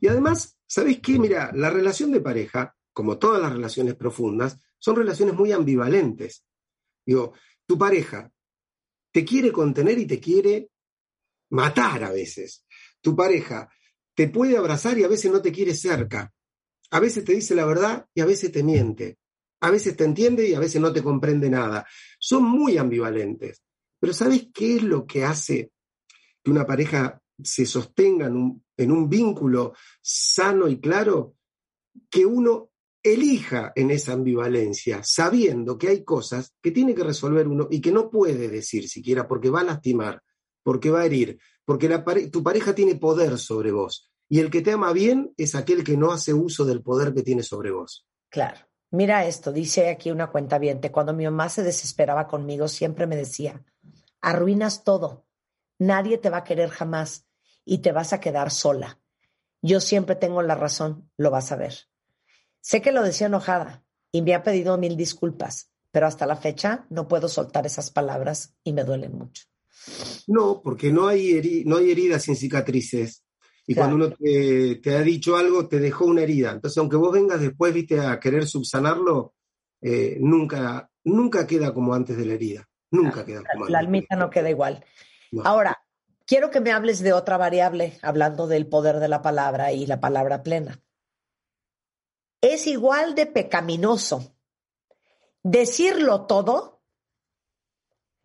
Y 0.00 0.08
además, 0.08 0.56
¿sabés 0.66 1.00
qué? 1.00 1.18
Mira, 1.18 1.50
la 1.54 1.70
relación 1.70 2.12
de 2.12 2.20
pareja, 2.20 2.74
como 2.92 3.18
todas 3.18 3.40
las 3.42 3.52
relaciones 3.52 3.94
profundas, 3.94 4.58
son 4.78 4.96
relaciones 4.96 5.34
muy 5.34 5.52
ambivalentes. 5.52 6.44
Digo, 7.06 7.32
tu 7.66 7.78
pareja 7.78 8.30
te 9.12 9.24
quiere 9.24 9.50
contener 9.52 9.98
y 9.98 10.06
te 10.06 10.20
quiere 10.20 10.70
matar 11.50 12.04
a 12.04 12.10
veces. 12.12 12.66
Tu 13.00 13.14
pareja 13.14 13.68
te 14.14 14.28
puede 14.28 14.56
abrazar 14.56 14.98
y 14.98 15.04
a 15.04 15.08
veces 15.08 15.32
no 15.32 15.40
te 15.42 15.52
quiere 15.52 15.74
cerca. 15.74 16.32
A 16.90 17.00
veces 17.00 17.24
te 17.24 17.32
dice 17.32 17.54
la 17.54 17.64
verdad 17.64 18.06
y 18.14 18.20
a 18.20 18.26
veces 18.26 18.52
te 18.52 18.62
miente. 18.62 19.18
A 19.60 19.70
veces 19.70 19.96
te 19.96 20.04
entiende 20.04 20.48
y 20.48 20.54
a 20.54 20.60
veces 20.60 20.80
no 20.80 20.92
te 20.92 21.02
comprende 21.02 21.48
nada. 21.48 21.86
Son 22.18 22.42
muy 22.44 22.76
ambivalentes. 22.76 23.62
Pero 23.98 24.12
¿sabes 24.12 24.48
qué 24.52 24.76
es 24.76 24.82
lo 24.82 25.06
que 25.06 25.24
hace 25.24 25.72
que 26.42 26.50
una 26.50 26.66
pareja 26.66 27.22
se 27.42 27.66
sostenga 27.66 28.26
en 28.26 28.90
un, 28.90 29.08
vínculo 29.08 29.74
sano 30.00 30.68
y 30.68 30.80
claro? 30.80 31.36
Que 32.10 32.26
uno 32.26 32.70
elija 33.02 33.72
en 33.74 33.90
esa 33.90 34.12
ambivalencia, 34.12 35.02
sabiendo 35.04 35.76
que 35.76 35.88
hay 35.88 36.04
cosas 36.04 36.54
que 36.62 36.70
tiene 36.70 36.94
que 36.94 37.04
resolver 37.04 37.46
uno 37.46 37.68
y 37.70 37.80
que 37.80 37.92
no 37.92 38.10
puede 38.10 38.48
decir 38.48 38.88
siquiera 38.88 39.28
porque 39.28 39.50
va 39.50 39.60
a 39.60 39.64
lastimar, 39.64 40.22
porque 40.62 40.90
va 40.90 41.02
a 41.02 41.06
herir, 41.06 41.38
porque 41.64 41.88
tu 42.30 42.42
pareja 42.42 42.74
tiene 42.74 42.96
poder 42.96 43.38
sobre 43.38 43.72
vos. 43.72 44.10
Y 44.28 44.40
el 44.40 44.50
que 44.50 44.62
te 44.62 44.72
ama 44.72 44.92
bien 44.92 45.34
es 45.36 45.54
aquel 45.54 45.84
que 45.84 45.96
no 45.96 46.12
hace 46.12 46.32
uso 46.32 46.64
del 46.64 46.82
poder 46.82 47.12
que 47.12 47.22
tiene 47.22 47.42
sobre 47.42 47.70
vos. 47.70 48.06
Claro. 48.30 48.58
Mira 48.94 49.26
esto, 49.26 49.50
dice 49.50 49.90
aquí 49.90 50.12
una 50.12 50.30
cuenta 50.30 50.60
Cuando 50.92 51.12
mi 51.12 51.24
mamá 51.24 51.48
se 51.48 51.64
desesperaba 51.64 52.28
conmigo, 52.28 52.68
siempre 52.68 53.08
me 53.08 53.16
decía, 53.16 53.60
arruinas 54.20 54.84
todo, 54.84 55.23
nadie 55.86 56.18
te 56.18 56.30
va 56.30 56.38
a 56.38 56.44
querer 56.44 56.70
jamás 56.70 57.26
y 57.64 57.78
te 57.78 57.92
vas 57.92 58.12
a 58.12 58.20
quedar 58.20 58.50
sola. 58.50 59.00
Yo 59.62 59.80
siempre 59.80 60.16
tengo 60.16 60.42
la 60.42 60.54
razón, 60.54 61.10
lo 61.16 61.30
vas 61.30 61.50
a 61.52 61.56
ver. 61.56 61.74
Sé 62.60 62.82
que 62.82 62.92
lo 62.92 63.02
decía 63.02 63.26
enojada 63.28 63.84
y 64.12 64.22
me 64.22 64.34
ha 64.34 64.42
pedido 64.42 64.76
mil 64.78 64.96
disculpas, 64.96 65.70
pero 65.90 66.06
hasta 66.06 66.26
la 66.26 66.36
fecha 66.36 66.86
no 66.90 67.08
puedo 67.08 67.28
soltar 67.28 67.66
esas 67.66 67.90
palabras 67.90 68.54
y 68.62 68.72
me 68.72 68.84
duelen 68.84 69.12
mucho. 69.16 69.44
No, 70.26 70.60
porque 70.62 70.92
no 70.92 71.06
hay, 71.08 71.62
no 71.66 71.76
hay 71.76 71.90
heridas 71.90 72.22
sin 72.22 72.36
cicatrices. 72.36 73.24
Y 73.66 73.74
Claro. 73.74 73.90
cuando 73.90 74.06
uno 74.06 74.16
te, 74.18 74.76
te 74.76 74.94
ha 74.96 75.00
dicho 75.02 75.36
algo, 75.36 75.66
te 75.68 75.78
dejó 75.78 76.04
una 76.04 76.22
herida. 76.22 76.52
Entonces, 76.52 76.76
aunque 76.78 76.96
vos 76.96 77.12
vengas 77.12 77.40
después, 77.40 77.72
viste, 77.72 77.98
a 77.98 78.20
querer 78.20 78.46
subsanarlo, 78.46 79.34
eh, 79.80 80.18
nunca, 80.20 80.90
nunca 81.04 81.46
queda 81.46 81.72
como 81.72 81.94
antes 81.94 82.16
de 82.16 82.26
la 82.26 82.34
herida. 82.34 82.68
Nunca 82.90 83.24
queda 83.24 83.42
como 83.50 83.66
La 83.68 83.78
antes. 83.78 83.86
almita 83.88 84.16
no 84.16 84.28
queda 84.30 84.50
igual. 84.50 84.84
Ahora, 85.42 85.82
quiero 86.26 86.50
que 86.50 86.60
me 86.60 86.72
hables 86.72 87.00
de 87.00 87.12
otra 87.12 87.36
variable, 87.36 87.98
hablando 88.02 88.46
del 88.46 88.66
poder 88.66 89.00
de 89.00 89.08
la 89.08 89.22
palabra 89.22 89.72
y 89.72 89.86
la 89.86 90.00
palabra 90.00 90.42
plena. 90.42 90.80
Es 92.40 92.66
igual 92.66 93.14
de 93.14 93.26
pecaminoso 93.26 94.34
decirlo 95.44 96.26
todo. 96.26 96.82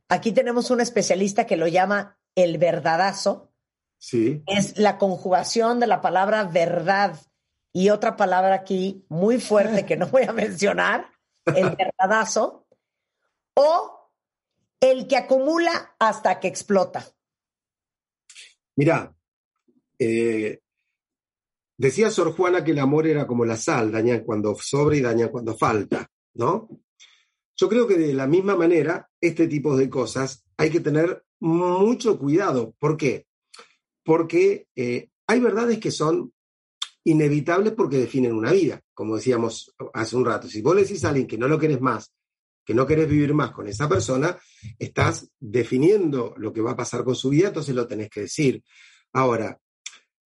Aquí 0.07 0.31
tenemos 0.31 0.71
un 0.71 0.81
especialista 0.81 1.45
que 1.45 1.57
lo 1.57 1.67
llama 1.67 2.19
el 2.33 2.57
verdadazo. 2.57 3.53
Sí. 3.99 4.43
Es 4.47 4.77
la 4.79 4.97
conjugación 4.97 5.79
de 5.79 5.87
la 5.87 6.01
palabra 6.01 6.45
verdad 6.45 7.19
y 7.71 7.91
otra 7.91 8.15
palabra 8.15 8.55
aquí 8.55 9.05
muy 9.09 9.39
fuerte 9.39 9.85
que 9.85 9.97
no 9.97 10.07
voy 10.07 10.23
a 10.23 10.33
mencionar, 10.33 11.11
el 11.45 11.69
verdadazo. 11.77 12.65
O 13.53 13.98
el 14.79 15.07
que 15.07 15.17
acumula 15.17 15.95
hasta 15.99 16.39
que 16.39 16.47
explota. 16.47 17.05
Mirá, 18.75 19.13
eh, 19.97 20.59
decía 21.77 22.09
Sor 22.09 22.33
Juana 22.33 22.63
que 22.63 22.71
el 22.71 22.79
amor 22.79 23.07
era 23.07 23.27
como 23.27 23.45
la 23.45 23.57
sal, 23.57 23.91
daña 23.91 24.23
cuando 24.23 24.55
sobra 24.55 24.95
y 24.95 25.01
daña 25.01 25.29
cuando 25.29 25.55
falta, 25.57 26.09
¿no? 26.35 26.69
Yo 27.57 27.67
creo 27.67 27.85
que 27.85 27.97
de 27.97 28.13
la 28.13 28.25
misma 28.25 28.55
manera, 28.55 29.09
este 29.19 29.47
tipo 29.47 29.75
de 29.75 29.89
cosas 29.89 30.45
hay 30.55 30.69
que 30.69 30.79
tener 30.79 31.25
mucho 31.41 32.17
cuidado. 32.17 32.73
¿Por 32.79 32.95
qué? 32.95 33.27
Porque 34.03 34.67
eh, 34.75 35.09
hay 35.27 35.39
verdades 35.41 35.77
que 35.79 35.91
son 35.91 36.33
inevitables 37.03 37.73
porque 37.73 37.97
definen 37.97 38.33
una 38.33 38.51
vida, 38.51 38.81
como 38.93 39.17
decíamos 39.17 39.75
hace 39.93 40.15
un 40.15 40.25
rato. 40.25 40.47
Si 40.47 40.61
vos 40.61 40.75
le 40.75 40.83
decís 40.83 41.03
a 41.03 41.09
alguien 41.09 41.27
que 41.27 41.37
no 41.37 41.47
lo 41.49 41.59
querés 41.59 41.81
más, 41.81 42.13
que 42.69 42.75
no 42.75 42.85
querés 42.85 43.09
vivir 43.09 43.33
más 43.33 43.49
con 43.49 43.67
esa 43.67 43.89
persona, 43.89 44.37
estás 44.77 45.27
definiendo 45.39 46.35
lo 46.37 46.53
que 46.53 46.61
va 46.61 46.73
a 46.73 46.75
pasar 46.75 47.03
con 47.03 47.15
su 47.15 47.29
vida, 47.29 47.47
entonces 47.47 47.73
lo 47.73 47.87
tenés 47.87 48.11
que 48.11 48.21
decir. 48.21 48.63
Ahora, 49.13 49.59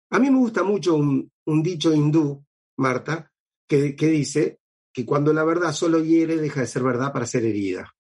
a 0.08 0.18
mí 0.18 0.30
me 0.30 0.38
gusta 0.38 0.62
mucho 0.62 0.94
un, 0.94 1.30
un 1.44 1.62
dicho 1.62 1.92
hindú, 1.92 2.42
Marta, 2.78 3.30
que, 3.68 3.94
que 3.94 4.06
dice 4.06 4.58
que 4.90 5.04
cuando 5.04 5.34
la 5.34 5.44
verdad 5.44 5.74
solo 5.74 6.02
hiere, 6.02 6.38
deja 6.38 6.62
de 6.62 6.66
ser 6.66 6.82
verdad 6.82 7.12
para 7.12 7.26
ser 7.26 7.44
herida. 7.44 7.94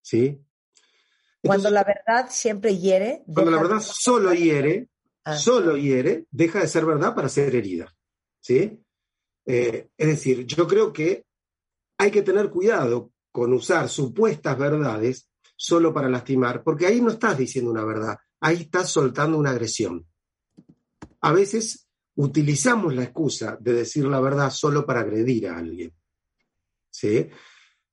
¿Sí? 0.00 0.40
Cuando 1.42 1.68
la 1.68 1.84
verdad 1.84 2.30
siempre 2.30 2.78
hiere. 2.78 3.24
cuando 3.30 3.50
la 3.50 3.60
verdad 3.60 3.80
solo 3.80 4.32
hiere, 4.32 4.88
Ah. 5.22 5.36
solo 5.36 5.76
hiere, 5.76 6.24
deja 6.30 6.60
de 6.60 6.66
ser 6.66 6.86
verdad 6.86 7.14
para 7.14 7.28
ser 7.28 7.54
herida. 7.54 7.94
¿Sí? 8.40 8.80
Eh, 9.44 9.90
es 9.98 10.06
decir, 10.06 10.46
yo 10.46 10.66
creo 10.66 10.94
que 10.94 11.26
hay 11.98 12.10
que 12.10 12.22
tener 12.22 12.48
cuidado 12.48 13.12
con 13.30 13.52
usar 13.52 13.88
supuestas 13.88 14.58
verdades 14.58 15.28
solo 15.56 15.92
para 15.92 16.08
lastimar, 16.08 16.62
porque 16.62 16.86
ahí 16.86 17.00
no 17.00 17.10
estás 17.10 17.36
diciendo 17.36 17.70
una 17.70 17.84
verdad, 17.84 18.16
ahí 18.40 18.62
estás 18.62 18.90
soltando 18.90 19.38
una 19.38 19.50
agresión. 19.50 20.06
A 21.20 21.32
veces 21.32 21.88
utilizamos 22.14 22.94
la 22.94 23.04
excusa 23.04 23.58
de 23.60 23.72
decir 23.72 24.04
la 24.04 24.20
verdad 24.20 24.50
solo 24.50 24.86
para 24.86 25.00
agredir 25.00 25.48
a 25.48 25.58
alguien. 25.58 25.92
¿Sí? 26.90 27.28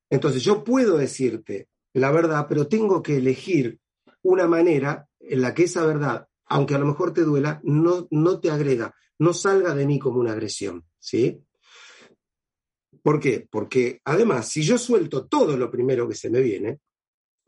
Entonces 0.08 0.42
yo 0.42 0.64
puedo 0.64 0.96
decirte 0.96 1.68
la 1.92 2.10
verdad, 2.10 2.46
pero 2.48 2.68
tengo 2.68 3.02
que 3.02 3.16
elegir 3.16 3.80
una 4.22 4.46
manera 4.46 5.08
en 5.18 5.40
la 5.40 5.54
que 5.54 5.64
esa 5.64 5.84
verdad, 5.86 6.28
aunque 6.46 6.74
a 6.74 6.78
lo 6.78 6.86
mejor 6.86 7.12
te 7.12 7.22
duela, 7.22 7.60
no, 7.64 8.06
no 8.10 8.38
te 8.38 8.50
agreda, 8.50 8.94
no 9.18 9.32
salga 9.32 9.74
de 9.74 9.86
mí 9.86 9.98
como 9.98 10.20
una 10.20 10.32
agresión. 10.32 10.84
¿Sí? 10.98 11.45
¿Por 13.06 13.20
qué? 13.20 13.46
Porque 13.48 14.00
además, 14.04 14.48
si 14.48 14.62
yo 14.62 14.76
suelto 14.76 15.28
todo 15.28 15.56
lo 15.56 15.70
primero 15.70 16.08
que 16.08 16.16
se 16.16 16.28
me 16.28 16.40
viene, 16.40 16.80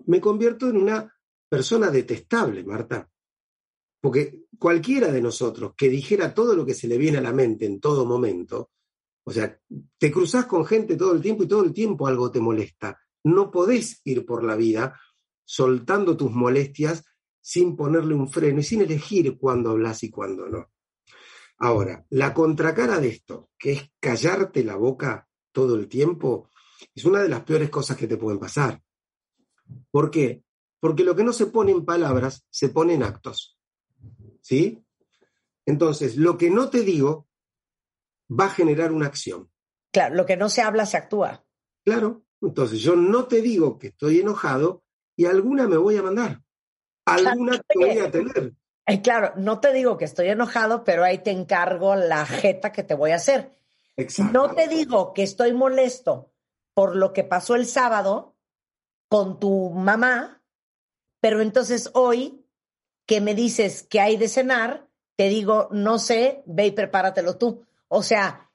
me 0.07 0.21
convierto 0.21 0.69
en 0.69 0.77
una 0.77 1.13
persona 1.49 1.91
detestable, 1.91 2.63
Marta. 2.63 3.11
Porque 4.01 4.45
cualquiera 4.57 5.11
de 5.11 5.21
nosotros 5.21 5.73
que 5.77 5.89
dijera 5.89 6.33
todo 6.33 6.55
lo 6.55 6.65
que 6.65 6.75
se 6.75 6.87
le 6.87 6.97
viene 6.97 7.19
a 7.19 7.23
la 7.23 7.33
mente 7.33 7.67
en 7.67 7.81
todo 7.81 8.07
momento, 8.07 8.71
o 9.25 9.33
sea, 9.33 9.61
te 9.99 10.13
cruzás 10.13 10.47
con 10.47 10.65
gente 10.65 10.95
todo 10.95 11.13
el 11.13 11.21
tiempo 11.21 11.43
y 11.43 11.49
todo 11.49 11.65
el 11.65 11.73
tiempo 11.73 12.07
algo 12.07 12.31
te 12.31 12.39
molesta. 12.39 12.97
No 13.25 13.51
podés 13.51 14.01
ir 14.05 14.25
por 14.25 14.45
la 14.45 14.55
vida 14.55 14.97
soltando 15.45 16.17
tus 16.17 16.31
molestias 16.31 17.03
sin 17.41 17.75
ponerle 17.75 18.15
un 18.15 18.29
freno 18.29 18.61
y 18.61 18.63
sin 18.63 18.83
elegir 18.83 19.37
cuándo 19.37 19.71
hablas 19.71 20.05
y 20.05 20.11
cuándo 20.11 20.49
no. 20.49 20.71
Ahora, 21.59 22.07
la 22.11 22.33
contracara 22.33 23.01
de 23.01 23.09
esto, 23.09 23.51
que 23.59 23.73
es 23.73 23.91
callarte 23.99 24.63
la 24.63 24.77
boca 24.77 25.28
todo 25.59 25.75
el 25.75 25.89
tiempo, 25.89 26.49
es 26.95 27.05
una 27.05 27.21
de 27.21 27.29
las 27.29 27.43
peores 27.43 27.69
cosas 27.69 27.97
que 27.97 28.07
te 28.07 28.17
pueden 28.17 28.39
pasar. 28.39 28.81
¿Por 29.91 30.09
qué? 30.09 30.45
Porque 30.79 31.03
lo 31.03 31.17
que 31.17 31.25
no 31.25 31.33
se 31.33 31.47
pone 31.47 31.73
en 31.73 31.85
palabras, 31.85 32.47
se 32.49 32.69
pone 32.69 32.95
en 32.95 33.03
actos. 33.03 33.59
¿Sí? 34.41 34.85
Entonces, 35.67 36.17
lo 36.17 36.39
que 36.39 36.49
no 36.49 36.71
te 36.71 36.83
digo 36.83 37.27
va 38.31 38.45
a 38.45 38.51
generar 38.51 38.93
una 38.93 39.07
acción. 39.07 39.51
Claro, 39.91 40.15
lo 40.15 40.27
que 40.27 40.37
no 40.37 40.49
se 40.49 40.63
habla 40.63 40.87
se 40.87 40.97
actúa. 40.97 41.45
Claro. 41.85 42.23
Entonces, 42.41 42.79
yo 42.79 42.95
no 42.95 43.27
te 43.27 43.43
digo 43.43 43.81
que 43.81 43.89
estoy 43.89 44.21
enojado 44.21 44.85
y 45.17 45.25
alguna 45.25 45.67
me 45.67 45.77
voy 45.77 45.97
a 45.97 46.05
mandar. 46.05 46.41
Alguna 47.05 47.59
te 47.59 47.77
voy 47.77 47.99
a 47.99 48.13
tener. 48.13 48.55
Eh, 48.87 49.03
claro, 49.03 49.33
no 49.35 49.59
te 49.59 49.73
digo 49.73 49.99
que 49.99 50.05
estoy 50.05 50.29
enojado, 50.29 50.85
pero 50.85 51.03
ahí 51.03 51.19
te 51.19 51.33
encargo 51.33 51.97
la 51.97 52.25
jeta 52.27 52.71
que 52.71 52.85
te 52.85 52.95
voy 52.95 53.11
a 53.11 53.17
hacer. 53.17 53.58
Exacto. 53.99 54.33
No 54.33 54.55
te 54.55 54.69
digo 54.69 55.13
que 55.13 55.25
estoy 55.25 55.53
molesto 55.53 56.33
por 56.73 56.97
lo 56.97 57.13
que 57.13 57.25
pasó 57.25 57.57
el 57.57 57.67
sábado 57.67 58.37
con 59.09 59.41
tu 59.41 59.71
mamá, 59.71 60.43
pero 61.21 61.43
entonces 61.43 61.91
hoy 61.95 62.47
que 63.07 63.21
me 63.21 63.35
dices 63.35 63.83
que 63.83 64.01
hay 64.01 64.17
de 64.17 64.29
cenar, 64.29 64.89
te 65.17 65.29
digo, 65.29 65.69
no 65.73 65.99
sé, 65.99 66.45
ve 66.47 66.67
y 66.67 66.71
prepáratelo 66.71 67.37
tú. 67.37 67.67
O 67.89 68.03
sea, 68.03 68.53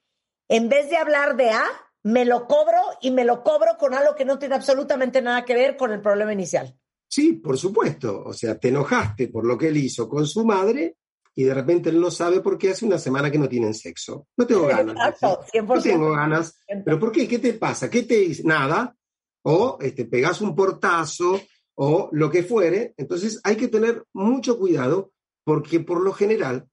en 0.48 0.70
vez 0.70 0.90
de 0.90 0.96
hablar 0.96 1.36
de 1.36 1.50
A, 1.50 1.66
me 2.04 2.24
lo 2.24 2.48
cobro 2.48 2.80
y 3.02 3.12
me 3.12 3.26
lo 3.26 3.44
cobro 3.44 3.78
con 3.78 3.94
algo 3.94 4.16
que 4.16 4.26
no 4.26 4.40
tiene 4.40 4.56
absolutamente 4.56 5.22
nada 5.22 5.44
que 5.44 5.56
ver 5.56 5.76
con 5.76 5.92
el 5.92 6.02
problema 6.02 6.32
inicial. 6.32 6.78
Sí, 7.10 7.34
por 7.34 7.58
supuesto. 7.58 8.24
O 8.26 8.34
sea, 8.34 8.58
te 8.58 8.70
enojaste 8.70 9.28
por 9.28 9.46
lo 9.46 9.58
que 9.58 9.68
él 9.68 9.78
hizo 9.78 10.08
con 10.08 10.26
su 10.26 10.46
madre 10.46 10.98
y 11.36 11.44
de 11.44 11.54
repente 11.54 11.90
él 11.90 12.00
no 12.00 12.12
sabe 12.12 12.42
por 12.42 12.58
qué 12.58 12.72
hace 12.72 12.86
una 12.86 13.00
semana 13.00 13.32
que 13.32 13.40
no 13.40 13.50
tienen 13.50 13.74
sexo. 13.74 14.28
No 14.38 14.46
tengo 14.46 14.68
ganas. 14.68 14.96
Exacto, 14.96 15.44
dice. 15.46 15.66
100%. 15.66 15.76
No 15.76 15.82
tengo 15.82 16.12
ganas. 16.12 16.60
¿Pero 16.86 17.00
por 17.00 17.12
qué? 17.12 17.28
¿Qué 17.28 17.40
te 17.40 17.54
pasa? 17.54 17.90
¿Qué 17.90 18.04
te 18.04 18.20
dice? 18.20 18.44
Nada. 18.44 18.96
O 19.44 19.78
este, 19.82 20.06
pegas 20.06 20.42
un 20.42 20.56
portazo 20.56 21.42
o 21.76 22.10
lo 22.12 22.30
que 22.30 22.44
fuere. 22.44 22.94
Entonces 22.98 23.42
hay 23.44 23.56
que 23.56 23.68
tener 23.68 24.04
mucho 24.14 24.60
cuidado 24.60 25.12
porque 25.44 25.80
por 25.80 26.02
lo 26.02 26.14
general, 26.14 26.68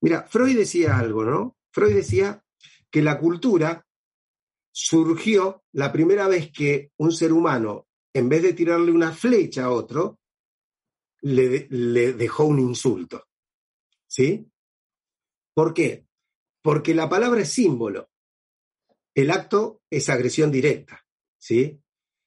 mira, 0.00 0.22
Freud 0.28 0.56
decía 0.56 0.96
algo, 0.98 1.24
¿no? 1.24 1.56
Freud 1.72 1.94
decía 1.94 2.42
que 2.90 3.02
la 3.02 3.18
cultura 3.18 3.84
surgió 4.72 5.64
la 5.72 5.92
primera 5.92 6.28
vez 6.28 6.50
que 6.52 6.92
un 6.98 7.12
ser 7.12 7.32
humano, 7.32 7.88
en 8.14 8.28
vez 8.28 8.42
de 8.42 8.52
tirarle 8.52 8.92
una 8.92 9.12
flecha 9.12 9.64
a 9.64 9.70
otro, 9.70 10.20
le, 11.22 11.66
le 11.70 12.12
dejó 12.12 12.44
un 12.44 12.60
insulto. 12.60 13.26
¿Sí? 14.14 14.48
¿Por 15.54 15.74
qué? 15.74 16.06
Porque 16.62 16.94
la 16.94 17.08
palabra 17.08 17.40
es 17.40 17.48
símbolo. 17.48 18.10
El 19.12 19.32
acto 19.32 19.82
es 19.90 20.08
agresión 20.08 20.52
directa. 20.52 21.04
¿Sí? 21.36 21.80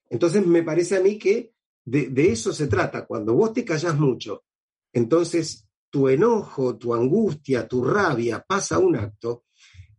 Entonces 0.09 0.45
me 0.45 0.63
parece 0.63 0.97
a 0.97 0.99
mí 0.99 1.17
que 1.17 1.53
de, 1.85 2.09
de 2.09 2.29
eso 2.33 2.51
se 2.51 2.67
trata. 2.67 3.05
Cuando 3.05 3.35
vos 3.35 3.53
te 3.53 3.63
callas 3.63 3.97
mucho, 3.97 4.43
entonces 4.91 5.65
tu 5.89 6.09
enojo, 6.09 6.77
tu 6.77 6.93
angustia, 6.93 7.69
tu 7.69 7.85
rabia 7.85 8.43
pasa 8.45 8.75
a 8.75 8.79
un 8.79 8.97
acto, 8.97 9.45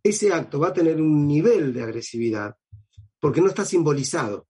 ese 0.02 0.30
acto 0.30 0.60
va 0.60 0.68
a 0.68 0.74
tener 0.74 1.00
un 1.00 1.26
nivel 1.26 1.72
de 1.72 1.84
agresividad 1.84 2.54
porque 3.18 3.40
no 3.40 3.48
está 3.48 3.64
simbolizado. 3.64 4.46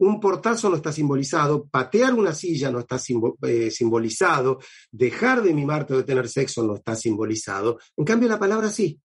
Un 0.00 0.18
portazo 0.18 0.70
no 0.70 0.76
está 0.76 0.92
simbolizado, 0.92 1.66
patear 1.68 2.14
una 2.14 2.34
silla 2.34 2.70
no 2.70 2.80
está 2.80 2.98
eh, 3.42 3.70
simbolizado, 3.70 4.58
dejar 4.90 5.42
de 5.42 5.52
mimarte 5.54 5.94
o 5.94 5.98
de 5.98 6.04
tener 6.04 6.28
sexo 6.28 6.62
no 6.62 6.76
está 6.76 6.96
simbolizado. 6.96 7.78
En 7.96 8.04
cambio, 8.04 8.28
la 8.28 8.38
palabra 8.38 8.70
sí. 8.70 9.00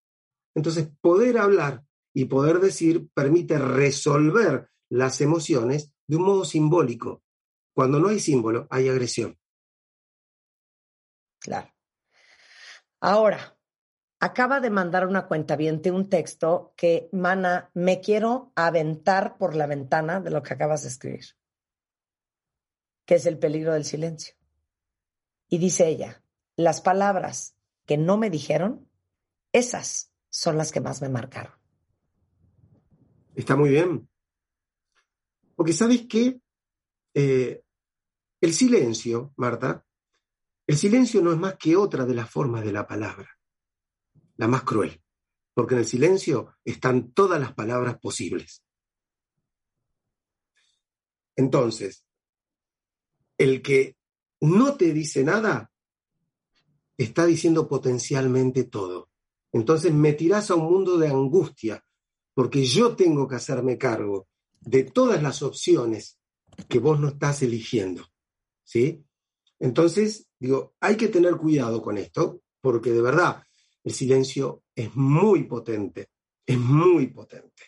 Entonces, 0.56 0.90
poder 1.02 1.38
hablar 1.38 1.84
y 2.14 2.26
poder 2.26 2.60
decir 2.60 3.10
permite 3.14 3.58
resolver 3.60 4.70
las 4.90 5.20
emociones 5.20 5.94
de 6.08 6.16
un 6.16 6.24
modo 6.24 6.46
simbólico. 6.46 7.24
Cuando 7.74 8.00
no 8.00 8.08
hay 8.08 8.22
símbolo, 8.22 8.68
hay 8.70 8.88
agresión. 8.88 9.38
Claro. 11.40 11.74
Ahora, 13.02 13.55
acaba 14.20 14.60
de 14.60 14.70
mandar 14.70 15.08
una 15.08 15.28
cuenta 15.28 15.58
un 15.58 16.10
texto 16.10 16.74
que, 16.76 17.10
mana, 17.12 17.70
me 17.74 18.02
quiero 18.02 18.52
aventar 18.56 19.38
por 19.38 19.56
la 19.56 19.68
ventana 19.68 20.20
de 20.20 20.32
lo 20.32 20.42
que 20.44 20.54
acabas 20.54 20.84
de 20.84 20.90
escribir, 20.90 21.26
que 23.06 23.16
es 23.16 23.26
el 23.26 23.38
peligro 23.38 23.74
del 23.74 23.86
silencio. 23.86 24.36
Y 25.48 25.58
dice 25.58 25.88
ella, 25.88 26.24
las 26.56 26.82
palabras 26.82 27.56
que 27.86 27.98
no 27.98 28.18
me 28.18 28.30
dijeron, 28.30 28.90
esas 29.52 30.12
son 30.30 30.58
las 30.58 30.72
que 30.72 30.82
más 30.82 31.02
me 31.02 31.10
marcaron. 31.10 31.54
Está 33.36 33.56
muy 33.56 33.70
bien. 33.70 34.10
Porque 35.56 35.74
sabes 35.74 36.06
qué? 36.10 36.40
Eh, 37.14 37.64
el 38.42 38.54
silencio, 38.54 39.34
Marta, 39.38 39.86
el 40.68 40.78
silencio 40.78 41.22
no 41.22 41.32
es 41.32 41.38
más 41.38 41.56
que 41.56 41.76
otra 41.76 42.06
de 42.06 42.16
las 42.16 42.30
formas 42.30 42.64
de 42.66 42.72
la 42.72 42.88
palabra, 42.88 43.30
la 44.38 44.48
más 44.48 44.64
cruel, 44.64 45.02
porque 45.54 45.76
en 45.76 45.82
el 45.82 45.86
silencio 45.86 46.56
están 46.64 47.12
todas 47.12 47.40
las 47.40 47.54
palabras 47.54 47.98
posibles. 48.00 48.64
Entonces, 51.36 52.06
el 53.38 53.62
que 53.62 53.98
no 54.42 54.76
te 54.76 54.94
dice 54.94 55.24
nada, 55.24 55.72
está 56.98 57.26
diciendo 57.26 57.68
potencialmente 57.68 58.66
todo. 58.66 59.10
Entonces 59.52 59.94
me 59.94 60.14
tirás 60.14 60.52
a 60.52 60.56
un 60.56 60.72
mundo 60.72 60.98
de 60.98 61.08
angustia, 61.08 61.84
porque 62.34 62.66
yo 62.66 62.96
tengo 62.96 63.28
que 63.28 63.36
hacerme 63.36 63.78
cargo 63.78 64.28
de 64.60 64.84
todas 64.84 65.22
las 65.22 65.42
opciones 65.42 66.20
que 66.68 66.80
vos 66.80 67.00
no 67.00 67.10
estás 67.10 67.42
eligiendo. 67.42 68.06
¿Sí? 68.64 69.06
Entonces, 69.60 70.30
digo, 70.40 70.76
hay 70.80 70.98
que 70.98 71.08
tener 71.08 71.36
cuidado 71.38 71.82
con 71.82 71.98
esto, 71.98 72.42
porque 72.62 72.92
de 72.92 73.02
verdad 73.02 73.44
el 73.86 73.94
silencio 73.94 74.64
es 74.76 74.94
muy 74.96 75.44
potente, 75.44 76.10
es 76.46 76.58
muy 76.58 77.08
potente. 77.08 77.64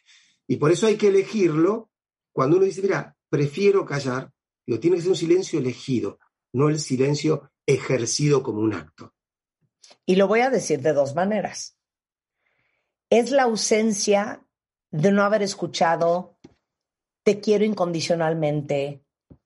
Y 0.48 0.58
por 0.58 0.72
eso 0.72 0.88
hay 0.88 0.98
que 0.98 1.08
elegirlo 1.08 1.92
cuando 2.34 2.58
uno 2.58 2.66
dice, 2.66 2.82
mira, 2.82 3.16
prefiero 3.30 3.86
callar, 3.86 4.32
digo, 4.66 4.80
tiene 4.80 4.98
que 4.98 5.04
ser 5.04 5.12
un 5.12 5.18
silencio 5.18 5.60
elegido, 5.60 6.20
no 6.54 6.70
el 6.70 6.80
silencio 6.80 7.52
ejercido 7.66 8.42
como 8.42 8.62
un 8.62 8.74
acto. 8.74 9.14
Y 10.06 10.16
lo 10.16 10.28
voy 10.28 10.40
a 10.42 10.50
decir 10.50 10.82
de 10.82 10.94
dos 10.94 11.16
maneras. 11.16 11.78
Es 13.10 13.32
la 13.32 13.44
ausencia 13.44 14.44
de 14.90 15.12
no 15.12 15.24
haber 15.24 15.44
escuchado, 15.44 16.40
te 17.24 17.40
quiero 17.40 17.64
incondicionalmente, 17.64 19.04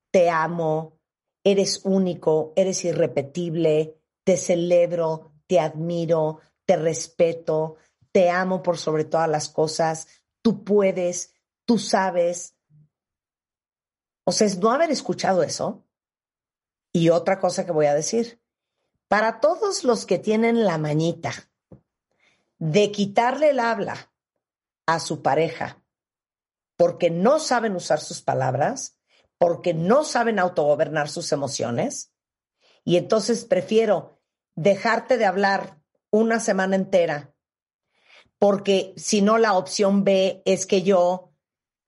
te 0.09 0.29
amo, 0.29 0.99
eres 1.43 1.81
único, 1.83 2.53
eres 2.55 2.85
irrepetible, 2.85 3.97
te 4.23 4.37
celebro, 4.37 5.33
te 5.47 5.59
admiro, 5.59 6.39
te 6.71 6.77
respeto, 6.77 7.75
te 8.13 8.29
amo 8.29 8.63
por 8.63 8.77
sobre 8.77 9.03
todas 9.03 9.27
las 9.27 9.49
cosas, 9.49 10.07
tú 10.41 10.63
puedes, 10.63 11.33
tú 11.65 11.77
sabes. 11.77 12.55
O 14.23 14.31
sea, 14.31 14.47
es 14.47 14.57
no 14.57 14.71
haber 14.71 14.89
escuchado 14.89 15.43
eso. 15.43 15.85
Y 16.93 17.09
otra 17.09 17.41
cosa 17.41 17.65
que 17.65 17.73
voy 17.73 17.87
a 17.87 17.93
decir, 17.93 18.41
para 19.09 19.41
todos 19.41 19.83
los 19.83 20.05
que 20.05 20.17
tienen 20.17 20.63
la 20.63 20.77
mañita 20.77 21.33
de 22.57 22.89
quitarle 22.93 23.49
el 23.49 23.59
habla 23.59 24.13
a 24.85 25.01
su 25.01 25.21
pareja 25.21 25.83
porque 26.77 27.09
no 27.09 27.39
saben 27.39 27.75
usar 27.75 27.99
sus 27.99 28.21
palabras, 28.21 28.97
porque 29.37 29.73
no 29.73 30.05
saben 30.05 30.39
autogobernar 30.39 31.09
sus 31.09 31.33
emociones, 31.33 32.13
y 32.85 32.95
entonces 32.95 33.43
prefiero 33.43 34.21
dejarte 34.55 35.17
de 35.17 35.25
hablar 35.25 35.80
una 36.11 36.39
semana 36.39 36.75
entera, 36.75 37.33
porque 38.37 38.93
si 38.97 39.21
no 39.21 39.37
la 39.37 39.53
opción 39.53 40.03
B 40.03 40.41
es 40.45 40.65
que 40.65 40.83
yo 40.83 41.33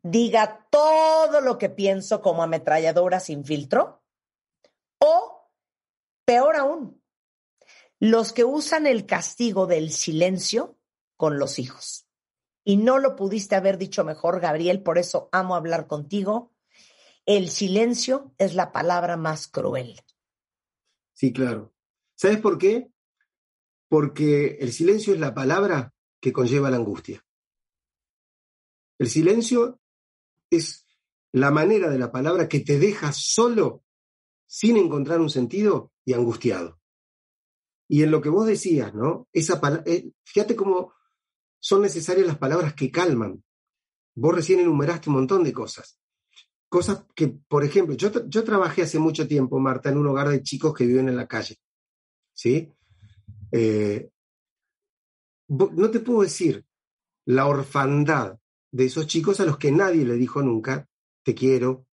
diga 0.02 0.68
todo 0.70 1.42
lo 1.42 1.58
que 1.58 1.70
pienso 1.70 2.22
como 2.22 2.44
ametralladora 2.44 3.20
sin 3.20 3.46
filtro, 3.46 4.04
o 5.00 5.50
peor 6.26 6.56
aún, 6.56 7.02
los 8.00 8.34
que 8.34 8.44
usan 8.44 8.88
el 8.88 9.06
castigo 9.06 9.68
del 9.68 9.92
silencio 9.92 10.78
con 11.18 11.40
los 11.40 11.60
hijos. 11.60 12.08
Y 12.66 12.78
no 12.78 12.98
lo 12.98 13.16
pudiste 13.16 13.56
haber 13.56 13.78
dicho 13.78 14.04
mejor, 14.06 14.40
Gabriel, 14.40 14.82
por 14.82 14.98
eso 14.98 15.30
amo 15.32 15.56
hablar 15.56 15.88
contigo. 15.88 16.54
El 17.26 17.50
silencio 17.50 18.34
es 18.38 18.56
la 18.56 18.72
palabra 18.72 19.18
más 19.18 19.48
cruel. 19.48 20.00
Sí, 21.14 21.34
claro. 21.34 21.74
¿Sabes 22.16 22.40
por 22.40 22.58
qué? 22.58 22.93
Porque 23.94 24.58
el 24.60 24.74
silencio 24.74 25.14
es 25.14 25.20
la 25.20 25.36
palabra 25.36 25.94
que 26.20 26.34
conlleva 26.34 26.72
la 26.72 26.78
angustia. 26.78 27.24
El 28.98 29.08
silencio 29.08 29.80
es 30.50 30.88
la 31.32 31.52
manera 31.52 31.92
de 31.92 32.00
la 32.00 32.12
palabra 32.12 32.50
que 32.50 32.62
te 32.62 32.80
deja 32.80 33.14
solo, 33.14 33.84
sin 34.48 34.78
encontrar 34.78 35.22
un 35.22 35.30
sentido 35.30 35.92
y 36.06 36.14
angustiado. 36.14 36.80
Y 37.88 38.02
en 38.02 38.10
lo 38.10 38.20
que 38.20 38.30
vos 38.30 38.48
decías, 38.48 38.96
¿no? 38.96 39.28
Esa 39.32 39.62
eh, 39.86 40.10
fíjate 40.24 40.56
cómo 40.56 40.96
son 41.60 41.84
necesarias 41.84 42.26
las 42.26 42.40
palabras 42.40 42.74
que 42.74 42.90
calman. 42.90 43.44
Vos 44.16 44.34
recién 44.34 44.60
enumeraste 44.60 45.12
un 45.12 45.18
montón 45.18 45.44
de 45.44 45.54
cosas. 45.54 46.00
Cosas 46.68 47.06
que, 47.14 47.28
por 47.28 47.64
ejemplo, 47.64 47.94
yo, 47.94 48.10
yo 48.28 48.44
trabajé 48.44 48.82
hace 48.82 48.98
mucho 48.98 49.28
tiempo, 49.28 49.60
Marta, 49.60 49.90
en 49.90 50.00
un 50.00 50.08
hogar 50.08 50.30
de 50.30 50.42
chicos 50.42 50.74
que 50.74 50.88
viven 50.88 51.10
en 51.10 51.16
la 51.16 51.28
calle. 51.28 51.60
¿Sí? 52.34 52.74
Eh, 53.56 54.10
no 55.48 55.92
te 55.92 56.00
puedo 56.00 56.24
decir 56.24 56.66
la 57.26 57.46
orfandad 57.46 58.40
de 58.72 58.86
esos 58.86 59.06
chicos 59.06 59.40
a 59.40 59.46
los 59.46 59.58
que 59.58 59.72
nadie 59.72 60.04
le 60.04 60.16
dijo 60.16 60.42
nunca, 60.42 60.90
te 61.24 61.36
quiero, 61.36 61.86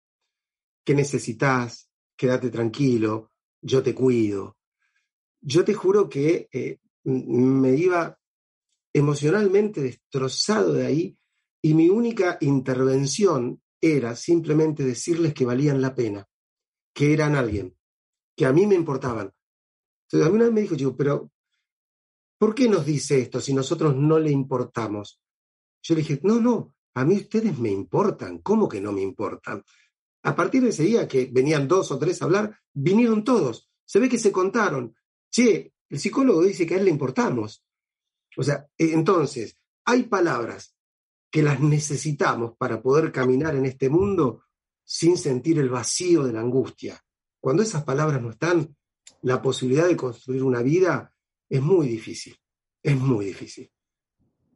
que 0.85 0.95
necesitas, 0.95 1.91
quédate 2.17 2.51
tranquilo, 2.51 3.33
yo 3.61 3.83
te 3.83 3.93
cuido. 3.93 4.57
Yo 5.41 5.65
te 5.65 5.75
juro 5.75 6.09
que 6.09 6.49
eh, 6.53 6.79
me 7.05 7.75
iba 7.75 8.17
emocionalmente 8.93 9.83
destrozado 9.83 10.73
de 10.73 10.87
ahí 10.87 11.19
y 11.61 11.75
mi 11.75 11.89
única 11.89 12.39
intervención 12.41 13.61
era 13.81 14.15
simplemente 14.15 14.85
decirles 14.85 15.35
que 15.35 15.45
valían 15.45 15.81
la 15.81 15.95
pena, 15.95 16.29
que 16.95 17.13
eran 17.13 17.35
alguien, 17.35 17.77
que 18.37 18.47
a 18.47 18.53
mí 18.53 18.67
me 18.67 18.77
importaban. 18.77 19.33
Entonces 20.05 20.27
a 20.27 20.31
mí 20.31 20.37
una 20.37 20.45
vez 20.45 20.55
me 20.55 20.61
dijo, 20.63 20.77
chico, 20.77 20.97
pero 20.97 21.31
¿por 22.39 22.55
qué 22.55 22.69
nos 22.69 22.87
dice 22.87 23.21
esto 23.21 23.41
si 23.41 23.53
nosotros 23.53 23.95
no 23.97 24.19
le 24.19 24.31
importamos? 24.31 25.21
Yo 25.83 25.95
le 25.95 26.03
dije, 26.03 26.21
no, 26.23 26.41
no, 26.41 26.75
a 26.95 27.05
mí 27.05 27.17
ustedes 27.17 27.59
me 27.59 27.71
importan, 27.71 28.39
¿cómo 28.39 28.69
que 28.69 28.81
no 28.81 28.93
me 28.93 29.03
importan? 29.03 29.63
A 30.23 30.35
partir 30.35 30.63
de 30.63 30.71
ese 30.71 30.85
día 30.85 31.07
que 31.07 31.29
venían 31.33 31.69
dos 31.69 31.91
o 31.91 31.99
tres 31.99 32.21
a 32.21 32.25
hablar, 32.25 32.59
vinieron 32.73 33.25
todos. 33.25 33.71
Se 33.85 33.99
ve 33.99 34.09
que 34.09 34.19
se 34.19 34.33
contaron. 34.33 34.95
Che, 35.31 35.73
el 35.89 35.99
psicólogo 35.99 36.43
dice 36.43 36.67
que 36.67 36.75
a 36.75 36.79
él 36.79 36.85
le 36.85 36.91
importamos. 36.91 37.65
O 38.37 38.43
sea, 38.43 38.69
e, 38.77 38.93
entonces, 38.93 39.57
hay 39.85 40.05
palabras 40.05 40.75
que 41.31 41.43
las 41.43 41.61
necesitamos 41.61 42.57
para 42.57 42.83
poder 42.83 43.13
caminar 43.13 43.55
en 43.55 43.67
este 43.67 43.89
mundo 43.89 44.45
sin 44.85 45.17
sentir 45.17 45.59
el 45.59 45.69
vacío 45.69 46.25
de 46.25 46.33
la 46.33 46.41
angustia. 46.41 47.03
Cuando 47.41 47.63
esas 47.63 47.85
palabras 47.85 48.21
no 48.21 48.31
están, 48.31 48.77
la 49.23 49.41
posibilidad 49.41 49.87
de 49.87 49.97
construir 49.97 50.43
una 50.43 50.63
vida 50.63 51.15
es 51.49 51.63
muy 51.63 51.89
difícil, 51.89 52.37
es 52.83 52.97
muy 52.97 53.27
difícil. 53.27 53.71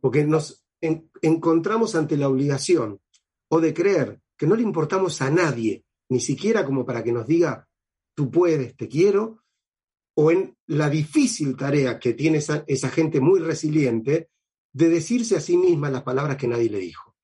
Porque 0.01 0.25
nos 0.25 0.65
encontramos 0.81 1.95
ante 1.95 2.17
la 2.17 2.29
obligación 2.29 3.01
o 3.49 3.61
de 3.61 3.73
creer 3.73 4.21
que 4.37 4.47
no 4.47 4.57
le 4.57 4.63
importamos 4.63 5.21
a 5.23 5.31
nadie, 5.31 5.85
ni 6.09 6.21
siquiera 6.21 6.65
como 6.65 6.85
para 6.85 7.03
que 7.05 7.13
nos 7.13 7.27
diga, 7.27 7.69
tú 8.15 8.31
puedes, 8.31 8.77
te 8.77 8.89
quiero, 8.89 9.43
o 10.15 10.31
en 10.31 10.57
la 10.67 10.91
difícil 10.91 11.57
tarea 11.57 11.99
que 11.99 12.15
tiene 12.15 12.39
esa, 12.39 12.65
esa 12.67 12.91
gente 12.91 13.21
muy 13.21 13.41
resiliente 13.41 14.29
de 14.73 14.89
decirse 14.89 15.37
a 15.37 15.41
sí 15.41 15.57
misma 15.57 15.91
las 15.91 16.03
palabras 16.03 16.37
que 16.37 16.49
nadie 16.49 16.71
le 16.71 16.79
dijo. 16.79 17.15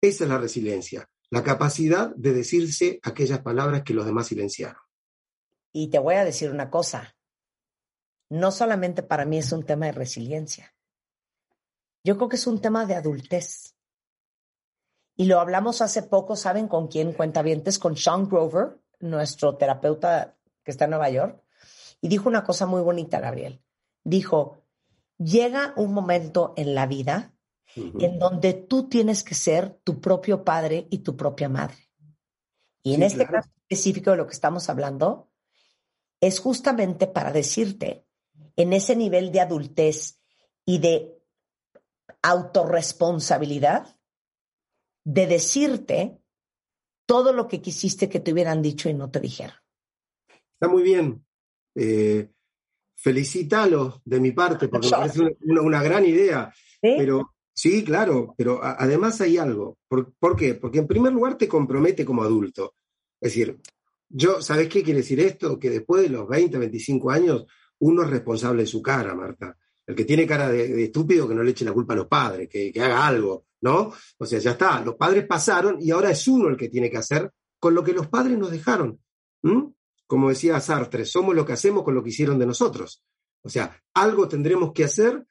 Esa 0.00 0.24
es 0.24 0.30
la 0.30 0.38
resiliencia, 0.38 1.08
la 1.30 1.42
capacidad 1.42 2.14
de 2.14 2.32
decirse 2.32 3.00
aquellas 3.02 3.40
palabras 3.40 3.82
que 3.82 3.94
los 3.94 4.04
demás 4.04 4.26
silenciaron. 4.26 4.82
Y 5.72 5.88
te 5.90 5.98
voy 5.98 6.14
a 6.16 6.24
decir 6.24 6.50
una 6.50 6.70
cosa, 6.70 7.16
no 8.34 8.50
solamente 8.50 9.02
para 9.04 9.24
mí 9.24 9.38
es 9.38 9.52
un 9.52 9.64
tema 9.64 9.86
de 9.86 9.92
resiliencia, 9.92 10.74
yo 12.02 12.16
creo 12.16 12.28
que 12.28 12.36
es 12.36 12.46
un 12.46 12.60
tema 12.60 12.84
de 12.84 12.96
adultez. 12.96 13.76
Y 15.16 15.26
lo 15.26 15.38
hablamos 15.38 15.80
hace 15.80 16.02
poco, 16.02 16.34
¿saben 16.34 16.66
con 16.66 16.88
quién 16.88 17.12
cuenta 17.12 17.42
vientes? 17.42 17.78
Con 17.78 17.96
Sean 17.96 18.28
Grover, 18.28 18.80
nuestro 18.98 19.56
terapeuta 19.56 20.36
que 20.64 20.72
está 20.72 20.84
en 20.84 20.90
Nueva 20.90 21.10
York. 21.10 21.42
Y 22.00 22.08
dijo 22.08 22.28
una 22.28 22.42
cosa 22.42 22.66
muy 22.66 22.82
bonita, 22.82 23.20
Gabriel. 23.20 23.62
Dijo, 24.02 24.58
llega 25.16 25.72
un 25.76 25.94
momento 25.94 26.52
en 26.56 26.74
la 26.74 26.86
vida 26.86 27.32
en 27.76 28.18
donde 28.18 28.52
tú 28.52 28.88
tienes 28.88 29.22
que 29.22 29.34
ser 29.34 29.80
tu 29.84 30.00
propio 30.00 30.44
padre 30.44 30.88
y 30.90 30.98
tu 30.98 31.16
propia 31.16 31.48
madre. 31.48 31.88
Y 32.82 32.94
en 32.94 33.04
este 33.04 33.26
caso 33.26 33.48
específico 33.62 34.10
de 34.10 34.16
lo 34.16 34.26
que 34.26 34.34
estamos 34.34 34.68
hablando, 34.68 35.30
es 36.20 36.40
justamente 36.40 37.06
para 37.06 37.32
decirte, 37.32 38.03
en 38.56 38.72
ese 38.72 38.96
nivel 38.96 39.32
de 39.32 39.40
adultez 39.40 40.20
y 40.64 40.78
de 40.78 41.14
autorresponsabilidad, 42.22 43.96
de 45.04 45.26
decirte 45.26 46.18
todo 47.06 47.32
lo 47.32 47.48
que 47.48 47.60
quisiste 47.60 48.08
que 48.08 48.20
te 48.20 48.32
hubieran 48.32 48.62
dicho 48.62 48.88
y 48.88 48.94
no 48.94 49.10
te 49.10 49.20
dijeron. 49.20 49.56
Está 50.54 50.68
muy 50.68 50.82
bien. 50.82 51.24
Eh, 51.74 52.30
felicítalo 52.96 54.00
de 54.04 54.20
mi 54.20 54.32
parte, 54.32 54.68
porque 54.68 54.86
me 54.86 54.90
parece 54.92 55.20
una, 55.42 55.60
una 55.60 55.82
gran 55.82 56.06
idea. 56.06 56.52
Pero 56.80 57.34
sí, 57.52 57.84
claro, 57.84 58.34
pero 58.36 58.60
además 58.62 59.20
hay 59.20 59.38
algo. 59.38 59.78
¿Por, 59.88 60.14
¿Por, 60.14 60.36
qué? 60.36 60.54
Porque 60.54 60.78
en 60.78 60.86
primer 60.86 61.12
lugar 61.12 61.36
te 61.36 61.48
compromete 61.48 62.04
como 62.04 62.22
adulto. 62.22 62.74
Es 63.20 63.32
decir, 63.32 63.58
yo, 64.08 64.40
¿sabes 64.40 64.68
qué 64.68 64.82
quiere 64.82 65.00
decir 65.00 65.20
esto? 65.20 65.58
Que 65.58 65.70
después 65.70 66.02
de 66.02 66.10
los 66.10 66.28
20, 66.28 66.58
25 66.58 67.10
años, 67.10 67.46
uno 67.80 68.02
es 68.04 68.10
responsable 68.10 68.62
de 68.62 68.66
su 68.66 68.80
cara, 68.82 69.14
Marta. 69.14 69.56
El 69.86 69.94
que 69.94 70.04
tiene 70.04 70.26
cara 70.26 70.48
de, 70.48 70.84
estúpido 70.84 71.28
que 71.28 71.34
no 71.34 71.42
le 71.42 71.50
eche 71.50 71.64
la 71.64 71.72
culpa 71.72 71.92
a 71.92 71.96
los 71.96 72.06
padres, 72.06 72.48
que, 72.48 72.72
que 72.72 72.80
haga 72.80 73.06
algo, 73.06 73.46
¿no? 73.60 73.92
O 74.18 74.26
sea, 74.26 74.38
ya 74.38 74.52
está, 74.52 74.80
los 74.80 74.94
padres 74.96 75.26
pasaron 75.26 75.76
y 75.80 75.90
ahora 75.90 76.10
es 76.10 76.26
uno 76.26 76.48
el 76.48 76.56
que 76.56 76.68
tiene 76.70 76.90
que 76.90 76.96
hacer 76.98 77.30
con 77.58 77.74
lo 77.74 77.84
que 77.84 77.92
los 77.92 78.06
padres 78.08 78.38
nos 78.38 78.50
dejaron. 78.50 79.00
¿Mm? 79.42 79.64
Como 80.06 80.28
decía 80.28 80.60
Sartre, 80.60 81.04
somos 81.04 81.34
lo 81.34 81.44
que 81.44 81.52
hacemos 81.54 81.82
con 81.84 81.94
lo 81.94 82.02
que 82.02 82.10
hicieron 82.10 82.38
de 82.38 82.46
nosotros. 82.46 83.02
O 83.42 83.48
sea, 83.48 83.78
algo 83.94 84.28
tendremos 84.28 84.72
que 84.72 84.84
hacer 84.84 85.26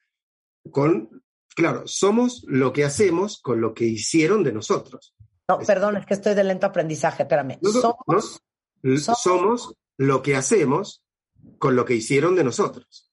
con, 0.70 1.22
claro, 1.54 1.82
somos 1.86 2.44
lo 2.46 2.72
que 2.72 2.84
hacemos 2.84 3.40
con 3.40 3.60
lo 3.60 3.74
que 3.74 3.84
hicieron 3.86 4.42
de 4.42 4.52
nosotros. 4.52 5.14
No, 5.48 5.58
perdón, 5.58 5.96
es 5.98 6.06
que 6.06 6.14
estoy 6.14 6.34
de 6.34 6.42
lento 6.44 6.66
aprendizaje, 6.66 7.24
espérame. 7.24 7.58
No, 7.60 7.70
no, 7.72 7.80
Somos, 7.80 8.40
no, 8.82 8.96
somos- 8.98 9.20
somos 9.22 9.74
lo 9.98 10.22
que 10.22 10.36
hacemos 10.36 11.03
con 11.58 11.76
lo 11.76 11.84
que 11.84 11.94
hicieron 11.94 12.34
de 12.34 12.44
nosotros. 12.44 13.10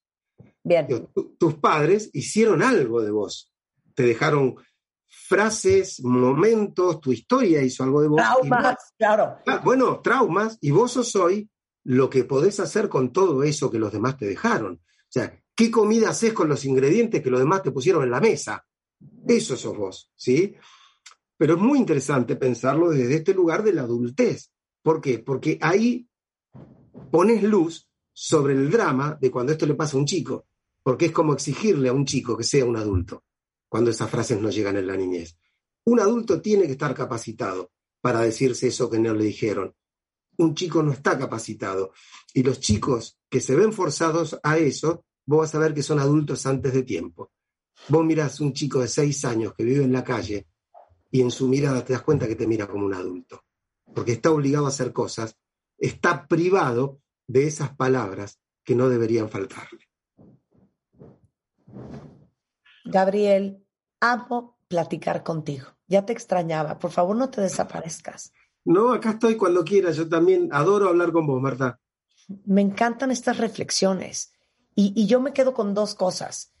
bien, 0.64 0.86
tu- 1.14 1.34
tus 1.38 1.54
padres 1.54 2.10
hicieron 2.12 2.62
algo 2.62 3.02
de 3.02 3.10
vos. 3.10 3.52
Te 3.94 4.04
dejaron 4.04 4.54
frases, 5.08 6.02
momentos, 6.04 7.00
tu 7.00 7.12
historia 7.12 7.62
hizo 7.62 7.82
algo 7.84 8.00
de 8.02 8.08
vos- 8.08 8.20
traumas, 8.22 8.76
claro. 8.96 9.38
Ah, 9.46 9.60
bueno, 9.64 10.00
traumas, 10.00 10.58
y 10.60 10.70
vos 10.70 10.92
sos 10.92 11.14
hoy 11.16 11.48
lo 11.84 12.08
que 12.08 12.24
podés 12.24 12.60
hacer 12.60 12.88
con 12.88 13.12
todo 13.12 13.42
eso 13.42 13.70
que 13.70 13.78
los 13.78 13.92
demás 13.92 14.16
te 14.16 14.26
dejaron. 14.26 14.74
O 14.74 15.08
sea, 15.10 15.38
¿qué 15.54 15.70
comida 15.70 16.10
haces 16.10 16.32
con 16.32 16.48
los 16.48 16.64
ingredientes 16.64 17.22
que 17.22 17.30
los 17.30 17.40
demás 17.40 17.62
te 17.62 17.72
pusieron 17.72 18.04
en 18.04 18.10
la 18.10 18.20
mesa? 18.20 18.64
Eso 19.26 19.56
sos 19.56 19.76
vos, 19.76 20.10
¿sí? 20.14 20.54
Pero 21.36 21.54
es 21.54 21.60
muy 21.60 21.78
interesante 21.78 22.36
pensarlo 22.36 22.90
desde 22.90 23.16
este 23.16 23.34
lugar 23.34 23.62
de 23.64 23.72
la 23.72 23.82
adultez. 23.82 24.52
¿Por 24.80 25.00
qué? 25.00 25.18
Porque 25.18 25.58
ahí 25.60 26.08
pones 27.10 27.42
luz 27.42 27.88
sobre 28.12 28.54
el 28.54 28.70
drama 28.70 29.16
de 29.20 29.30
cuando 29.30 29.52
esto 29.52 29.66
le 29.66 29.74
pasa 29.74 29.96
a 29.96 30.00
un 30.00 30.06
chico, 30.06 30.46
porque 30.82 31.06
es 31.06 31.12
como 31.12 31.32
exigirle 31.32 31.88
a 31.88 31.92
un 31.92 32.04
chico 32.04 32.36
que 32.36 32.44
sea 32.44 32.64
un 32.64 32.76
adulto, 32.76 33.24
cuando 33.68 33.90
esas 33.90 34.10
frases 34.10 34.40
no 34.40 34.50
llegan 34.50 34.76
en 34.76 34.86
la 34.86 34.96
niñez. 34.96 35.36
Un 35.84 36.00
adulto 36.00 36.40
tiene 36.40 36.66
que 36.66 36.72
estar 36.72 36.94
capacitado 36.94 37.72
para 38.00 38.20
decirse 38.20 38.68
eso 38.68 38.90
que 38.90 38.98
no 38.98 39.14
le 39.14 39.24
dijeron. 39.24 39.74
Un 40.38 40.54
chico 40.54 40.82
no 40.82 40.92
está 40.92 41.18
capacitado. 41.18 41.92
Y 42.34 42.42
los 42.42 42.60
chicos 42.60 43.18
que 43.28 43.40
se 43.40 43.54
ven 43.54 43.72
forzados 43.72 44.38
a 44.42 44.58
eso, 44.58 45.04
vos 45.26 45.40
vas 45.40 45.54
a 45.54 45.58
ver 45.58 45.74
que 45.74 45.82
son 45.82 45.98
adultos 45.98 46.46
antes 46.46 46.72
de 46.72 46.82
tiempo. 46.82 47.32
Vos 47.88 48.04
mirás 48.04 48.40
un 48.40 48.52
chico 48.52 48.80
de 48.80 48.88
seis 48.88 49.24
años 49.24 49.54
que 49.54 49.64
vive 49.64 49.84
en 49.84 49.92
la 49.92 50.04
calle 50.04 50.46
y 51.10 51.20
en 51.20 51.30
su 51.30 51.48
mirada 51.48 51.84
te 51.84 51.92
das 51.92 52.02
cuenta 52.02 52.26
que 52.26 52.36
te 52.36 52.46
mira 52.46 52.66
como 52.66 52.86
un 52.86 52.94
adulto, 52.94 53.44
porque 53.94 54.12
está 54.12 54.30
obligado 54.30 54.66
a 54.66 54.70
hacer 54.70 54.92
cosas, 54.92 55.36
está 55.76 56.26
privado 56.26 57.01
de 57.26 57.46
esas 57.46 57.74
palabras 57.74 58.38
que 58.64 58.74
no 58.74 58.88
deberían 58.88 59.28
faltarle. 59.28 59.88
Gabriel, 62.84 63.64
amo 64.00 64.58
platicar 64.68 65.22
contigo. 65.22 65.68
Ya 65.86 66.04
te 66.04 66.12
extrañaba. 66.12 66.78
Por 66.78 66.90
favor, 66.90 67.16
no 67.16 67.30
te 67.30 67.40
desaparezcas. 67.40 68.32
No, 68.64 68.92
acá 68.92 69.10
estoy 69.10 69.36
cuando 69.36 69.64
quieras. 69.64 69.96
Yo 69.96 70.08
también 70.08 70.48
adoro 70.52 70.88
hablar 70.88 71.12
con 71.12 71.26
vos, 71.26 71.40
Marta. 71.40 71.80
Me 72.44 72.60
encantan 72.60 73.10
estas 73.10 73.38
reflexiones. 73.38 74.32
Y, 74.74 74.92
y 74.96 75.06
yo 75.06 75.20
me 75.20 75.32
quedo 75.32 75.52
con 75.52 75.74
dos 75.74 75.94
cosas. 75.94 76.52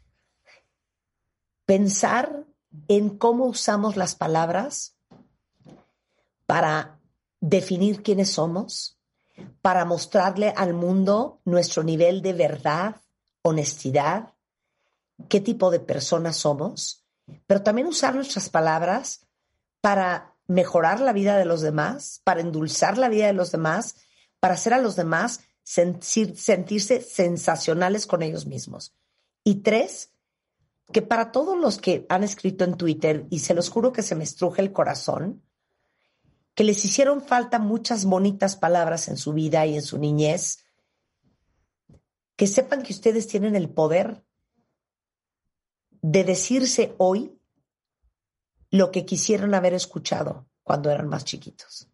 Pensar 1.64 2.46
en 2.88 3.16
cómo 3.16 3.46
usamos 3.46 3.96
las 3.96 4.14
palabras 4.14 4.96
para 6.46 7.00
definir 7.40 8.02
quiénes 8.02 8.30
somos, 8.30 8.98
para 9.60 9.84
mostrarle 9.84 10.52
al 10.56 10.74
mundo 10.74 11.40
nuestro 11.44 11.82
nivel 11.82 12.22
de 12.22 12.32
verdad, 12.32 12.96
honestidad, 13.42 14.34
qué 15.28 15.40
tipo 15.40 15.70
de 15.70 15.80
personas 15.80 16.36
somos, 16.36 17.04
pero 17.46 17.62
también 17.62 17.86
usar 17.86 18.14
nuestras 18.14 18.48
palabras 18.48 19.26
para 19.80 20.34
mejorar 20.46 21.00
la 21.00 21.12
vida 21.12 21.36
de 21.36 21.44
los 21.44 21.60
demás, 21.60 22.20
para 22.24 22.40
endulzar 22.40 22.98
la 22.98 23.08
vida 23.08 23.26
de 23.26 23.32
los 23.32 23.52
demás, 23.52 23.96
para 24.40 24.54
hacer 24.54 24.74
a 24.74 24.78
los 24.78 24.96
demás 24.96 25.40
sentir- 25.64 26.36
sentirse 26.36 27.00
sensacionales 27.00 28.06
con 28.06 28.22
ellos 28.22 28.46
mismos. 28.46 28.94
Y 29.44 29.56
tres, 29.56 30.10
que 30.92 31.02
para 31.02 31.32
todos 31.32 31.56
los 31.56 31.78
que 31.78 32.06
han 32.08 32.22
escrito 32.22 32.64
en 32.64 32.76
Twitter, 32.76 33.26
y 33.30 33.38
se 33.38 33.54
los 33.54 33.70
juro 33.70 33.92
que 33.92 34.02
se 34.02 34.14
me 34.14 34.24
estruje 34.24 34.60
el 34.60 34.72
corazón, 34.72 35.42
que 36.54 36.64
les 36.64 36.84
hicieron 36.84 37.22
falta 37.22 37.58
muchas 37.58 38.04
bonitas 38.04 38.56
palabras 38.56 39.08
en 39.08 39.16
su 39.16 39.32
vida 39.32 39.64
y 39.66 39.74
en 39.74 39.82
su 39.82 39.98
niñez, 39.98 40.64
que 42.36 42.46
sepan 42.46 42.82
que 42.82 42.92
ustedes 42.92 43.26
tienen 43.26 43.56
el 43.56 43.70
poder 43.70 44.24
de 45.90 46.24
decirse 46.24 46.94
hoy 46.98 47.38
lo 48.70 48.90
que 48.90 49.04
quisieron 49.04 49.54
haber 49.54 49.74
escuchado 49.74 50.48
cuando 50.62 50.90
eran 50.90 51.08
más 51.08 51.24
chiquitos. 51.24 51.88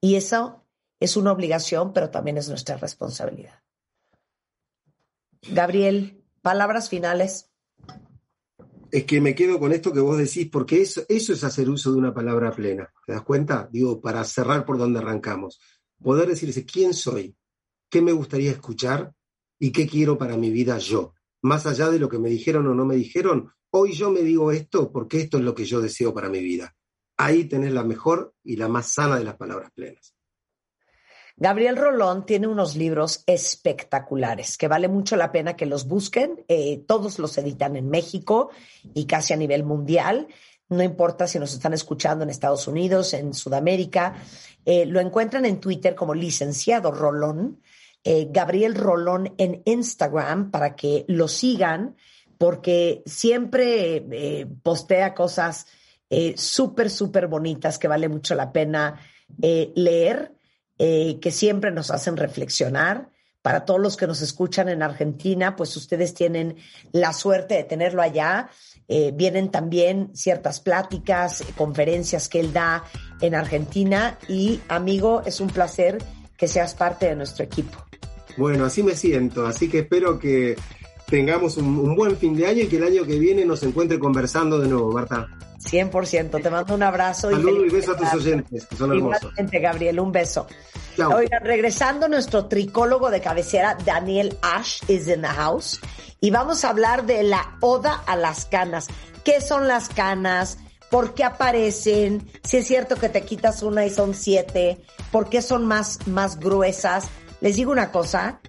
Y 0.00 0.16
eso 0.16 0.66
es 0.98 1.16
una 1.16 1.32
obligación, 1.32 1.92
pero 1.92 2.10
también 2.10 2.38
es 2.38 2.48
nuestra 2.48 2.76
responsabilidad. 2.76 3.62
Gabriel, 5.42 6.24
palabras 6.42 6.88
finales. 6.88 7.49
Es 8.92 9.04
que 9.04 9.20
me 9.20 9.34
quedo 9.34 9.58
con 9.58 9.72
esto 9.72 9.92
que 9.92 10.00
vos 10.00 10.18
decís, 10.18 10.48
porque 10.50 10.82
eso, 10.82 11.02
eso 11.08 11.32
es 11.32 11.44
hacer 11.44 11.68
uso 11.68 11.92
de 11.92 11.98
una 11.98 12.12
palabra 12.12 12.50
plena. 12.50 12.92
¿Te 13.06 13.12
das 13.12 13.22
cuenta? 13.22 13.68
Digo, 13.72 14.00
para 14.00 14.24
cerrar 14.24 14.64
por 14.64 14.78
donde 14.78 14.98
arrancamos. 14.98 15.60
Poder 16.02 16.28
decirse 16.28 16.64
quién 16.64 16.94
soy, 16.94 17.36
qué 17.88 18.02
me 18.02 18.12
gustaría 18.12 18.50
escuchar 18.50 19.14
y 19.58 19.70
qué 19.70 19.86
quiero 19.86 20.18
para 20.18 20.36
mi 20.36 20.50
vida 20.50 20.78
yo. 20.78 21.14
Más 21.42 21.66
allá 21.66 21.90
de 21.90 21.98
lo 21.98 22.08
que 22.08 22.18
me 22.18 22.30
dijeron 22.30 22.66
o 22.66 22.74
no 22.74 22.84
me 22.84 22.96
dijeron, 22.96 23.52
hoy 23.70 23.92
yo 23.92 24.10
me 24.10 24.22
digo 24.22 24.50
esto 24.50 24.90
porque 24.90 25.20
esto 25.20 25.38
es 25.38 25.44
lo 25.44 25.54
que 25.54 25.64
yo 25.64 25.80
deseo 25.80 26.12
para 26.12 26.28
mi 26.28 26.40
vida. 26.40 26.74
Ahí 27.16 27.44
tenés 27.44 27.72
la 27.72 27.84
mejor 27.84 28.34
y 28.42 28.56
la 28.56 28.68
más 28.68 28.92
sana 28.92 29.18
de 29.18 29.24
las 29.24 29.36
palabras 29.36 29.70
plenas. 29.72 30.14
Gabriel 31.40 31.76
Rolón 31.76 32.26
tiene 32.26 32.46
unos 32.46 32.76
libros 32.76 33.24
espectaculares 33.26 34.58
que 34.58 34.68
vale 34.68 34.88
mucho 34.88 35.16
la 35.16 35.32
pena 35.32 35.56
que 35.56 35.64
los 35.64 35.88
busquen. 35.88 36.44
Eh, 36.48 36.84
todos 36.86 37.18
los 37.18 37.38
editan 37.38 37.76
en 37.76 37.88
México 37.88 38.50
y 38.92 39.06
casi 39.06 39.32
a 39.32 39.38
nivel 39.38 39.64
mundial. 39.64 40.28
No 40.68 40.82
importa 40.82 41.26
si 41.26 41.38
nos 41.38 41.54
están 41.54 41.72
escuchando 41.72 42.24
en 42.24 42.30
Estados 42.30 42.68
Unidos, 42.68 43.14
en 43.14 43.32
Sudamérica. 43.32 44.16
Eh, 44.66 44.84
lo 44.84 45.00
encuentran 45.00 45.46
en 45.46 45.60
Twitter 45.60 45.94
como 45.94 46.12
licenciado 46.12 46.92
Rolón. 46.92 47.62
eh, 48.04 48.28
Gabriel 48.30 48.74
Rolón 48.74 49.32
en 49.38 49.62
Instagram 49.64 50.50
para 50.50 50.76
que 50.76 51.06
lo 51.08 51.26
sigan 51.26 51.96
porque 52.36 53.02
siempre 53.06 54.46
postea 54.62 55.14
cosas 55.14 55.66
súper, 56.36 56.90
súper 56.90 57.28
bonitas 57.28 57.78
que 57.78 57.88
vale 57.88 58.08
mucho 58.08 58.34
la 58.34 58.50
pena 58.50 58.98
leer 59.38 60.32
eh, 60.82 61.18
que 61.20 61.30
siempre 61.30 61.70
nos 61.70 61.90
hacen 61.90 62.16
reflexionar. 62.16 63.10
Para 63.42 63.66
todos 63.66 63.78
los 63.80 63.98
que 63.98 64.06
nos 64.06 64.22
escuchan 64.22 64.70
en 64.70 64.82
Argentina, 64.82 65.54
pues 65.54 65.76
ustedes 65.76 66.14
tienen 66.14 66.56
la 66.90 67.12
suerte 67.12 67.54
de 67.54 67.64
tenerlo 67.64 68.00
allá. 68.00 68.48
Eh, 68.88 69.12
vienen 69.14 69.50
también 69.50 70.08
ciertas 70.14 70.58
pláticas, 70.58 71.44
conferencias 71.54 72.30
que 72.30 72.40
él 72.40 72.54
da 72.54 72.84
en 73.20 73.34
Argentina. 73.34 74.18
Y 74.26 74.60
amigo, 74.68 75.20
es 75.26 75.40
un 75.40 75.48
placer 75.48 75.98
que 76.38 76.48
seas 76.48 76.72
parte 76.72 77.04
de 77.04 77.14
nuestro 77.14 77.44
equipo. 77.44 77.84
Bueno, 78.38 78.64
así 78.64 78.82
me 78.82 78.96
siento, 78.96 79.46
así 79.46 79.68
que 79.68 79.80
espero 79.80 80.18
que 80.18 80.56
tengamos 81.06 81.58
un, 81.58 81.78
un 81.78 81.94
buen 81.94 82.16
fin 82.16 82.34
de 82.34 82.46
año 82.46 82.62
y 82.62 82.68
que 82.68 82.78
el 82.78 82.84
año 82.84 83.04
que 83.04 83.18
viene 83.18 83.44
nos 83.44 83.62
encuentre 83.64 83.98
conversando 83.98 84.58
de 84.58 84.68
nuevo, 84.68 84.90
Marta. 84.92 85.28
100%. 85.62 86.42
Te 86.42 86.50
mando 86.50 86.74
un 86.74 86.82
abrazo. 86.82 87.30
Saludo 87.30 87.64
y 87.64 87.70
beso 87.70 87.92
a 87.92 87.96
tus 87.96 88.12
oyentes, 88.14 88.66
que 88.66 88.76
son 88.76 88.92
hermosos. 88.92 89.22
Igualmente, 89.22 89.58
Gabriel, 89.58 90.00
un 90.00 90.12
beso. 90.12 90.46
Chao. 90.96 91.14
Oigan, 91.16 91.44
regresando, 91.44 92.08
nuestro 92.08 92.46
tricólogo 92.46 93.10
de 93.10 93.20
cabecera, 93.20 93.76
Daniel 93.84 94.38
Ash, 94.42 94.82
is 94.88 95.08
in 95.08 95.22
the 95.22 95.28
house. 95.28 95.80
Y 96.20 96.30
vamos 96.30 96.64
a 96.64 96.70
hablar 96.70 97.06
de 97.06 97.22
la 97.22 97.56
oda 97.60 98.02
a 98.06 98.16
las 98.16 98.46
canas. 98.46 98.88
¿Qué 99.24 99.40
son 99.40 99.68
las 99.68 99.88
canas? 99.88 100.58
¿Por 100.90 101.14
qué 101.14 101.24
aparecen? 101.24 102.28
Si 102.42 102.58
es 102.58 102.66
cierto 102.66 102.96
que 102.96 103.08
te 103.08 103.22
quitas 103.22 103.62
una 103.62 103.86
y 103.86 103.90
son 103.90 104.14
siete. 104.14 104.82
¿Por 105.12 105.28
qué 105.28 105.40
son 105.40 105.64
más, 105.66 106.06
más 106.06 106.38
gruesas? 106.38 107.08
Les 107.40 107.56
digo 107.56 107.70
una 107.70 107.92
cosa. 107.92 108.40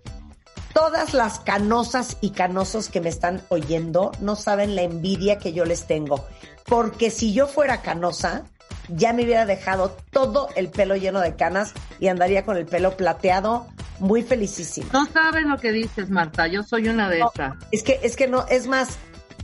Todas 0.73 1.13
las 1.13 1.39
canosas 1.39 2.17
y 2.21 2.31
canosos 2.31 2.89
que 2.89 3.01
me 3.01 3.09
están 3.09 3.41
oyendo 3.49 4.11
no 4.19 4.35
saben 4.35 4.75
la 4.75 4.83
envidia 4.83 5.37
que 5.37 5.53
yo 5.53 5.65
les 5.65 5.85
tengo. 5.85 6.25
Porque 6.65 7.11
si 7.11 7.33
yo 7.33 7.47
fuera 7.47 7.81
canosa, 7.81 8.43
ya 8.87 9.13
me 9.13 9.23
hubiera 9.23 9.45
dejado 9.45 9.95
todo 10.11 10.49
el 10.55 10.69
pelo 10.69 10.95
lleno 10.95 11.19
de 11.19 11.35
canas 11.35 11.73
y 11.99 12.07
andaría 12.07 12.45
con 12.45 12.57
el 12.57 12.65
pelo 12.65 12.95
plateado, 12.95 13.67
muy 13.99 14.23
felicísimo. 14.23 14.89
No 14.93 15.05
sabes 15.05 15.45
lo 15.45 15.57
que 15.57 15.71
dices, 15.71 16.09
Marta. 16.09 16.47
Yo 16.47 16.63
soy 16.63 16.89
una 16.89 17.09
de 17.09 17.19
No, 17.19 17.31
esas. 17.33 17.55
Es 17.71 17.83
que, 17.83 17.99
es 18.03 18.15
que 18.15 18.27
no, 18.27 18.45
es 18.47 18.67
más, 18.67 18.97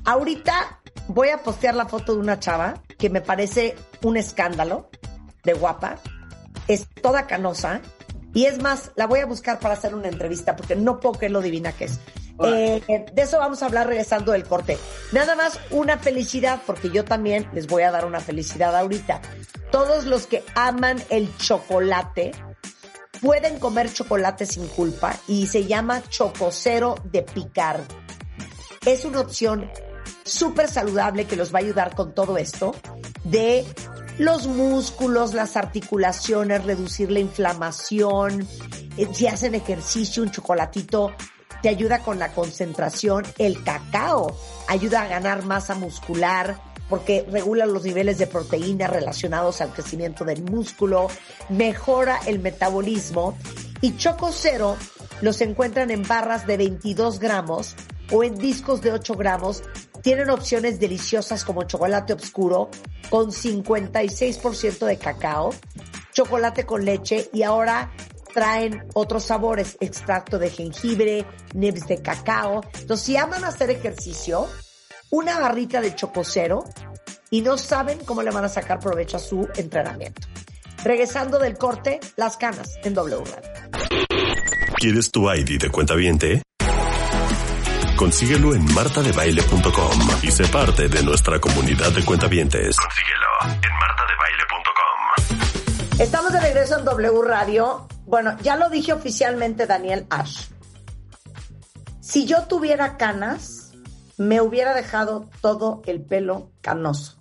ahorita 0.06 0.80
voy 1.08 1.30
a 1.30 1.44
postear 1.44 1.76
la 1.76 1.86
foto 1.86 2.14
de 2.14 2.20
una 2.20 2.40
chava 2.40 2.76
que 2.98 3.10
me 3.10 3.22
parece 3.22 3.76
un 4.04 4.18
escándalo 4.18 4.90
de 5.44 5.54
guapa. 5.54 5.98
Es 6.68 6.88
toda 7.02 7.28
canosa. 7.28 7.82
Y 8.34 8.46
es 8.46 8.62
más, 8.62 8.92
la 8.96 9.08
voy 9.08 9.20
a 9.20 9.26
buscar 9.26 9.60
para 9.60 9.74
hacer 9.74 9.96
una 9.96 10.10
entrevista 10.10 10.56
porque 10.56 10.76
no 10.76 11.00
puedo 11.00 11.16
creer 11.16 11.32
lo 11.32 11.42
divina 11.42 11.72
que 11.72 11.86
es. 11.86 12.00
Eh, 12.44 13.06
de 13.12 13.22
eso 13.22 13.40
vamos 13.40 13.64
a 13.64 13.66
hablar 13.66 13.88
regresando 13.88 14.32
del 14.32 14.44
corte. 14.44 14.78
Nada 15.12 15.36
más 15.36 15.60
una 15.72 15.98
felicidad, 15.98 16.62
porque 16.66 16.92
yo 16.92 17.04
también 17.04 17.50
les 17.54 17.68
voy 17.68 17.84
a 17.84 17.92
dar 17.92 18.06
una 18.06 18.20
felicidad 18.20 18.76
ahorita. 18.76 19.22
todos 19.72 20.06
los 20.06 20.28
que 20.28 20.44
aman 20.56 20.98
el 21.10 21.36
chocolate 21.38 22.32
pueden 23.22 23.60
comer 23.60 23.92
chocolate 23.92 24.46
sin 24.46 24.68
culpa 24.68 25.16
y 25.28 25.48
se 25.48 25.66
llama 25.66 26.02
Chococero 26.10 26.96
de 27.04 27.24
Picard. 27.24 27.82
Es 28.86 29.04
una 29.04 29.22
opción 29.22 29.70
súper 30.24 30.70
saludable 30.70 31.26
que 31.26 31.36
los 31.36 31.54
va 31.54 31.60
a 31.60 31.62
ayudar 31.62 31.96
con 31.96 32.14
todo 32.14 32.38
esto 32.38 32.76
de 33.24 33.66
los 34.18 34.48
músculos, 34.48 35.34
las 35.34 35.58
articulaciones, 35.58 36.64
reducir 36.64 37.12
la 37.12 37.20
inflamación. 37.20 38.48
Eh, 38.98 39.08
Si 39.14 39.28
hacen 39.28 39.56
ejercicio, 39.56 40.24
un 40.24 40.32
chocolatito 40.32 41.12
te 41.62 41.70
ayuda 41.70 42.00
con 42.00 42.20
la 42.20 42.32
concentración. 42.32 43.26
El 43.38 43.64
cacao 43.64 44.38
ayuda 44.68 45.02
a 45.02 45.08
ganar 45.08 45.44
masa 45.46 45.76
muscular 45.76 46.58
porque 46.90 47.26
regula 47.30 47.66
los 47.66 47.84
niveles 47.84 48.18
de 48.18 48.28
proteínas 48.28 48.90
relacionados 48.90 49.62
al 49.62 49.74
crecimiento 49.74 50.24
del 50.24 50.44
músculo, 50.44 51.08
mejora 51.50 52.20
el 52.28 52.40
metabolismo 52.40 53.38
y 53.82 53.98
Choco 53.98 54.32
Cero 54.32 54.78
los 55.22 55.42
encuentran 55.42 55.92
en 55.92 56.04
barras 56.04 56.48
de 56.48 56.58
22 56.58 57.20
gramos 57.20 57.76
o 58.12 58.24
en 58.24 58.36
discos 58.36 58.82
de 58.82 58.94
8 58.94 59.16
gramos. 59.16 59.64
Tienen 60.08 60.30
opciones 60.30 60.80
deliciosas 60.80 61.44
como 61.44 61.64
chocolate 61.64 62.14
oscuro 62.14 62.70
con 63.10 63.30
56% 63.30 64.86
de 64.86 64.98
cacao, 64.98 65.54
chocolate 66.14 66.66
con 66.66 66.86
leche 66.86 67.30
y 67.34 67.44
ahora 67.44 67.92
traen 68.34 68.86
otros 68.94 69.26
sabores, 69.26 69.76
extracto 69.82 70.40
de 70.40 70.50
jengibre, 70.50 71.26
nibs 71.54 71.88
de 71.88 72.02
cacao. 72.02 72.62
Entonces, 72.80 73.06
si 73.06 73.18
aman 73.18 73.44
hacer 73.44 73.70
ejercicio, 73.70 74.48
una 75.10 75.42
barrita 75.42 75.82
de 75.82 75.94
chococero 75.94 76.64
y 77.30 77.42
no 77.42 77.58
saben 77.58 78.00
cómo 78.06 78.24
le 78.24 78.32
van 78.32 78.46
a 78.46 78.50
sacar 78.50 78.80
provecho 78.80 79.18
a 79.18 79.20
su 79.20 79.50
entrenamiento. 79.58 80.26
Regresando 80.86 81.38
del 81.38 81.58
corte, 81.58 82.00
las 82.16 82.38
canas 82.38 82.80
en 82.82 82.94
W 82.94 83.26
Radio. 83.26 84.08
¿Quieres 84.78 85.12
tu 85.12 85.30
ID 85.30 85.60
de 85.60 85.70
cuenta 85.70 85.96
viente? 85.96 86.44
Consíguelo 87.98 88.54
en 88.54 88.64
martadebaile.com 88.76 90.00
y 90.22 90.30
sé 90.30 90.48
parte 90.50 90.88
de 90.88 91.02
nuestra 91.02 91.40
comunidad 91.40 91.92
de 91.92 92.06
cuentavientes. 92.06 92.78
Consíguelo 92.78 93.26
en 93.56 93.72
martadebaile.com. 93.80 96.00
Estamos 96.00 96.32
de 96.32 96.40
regreso 96.40 96.78
en 96.78 96.86
W 96.86 97.24
Radio. 97.24 97.88
Bueno, 98.06 98.38
ya 98.44 98.56
lo 98.56 98.70
dije 98.70 98.94
oficialmente 98.94 99.66
Daniel 99.66 100.06
Ash. 100.12 100.50
Si 102.00 102.28
yo 102.28 102.44
tuviera 102.44 102.98
canas, 102.98 103.72
me 104.18 104.42
hubiera 104.42 104.76
dejado 104.76 105.28
todo 105.42 105.82
el 105.88 106.06
pelo 106.06 106.52
canoso. 106.62 107.18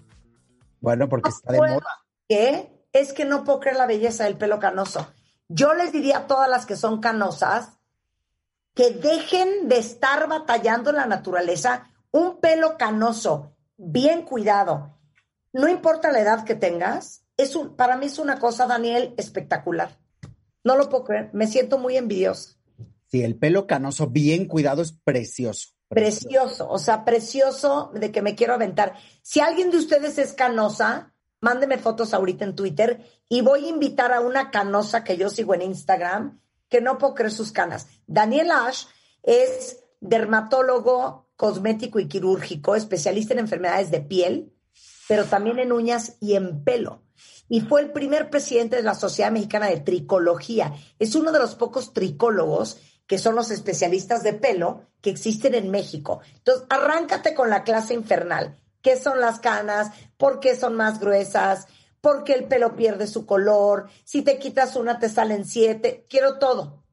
Bueno, 0.81 1.09
porque 1.09 1.31
está 1.31 1.53
de 1.53 1.59
moda. 1.59 2.05
¿Qué? 2.29 2.85
Es 2.93 3.15
que 3.15 3.25
no 3.25 3.45
puedo 3.45 3.61
creer 3.61 3.79
la 3.79 3.87
belleza 3.87 4.25
del 4.25 4.37
pelo 4.37 4.59
canoso. 4.59 5.11
Yo 5.49 5.73
les 5.73 5.91
diría 5.91 6.19
a 6.19 6.27
todas 6.27 6.51
las 6.51 6.67
que 6.67 6.77
son 6.77 7.01
canosas 7.01 7.76
que 8.77 8.91
dejen 8.91 9.69
de 9.69 9.79
estar 9.79 10.29
batallando 10.29 10.91
en 10.91 10.97
la 10.97 11.07
naturaleza. 11.07 11.91
Un 12.13 12.41
pelo 12.41 12.77
canoso, 12.77 13.57
bien 13.79 14.23
cuidado. 14.23 14.99
No 15.53 15.67
importa 15.67 16.13
la 16.13 16.21
edad 16.21 16.45
que 16.45 16.55
tengas, 16.55 17.25
es 17.39 17.57
un, 17.57 17.75
para 17.75 17.97
mí 17.97 18.07
es 18.07 18.19
una 18.19 18.39
cosa, 18.39 18.67
Daniel, 18.67 19.15
espectacular. 19.17 19.99
No 20.63 20.77
lo 20.77 20.91
puedo 20.91 21.05
creer. 21.05 21.31
Me 21.33 21.47
siento 21.47 21.79
muy 21.79 21.97
envidiosa. 21.97 22.57
Sí, 23.07 23.23
el 23.23 23.37
pelo 23.37 23.67
canoso 23.67 24.09
bien 24.09 24.47
cuidado 24.47 24.83
es 24.83 24.93
precioso. 24.93 25.71
Precioso, 25.89 26.69
o 26.69 26.79
sea, 26.79 27.05
precioso 27.05 27.91
de 27.95 28.13
que 28.13 28.21
me 28.21 28.35
quiero 28.35 28.53
aventar. 28.53 28.95
Si 29.23 29.41
alguien 29.41 29.71
de 29.71 29.79
ustedes 29.79 30.19
es 30.19 30.35
canosa, 30.35 31.15
mándeme 31.41 31.79
fotos 31.79 32.13
ahorita 32.13 32.45
en 32.45 32.55
Twitter 32.55 33.01
y 33.29 33.41
voy 33.41 33.65
a 33.65 33.69
invitar 33.69 34.13
a 34.13 34.21
una 34.21 34.51
canosa 34.51 35.03
que 35.03 35.17
yo 35.17 35.31
sigo 35.31 35.55
en 35.55 35.63
Instagram, 35.63 36.41
que 36.69 36.81
no 36.81 36.99
puedo 36.99 37.15
creer 37.15 37.33
sus 37.33 37.53
canas. 37.53 37.87
Daniel 38.07 38.51
Ash 38.51 38.85
es 39.23 39.85
dermatólogo 40.01 41.29
cosmético 41.37 41.99
y 41.99 42.09
quirúrgico, 42.09 42.75
especialista 42.75 43.35
en 43.35 43.41
enfermedades 43.41 43.91
de 43.91 44.01
piel, 44.01 44.53
pero 45.09 45.25
también 45.25 45.59
en 45.59 45.73
uñas 45.73 46.17
y 46.21 46.35
en 46.35 46.65
pelo. 46.65 47.03
Y 47.49 47.61
fue 47.61 47.81
el 47.81 47.93
primer 47.93 48.29
presidente 48.31 48.77
de 48.77 48.83
la 48.83 48.95
Sociedad 48.95 49.31
Mexicana 49.31 49.69
de 49.69 49.81
Tricología. 49.81 50.75
Es 50.99 51.15
uno 51.15 51.31
de 51.33 51.39
los 51.39 51.55
pocos 51.55 51.93
tricólogos 51.93 52.79
que 53.07 53.19
son 53.19 53.37
los 53.37 53.51
especialistas 53.51 54.23
de 54.23 54.33
pelo 54.33 54.87
que 55.01 55.11
existen 55.11 55.55
en 55.55 55.71
México. 55.71 56.21
Entonces, 56.35 56.67
arráncate 56.69 57.35
con 57.35 57.51
la 57.51 57.63
clase 57.63 57.95
infernal. 57.95 58.59
¿Qué 58.83 58.97
son 58.97 59.21
las 59.21 59.39
canas? 59.39 59.93
¿Por 60.17 60.41
qué 60.41 60.57
son 60.57 60.75
más 60.75 60.99
gruesas? 60.99 61.67
¿Por 62.07 62.23
qué 62.23 62.35
el 62.35 62.45
pelo 62.45 62.77
pierde 62.77 63.09
su 63.09 63.27
color? 63.27 63.89
Si 64.05 64.23
te 64.23 64.39
quitas 64.39 64.77
una, 64.77 65.01
te 65.01 65.09
salen 65.09 65.45
siete. 65.45 66.07
Quiero 66.09 66.39
todo. 66.39 66.85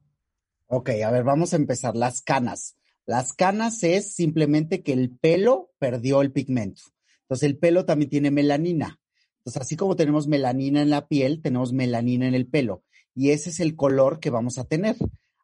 Ok, 0.66 0.90
a 1.06 1.10
ver, 1.12 1.22
vamos 1.22 1.52
a 1.52 1.56
empezar. 1.56 1.94
Las 1.94 2.20
canas. 2.20 2.74
Las 3.06 3.32
canas 3.32 3.84
es 3.84 4.12
simplemente 4.12 4.82
que 4.82 4.92
el 4.92 5.16
pelo 5.16 5.70
perdió 5.78 6.20
el 6.20 6.32
pigmento. 6.32 6.82
Entonces, 7.20 7.48
el 7.48 7.58
pelo 7.58 7.84
también 7.84 8.10
tiene 8.10 8.32
melanina. 8.32 8.98
Entonces, 9.38 9.62
así 9.62 9.76
como 9.76 9.94
tenemos 9.94 10.26
melanina 10.26 10.82
en 10.82 10.90
la 10.90 11.06
piel, 11.06 11.40
tenemos 11.40 11.72
melanina 11.72 12.26
en 12.26 12.34
el 12.34 12.48
pelo. 12.48 12.82
Y 13.14 13.30
ese 13.30 13.50
es 13.50 13.60
el 13.60 13.76
color 13.76 14.18
que 14.18 14.30
vamos 14.30 14.58
a 14.58 14.64
tener. 14.64 14.96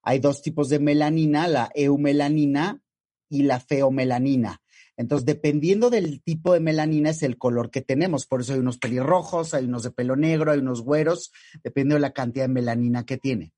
Hay 0.03 0.19
dos 0.19 0.43
tipos 0.43 0.69
de 0.69 0.81
melanina, 0.81 1.47
la 1.47 1.71
eumelanina 1.77 2.83
y 3.29 3.45
la 3.45 3.61
feomelanina. 3.61 4.61
Entonces, 5.01 5.25
dependiendo 5.25 5.89
del 5.89 6.21
tipo 6.21 6.53
de 6.53 6.61
melanina 6.61 7.09
es 7.09 7.23
el 7.23 7.39
color 7.39 7.71
que 7.71 7.81
tenemos. 7.81 8.27
Por 8.27 8.43
eso 8.43 8.53
hay 8.53 8.59
unos 8.59 8.77
pelirrojos, 8.77 9.55
hay 9.55 9.65
unos 9.65 9.83
de 9.83 9.93
pelo 9.93 10.15
negro, 10.15 10.53
hay 10.53 10.59
unos 10.59 10.83
güeros, 10.83 11.33
dependiendo 11.65 11.95
de 11.95 12.03
la 12.03 12.13
cantidad 12.13 12.45
de 12.45 12.53
melanina 12.53 13.07
que 13.07 13.17
tiene. 13.17 13.55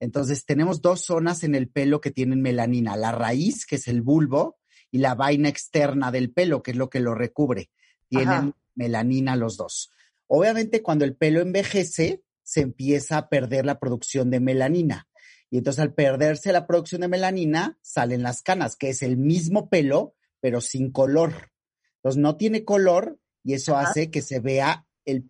Entonces, 0.00 0.44
tenemos 0.46 0.82
dos 0.82 1.02
zonas 1.02 1.44
en 1.44 1.54
el 1.54 1.68
pelo 1.68 2.00
que 2.00 2.10
tienen 2.10 2.42
melanina, 2.42 2.96
la 2.96 3.12
raíz, 3.12 3.66
que 3.66 3.76
es 3.76 3.86
el 3.86 4.02
bulbo, 4.02 4.58
y 4.90 4.98
la 4.98 5.14
vaina 5.14 5.48
externa 5.48 6.10
del 6.10 6.32
pelo, 6.32 6.60
que 6.60 6.72
es 6.72 6.76
lo 6.76 6.90
que 6.90 6.98
lo 6.98 7.14
recubre. 7.14 7.70
Tienen 8.08 8.28
Ajá. 8.28 8.56
melanina 8.74 9.36
los 9.36 9.56
dos. 9.56 9.92
Obviamente, 10.26 10.82
cuando 10.82 11.04
el 11.04 11.14
pelo 11.14 11.40
envejece, 11.40 12.24
se 12.42 12.62
empieza 12.62 13.16
a 13.16 13.28
perder 13.28 13.64
la 13.64 13.78
producción 13.78 14.28
de 14.28 14.40
melanina. 14.40 15.06
Y 15.50 15.58
entonces, 15.58 15.82
al 15.82 15.94
perderse 15.94 16.50
la 16.50 16.66
producción 16.66 17.02
de 17.02 17.08
melanina, 17.08 17.78
salen 17.80 18.24
las 18.24 18.42
canas, 18.42 18.74
que 18.74 18.88
es 18.88 19.02
el 19.02 19.16
mismo 19.18 19.68
pelo, 19.70 20.16
pero 20.40 20.60
sin 20.60 20.90
color. 20.90 21.50
Entonces, 21.96 22.20
no 22.20 22.36
tiene 22.36 22.64
color 22.64 23.18
y 23.42 23.54
eso 23.54 23.76
Ajá. 23.76 23.90
hace 23.90 24.10
que 24.10 24.22
se 24.22 24.40
vea, 24.40 24.86
el, 25.04 25.24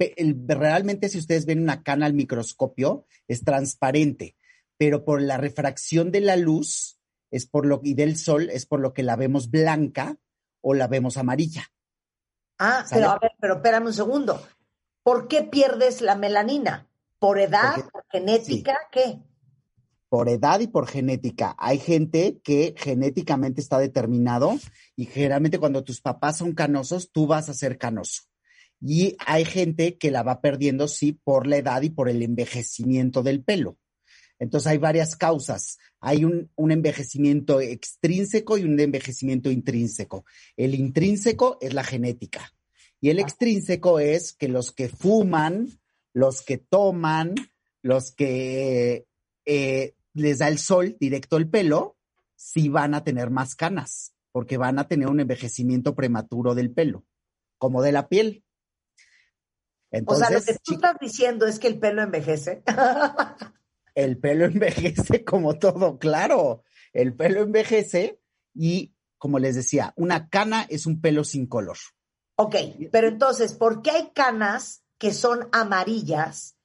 realmente 0.46 1.08
si 1.08 1.18
ustedes 1.18 1.46
ven 1.46 1.60
una 1.60 1.82
cana 1.82 2.06
al 2.06 2.14
microscopio, 2.14 3.06
es 3.28 3.44
transparente, 3.44 4.36
pero 4.76 5.04
por 5.04 5.22
la 5.22 5.36
refracción 5.36 6.10
de 6.10 6.20
la 6.20 6.36
luz 6.36 6.98
es 7.30 7.46
por 7.46 7.66
lo, 7.66 7.80
y 7.82 7.94
del 7.94 8.16
sol 8.16 8.50
es 8.50 8.66
por 8.66 8.80
lo 8.80 8.92
que 8.92 9.02
la 9.02 9.16
vemos 9.16 9.50
blanca 9.50 10.18
o 10.60 10.74
la 10.74 10.88
vemos 10.88 11.16
amarilla. 11.16 11.64
Ah, 12.58 12.84
¿Sale? 12.86 13.00
pero 13.00 13.10
a 13.10 13.18
ver, 13.18 13.32
pero 13.40 13.54
espérame 13.56 13.86
un 13.86 13.94
segundo. 13.94 14.46
¿Por 15.02 15.28
qué 15.28 15.42
pierdes 15.42 16.02
la 16.02 16.14
melanina? 16.14 16.88
¿Por 17.18 17.38
edad? 17.38 17.88
¿Por 17.90 18.04
genética? 18.10 18.76
¿Qué? 18.90 19.22
Por 20.10 20.28
edad 20.28 20.60
y 20.60 20.66
por 20.66 20.86
genética. 20.86 21.56
Hay 21.58 21.78
gente 21.78 22.40
que 22.44 22.74
genéticamente 22.76 23.62
está 23.62 23.78
determinado 23.78 24.58
y 24.96 25.06
generalmente 25.06 25.58
cuando 25.58 25.84
tus 25.84 26.02
papás 26.02 26.36
son 26.36 26.52
canosos, 26.52 27.10
tú 27.12 27.26
vas 27.26 27.48
a 27.48 27.54
ser 27.54 27.78
canoso. 27.78 28.24
Y 28.82 29.16
hay 29.24 29.46
gente 29.46 29.96
que 29.96 30.10
la 30.10 30.22
va 30.22 30.42
perdiendo, 30.42 30.88
sí, 30.88 31.12
por 31.12 31.46
la 31.46 31.56
edad 31.56 31.80
y 31.80 31.90
por 31.90 32.08
el 32.10 32.22
envejecimiento 32.22 33.22
del 33.22 33.42
pelo. 33.42 33.78
Entonces 34.38 34.66
hay 34.66 34.78
varias 34.78 35.16
causas. 35.16 35.78
Hay 36.00 36.24
un, 36.24 36.50
un 36.56 36.72
envejecimiento 36.72 37.60
extrínseco 37.60 38.58
y 38.58 38.64
un 38.64 38.78
envejecimiento 38.80 39.50
intrínseco. 39.50 40.24
El 40.56 40.74
intrínseco 40.74 41.56
es 41.60 41.72
la 41.72 41.84
genética 41.84 42.52
y 43.00 43.08
el 43.08 43.18
extrínseco 43.18 43.98
es 43.98 44.32
que 44.32 44.48
los 44.48 44.72
que 44.72 44.88
fuman, 44.88 45.68
los 46.12 46.42
que 46.42 46.58
toman, 46.58 47.34
los 47.82 48.12
que 48.12 49.06
eh, 49.46 49.94
les 50.14 50.38
da 50.38 50.48
el 50.48 50.58
sol 50.58 50.96
directo 50.98 51.36
al 51.36 51.48
pelo, 51.48 51.96
sí 52.36 52.68
van 52.68 52.94
a 52.94 53.04
tener 53.04 53.30
más 53.30 53.54
canas, 53.54 54.14
porque 54.32 54.56
van 54.56 54.78
a 54.78 54.88
tener 54.88 55.08
un 55.08 55.20
envejecimiento 55.20 55.94
prematuro 55.94 56.54
del 56.54 56.72
pelo, 56.72 57.04
como 57.58 57.82
de 57.82 57.92
la 57.92 58.08
piel. 58.08 58.44
o 60.06 60.14
sea, 60.14 60.30
lo 60.30 60.36
Entonces, 60.36 60.56
que 60.56 60.62
tú 60.64 60.74
estás 60.74 60.96
diciendo 61.00 61.46
es 61.46 61.58
que 61.58 61.68
el 61.68 61.78
pelo 61.78 62.02
envejece. 62.02 62.62
el 63.94 64.18
pelo 64.18 64.46
envejece 64.46 65.24
como 65.24 65.58
todo, 65.58 65.98
claro. 65.98 66.64
El 66.92 67.14
pelo 67.14 67.42
envejece 67.42 68.20
y, 68.54 68.94
como 69.18 69.38
les 69.38 69.54
decía, 69.54 69.92
una 69.96 70.28
cana 70.28 70.66
es 70.68 70.86
un 70.86 71.00
pelo 71.00 71.24
sin 71.24 71.46
color. 71.46 71.76
ok, 72.36 72.56
pero 72.90 73.08
entonces, 73.08 73.52
¿por 73.52 73.82
qué 73.82 73.90
hay 73.90 74.10
canas 74.14 74.82
que 74.98 75.12
son 75.12 75.48
amarillas? 75.52 76.56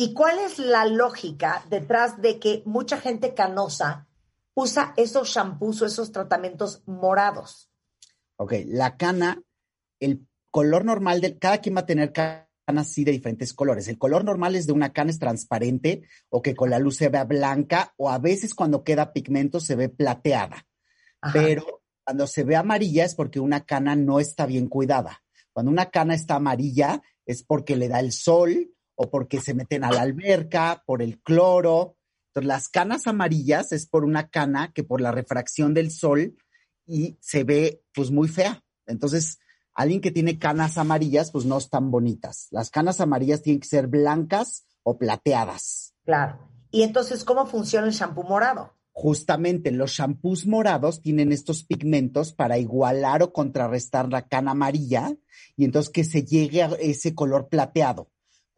¿Y 0.00 0.14
cuál 0.14 0.38
es 0.38 0.60
la 0.60 0.84
lógica 0.84 1.64
detrás 1.68 2.22
de 2.22 2.38
que 2.38 2.62
mucha 2.64 3.00
gente 3.00 3.34
canosa 3.34 4.06
usa 4.54 4.94
esos 4.96 5.30
shampoos 5.30 5.82
o 5.82 5.86
esos 5.86 6.12
tratamientos 6.12 6.84
morados? 6.86 7.68
Ok, 8.36 8.52
la 8.66 8.96
cana, 8.96 9.42
el 9.98 10.24
color 10.52 10.84
normal 10.84 11.20
de 11.20 11.36
cada 11.36 11.58
quien 11.58 11.74
va 11.74 11.80
a 11.80 11.86
tener 11.86 12.12
ca- 12.12 12.48
canas 12.64 12.92
sí 12.92 13.02
de 13.02 13.10
diferentes 13.10 13.52
colores. 13.52 13.88
El 13.88 13.98
color 13.98 14.24
normal 14.24 14.54
es 14.54 14.68
de 14.68 14.72
una 14.72 14.92
cana 14.92 15.10
es 15.10 15.18
transparente 15.18 16.02
o 16.28 16.42
que 16.42 16.54
con 16.54 16.70
la 16.70 16.78
luz 16.78 16.94
se 16.94 17.08
vea 17.08 17.24
blanca 17.24 17.92
o 17.96 18.08
a 18.08 18.18
veces 18.18 18.54
cuando 18.54 18.84
queda 18.84 19.12
pigmento 19.12 19.58
se 19.58 19.74
ve 19.74 19.88
plateada. 19.88 20.64
Ajá. 21.20 21.32
Pero 21.32 21.82
cuando 22.04 22.28
se 22.28 22.44
ve 22.44 22.54
amarilla 22.54 23.04
es 23.04 23.16
porque 23.16 23.40
una 23.40 23.66
cana 23.66 23.96
no 23.96 24.20
está 24.20 24.46
bien 24.46 24.68
cuidada. 24.68 25.24
Cuando 25.52 25.72
una 25.72 25.90
cana 25.90 26.14
está 26.14 26.36
amarilla 26.36 27.02
es 27.26 27.42
porque 27.42 27.74
le 27.74 27.88
da 27.88 27.98
el 27.98 28.12
sol 28.12 28.76
o 29.00 29.08
porque 29.08 29.40
se 29.40 29.54
meten 29.54 29.84
a 29.84 29.92
la 29.92 30.02
alberca, 30.02 30.82
por 30.84 31.02
el 31.02 31.20
cloro. 31.20 31.96
Entonces, 32.28 32.48
las 32.48 32.68
canas 32.68 33.06
amarillas 33.06 33.70
es 33.70 33.86
por 33.86 34.04
una 34.04 34.28
cana 34.28 34.72
que 34.74 34.82
por 34.82 35.00
la 35.00 35.12
refracción 35.12 35.72
del 35.72 35.92
sol 35.92 36.36
y 36.84 37.16
se 37.20 37.44
ve 37.44 37.84
pues 37.94 38.10
muy 38.10 38.26
fea. 38.26 38.64
Entonces, 38.86 39.38
alguien 39.72 40.00
que 40.00 40.10
tiene 40.10 40.40
canas 40.40 40.78
amarillas 40.78 41.30
pues 41.30 41.44
no 41.44 41.58
están 41.58 41.92
bonitas. 41.92 42.48
Las 42.50 42.70
canas 42.70 43.00
amarillas 43.00 43.40
tienen 43.40 43.60
que 43.60 43.68
ser 43.68 43.86
blancas 43.86 44.66
o 44.82 44.98
plateadas. 44.98 45.94
Claro. 46.04 46.50
Y 46.72 46.82
entonces, 46.82 47.22
¿cómo 47.22 47.46
funciona 47.46 47.86
el 47.86 47.92
shampoo 47.92 48.24
morado? 48.24 48.74
Justamente 48.90 49.70
los 49.70 49.92
shampoos 49.92 50.44
morados 50.44 51.02
tienen 51.02 51.30
estos 51.30 51.62
pigmentos 51.62 52.32
para 52.32 52.58
igualar 52.58 53.22
o 53.22 53.32
contrarrestar 53.32 54.08
la 54.08 54.26
cana 54.26 54.50
amarilla 54.50 55.14
y 55.56 55.64
entonces 55.64 55.92
que 55.92 56.02
se 56.02 56.24
llegue 56.24 56.64
a 56.64 56.70
ese 56.80 57.14
color 57.14 57.48
plateado. 57.48 58.10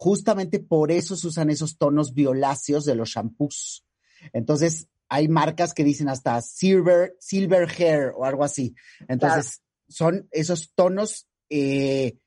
Justamente 0.02 0.60
por 0.60 0.90
eso 0.90 1.14
se 1.14 1.26
usan 1.26 1.50
esos 1.50 1.76
tonos 1.76 2.14
violáceos 2.14 2.86
de 2.86 2.94
los 2.94 3.10
shampoos. 3.10 3.84
Entonces, 4.32 4.88
hay 5.10 5.28
marcas 5.28 5.74
que 5.74 5.84
dicen 5.84 6.08
hasta 6.08 6.40
silver, 6.40 7.18
silver 7.20 7.68
hair 7.68 8.12
o 8.16 8.24
algo 8.24 8.42
así. 8.42 8.74
Entonces, 9.08 9.60
son 9.90 10.26
esos 10.30 10.72
tonos 10.74 11.28
eh, 11.50 12.18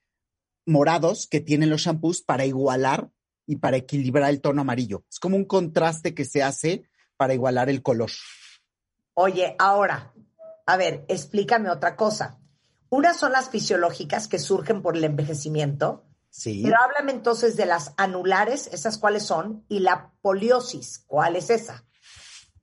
morados 0.67 1.25
que 1.25 1.39
tienen 1.39 1.71
los 1.71 1.81
shampoos 1.81 2.21
para 2.21 2.45
igualar 2.45 3.09
y 3.47 3.55
para 3.55 3.77
equilibrar 3.77 4.29
el 4.29 4.39
tono 4.39 4.61
amarillo. 4.61 5.03
Es 5.09 5.17
como 5.17 5.35
un 5.35 5.45
contraste 5.45 6.13
que 6.13 6.25
se 6.25 6.43
hace 6.43 6.83
para 7.17 7.33
igualar 7.33 7.69
el 7.69 7.81
color. 7.81 8.11
Oye, 9.15 9.55
ahora, 9.57 10.13
a 10.67 10.77
ver, 10.77 11.05
explícame 11.07 11.71
otra 11.71 11.95
cosa. 11.95 12.39
Unas 12.89 13.17
son 13.17 13.31
las 13.31 13.49
fisiológicas 13.49 14.27
que 14.27 14.37
surgen 14.37 14.83
por 14.83 14.95
el 14.95 15.03
envejecimiento, 15.05 16.05
Sí. 16.35 16.61
pero 16.63 16.77
háblame 16.83 17.11
entonces 17.11 17.55
de 17.55 17.67
las 17.67 17.93
anulares, 17.95 18.67
esas 18.73 18.97
cuáles 18.97 19.21
son, 19.21 19.65
y 19.69 19.79
la 19.79 20.11
poliosis, 20.23 21.03
¿cuál 21.05 21.35
es 21.35 21.51
esa? 21.51 21.85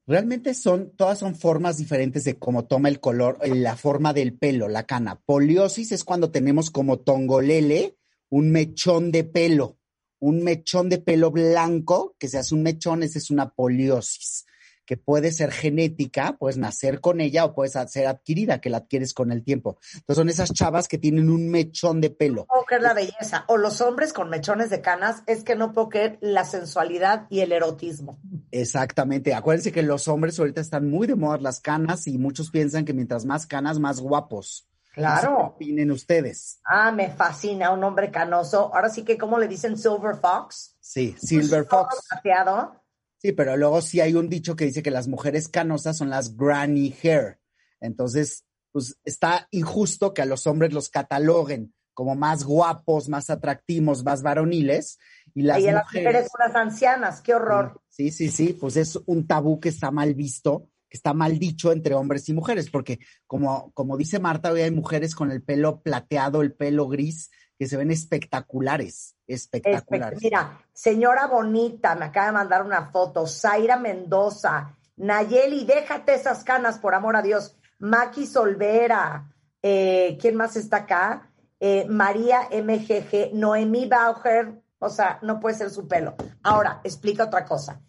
Realmente 0.08 0.54
son, 0.54 0.90
todas 0.96 1.20
son 1.20 1.36
formas 1.36 1.76
diferentes 1.76 2.24
de 2.24 2.36
cómo 2.36 2.64
toma 2.64 2.88
el 2.88 2.98
color, 2.98 3.38
eh, 3.42 3.54
la 3.54 3.76
forma 3.76 4.12
del 4.12 4.36
pelo, 4.36 4.66
la 4.66 4.86
cana. 4.86 5.20
Poliosis 5.24 5.92
es 5.92 6.02
cuando 6.02 6.32
tenemos 6.32 6.72
como 6.72 6.98
tongolele 6.98 7.96
un 8.28 8.50
mechón 8.50 9.12
de 9.12 9.22
pelo, 9.22 9.78
un 10.18 10.42
mechón 10.42 10.88
de 10.88 10.98
pelo 10.98 11.30
blanco, 11.30 12.16
que 12.18 12.26
se 12.26 12.38
hace 12.38 12.56
un 12.56 12.64
mechón, 12.64 13.04
esa 13.04 13.18
es 13.18 13.30
una 13.30 13.54
poliosis, 13.54 14.46
que 14.90 14.96
puede 14.96 15.30
ser 15.30 15.52
genética, 15.52 16.36
puedes 16.36 16.58
nacer 16.58 17.00
con 17.00 17.20
ella 17.20 17.44
o 17.44 17.54
puede 17.54 17.70
ser 17.86 18.08
adquirida, 18.08 18.60
que 18.60 18.70
la 18.70 18.78
adquieres 18.78 19.14
con 19.14 19.30
el 19.30 19.44
tiempo. 19.44 19.78
Entonces 19.94 20.16
son 20.16 20.28
esas 20.28 20.52
chavas 20.52 20.88
que 20.88 20.98
tienen 20.98 21.30
un 21.30 21.48
mechón 21.48 22.00
de 22.00 22.10
pelo. 22.10 22.44
puedo 22.46 22.64
creer 22.64 22.82
la 22.82 22.92
belleza. 22.92 23.44
O 23.46 23.56
los 23.56 23.80
hombres 23.82 24.12
con 24.12 24.28
mechones 24.30 24.68
de 24.68 24.80
canas, 24.80 25.22
es 25.28 25.44
que 25.44 25.54
no 25.54 25.72
puedo 25.72 25.90
creer 25.90 26.18
la 26.20 26.44
sensualidad 26.44 27.28
y 27.30 27.38
el 27.38 27.52
erotismo. 27.52 28.18
Exactamente. 28.50 29.32
Acuérdense 29.32 29.70
que 29.70 29.84
los 29.84 30.08
hombres 30.08 30.36
ahorita 30.40 30.60
están 30.60 30.90
muy 30.90 31.06
de 31.06 31.14
moda 31.14 31.38
las 31.38 31.60
canas 31.60 32.08
y 32.08 32.18
muchos 32.18 32.50
piensan 32.50 32.84
que 32.84 32.92
mientras 32.92 33.24
más 33.24 33.46
canas, 33.46 33.78
más 33.78 34.00
guapos. 34.00 34.66
Claro. 34.92 35.36
Qué 35.36 35.66
opinen 35.66 35.92
ustedes. 35.92 36.58
Ah, 36.64 36.90
me 36.90 37.10
fascina 37.10 37.70
un 37.70 37.84
hombre 37.84 38.10
canoso. 38.10 38.74
Ahora 38.74 38.88
sí 38.88 39.04
que, 39.04 39.16
¿cómo 39.16 39.38
le 39.38 39.46
dicen 39.46 39.78
Silver 39.78 40.16
Fox? 40.16 40.76
Sí, 40.80 41.14
Silver 41.16 41.64
Todo 41.64 41.84
Fox. 41.84 42.08
plateado. 42.10 42.80
Sí, 43.20 43.32
pero 43.32 43.56
luego 43.56 43.82
sí 43.82 44.00
hay 44.00 44.14
un 44.14 44.30
dicho 44.30 44.56
que 44.56 44.64
dice 44.64 44.82
que 44.82 44.90
las 44.90 45.06
mujeres 45.06 45.48
canosas 45.48 45.98
son 45.98 46.08
las 46.08 46.36
granny 46.36 46.94
hair. 47.02 47.38
Entonces, 47.78 48.46
pues 48.72 48.98
está 49.04 49.46
injusto 49.50 50.14
que 50.14 50.22
a 50.22 50.26
los 50.26 50.46
hombres 50.46 50.72
los 50.72 50.88
cataloguen 50.88 51.74
como 51.92 52.14
más 52.14 52.44
guapos, 52.44 53.10
más 53.10 53.28
atractivos, 53.28 54.04
más 54.04 54.22
varoniles. 54.22 54.98
Y 55.34 55.42
las 55.42 55.60
y 55.60 55.68
a 55.68 55.72
las 55.72 55.84
mujeres. 55.84 56.06
mujeres 56.06 56.30
unas 56.34 56.56
ancianas. 56.56 57.20
Qué 57.20 57.34
horror. 57.34 57.82
Sí, 57.88 58.10
sí, 58.10 58.30
sí, 58.30 58.56
pues 58.58 58.78
es 58.78 58.98
un 59.04 59.26
tabú 59.26 59.60
que 59.60 59.68
está 59.68 59.90
mal 59.90 60.14
visto, 60.14 60.70
que 60.88 60.96
está 60.96 61.12
mal 61.12 61.38
dicho 61.38 61.72
entre 61.72 61.94
hombres 61.94 62.26
y 62.30 62.32
mujeres, 62.32 62.70
porque 62.70 63.00
como, 63.26 63.70
como 63.72 63.98
dice 63.98 64.18
Marta, 64.18 64.50
hoy 64.50 64.62
hay 64.62 64.70
mujeres 64.70 65.14
con 65.14 65.30
el 65.30 65.42
pelo 65.42 65.82
plateado, 65.82 66.40
el 66.40 66.54
pelo 66.54 66.88
gris, 66.88 67.30
que 67.60 67.68
se 67.68 67.76
ven 67.76 67.90
espectaculares, 67.90 69.16
espectaculares. 69.26 70.18
Espe- 70.18 70.22
Mira, 70.22 70.64
señora 70.72 71.26
bonita, 71.26 71.94
me 71.94 72.06
acaba 72.06 72.28
de 72.28 72.32
mandar 72.32 72.64
una 72.64 72.86
foto. 72.90 73.26
Zaira 73.26 73.76
Mendoza, 73.76 74.78
Nayeli, 74.96 75.66
déjate 75.66 76.14
esas 76.14 76.42
canas, 76.42 76.78
por 76.78 76.94
amor 76.94 77.16
a 77.16 77.22
Dios. 77.22 77.58
Maki 77.78 78.26
Solvera, 78.26 79.30
eh, 79.60 80.16
¿quién 80.18 80.36
más 80.36 80.56
está 80.56 80.78
acá? 80.78 81.30
Eh, 81.60 81.84
María 81.86 82.48
MGG, 82.50 83.34
Noemí 83.34 83.84
Bauer, 83.86 84.62
o 84.78 84.88
sea, 84.88 85.18
no 85.20 85.38
puede 85.38 85.56
ser 85.56 85.68
su 85.68 85.86
pelo. 85.86 86.14
Ahora, 86.42 86.80
explica 86.82 87.24
otra 87.24 87.44
cosa. 87.44 87.82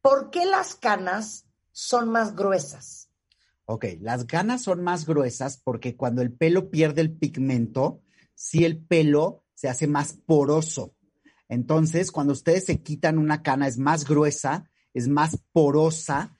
¿Por 0.00 0.30
qué 0.30 0.46
las 0.46 0.74
canas 0.74 1.44
son 1.70 2.08
más 2.08 2.34
gruesas? 2.34 3.10
Ok, 3.66 3.84
las 4.00 4.26
ganas 4.26 4.62
son 4.62 4.82
más 4.82 5.04
gruesas 5.04 5.60
porque 5.62 5.96
cuando 5.96 6.22
el 6.22 6.32
pelo 6.32 6.70
pierde 6.70 7.02
el 7.02 7.12
pigmento, 7.12 8.00
sí 8.38 8.64
el 8.64 8.78
pelo 8.78 9.44
se 9.54 9.68
hace 9.68 9.88
más 9.88 10.12
poroso. 10.24 10.94
Entonces, 11.48 12.12
cuando 12.12 12.32
ustedes 12.32 12.64
se 12.66 12.82
quitan 12.82 13.18
una 13.18 13.42
cana, 13.42 13.66
es 13.66 13.78
más 13.78 14.04
gruesa, 14.04 14.70
es 14.94 15.08
más 15.08 15.38
porosa, 15.52 16.36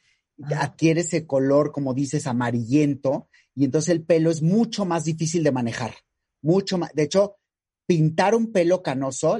adquiere 0.56 1.00
ese 1.00 1.26
color, 1.26 1.72
como 1.72 1.94
dices, 1.94 2.28
amarillento, 2.28 3.28
y 3.54 3.64
entonces 3.64 3.90
el 3.90 4.04
pelo 4.04 4.30
es 4.30 4.42
mucho 4.42 4.84
más 4.84 5.04
difícil 5.04 5.42
de 5.42 5.50
manejar. 5.50 5.94
Mucho 6.40 6.78
más. 6.78 6.94
De 6.94 7.02
hecho, 7.02 7.36
pintar 7.84 8.36
un 8.36 8.52
pelo 8.52 8.80
canoso, 8.82 9.38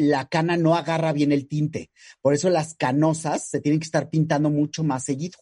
la 0.00 0.26
cana 0.28 0.56
no 0.56 0.74
agarra 0.74 1.12
bien 1.12 1.30
el 1.30 1.46
tinte. 1.46 1.92
Por 2.20 2.34
eso 2.34 2.50
las 2.50 2.74
canosas 2.74 3.48
se 3.48 3.60
tienen 3.60 3.78
que 3.78 3.84
estar 3.84 4.10
pintando 4.10 4.50
mucho 4.50 4.82
más 4.82 5.04
seguido 5.04 5.38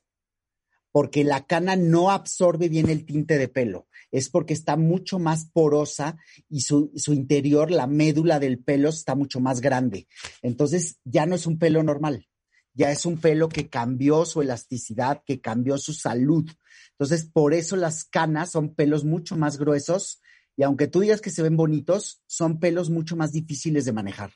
porque 0.93 1.25
la 1.25 1.47
cana 1.47 1.77
no 1.77 2.11
absorbe 2.11 2.69
bien 2.69 2.89
el 2.89 3.05
tinte 3.05 3.39
de 3.39 3.49
pelo. 3.49 3.87
Es 4.11 4.31
porque 4.31 4.55
está 4.55 4.77
mucho 4.77 5.19
más 5.19 5.47
porosa 5.53 6.17
y 6.49 6.63
su, 6.63 6.91
su 6.97 7.13
interior, 7.13 7.71
la 7.71 7.87
médula 7.87 8.41
del 8.41 8.59
pelo, 8.59 8.89
está 8.89 9.15
mucho 9.15 9.41
más 9.41 9.61
grande. 9.61 10.09
Entonces 10.43 10.99
ya 11.05 11.27
no 11.27 11.35
es 11.35 11.47
un 11.47 11.59
pelo 11.59 11.83
normal, 11.83 12.27
ya 12.73 12.91
es 12.91 13.05
un 13.05 13.19
pelo 13.19 13.49
que 13.49 13.69
cambió 13.69 14.25
su 14.25 14.41
elasticidad, 14.41 15.23
que 15.27 15.41
cambió 15.41 15.77
su 15.79 15.93
salud. 15.93 16.49
Entonces 16.93 17.29
por 17.31 17.53
eso 17.53 17.77
las 17.77 18.05
canas 18.05 18.53
son 18.53 18.75
pelos 18.75 19.05
mucho 19.05 19.37
más 19.37 19.59
gruesos 19.59 20.21
y 20.59 20.65
aunque 20.65 20.89
tú 20.89 21.01
digas 21.01 21.21
que 21.21 21.31
se 21.31 21.43
ven 21.43 21.57
bonitos, 21.57 22.21
son 22.27 22.59
pelos 22.59 22.91
mucho 22.91 23.15
más 23.15 23.31
difíciles 23.31 23.85
de 23.85 23.93
manejar. 23.93 24.33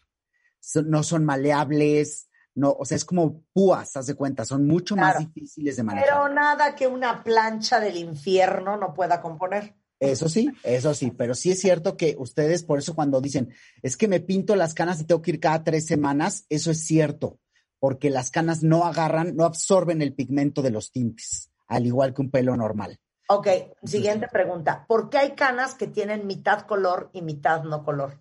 No 0.86 1.02
son 1.02 1.24
maleables, 1.24 2.28
no, 2.54 2.70
o 2.78 2.84
sea, 2.84 2.96
es 2.96 3.04
como 3.04 3.42
púas, 3.52 3.96
haz 3.96 4.06
de 4.06 4.14
cuenta, 4.14 4.44
son 4.44 4.66
mucho 4.66 4.96
más 4.96 5.18
difíciles 5.18 5.76
de 5.76 5.82
manejar. 5.82 6.08
Pero 6.08 6.28
nada 6.28 6.74
que 6.74 6.86
una 6.86 7.22
plancha 7.22 7.80
del 7.80 7.96
infierno 7.96 8.76
no 8.76 8.92
pueda 8.94 9.20
componer. 9.20 9.74
Eso 10.00 10.28
sí, 10.28 10.50
eso 10.64 10.94
sí, 10.94 11.12
pero 11.12 11.34
sí 11.34 11.52
es 11.52 11.60
cierto 11.60 11.96
que 11.96 12.16
ustedes, 12.18 12.64
por 12.64 12.80
eso 12.80 12.94
cuando 12.94 13.20
dicen, 13.20 13.54
es 13.82 13.96
que 13.96 14.08
me 14.08 14.18
pinto 14.18 14.56
las 14.56 14.74
canas 14.74 15.00
y 15.00 15.04
tengo 15.04 15.22
que 15.22 15.30
ir 15.30 15.40
cada 15.40 15.62
tres 15.62 15.86
semanas, 15.86 16.44
eso 16.48 16.72
es 16.72 16.84
cierto, 16.84 17.38
porque 17.78 18.10
las 18.10 18.30
canas 18.30 18.64
no 18.64 18.84
agarran, 18.84 19.36
no 19.36 19.44
absorben 19.44 20.02
el 20.02 20.12
pigmento 20.12 20.60
de 20.60 20.70
los 20.70 20.90
tintes, 20.90 21.50
al 21.68 21.86
igual 21.86 22.14
que 22.14 22.22
un 22.22 22.30
pelo 22.32 22.56
normal. 22.56 22.98
Ok, 23.28 23.46
siguiente 23.84 24.26
pregunta. 24.26 24.84
¿Por 24.88 25.08
qué 25.08 25.18
hay 25.18 25.30
canas 25.36 25.74
que 25.74 25.86
tienen 25.86 26.26
mitad 26.26 26.62
color 26.62 27.08
y 27.12 27.22
mitad 27.22 27.62
no 27.62 27.84
color? 27.84 28.18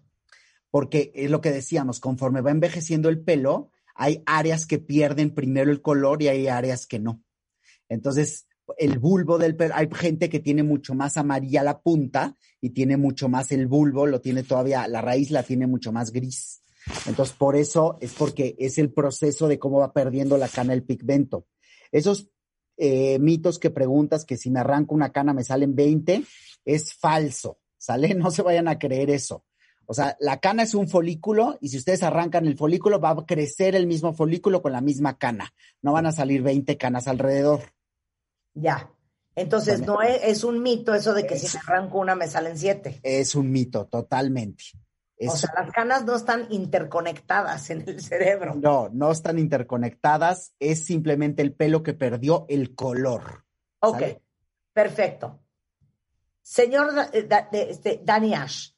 Porque 0.70 1.12
es 1.16 1.32
lo 1.32 1.42
que 1.42 1.52
decíamos, 1.52 2.00
conforme 2.00 2.42
va 2.42 2.52
envejeciendo 2.52 3.10
el 3.10 3.20
pelo, 3.20 3.72
hay 4.02 4.24
áreas 4.26 4.66
que 4.66 4.80
pierden 4.80 5.30
primero 5.30 5.70
el 5.70 5.80
color 5.80 6.24
y 6.24 6.28
hay 6.28 6.48
áreas 6.48 6.88
que 6.88 6.98
no. 6.98 7.24
Entonces, 7.88 8.48
el 8.80 8.98
bulbo 8.98 9.38
del 9.38 9.56
pelo, 9.56 9.76
hay 9.76 9.88
gente 9.94 10.28
que 10.28 10.40
tiene 10.40 10.64
mucho 10.64 10.96
más 10.96 11.18
amarilla 11.18 11.62
la 11.62 11.82
punta 11.82 12.36
y 12.60 12.72
tiene 12.72 12.98
mucho 12.98 13.30
más 13.30 13.52
el 13.52 13.68
bulbo, 13.68 14.08
lo 14.08 14.20
tiene 14.20 14.42
todavía, 14.42 14.88
la 14.88 15.02
raíz 15.02 15.30
la 15.30 15.44
tiene 15.44 15.68
mucho 15.68 15.92
más 15.92 16.12
gris. 16.12 16.64
Entonces, 17.06 17.36
por 17.36 17.56
eso 17.56 18.00
es 18.02 18.14
porque 18.14 18.56
es 18.58 18.80
el 18.80 18.92
proceso 18.92 19.48
de 19.48 19.60
cómo 19.60 19.78
va 19.78 19.94
perdiendo 19.94 20.36
la 20.36 20.48
cana 20.48 20.74
el 20.74 20.82
pigmento. 20.82 21.46
Esos 21.92 22.32
eh, 22.78 23.20
mitos 23.20 23.60
que 23.60 23.70
preguntas 23.70 24.26
que 24.26 24.36
si 24.36 24.50
me 24.50 24.62
arranco 24.62 24.96
una 24.96 25.12
cana 25.12 25.32
me 25.32 25.44
salen 25.44 25.76
20, 25.76 26.24
es 26.66 26.96
falso, 26.96 27.60
¿sale? 27.78 28.16
No 28.16 28.32
se 28.32 28.42
vayan 28.42 28.68
a 28.68 28.80
creer 28.80 29.12
eso. 29.12 29.46
O 29.86 29.94
sea, 29.94 30.16
la 30.20 30.40
cana 30.40 30.64
es 30.64 30.74
un 30.74 30.88
folículo 30.88 31.58
y 31.60 31.70
si 31.70 31.78
ustedes 31.78 32.02
arrancan 32.04 32.46
el 32.46 32.58
folículo 32.58 33.00
va 33.00 33.10
a 33.12 33.26
crecer 33.26 33.76
el 33.76 33.88
mismo 33.88 34.14
folículo 34.14 34.62
con 34.62 34.72
la 34.72 34.82
misma 34.82 35.18
cana. 35.18 35.54
No 35.82 35.92
van 35.94 36.06
a 36.06 36.12
salir 36.12 36.42
20 36.44 36.78
canas 36.78 37.08
alrededor. 37.08 37.62
Ya. 38.54 38.90
Entonces, 39.36 39.82
no 39.82 40.02
es, 40.02 40.22
es 40.24 40.44
un 40.44 40.62
mito 40.62 40.94
eso 40.94 41.14
de 41.14 41.26
que 41.26 41.38
si 41.38 41.56
me 41.58 41.62
arranco 41.66 42.00
una 42.00 42.16
me 42.16 42.28
salen 42.28 42.58
siete. 42.58 43.00
Es 43.04 43.34
un 43.36 43.52
mito, 43.52 43.86
totalmente. 43.88 44.64
O 45.28 45.36
sea, 45.36 45.52
las 45.56 45.72
canas 45.72 46.04
no 46.04 46.16
están 46.16 46.48
interconectadas 46.50 47.70
en 47.70 47.88
el 47.88 48.02
cerebro. 48.02 48.56
No, 48.56 48.90
no 48.92 49.12
están 49.12 49.38
interconectadas, 49.40 50.54
es 50.60 50.84
simplemente 50.86 51.42
el 51.44 51.54
pelo 51.54 51.84
que 51.84 51.94
perdió 51.94 52.46
el 52.50 52.74
color. 52.76 53.46
Ok, 53.82 54.00
¿Sale? 54.00 54.22
perfecto. 54.74 55.40
Señor 56.42 56.94
Da- 56.96 57.10
eh, 57.14 57.24
Da- 57.24 57.48
de- 57.52 57.70
este, 57.70 58.02
Danny 58.04 58.34
Ash, 58.34 58.72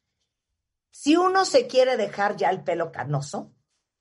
si 0.93 1.15
uno 1.15 1.43
se 1.43 1.65
quiere 1.65 1.97
dejar 1.97 2.37
ya 2.37 2.51
el 2.51 2.63
pelo 2.63 2.91
canoso, 2.91 3.51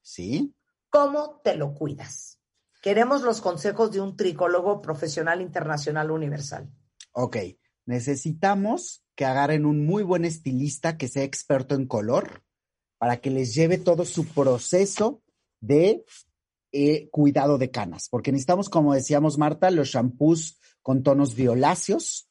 ¿Sí? 0.02 0.54
¿cómo 0.90 1.40
te 1.42 1.56
lo 1.56 1.72
cuidas? 1.72 2.38
Queremos 2.82 3.22
los 3.22 3.40
consejos 3.40 3.92
de 3.92 4.02
un 4.02 4.14
tricólogo 4.14 4.82
profesional 4.82 5.40
internacional 5.40 6.10
universal. 6.10 6.70
Ok, 7.12 7.38
necesitamos 7.86 9.06
que 9.14 9.24
agarren 9.24 9.64
un 9.64 9.86
muy 9.86 10.02
buen 10.02 10.26
estilista 10.26 10.98
que 10.98 11.08
sea 11.08 11.22
experto 11.22 11.74
en 11.74 11.86
color 11.86 12.44
para 12.98 13.22
que 13.22 13.30
les 13.30 13.54
lleve 13.54 13.78
todo 13.78 14.04
su 14.04 14.26
proceso 14.26 15.22
de 15.60 16.04
eh, 16.72 17.08
cuidado 17.08 17.56
de 17.56 17.70
canas, 17.70 18.08
porque 18.10 18.32
necesitamos, 18.32 18.68
como 18.68 18.92
decíamos 18.92 19.38
Marta, 19.38 19.70
los 19.70 19.88
shampoos 19.88 20.60
con 20.82 21.02
tonos 21.02 21.34
violáceos 21.34 22.28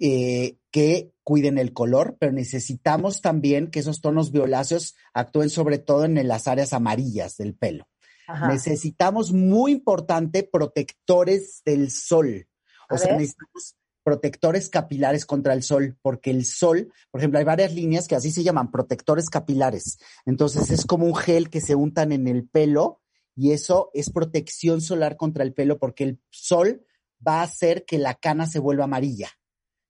eh, 0.00 0.58
que 0.70 1.12
cuiden 1.24 1.58
el 1.58 1.72
color, 1.72 2.16
pero 2.18 2.32
necesitamos 2.32 3.20
también 3.20 3.70
que 3.70 3.80
esos 3.80 4.00
tonos 4.00 4.32
violáceos 4.32 4.94
actúen 5.12 5.50
sobre 5.50 5.78
todo 5.78 6.04
en 6.04 6.26
las 6.26 6.48
áreas 6.48 6.72
amarillas 6.72 7.36
del 7.36 7.54
pelo. 7.54 7.88
Ajá. 8.26 8.48
Necesitamos, 8.48 9.32
muy 9.32 9.72
importante, 9.72 10.42
protectores 10.42 11.62
del 11.64 11.90
sol. 11.90 12.48
O 12.90 12.94
A 12.94 12.98
sea, 12.98 13.08
ver. 13.12 13.20
necesitamos 13.20 13.76
protectores 14.02 14.70
capilares 14.70 15.26
contra 15.26 15.52
el 15.52 15.62
sol, 15.62 15.98
porque 16.00 16.30
el 16.30 16.46
sol, 16.46 16.92
por 17.10 17.20
ejemplo, 17.20 17.38
hay 17.38 17.44
varias 17.44 17.74
líneas 17.74 18.08
que 18.08 18.14
así 18.14 18.30
se 18.30 18.42
llaman 18.42 18.70
protectores 18.70 19.28
capilares. 19.28 19.98
Entonces 20.24 20.70
es 20.70 20.86
como 20.86 21.04
un 21.04 21.14
gel 21.14 21.50
que 21.50 21.60
se 21.60 21.74
untan 21.74 22.12
en 22.12 22.26
el 22.26 22.48
pelo 22.48 23.02
y 23.34 23.52
eso 23.52 23.90
es 23.92 24.10
protección 24.10 24.80
solar 24.80 25.16
contra 25.16 25.44
el 25.44 25.52
pelo 25.52 25.78
porque 25.78 26.04
el 26.04 26.22
sol 26.30 26.86
va 27.26 27.40
a 27.40 27.42
hacer 27.42 27.84
que 27.84 27.98
la 27.98 28.14
cana 28.14 28.46
se 28.46 28.60
vuelva 28.60 28.84
amarilla 28.84 29.28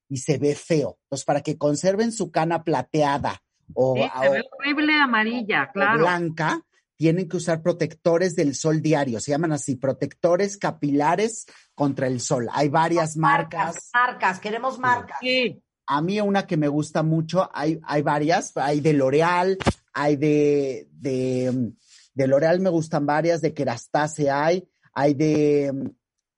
y 0.09 0.17
se 0.17 0.37
ve 0.37 0.55
feo. 0.55 0.97
Entonces, 1.03 1.23
para 1.25 1.41
que 1.41 1.57
conserven 1.57 2.11
su 2.11 2.31
cana 2.31 2.63
plateada 2.63 3.41
o, 3.73 3.95
Sí, 3.95 4.01
se 4.21 4.27
o- 4.27 4.31
ve 4.31 4.43
horrible 4.59 4.93
amarilla, 4.99 5.67
o 5.69 5.71
claro. 5.73 5.99
blanca, 5.99 6.61
tienen 6.97 7.29
que 7.29 7.37
usar 7.37 7.61
protectores 7.61 8.35
del 8.35 8.55
sol 8.55 8.81
diario. 8.81 9.21
Se 9.21 9.31
llaman 9.31 9.53
así, 9.53 9.75
protectores 9.77 10.57
capilares 10.57 11.45
contra 11.73 12.07
el 12.07 12.19
sol. 12.19 12.49
Hay 12.51 12.67
varias 12.69 13.15
marcas. 13.15 13.89
Marcas, 13.93 14.39
queremos 14.39 14.79
marcas. 14.79 15.17
Sí, 15.21 15.61
A 15.87 16.01
mí 16.01 16.19
una 16.19 16.45
que 16.45 16.57
me 16.57 16.67
gusta 16.67 17.01
mucho, 17.03 17.49
hay, 17.53 17.79
hay 17.83 18.01
varias, 18.01 18.51
hay 18.57 18.81
de 18.81 18.93
L'Oreal, 18.93 19.57
hay 19.93 20.17
de, 20.17 20.87
de, 20.91 21.71
de 22.13 22.27
L'Oreal 22.27 22.59
me 22.59 22.69
gustan 22.69 23.05
varias, 23.05 23.41
de 23.41 23.53
Kerastase 23.53 24.29
hay, 24.29 24.67
hay 24.93 25.13
de, 25.13 25.93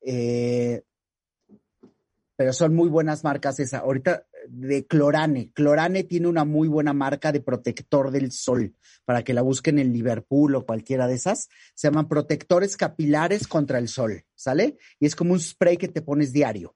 eh, 0.06 0.84
pero 2.42 2.54
son 2.54 2.74
muy 2.74 2.90
buenas 2.90 3.24
marcas 3.24 3.60
esa. 3.60 3.78
Ahorita 3.78 4.26
de 4.50 4.88
Clorane, 4.88 5.52
Clorane 5.54 6.04
tiene 6.04 6.28
una 6.28 6.44
muy 6.44 6.68
buena 6.68 6.92
marca 6.92 7.32
de 7.32 7.40
protector 7.40 8.10
del 8.10 8.32
sol, 8.32 8.74
para 9.06 9.24
que 9.24 9.36
la 9.36 9.44
busquen 9.44 9.78
en 9.78 9.94
Liverpool 9.94 10.56
o 10.56 10.66
cualquiera 10.66 11.06
de 11.06 11.14
esas. 11.14 11.50
Se 11.76 11.88
llaman 11.88 12.08
protectores 12.08 12.78
capilares 12.78 13.48
contra 13.48 13.78
el 13.78 13.90
sol, 13.90 14.26
¿sale? 14.34 14.80
Y 15.00 15.06
es 15.06 15.16
como 15.16 15.34
un 15.34 15.40
spray 15.40 15.78
que 15.78 15.88
te 15.88 16.02
pones 16.02 16.34
diario. 16.34 16.76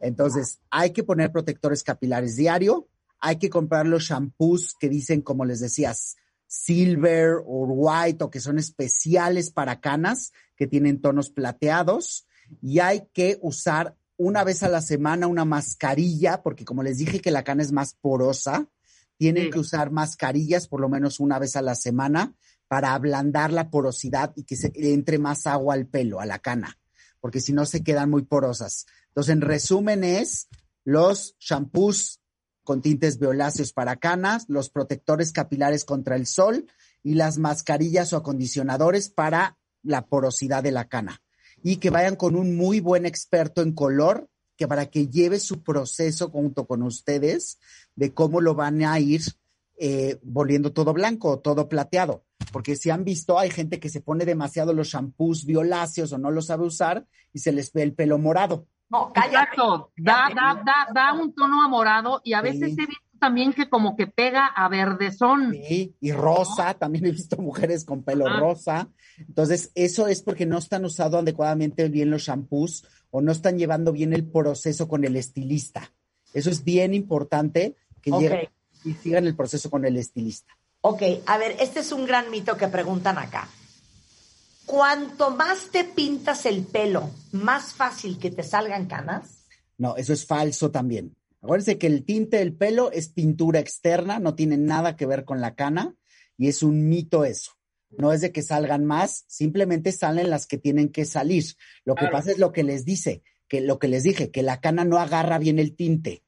Entonces, 0.00 0.60
hay 0.70 0.94
que 0.94 1.04
poner 1.04 1.30
protectores 1.30 1.82
capilares 1.82 2.36
diario, 2.36 2.88
hay 3.18 3.36
que 3.36 3.50
comprar 3.50 3.86
los 3.86 4.04
shampoos 4.04 4.74
que 4.80 4.88
dicen, 4.88 5.20
como 5.20 5.44
les 5.44 5.60
decías, 5.60 6.16
silver 6.46 7.34
o 7.44 7.66
white 7.66 8.24
o 8.24 8.30
que 8.30 8.40
son 8.40 8.58
especiales 8.58 9.50
para 9.50 9.78
canas, 9.78 10.32
que 10.56 10.66
tienen 10.66 11.02
tonos 11.02 11.28
plateados, 11.28 12.26
y 12.62 12.78
hay 12.78 13.08
que 13.12 13.38
usar 13.42 13.94
una 14.22 14.44
vez 14.44 14.62
a 14.62 14.68
la 14.68 14.82
semana 14.82 15.26
una 15.26 15.46
mascarilla, 15.46 16.42
porque 16.42 16.66
como 16.66 16.82
les 16.82 16.98
dije 16.98 17.20
que 17.20 17.30
la 17.30 17.42
cana 17.42 17.62
es 17.62 17.72
más 17.72 17.94
porosa, 17.94 18.68
tienen 19.16 19.44
Sí. 19.44 19.50
que 19.50 19.58
usar 19.60 19.90
mascarillas 19.90 20.68
por 20.68 20.80
lo 20.80 20.90
menos 20.90 21.20
una 21.20 21.38
vez 21.38 21.56
a 21.56 21.62
la 21.62 21.74
semana 21.74 22.34
para 22.68 22.92
ablandar 22.92 23.50
la 23.50 23.70
porosidad 23.70 24.32
y 24.36 24.44
que 24.44 24.56
se 24.56 24.72
entre 24.74 25.18
más 25.18 25.46
agua 25.46 25.72
al 25.74 25.86
pelo, 25.86 26.20
a 26.20 26.26
la 26.26 26.38
cana, 26.38 26.78
porque 27.20 27.40
si 27.40 27.54
no 27.54 27.64
se 27.64 27.82
quedan 27.82 28.10
muy 28.10 28.22
porosas. 28.22 28.84
Entonces, 29.08 29.32
en 29.32 29.40
resumen 29.40 30.04
es 30.04 30.48
los 30.84 31.34
shampoos 31.40 32.20
con 32.62 32.82
tintes 32.82 33.18
violáceos 33.18 33.72
para 33.72 33.96
canas, 33.96 34.44
los 34.48 34.68
protectores 34.68 35.32
capilares 35.32 35.86
contra 35.86 36.14
el 36.16 36.26
sol 36.26 36.66
y 37.02 37.14
las 37.14 37.38
mascarillas 37.38 38.12
o 38.12 38.18
acondicionadores 38.18 39.08
para 39.08 39.56
la 39.82 40.06
porosidad 40.06 40.62
de 40.62 40.72
la 40.72 40.88
cana. 40.88 41.22
Y 41.62 41.76
que 41.76 41.90
vayan 41.90 42.16
con 42.16 42.36
un 42.36 42.56
muy 42.56 42.80
buen 42.80 43.06
experto 43.06 43.62
en 43.62 43.72
color, 43.72 44.28
que 44.56 44.68
para 44.68 44.86
que 44.86 45.08
lleve 45.08 45.38
su 45.38 45.62
proceso 45.62 46.30
junto 46.30 46.66
con 46.66 46.82
ustedes 46.82 47.58
de 47.96 48.12
cómo 48.12 48.40
lo 48.40 48.54
van 48.54 48.82
a 48.84 48.98
ir 49.00 49.22
eh, 49.78 50.18
volviendo 50.22 50.72
todo 50.72 50.92
blanco 50.92 51.30
o 51.30 51.38
todo 51.38 51.68
plateado. 51.68 52.24
Porque 52.52 52.76
si 52.76 52.90
han 52.90 53.04
visto, 53.04 53.38
hay 53.38 53.50
gente 53.50 53.80
que 53.80 53.88
se 53.88 54.00
pone 54.00 54.24
demasiado 54.26 54.72
los 54.74 54.88
shampoos 54.88 55.46
violáceos 55.46 56.12
o 56.12 56.18
no 56.18 56.30
lo 56.30 56.42
sabe 56.42 56.66
usar 56.66 57.06
y 57.32 57.38
se 57.38 57.52
les 57.52 57.72
ve 57.72 57.82
el 57.82 57.94
pelo 57.94 58.18
morado. 58.18 58.66
No, 58.90 59.10
cállate. 59.14 59.52
exacto. 59.52 59.92
Da, 59.96 60.28
da, 60.34 60.62
da, 60.64 60.88
da 60.92 61.12
un 61.12 61.32
tono 61.32 61.62
amorado 61.62 62.20
y 62.24 62.32
a 62.34 62.42
veces 62.42 62.74
Sí. 62.74 62.82
he 62.82 62.86
visto 62.86 63.09
también 63.20 63.52
que 63.52 63.68
como 63.68 63.96
que 63.96 64.06
pega 64.08 64.46
a 64.46 64.68
verdezón. 64.68 65.52
Sí, 65.52 65.94
y 66.00 66.12
rosa, 66.12 66.74
también 66.74 67.06
he 67.06 67.12
visto 67.12 67.36
mujeres 67.36 67.84
con 67.84 68.02
pelo 68.02 68.26
Ajá. 68.26 68.40
rosa. 68.40 68.88
Entonces, 69.18 69.70
eso 69.74 70.08
es 70.08 70.22
porque 70.22 70.46
no 70.46 70.58
están 70.58 70.84
usando 70.84 71.18
adecuadamente 71.18 71.88
bien 71.88 72.10
los 72.10 72.22
shampoos 72.22 72.84
o 73.10 73.20
no 73.20 73.30
están 73.30 73.58
llevando 73.58 73.92
bien 73.92 74.12
el 74.12 74.24
proceso 74.24 74.88
con 74.88 75.04
el 75.04 75.16
estilista. 75.16 75.92
Eso 76.32 76.50
es 76.50 76.64
bien 76.64 76.94
importante 76.94 77.76
que 78.02 78.10
Ok. 78.10 78.20
lleguen 78.20 78.48
y 78.84 78.94
sigan 78.94 79.26
el 79.26 79.36
proceso 79.36 79.70
con 79.70 79.84
el 79.84 79.96
estilista. 79.96 80.56
Ok, 80.80 81.02
a 81.26 81.36
ver, 81.36 81.56
este 81.60 81.80
es 81.80 81.92
un 81.92 82.06
gran 82.06 82.30
mito 82.30 82.56
que 82.56 82.68
preguntan 82.68 83.18
acá. 83.18 83.48
Cuanto 84.64 85.32
más 85.32 85.68
te 85.70 85.84
pintas 85.84 86.46
el 86.46 86.62
pelo, 86.64 87.10
más 87.32 87.74
fácil 87.74 88.18
que 88.18 88.30
te 88.30 88.42
salgan 88.42 88.86
canas. 88.86 89.46
No, 89.76 89.96
eso 89.96 90.12
es 90.12 90.24
falso 90.26 90.70
también. 90.70 91.14
Acuérdense 91.42 91.78
que 91.78 91.86
el 91.86 92.04
tinte 92.04 92.38
del 92.38 92.54
pelo 92.54 92.92
es 92.92 93.08
pintura 93.08 93.60
externa, 93.60 94.18
no 94.18 94.34
tiene 94.34 94.56
nada 94.58 94.96
que 94.96 95.06
ver 95.06 95.24
con 95.24 95.40
la 95.40 95.54
cana 95.54 95.94
y 96.36 96.48
es 96.48 96.62
un 96.62 96.88
mito 96.88 97.24
eso. 97.24 97.52
No 97.90 98.12
es 98.12 98.20
de 98.20 98.30
que 98.30 98.42
salgan 98.42 98.84
más, 98.84 99.24
simplemente 99.26 99.90
salen 99.92 100.30
las 100.30 100.46
que 100.46 100.58
tienen 100.58 100.90
que 100.90 101.04
salir. 101.04 101.44
Lo 101.84 101.94
que 101.94 102.00
Claro. 102.00 102.12
pasa 102.12 102.30
es 102.30 102.38
lo 102.38 102.52
que 102.52 102.62
les 102.62 102.84
dice, 102.84 103.22
que 103.48 103.60
lo 103.60 103.78
que 103.78 103.88
les 103.88 104.02
dije, 104.04 104.30
que 104.30 104.42
la 104.42 104.60
cana 104.60 104.84
no 104.84 104.98
agarra 104.98 105.38
bien 105.38 105.58
el 105.58 105.74
tinte. 105.74 106.22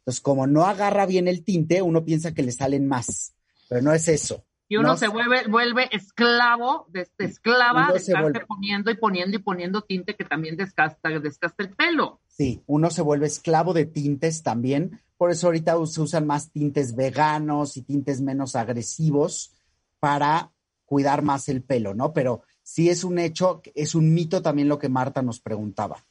Entonces, 0.00 0.20
como 0.20 0.46
no 0.46 0.64
agarra 0.64 1.06
bien 1.06 1.28
el 1.28 1.44
tinte, 1.44 1.82
uno 1.82 2.04
piensa 2.04 2.32
que 2.34 2.42
le 2.42 2.52
salen 2.52 2.86
más, 2.86 3.34
pero 3.68 3.82
no 3.82 3.92
es 3.92 4.06
eso. 4.08 4.44
Y 4.68 4.76
uno 4.76 4.88
No 4.88 4.96
se 4.96 5.08
vuelve, 5.08 5.46
vuelve 5.48 5.88
esclavo, 5.92 6.86
de, 6.90 7.08
esclava 7.18 7.90
de 7.90 7.98
estarse 7.98 8.40
poniendo 8.46 8.90
y 8.90 8.96
poniendo 8.96 9.36
y 9.36 9.40
poniendo 9.40 9.82
tinte 9.82 10.14
que 10.14 10.24
también 10.24 10.56
desgasta, 10.56 11.08
desgasta 11.20 11.62
el 11.64 11.70
pelo. 11.70 12.20
Sí, 12.38 12.62
uno 12.66 12.90
se 12.90 13.02
vuelve 13.02 13.26
esclavo 13.26 13.74
de 13.74 13.84
tintes 13.84 14.44
también. 14.44 15.02
Por 15.16 15.32
eso 15.32 15.48
ahorita 15.48 15.74
se 15.86 16.00
usan 16.00 16.24
más 16.26 16.52
tintes 16.52 16.94
veganos 16.94 17.76
y 17.76 17.82
tintes 17.82 18.20
menos 18.20 18.54
agresivos 18.54 19.52
para 19.98 20.52
cuidar 20.86 21.22
más 21.22 21.48
el 21.48 21.62
pelo, 21.64 21.94
¿no? 21.94 22.12
Pero 22.12 22.42
sí 22.62 22.88
es 22.90 23.02
un 23.02 23.18
hecho, 23.18 23.60
es 23.74 23.96
un 23.96 24.14
mito 24.14 24.40
también 24.40 24.68
lo 24.68 24.78
que 24.78 24.88
Marta 24.88 25.20
nos 25.20 25.40
preguntaba. 25.40 26.06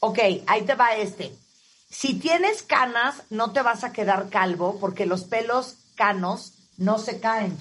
Ok, 0.00 0.18
ahí 0.46 0.62
te 0.66 0.74
va 0.74 0.94
este. 0.96 1.32
Si 1.90 2.14
tienes 2.14 2.62
canas, 2.62 3.22
no 3.30 3.52
te 3.52 3.62
vas 3.62 3.82
a 3.84 3.92
quedar 3.92 4.28
calvo 4.28 4.76
porque 4.78 5.06
los 5.06 5.24
pelos 5.24 5.76
canos 5.94 6.52
no 6.76 6.98
se 6.98 7.20
caen. 7.20 7.56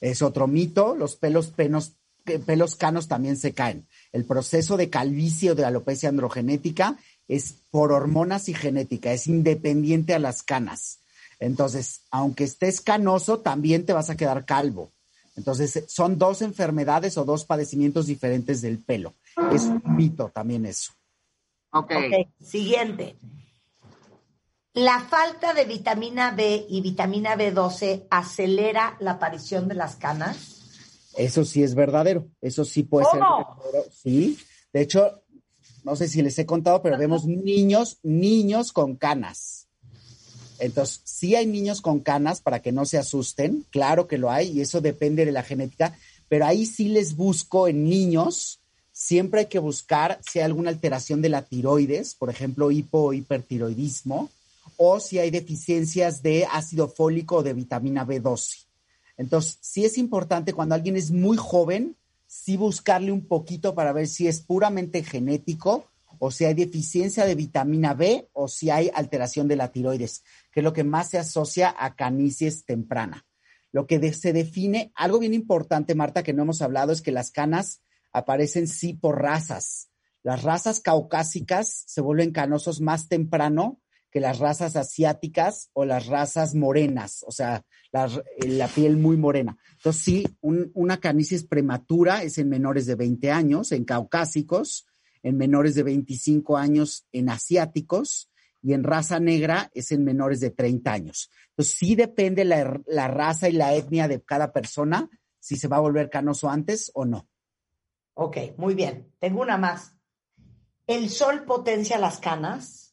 Es 0.00 0.22
otro 0.22 0.46
mito, 0.46 0.94
los 0.94 1.16
pelos 1.16 1.48
penos, 1.48 1.94
pe- 2.22 2.38
pelos 2.38 2.76
canos 2.76 3.08
también 3.08 3.36
se 3.36 3.52
caen. 3.52 3.88
El 4.12 4.24
proceso 4.24 4.76
de 4.76 4.88
calvicie 4.88 5.50
o 5.50 5.54
de 5.56 5.64
alopecia 5.64 6.08
androgenética 6.08 6.96
es 7.28 7.56
por 7.70 7.92
hormonas 7.92 8.48
y 8.48 8.54
genética, 8.54 9.12
es 9.12 9.26
independiente 9.26 10.14
a 10.14 10.18
las 10.18 10.42
canas. 10.42 11.00
Entonces, 11.38 12.02
aunque 12.10 12.44
estés 12.44 12.80
canoso, 12.80 13.40
también 13.40 13.84
te 13.84 13.92
vas 13.92 14.10
a 14.10 14.16
quedar 14.16 14.44
calvo. 14.44 14.92
Entonces, 15.36 15.84
son 15.88 16.18
dos 16.18 16.40
enfermedades 16.40 17.18
o 17.18 17.24
dos 17.24 17.44
padecimientos 17.44 18.06
diferentes 18.06 18.62
del 18.62 18.78
pelo. 18.78 19.14
Es 19.52 19.64
un 19.64 19.82
mito 19.84 20.30
también 20.34 20.64
eso. 20.64 20.92
Ok. 21.72 21.92
Ok, 21.92 22.28
siguiente. 22.40 23.16
La 24.72 25.00
falta 25.00 25.52
de 25.52 25.64
vitamina 25.64 26.32
B 26.32 26.66
y 26.68 26.80
vitamina 26.80 27.36
B12 27.36 28.06
acelera 28.10 28.96
la 29.00 29.12
aparición 29.12 29.68
de 29.68 29.74
las 29.74 29.96
canas. 29.96 31.12
Eso 31.16 31.44
sí 31.44 31.62
es 31.62 31.74
verdadero. 31.74 32.28
Eso 32.40 32.64
sí 32.64 32.82
puede 32.82 33.06
¿Cómo? 33.10 33.36
ser 33.36 33.72
verdadero. 33.72 33.90
Sí. 33.90 34.38
De 34.72 34.82
hecho, 34.82 35.22
no 35.86 35.94
sé 35.94 36.08
si 36.08 36.20
les 36.20 36.36
he 36.40 36.46
contado, 36.46 36.82
pero 36.82 36.98
vemos 36.98 37.26
niños, 37.26 37.98
niños 38.02 38.72
con 38.72 38.96
canas. 38.96 39.68
Entonces, 40.58 41.00
sí 41.04 41.36
hay 41.36 41.46
niños 41.46 41.80
con 41.80 42.00
canas 42.00 42.40
para 42.40 42.60
que 42.60 42.72
no 42.72 42.86
se 42.86 42.98
asusten, 42.98 43.64
claro 43.70 44.08
que 44.08 44.18
lo 44.18 44.32
hay, 44.32 44.50
y 44.50 44.62
eso 44.62 44.80
depende 44.80 45.24
de 45.24 45.30
la 45.30 45.44
genética, 45.44 45.96
pero 46.28 46.44
ahí 46.44 46.66
sí 46.66 46.88
les 46.88 47.14
busco 47.14 47.68
en 47.68 47.84
niños, 47.84 48.58
siempre 48.90 49.40
hay 49.42 49.46
que 49.46 49.60
buscar 49.60 50.18
si 50.28 50.40
hay 50.40 50.46
alguna 50.46 50.70
alteración 50.70 51.22
de 51.22 51.28
la 51.28 51.42
tiroides, 51.42 52.16
por 52.16 52.30
ejemplo, 52.30 52.72
hipo 52.72 52.98
o 53.04 53.12
hipertiroidismo, 53.12 54.28
o 54.76 54.98
si 54.98 55.20
hay 55.20 55.30
deficiencias 55.30 56.20
de 56.20 56.48
ácido 56.50 56.88
fólico 56.88 57.36
o 57.36 57.42
de 57.44 57.52
vitamina 57.52 58.04
B12. 58.04 58.66
Entonces, 59.18 59.58
sí 59.60 59.84
es 59.84 59.98
importante 59.98 60.52
cuando 60.52 60.74
alguien 60.74 60.96
es 60.96 61.12
muy 61.12 61.36
joven, 61.36 61.94
sí 62.36 62.56
buscarle 62.56 63.12
un 63.12 63.26
poquito 63.26 63.74
para 63.74 63.92
ver 63.92 64.06
si 64.06 64.28
es 64.28 64.40
puramente 64.40 65.02
genético 65.02 65.90
o 66.18 66.30
si 66.30 66.44
hay 66.44 66.54
deficiencia 66.54 67.24
de 67.24 67.34
vitamina 67.34 67.94
B 67.94 68.28
o 68.34 68.46
si 68.46 68.68
hay 68.70 68.90
alteración 68.94 69.48
de 69.48 69.56
la 69.56 69.72
tiroides, 69.72 70.22
que 70.52 70.60
es 70.60 70.64
lo 70.64 70.72
que 70.72 70.84
más 70.84 71.10
se 71.10 71.18
asocia 71.18 71.74
a 71.78 71.96
canicies 71.96 72.64
temprana. 72.64 73.26
Lo 73.72 73.86
que 73.86 74.12
se 74.12 74.32
define, 74.32 74.92
algo 74.94 75.18
bien 75.18 75.34
importante, 75.34 75.94
Marta, 75.94 76.22
que 76.22 76.34
no 76.34 76.42
hemos 76.42 76.62
hablado, 76.62 76.92
es 76.92 77.02
que 77.02 77.10
las 77.10 77.30
canas 77.30 77.82
aparecen 78.12 78.68
sí 78.68 78.92
por 78.92 79.20
razas. 79.20 79.88
Las 80.22 80.42
razas 80.42 80.80
caucásicas 80.80 81.84
se 81.86 82.00
vuelven 82.00 82.32
canosos 82.32 82.80
más 82.80 83.08
temprano 83.08 83.80
que 84.16 84.20
las 84.20 84.38
razas 84.38 84.76
asiáticas 84.76 85.68
o 85.74 85.84
las 85.84 86.06
razas 86.06 86.54
morenas, 86.54 87.22
o 87.26 87.30
sea, 87.30 87.66
la, 87.92 88.10
la 88.46 88.66
piel 88.66 88.96
muy 88.96 89.18
morena. 89.18 89.58
Entonces, 89.72 90.02
sí, 90.02 90.26
un- 90.40 90.70
una 90.72 90.96
canicis 90.96 91.44
prematura 91.44 92.22
es 92.22 92.38
en 92.38 92.48
menores 92.48 92.86
de 92.86 92.94
20 92.94 93.30
años, 93.30 93.72
en 93.72 93.84
caucásicos, 93.84 94.86
en 95.22 95.36
menores 95.36 95.74
de 95.74 95.82
25 95.82 96.56
años, 96.56 97.06
en 97.12 97.28
asiáticos, 97.28 98.30
y 98.62 98.72
en 98.72 98.84
raza 98.84 99.20
negra 99.20 99.70
es 99.74 99.92
en 99.92 100.02
menores 100.02 100.40
de 100.40 100.48
30 100.48 100.94
años. 100.94 101.30
Entonces, 101.50 101.74
sí 101.76 101.94
depende 101.94 102.46
la, 102.46 102.80
la 102.86 103.08
raza 103.08 103.50
y 103.50 103.52
la 103.52 103.74
etnia 103.74 104.08
de 104.08 104.22
cada 104.22 104.50
persona 104.50 105.10
si 105.40 105.56
se 105.56 105.68
va 105.68 105.76
a 105.76 105.80
volver 105.80 106.08
canoso 106.08 106.48
antes 106.48 106.90
o 106.94 107.04
no. 107.04 107.28
Ok, 108.14 108.38
muy 108.56 108.74
bien. 108.74 109.12
Tengo 109.18 109.42
una 109.42 109.58
más. 109.58 109.94
¿El 110.86 111.10
sol 111.10 111.44
potencia 111.44 111.98
las 111.98 112.18
canas? 112.18 112.85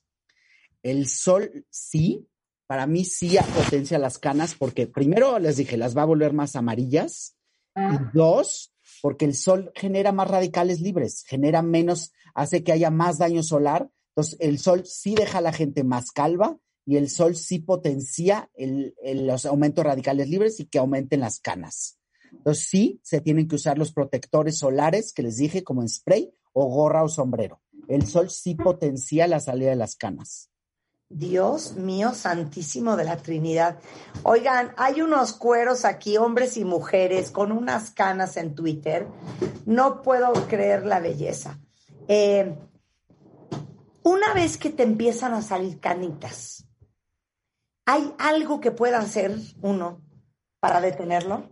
El 0.83 1.07
sol 1.07 1.65
sí, 1.69 2.27
para 2.67 2.87
mí 2.87 3.05
sí 3.05 3.37
potencia 3.55 3.97
las 3.97 4.19
canas 4.19 4.55
porque 4.55 4.85
primero 4.87 5.39
les 5.39 5.57
dije, 5.57 5.77
las 5.77 5.97
va 5.97 6.03
a 6.03 6.05
volver 6.05 6.33
más 6.33 6.55
amarillas 6.55 7.35
y 7.75 7.97
dos, 8.13 8.73
porque 9.01 9.25
el 9.25 9.33
sol 9.33 9.71
genera 9.75 10.11
más 10.11 10.29
radicales 10.29 10.81
libres, 10.81 11.23
genera 11.25 11.61
menos, 11.61 12.11
hace 12.35 12.63
que 12.63 12.71
haya 12.71 12.91
más 12.91 13.17
daño 13.17 13.43
solar. 13.43 13.89
Entonces, 14.09 14.37
el 14.39 14.59
sol 14.59 14.83
sí 14.85 15.15
deja 15.15 15.39
a 15.39 15.41
la 15.41 15.53
gente 15.53 15.83
más 15.83 16.11
calva 16.11 16.57
y 16.85 16.97
el 16.97 17.09
sol 17.09 17.35
sí 17.35 17.59
potencia 17.59 18.49
el- 18.53 18.93
el- 19.01 19.25
los 19.25 19.45
aumentos 19.45 19.83
radicales 19.85 20.29
libres 20.29 20.59
y 20.59 20.65
que 20.65 20.77
aumenten 20.79 21.21
las 21.21 21.39
canas. 21.39 21.97
Entonces, 22.31 22.67
sí, 22.67 22.99
se 23.03 23.21
tienen 23.21 23.47
que 23.47 23.55
usar 23.55 23.77
los 23.77 23.93
protectores 23.93 24.57
solares 24.57 25.13
que 25.13 25.23
les 25.23 25.37
dije, 25.37 25.63
como 25.63 25.81
en 25.81 25.89
spray 25.89 26.31
o 26.51 26.67
gorra 26.67 27.03
o 27.03 27.07
sombrero. 27.09 27.61
El 27.87 28.05
sol 28.07 28.29
sí 28.29 28.55
potencia 28.55 29.27
la 29.27 29.39
salida 29.39 29.69
de 29.71 29.75
las 29.75 29.95
canas. 29.95 30.49
Dios 31.17 31.73
mío, 31.75 32.13
santísimo 32.13 32.95
de 32.97 33.03
la 33.03 33.17
Trinidad. 33.17 33.79
Oigan, 34.23 34.73
hay 34.77 35.01
unos 35.01 35.33
cueros 35.33 35.85
aquí, 35.85 36.17
hombres 36.17 36.57
y 36.57 36.65
mujeres, 36.65 37.31
con 37.31 37.51
unas 37.51 37.91
canas 37.91 38.37
en 38.37 38.55
Twitter. 38.55 39.07
No 39.65 40.01
puedo 40.01 40.33
creer 40.47 40.85
la 40.85 40.99
belleza. 40.99 41.59
Eh, 42.07 42.55
una 44.03 44.33
vez 44.33 44.57
que 44.57 44.69
te 44.69 44.83
empiezan 44.83 45.33
a 45.33 45.41
salir 45.41 45.79
canitas, 45.79 46.65
¿hay 47.85 48.13
algo 48.17 48.59
que 48.59 48.71
pueda 48.71 48.99
hacer 48.99 49.37
uno 49.61 50.01
para 50.59 50.81
detenerlo? 50.81 51.49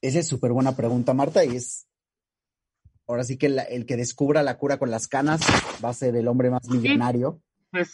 Esa 0.00 0.20
es 0.20 0.26
súper 0.28 0.52
buena 0.52 0.74
pregunta, 0.74 1.12
Marta, 1.14 1.44
y 1.44 1.56
es 1.56 1.86
ahora 3.06 3.24
sí 3.24 3.36
que 3.36 3.48
la- 3.48 3.62
el 3.62 3.84
que 3.86 3.96
descubra 3.96 4.42
la 4.42 4.58
cura 4.58 4.78
con 4.78 4.90
las 4.90 5.08
canas 5.08 5.40
va 5.84 5.90
a 5.90 5.94
ser 5.94 6.14
el 6.16 6.28
hombre 6.28 6.50
más 6.50 6.66
millonario. 6.68 7.40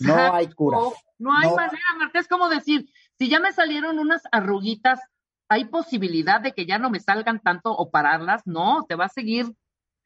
No 0.01 0.35
hay 0.35 0.49
cura. 0.53 0.79
No 1.19 1.37
hay 1.37 1.49
No. 1.49 1.57
manera, 1.57 1.79
Marta. 1.99 2.19
Es 2.19 2.29
como 2.29 2.49
decir, 2.49 2.89
si 3.19 3.29
ya 3.29 3.41
me 3.41 3.53
salieron 3.53 3.99
unas 3.99 4.23
arruguitas, 4.33 5.01
¿hay 5.49 5.65
posibilidad 5.67 6.41
de 6.41 6.53
que 6.53 6.67
ya 6.67 6.79
no 6.79 6.91
me 6.91 7.01
salgan 7.01 7.41
tanto 7.41 7.71
o 7.73 7.91
pararlas? 7.91 8.43
No, 8.47 8.85
te 8.89 8.95
va 8.95 9.07
a 9.07 9.09
seguir. 9.11 9.47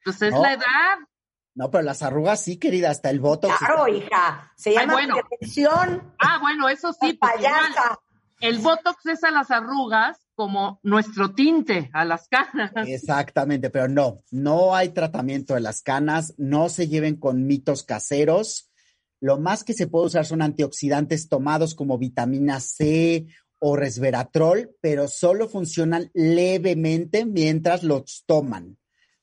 Pues 0.05 0.21
es 0.23 0.33
No. 0.33 0.43
la 0.43 0.53
edad. 0.55 0.99
No, 1.55 1.71
pero 1.71 1.83
las 1.83 2.03
arrugas 2.03 2.41
sí, 2.43 2.57
querida, 2.57 2.91
hasta 2.91 3.11
el 3.11 3.19
botox. 3.21 3.57
Claro, 3.59 3.89
hija, 3.89 4.53
se 4.57 4.73
llama 4.75 4.93
bueno. 4.93 5.17
prevención. 5.29 6.15
Ah, 6.19 6.39
bueno, 6.41 6.69
eso 6.69 6.93
sí. 6.93 7.15
pues 7.15 7.33
Payasa. 7.35 7.99
el 8.41 8.59
botox 8.61 9.05
es 9.07 9.25
a 9.25 9.33
las 9.33 9.51
arrugas 9.51 10.19
como 10.37 10.79
nuestro 10.85 11.33
tinte 11.35 11.91
a 11.93 12.05
las 12.05 12.29
canas. 12.29 12.71
Exactamente, 12.87 13.71
pero 13.71 13.89
no, 13.89 14.23
no 14.31 14.77
hay 14.77 14.91
tratamiento 14.91 15.55
de 15.55 15.61
las 15.61 15.83
canas, 15.83 16.33
no 16.39 16.69
se 16.69 16.87
lleven 16.87 17.17
con 17.17 17.45
mitos 17.45 17.83
caseros. 17.83 18.71
Lo 19.21 19.39
más 19.39 19.65
que 19.65 19.75
se 19.75 19.87
puede 19.87 20.07
usar 20.07 20.27
son 20.27 20.43
antioxidantes 20.43 21.29
tomados 21.29 21.75
como 21.75 21.99
vitamina 21.99 22.61
C 22.61 23.27
o 23.59 23.77
resveratrol, 23.77 24.77
pero 24.81 25.09
solo 25.09 25.49
funcionan 25.49 26.11
levemente 26.15 27.25
mientras 27.25 27.83
los 27.83 28.25
toman. 28.27 28.79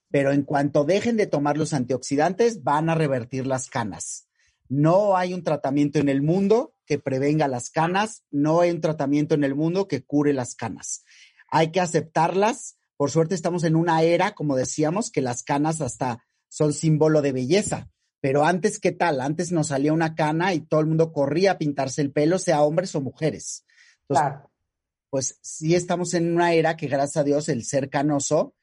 Pero 0.10 0.32
en 0.32 0.44
cuanto 0.44 0.84
dejen 0.84 1.18
de 1.18 1.28
tomar 1.28 1.58
los 1.58 1.74
antioxidantes, 1.74 2.64
van 2.64 2.90
a 2.90 2.96
revertir 2.96 3.48
las 3.48 3.70
canas. 3.70 4.28
No 4.68 5.16
hay 5.16 5.34
un 5.34 5.44
tratamiento 5.44 6.00
en 6.00 6.10
el 6.10 6.22
mundo 6.22 6.76
que 6.86 7.00
prevenga 7.00 7.48
las 7.48 7.70
canas, 7.70 8.24
no 8.32 8.62
hay 8.62 8.72
un 8.72 8.82
tratamiento 8.82 9.36
en 9.36 9.44
el 9.44 9.56
mundo 9.56 9.88
que 9.88 10.04
cure 10.04 10.34
las 10.34 10.56
canas. 10.56 11.04
Hay 11.50 11.72
que 11.72 11.80
aceptarlas. 11.80 12.78
Por 12.98 13.12
suerte 13.12 13.36
estamos 13.36 13.64
en 13.64 13.76
una 13.76 14.04
era, 14.04 14.36
como 14.36 14.56
decíamos, 14.56 15.12
que 15.12 15.22
las 15.22 15.44
canas 15.44 15.82
hasta 15.82 16.26
son 16.48 16.74
símbolo 16.74 17.22
de 17.22 17.32
belleza. 17.32 17.90
Pero 18.26 18.44
antes, 18.44 18.80
¿qué 18.80 18.92
tal? 18.92 19.22
Antes 19.22 19.52
nos 19.52 19.68
salía 19.68 19.94
una 19.94 20.16
cana 20.16 20.52
y 20.56 20.62
todo 20.62 20.80
el 20.80 20.88
mundo 20.88 21.14
corría 21.14 21.52
a 21.52 21.58
pintarse 21.60 22.02
el 22.02 22.12
pelo, 22.12 22.40
sea 22.40 22.64
hombres 22.64 22.96
o 22.96 23.02
mujeres. 23.02 23.64
Entonces, 24.02 24.32
Claro. 24.32 24.52
pues 25.12 25.38
sí 25.44 25.76
estamos 25.76 26.16
en 26.16 26.34
una 26.34 26.52
era 26.54 26.76
que 26.76 26.88
gracias 26.88 27.18
a 27.18 27.24
Dios 27.24 27.50
el 27.50 27.64
ser 27.64 27.88
canoso 27.88 28.56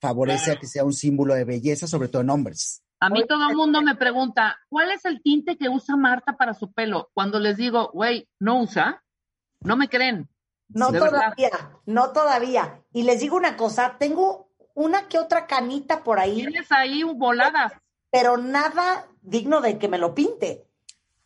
favorece 0.00 0.52
a 0.52 0.60
que 0.60 0.68
sea 0.68 0.84
un 0.84 0.92
símbolo 0.92 1.34
de 1.34 1.42
belleza, 1.42 1.88
sobre 1.88 2.06
todo 2.06 2.22
en 2.22 2.30
hombres. 2.30 2.84
A 3.00 3.10
mí 3.10 3.26
todo 3.26 3.50
el 3.50 3.56
mundo 3.56 3.82
me 3.82 3.96
pregunta, 3.96 4.60
¿cuál 4.68 4.92
es 4.92 5.04
el 5.06 5.20
tinte 5.22 5.56
que 5.56 5.68
usa 5.68 5.96
Marta 5.96 6.36
para 6.36 6.54
su 6.54 6.72
pelo? 6.72 7.10
Cuando 7.14 7.40
les 7.40 7.56
digo, 7.56 7.90
güey, 7.92 8.28
no 8.38 8.62
usa, 8.62 9.02
no 9.62 9.76
me 9.76 9.88
creen. 9.88 10.28
No 10.68 10.92
verdad. 10.92 11.08
todavía, 11.10 11.50
no 11.86 12.12
todavía. 12.12 12.80
Y 12.92 13.02
les 13.02 13.18
digo 13.18 13.36
una 13.36 13.56
cosa, 13.56 13.96
tengo 13.98 14.50
una 14.74 15.08
que 15.08 15.18
otra 15.18 15.48
canita 15.48 16.04
por 16.04 16.20
ahí, 16.20 16.36
Tienes 16.36 16.70
ahí 16.70 17.02
voladas. 17.02 17.72
Pero 18.14 18.36
nada 18.36 19.08
digno 19.22 19.60
de 19.60 19.76
que 19.76 19.88
me 19.88 19.98
lo 19.98 20.14
pinte. 20.14 20.68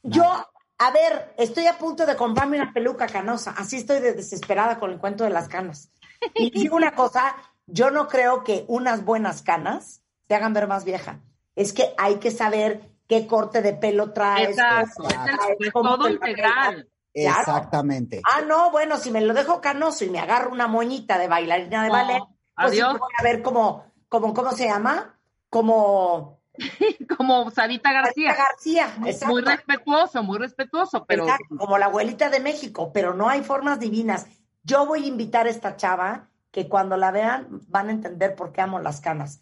Yo, 0.02 0.24
a 0.24 0.90
ver, 0.90 1.35
estoy 1.36 1.66
a 1.66 1.77
punto 1.77 2.06
de 2.06 2.16
comprarme 2.16 2.56
una 2.56 2.73
peluca 2.73 3.06
canosa, 3.06 3.55
así 3.59 3.77
estoy 3.77 4.01
de 4.01 4.15
desesperada 4.15 4.81
con 4.81 4.93
el 4.93 4.98
cuento 4.98 5.24
de 5.24 5.28
las 5.28 5.48
canas. 5.48 5.90
Y 6.35 6.48
digo 6.59 6.77
una 6.77 6.93
cosa, 6.93 7.36
yo 7.66 7.90
no 7.90 8.09
creo 8.09 8.43
que 8.43 8.65
unas 8.69 9.05
buenas 9.05 9.43
canas 9.43 10.01
te 10.28 10.35
hagan 10.35 10.55
ver 10.55 10.66
más 10.66 10.86
vieja. 10.86 11.20
Es 11.56 11.74
que 11.74 11.93
hay 11.98 12.15
que 12.15 12.31
saber 12.31 12.90
qué 13.06 13.27
corte 13.27 13.60
de 13.60 13.74
pelo 13.74 14.15
traes. 14.15 14.56
Exacto, 14.56 15.02
traes, 15.02 15.73
todo 15.74 16.09
integral. 16.09 16.89
Claro. 17.12 17.40
Exactamente. 17.40 18.23
Ah, 18.24 18.40
no, 18.40 18.70
bueno, 18.70 18.97
si 18.97 19.10
me 19.10 19.20
lo 19.20 19.35
dejo 19.35 19.60
canoso 19.60 20.06
y 20.06 20.10
me 20.10 20.20
agarro 20.20 20.52
una 20.52 20.69
moñita 20.69 21.19
de 21.19 21.28
bailarina 21.28 21.82
de 21.82 21.89
No, 21.89 21.93
ballet, 21.93 22.23
pues 22.56 22.73
sí 22.73 22.81
voy 22.81 23.10
a 23.19 23.23
ver 23.23 23.43
como, 23.43 23.93
como, 24.09 24.32
¿cómo 24.32 24.52
se 24.52 24.65
llama? 24.65 25.19
Como 25.51 26.38
Como 27.16 27.51
Sarita 27.51 27.93
García. 27.93 28.35
Sarita 28.35 28.44
García. 28.51 29.26
Muy 29.28 29.43
respetuoso, 29.43 30.22
muy 30.22 30.39
respetuoso, 30.39 31.05
pero 31.06 31.24
Exacto, 31.24 31.56
como 31.56 31.78
la 31.78 31.86
abuelita 31.86 32.30
de 32.30 32.40
México, 32.40 32.93
pero 32.93 33.14
no 33.14 33.28
hay 33.28 33.43
formas 33.43 33.80
divinas. 33.80 34.26
Yo 34.62 34.86
voy 34.86 35.05
a 35.05 35.09
invitar 35.09 35.47
a 35.47 35.51
esta 35.51 35.76
chava 35.76 36.30
que 36.51 36.68
cuando 36.68 36.97
la 36.97 37.10
vean 37.10 37.60
van 37.68 37.89
a 37.89 37.93
entender 37.93 38.35
por 38.35 38.52
qué 38.52 38.60
amo 38.60 38.80
las 38.80 39.01
canas. 39.01 39.40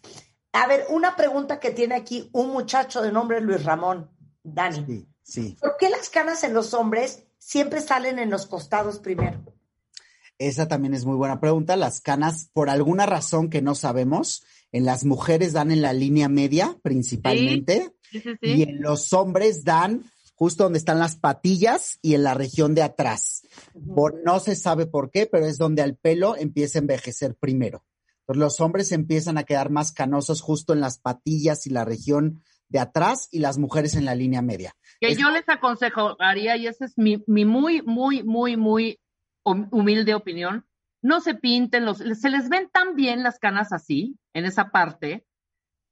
A 0.53 0.67
ver, 0.67 0.85
una 0.89 1.15
pregunta 1.15 1.59
que 1.59 1.71
tiene 1.71 1.95
aquí 1.95 2.29
un 2.33 2.49
muchacho 2.49 3.01
de 3.01 3.11
nombre 3.11 3.41
Luis 3.41 3.63
Ramón, 3.63 4.09
Dani. 4.43 4.85
Sí, 4.85 5.07
sí. 5.21 5.57
¿Por 5.59 5.77
qué 5.77 5.89
las 5.89 6.09
canas 6.09 6.43
en 6.43 6.53
los 6.53 6.73
hombres 6.73 7.25
siempre 7.37 7.81
salen 7.81 8.19
en 8.19 8.29
los 8.29 8.45
costados 8.47 8.99
primero? 8.99 9.39
Esa 10.39 10.67
también 10.67 10.93
es 10.93 11.05
muy 11.05 11.15
buena 11.15 11.39
pregunta. 11.39 11.75
Las 11.75 12.01
canas, 12.01 12.49
por 12.53 12.69
alguna 12.69 13.05
razón 13.05 13.49
que 13.49 13.61
no 13.61 13.75
sabemos, 13.75 14.43
en 14.71 14.85
las 14.85 15.03
mujeres 15.05 15.53
dan 15.53 15.71
en 15.71 15.81
la 15.81 15.93
línea 15.93 16.29
media 16.29 16.77
principalmente 16.83 17.91
sí, 18.11 18.19
sí, 18.21 18.31
y 18.41 18.55
sí. 18.55 18.63
en 18.63 18.81
los 18.81 19.13
hombres 19.13 19.63
dan 19.63 20.03
justo 20.35 20.65
donde 20.65 20.77
están 20.77 20.99
las 20.99 21.15
patillas 21.15 21.97
y 22.03 22.13
en 22.13 22.23
la 22.23 22.35
región 22.35 22.75
de 22.75 22.83
atrás. 22.83 23.41
Por, 23.95 24.23
no 24.23 24.39
se 24.39 24.55
sabe 24.55 24.85
por 24.85 25.09
qué, 25.09 25.25
pero 25.25 25.47
es 25.47 25.57
donde 25.57 25.81
el 25.81 25.95
pelo 25.95 26.35
empieza 26.35 26.77
a 26.77 26.81
envejecer 26.81 27.35
primero. 27.35 27.83
Entonces 28.19 28.39
los 28.39 28.59
hombres 28.59 28.91
empiezan 28.91 29.37
a 29.37 29.43
quedar 29.45 29.71
más 29.71 29.91
canosos 29.91 30.41
justo 30.41 30.73
en 30.73 30.81
las 30.81 30.99
patillas 30.99 31.65
y 31.65 31.71
la 31.71 31.85
región 31.85 32.43
de 32.69 32.79
atrás 32.79 33.29
y 33.31 33.39
las 33.39 33.57
mujeres 33.57 33.95
en 33.95 34.05
la 34.05 34.13
línea 34.13 34.41
media. 34.41 34.75
Que 34.99 35.07
Es- 35.13 35.17
yo 35.17 35.31
les 35.31 35.47
aconsejaría, 35.49 36.57
y 36.57 36.67
esa 36.67 36.85
es 36.85 36.97
mi, 36.97 37.23
mi 37.25 37.45
muy, 37.45 37.81
muy, 37.81 38.21
muy, 38.23 38.57
muy 38.57 38.99
humilde 39.71 40.13
opinión, 40.13 40.65
no 41.01 41.21
se 41.21 41.35
pinten 41.35 41.85
los, 41.85 41.97
se 41.97 42.29
les 42.29 42.49
ven 42.49 42.69
tan 42.71 42.95
bien 42.95 43.23
las 43.23 43.39
canas 43.39 43.71
así, 43.71 44.17
en 44.33 44.45
esa 44.45 44.69
parte, 44.71 45.25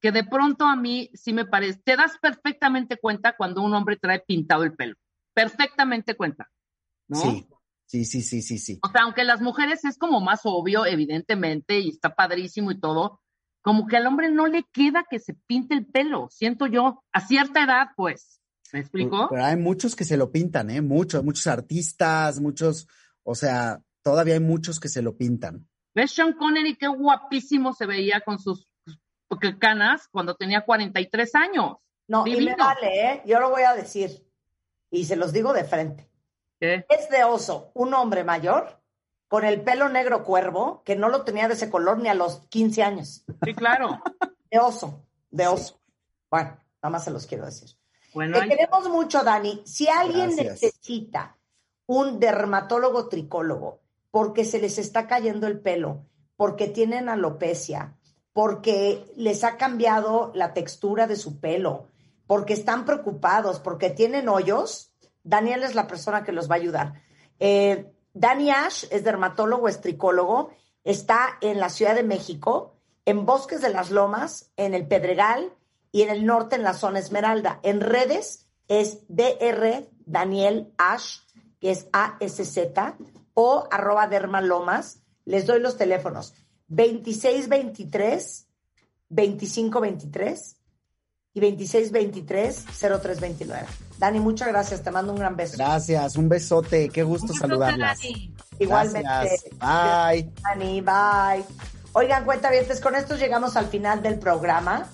que 0.02 0.12
de 0.12 0.24
pronto 0.24 0.66
a 0.66 0.76
mí 0.76 1.10
sí 1.14 1.34
me 1.34 1.46
parece, 1.46 1.80
te 1.84 1.96
das 1.96 2.18
perfectamente 2.22 2.98
cuenta 2.98 3.36
cuando 3.36 3.62
un 3.62 3.74
hombre 3.74 3.98
trae 3.98 4.20
pintado 4.20 4.64
el 4.64 4.74
pelo, 4.74 4.96
perfectamente 5.34 6.16
cuenta, 6.16 6.50
¿no? 7.08 7.18
Sí, 7.18 7.48
sí, 7.86 8.06
sí, 8.06 8.22
sí, 8.22 8.42
sí, 8.42 8.58
sí. 8.58 8.80
O 8.84 8.90
sea, 8.90 9.04
aunque 9.04 9.24
las 9.24 9.42
mujeres 9.42 9.86
es 9.86 9.98
como 9.98 10.22
más 10.22 10.42
obvio, 10.44 10.86
evidentemente, 10.86 11.80
y 11.80 11.90
está 11.90 12.14
padrísimo 12.14 12.72
y 12.72 12.80
todo, 12.80 13.22
como 13.62 13.88
que 13.88 13.98
al 13.98 14.06
hombre 14.06 14.30
no 14.30 14.46
le 14.46 14.64
queda 14.72 15.06
que 15.10 15.18
se 15.18 15.34
pinte 15.48 15.74
el 15.74 15.88
pelo, 15.88 16.28
siento 16.30 16.68
yo, 16.68 17.04
a 17.12 17.22
cierta 17.22 17.64
edad, 17.64 17.88
pues. 17.96 18.40
¿Me 18.72 18.80
explico? 18.82 19.28
Pero 19.30 19.44
hay 19.44 19.56
muchos 19.56 19.96
que 19.96 20.04
se 20.04 20.18
lo 20.18 20.32
pintan, 20.32 20.70
¿eh? 20.70 20.82
Muchos, 20.82 21.24
muchos 21.24 21.48
artistas, 21.48 22.40
muchos, 22.40 22.88
o 23.26 23.36
sea, 23.36 23.82
todavía 24.02 24.36
hay 24.36 24.40
muchos 24.40 24.80
que 24.80 24.88
se 24.88 25.02
lo 25.02 25.18
pintan. 25.18 25.68
¿Ves 25.94 26.12
Sean 26.12 26.34
Connery 26.34 26.78
qué 26.78 26.88
guapísimo 26.88 27.74
se 27.74 27.86
veía 27.86 28.22
con 28.22 28.40
sus 28.40 28.68
canas 29.60 30.08
cuando 30.12 30.36
tenía 30.36 30.62
43 30.64 31.36
años? 31.36 31.78
No, 32.08 32.26
y 32.28 32.32
me 32.32 32.38
Divino. 32.38 32.56
vale, 32.58 33.12
¿eh? 33.12 33.22
Yo 33.26 33.40
lo 33.40 33.50
voy 33.50 33.64
a 33.64 33.74
decir. 33.74 34.26
Y 34.92 35.06
se 35.06 35.16
los 35.16 35.34
digo 35.34 35.52
de 35.54 35.64
frente. 35.64 36.10
¿Qué? 36.60 36.86
Es 36.90 37.10
de 37.10 37.24
oso 37.24 37.72
un 37.74 37.94
hombre 37.94 38.24
mayor 38.24 38.82
con 39.28 39.44
el 39.44 39.62
pelo 39.62 39.90
negro 39.90 40.24
cuervo 40.24 40.84
que 40.86 40.96
no 40.96 41.10
lo 41.10 41.24
tenía 41.24 41.48
de 41.48 41.56
ese 41.56 41.70
color 41.70 41.98
ni 41.98 42.08
a 42.10 42.14
los 42.14 42.42
15 42.50 42.84
años. 42.84 43.26
Sí, 43.44 43.54
claro. 43.56 44.02
De 44.52 44.60
oso, 44.60 45.04
de 45.32 45.48
oso. 45.48 45.82
Bueno, 46.32 46.52
nada 46.82 46.90
más 46.92 47.04
se 47.04 47.12
los 47.12 47.26
quiero 47.26 47.46
decir. 47.46 47.72
Bueno, 48.14 48.38
Te 48.38 48.44
ahí- 48.44 48.50
queremos 48.50 48.88
mucho, 48.88 49.22
Dani. 49.22 49.64
Si 49.66 49.90
alguien 49.90 50.28
Gracias. 50.34 50.62
necesita 50.62 51.36
un 51.88 52.20
dermatólogo 52.20 53.08
tricólogo 53.08 53.80
porque 54.12 54.46
se 54.46 54.60
les 54.60 54.78
está 54.78 55.08
cayendo 55.08 55.46
el 55.46 55.60
pelo, 55.60 56.06
porque 56.38 56.68
tienen 56.68 57.10
alopecia, 57.10 57.98
porque 58.32 59.06
les 59.18 59.44
ha 59.44 59.58
cambiado 59.58 60.32
la 60.34 60.54
textura 60.54 61.06
de 61.06 61.18
su 61.18 61.40
pelo, 61.40 61.88
porque 62.28 62.54
están 62.54 62.86
preocupados, 62.86 63.60
porque 63.60 63.90
tienen 63.90 64.30
hoyos, 64.30 64.94
Daniel 65.24 65.64
es 65.64 65.76
la 65.76 65.88
persona 65.88 66.24
que 66.24 66.32
los 66.32 66.50
va 66.50 66.56
a 66.56 66.60
ayudar. 66.60 67.02
Eh, 67.40 67.92
Dani 68.14 68.52
Ash 68.52 68.86
es 68.90 69.04
dermatólogo, 69.04 69.68
es 69.68 69.82
tricólogo, 69.82 70.50
está 70.86 71.38
en 71.42 71.60
la 71.60 71.68
Ciudad 71.68 71.96
de 71.96 72.04
México, 72.04 72.78
en 73.04 73.26
Bosques 73.26 73.62
de 73.62 73.70
las 73.70 73.92
Lomas, 73.92 74.52
en 74.56 74.74
el 74.74 74.88
Pedregal 74.88 75.54
y 75.92 76.04
en 76.04 76.10
el 76.10 76.26
norte 76.26 76.56
en 76.56 76.64
la 76.64 76.74
zona 76.74 77.00
Esmeralda. 77.00 77.60
En 77.64 77.82
redes 77.82 78.48
es 78.70 79.00
DR 79.10 79.90
Daniel 80.06 80.74
Ash, 80.78 81.20
que 81.66 81.72
es 81.72 81.88
ASZ, 81.92 82.60
o 83.34 83.68
arroba 83.72 84.08
dermalomas. 84.08 85.00
Les 85.26 85.48
doy 85.48 85.60
los 85.60 85.78
teléfonos. 85.78 86.36
2623 86.68 88.46
2523 89.10 90.58
y 91.34 91.42
2623-0329. 91.42 93.66
Dani, 93.98 94.20
muchas 94.20 94.50
gracias. 94.50 94.84
Te 94.84 94.92
mando 94.92 95.12
un 95.12 95.18
gran 95.18 95.36
beso. 95.36 95.58
Gracias, 95.58 96.18
un 96.18 96.30
besote, 96.30 96.90
qué 96.90 97.02
gusto 97.02 97.26
Un 97.26 97.30
besote, 97.30 97.50
saludarlas. 97.50 97.98
Dani. 97.98 98.36
Igualmente. 98.60 99.02
Gracias. 99.02 99.46
Bye. 99.54 100.32
Dani, 100.44 100.82
bye. 100.82 101.44
Oigan, 101.94 102.26
cuentavientes, 102.26 102.80
con 102.80 102.94
esto 102.94 103.16
llegamos 103.16 103.56
al 103.56 103.70
final 103.70 104.04
del 104.04 104.20
programa. 104.20 104.88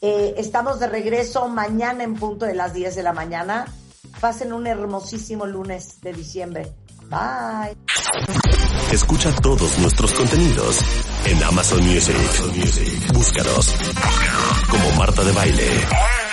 Eh, 0.00 0.34
estamos 0.38 0.80
de 0.80 0.88
regreso 0.88 1.46
mañana 1.46 2.02
en 2.02 2.14
punto 2.14 2.46
de 2.46 2.54
las 2.54 2.74
10 2.74 2.96
de 2.96 3.04
la 3.04 3.12
mañana. 3.12 3.72
Pasen 4.20 4.52
un 4.52 4.66
hermosísimo 4.66 5.46
lunes 5.46 6.00
de 6.00 6.12
diciembre. 6.12 6.72
Bye. 7.08 7.76
Escucha 8.90 9.32
todos 9.36 9.78
nuestros 9.78 10.12
contenidos 10.14 10.78
en 11.26 11.42
Amazon 11.42 11.84
Music. 11.84 12.16
Búscanos 13.12 13.74
como 14.70 14.90
Marta 14.92 15.22
de 15.22 15.32
Baile. 15.32 16.25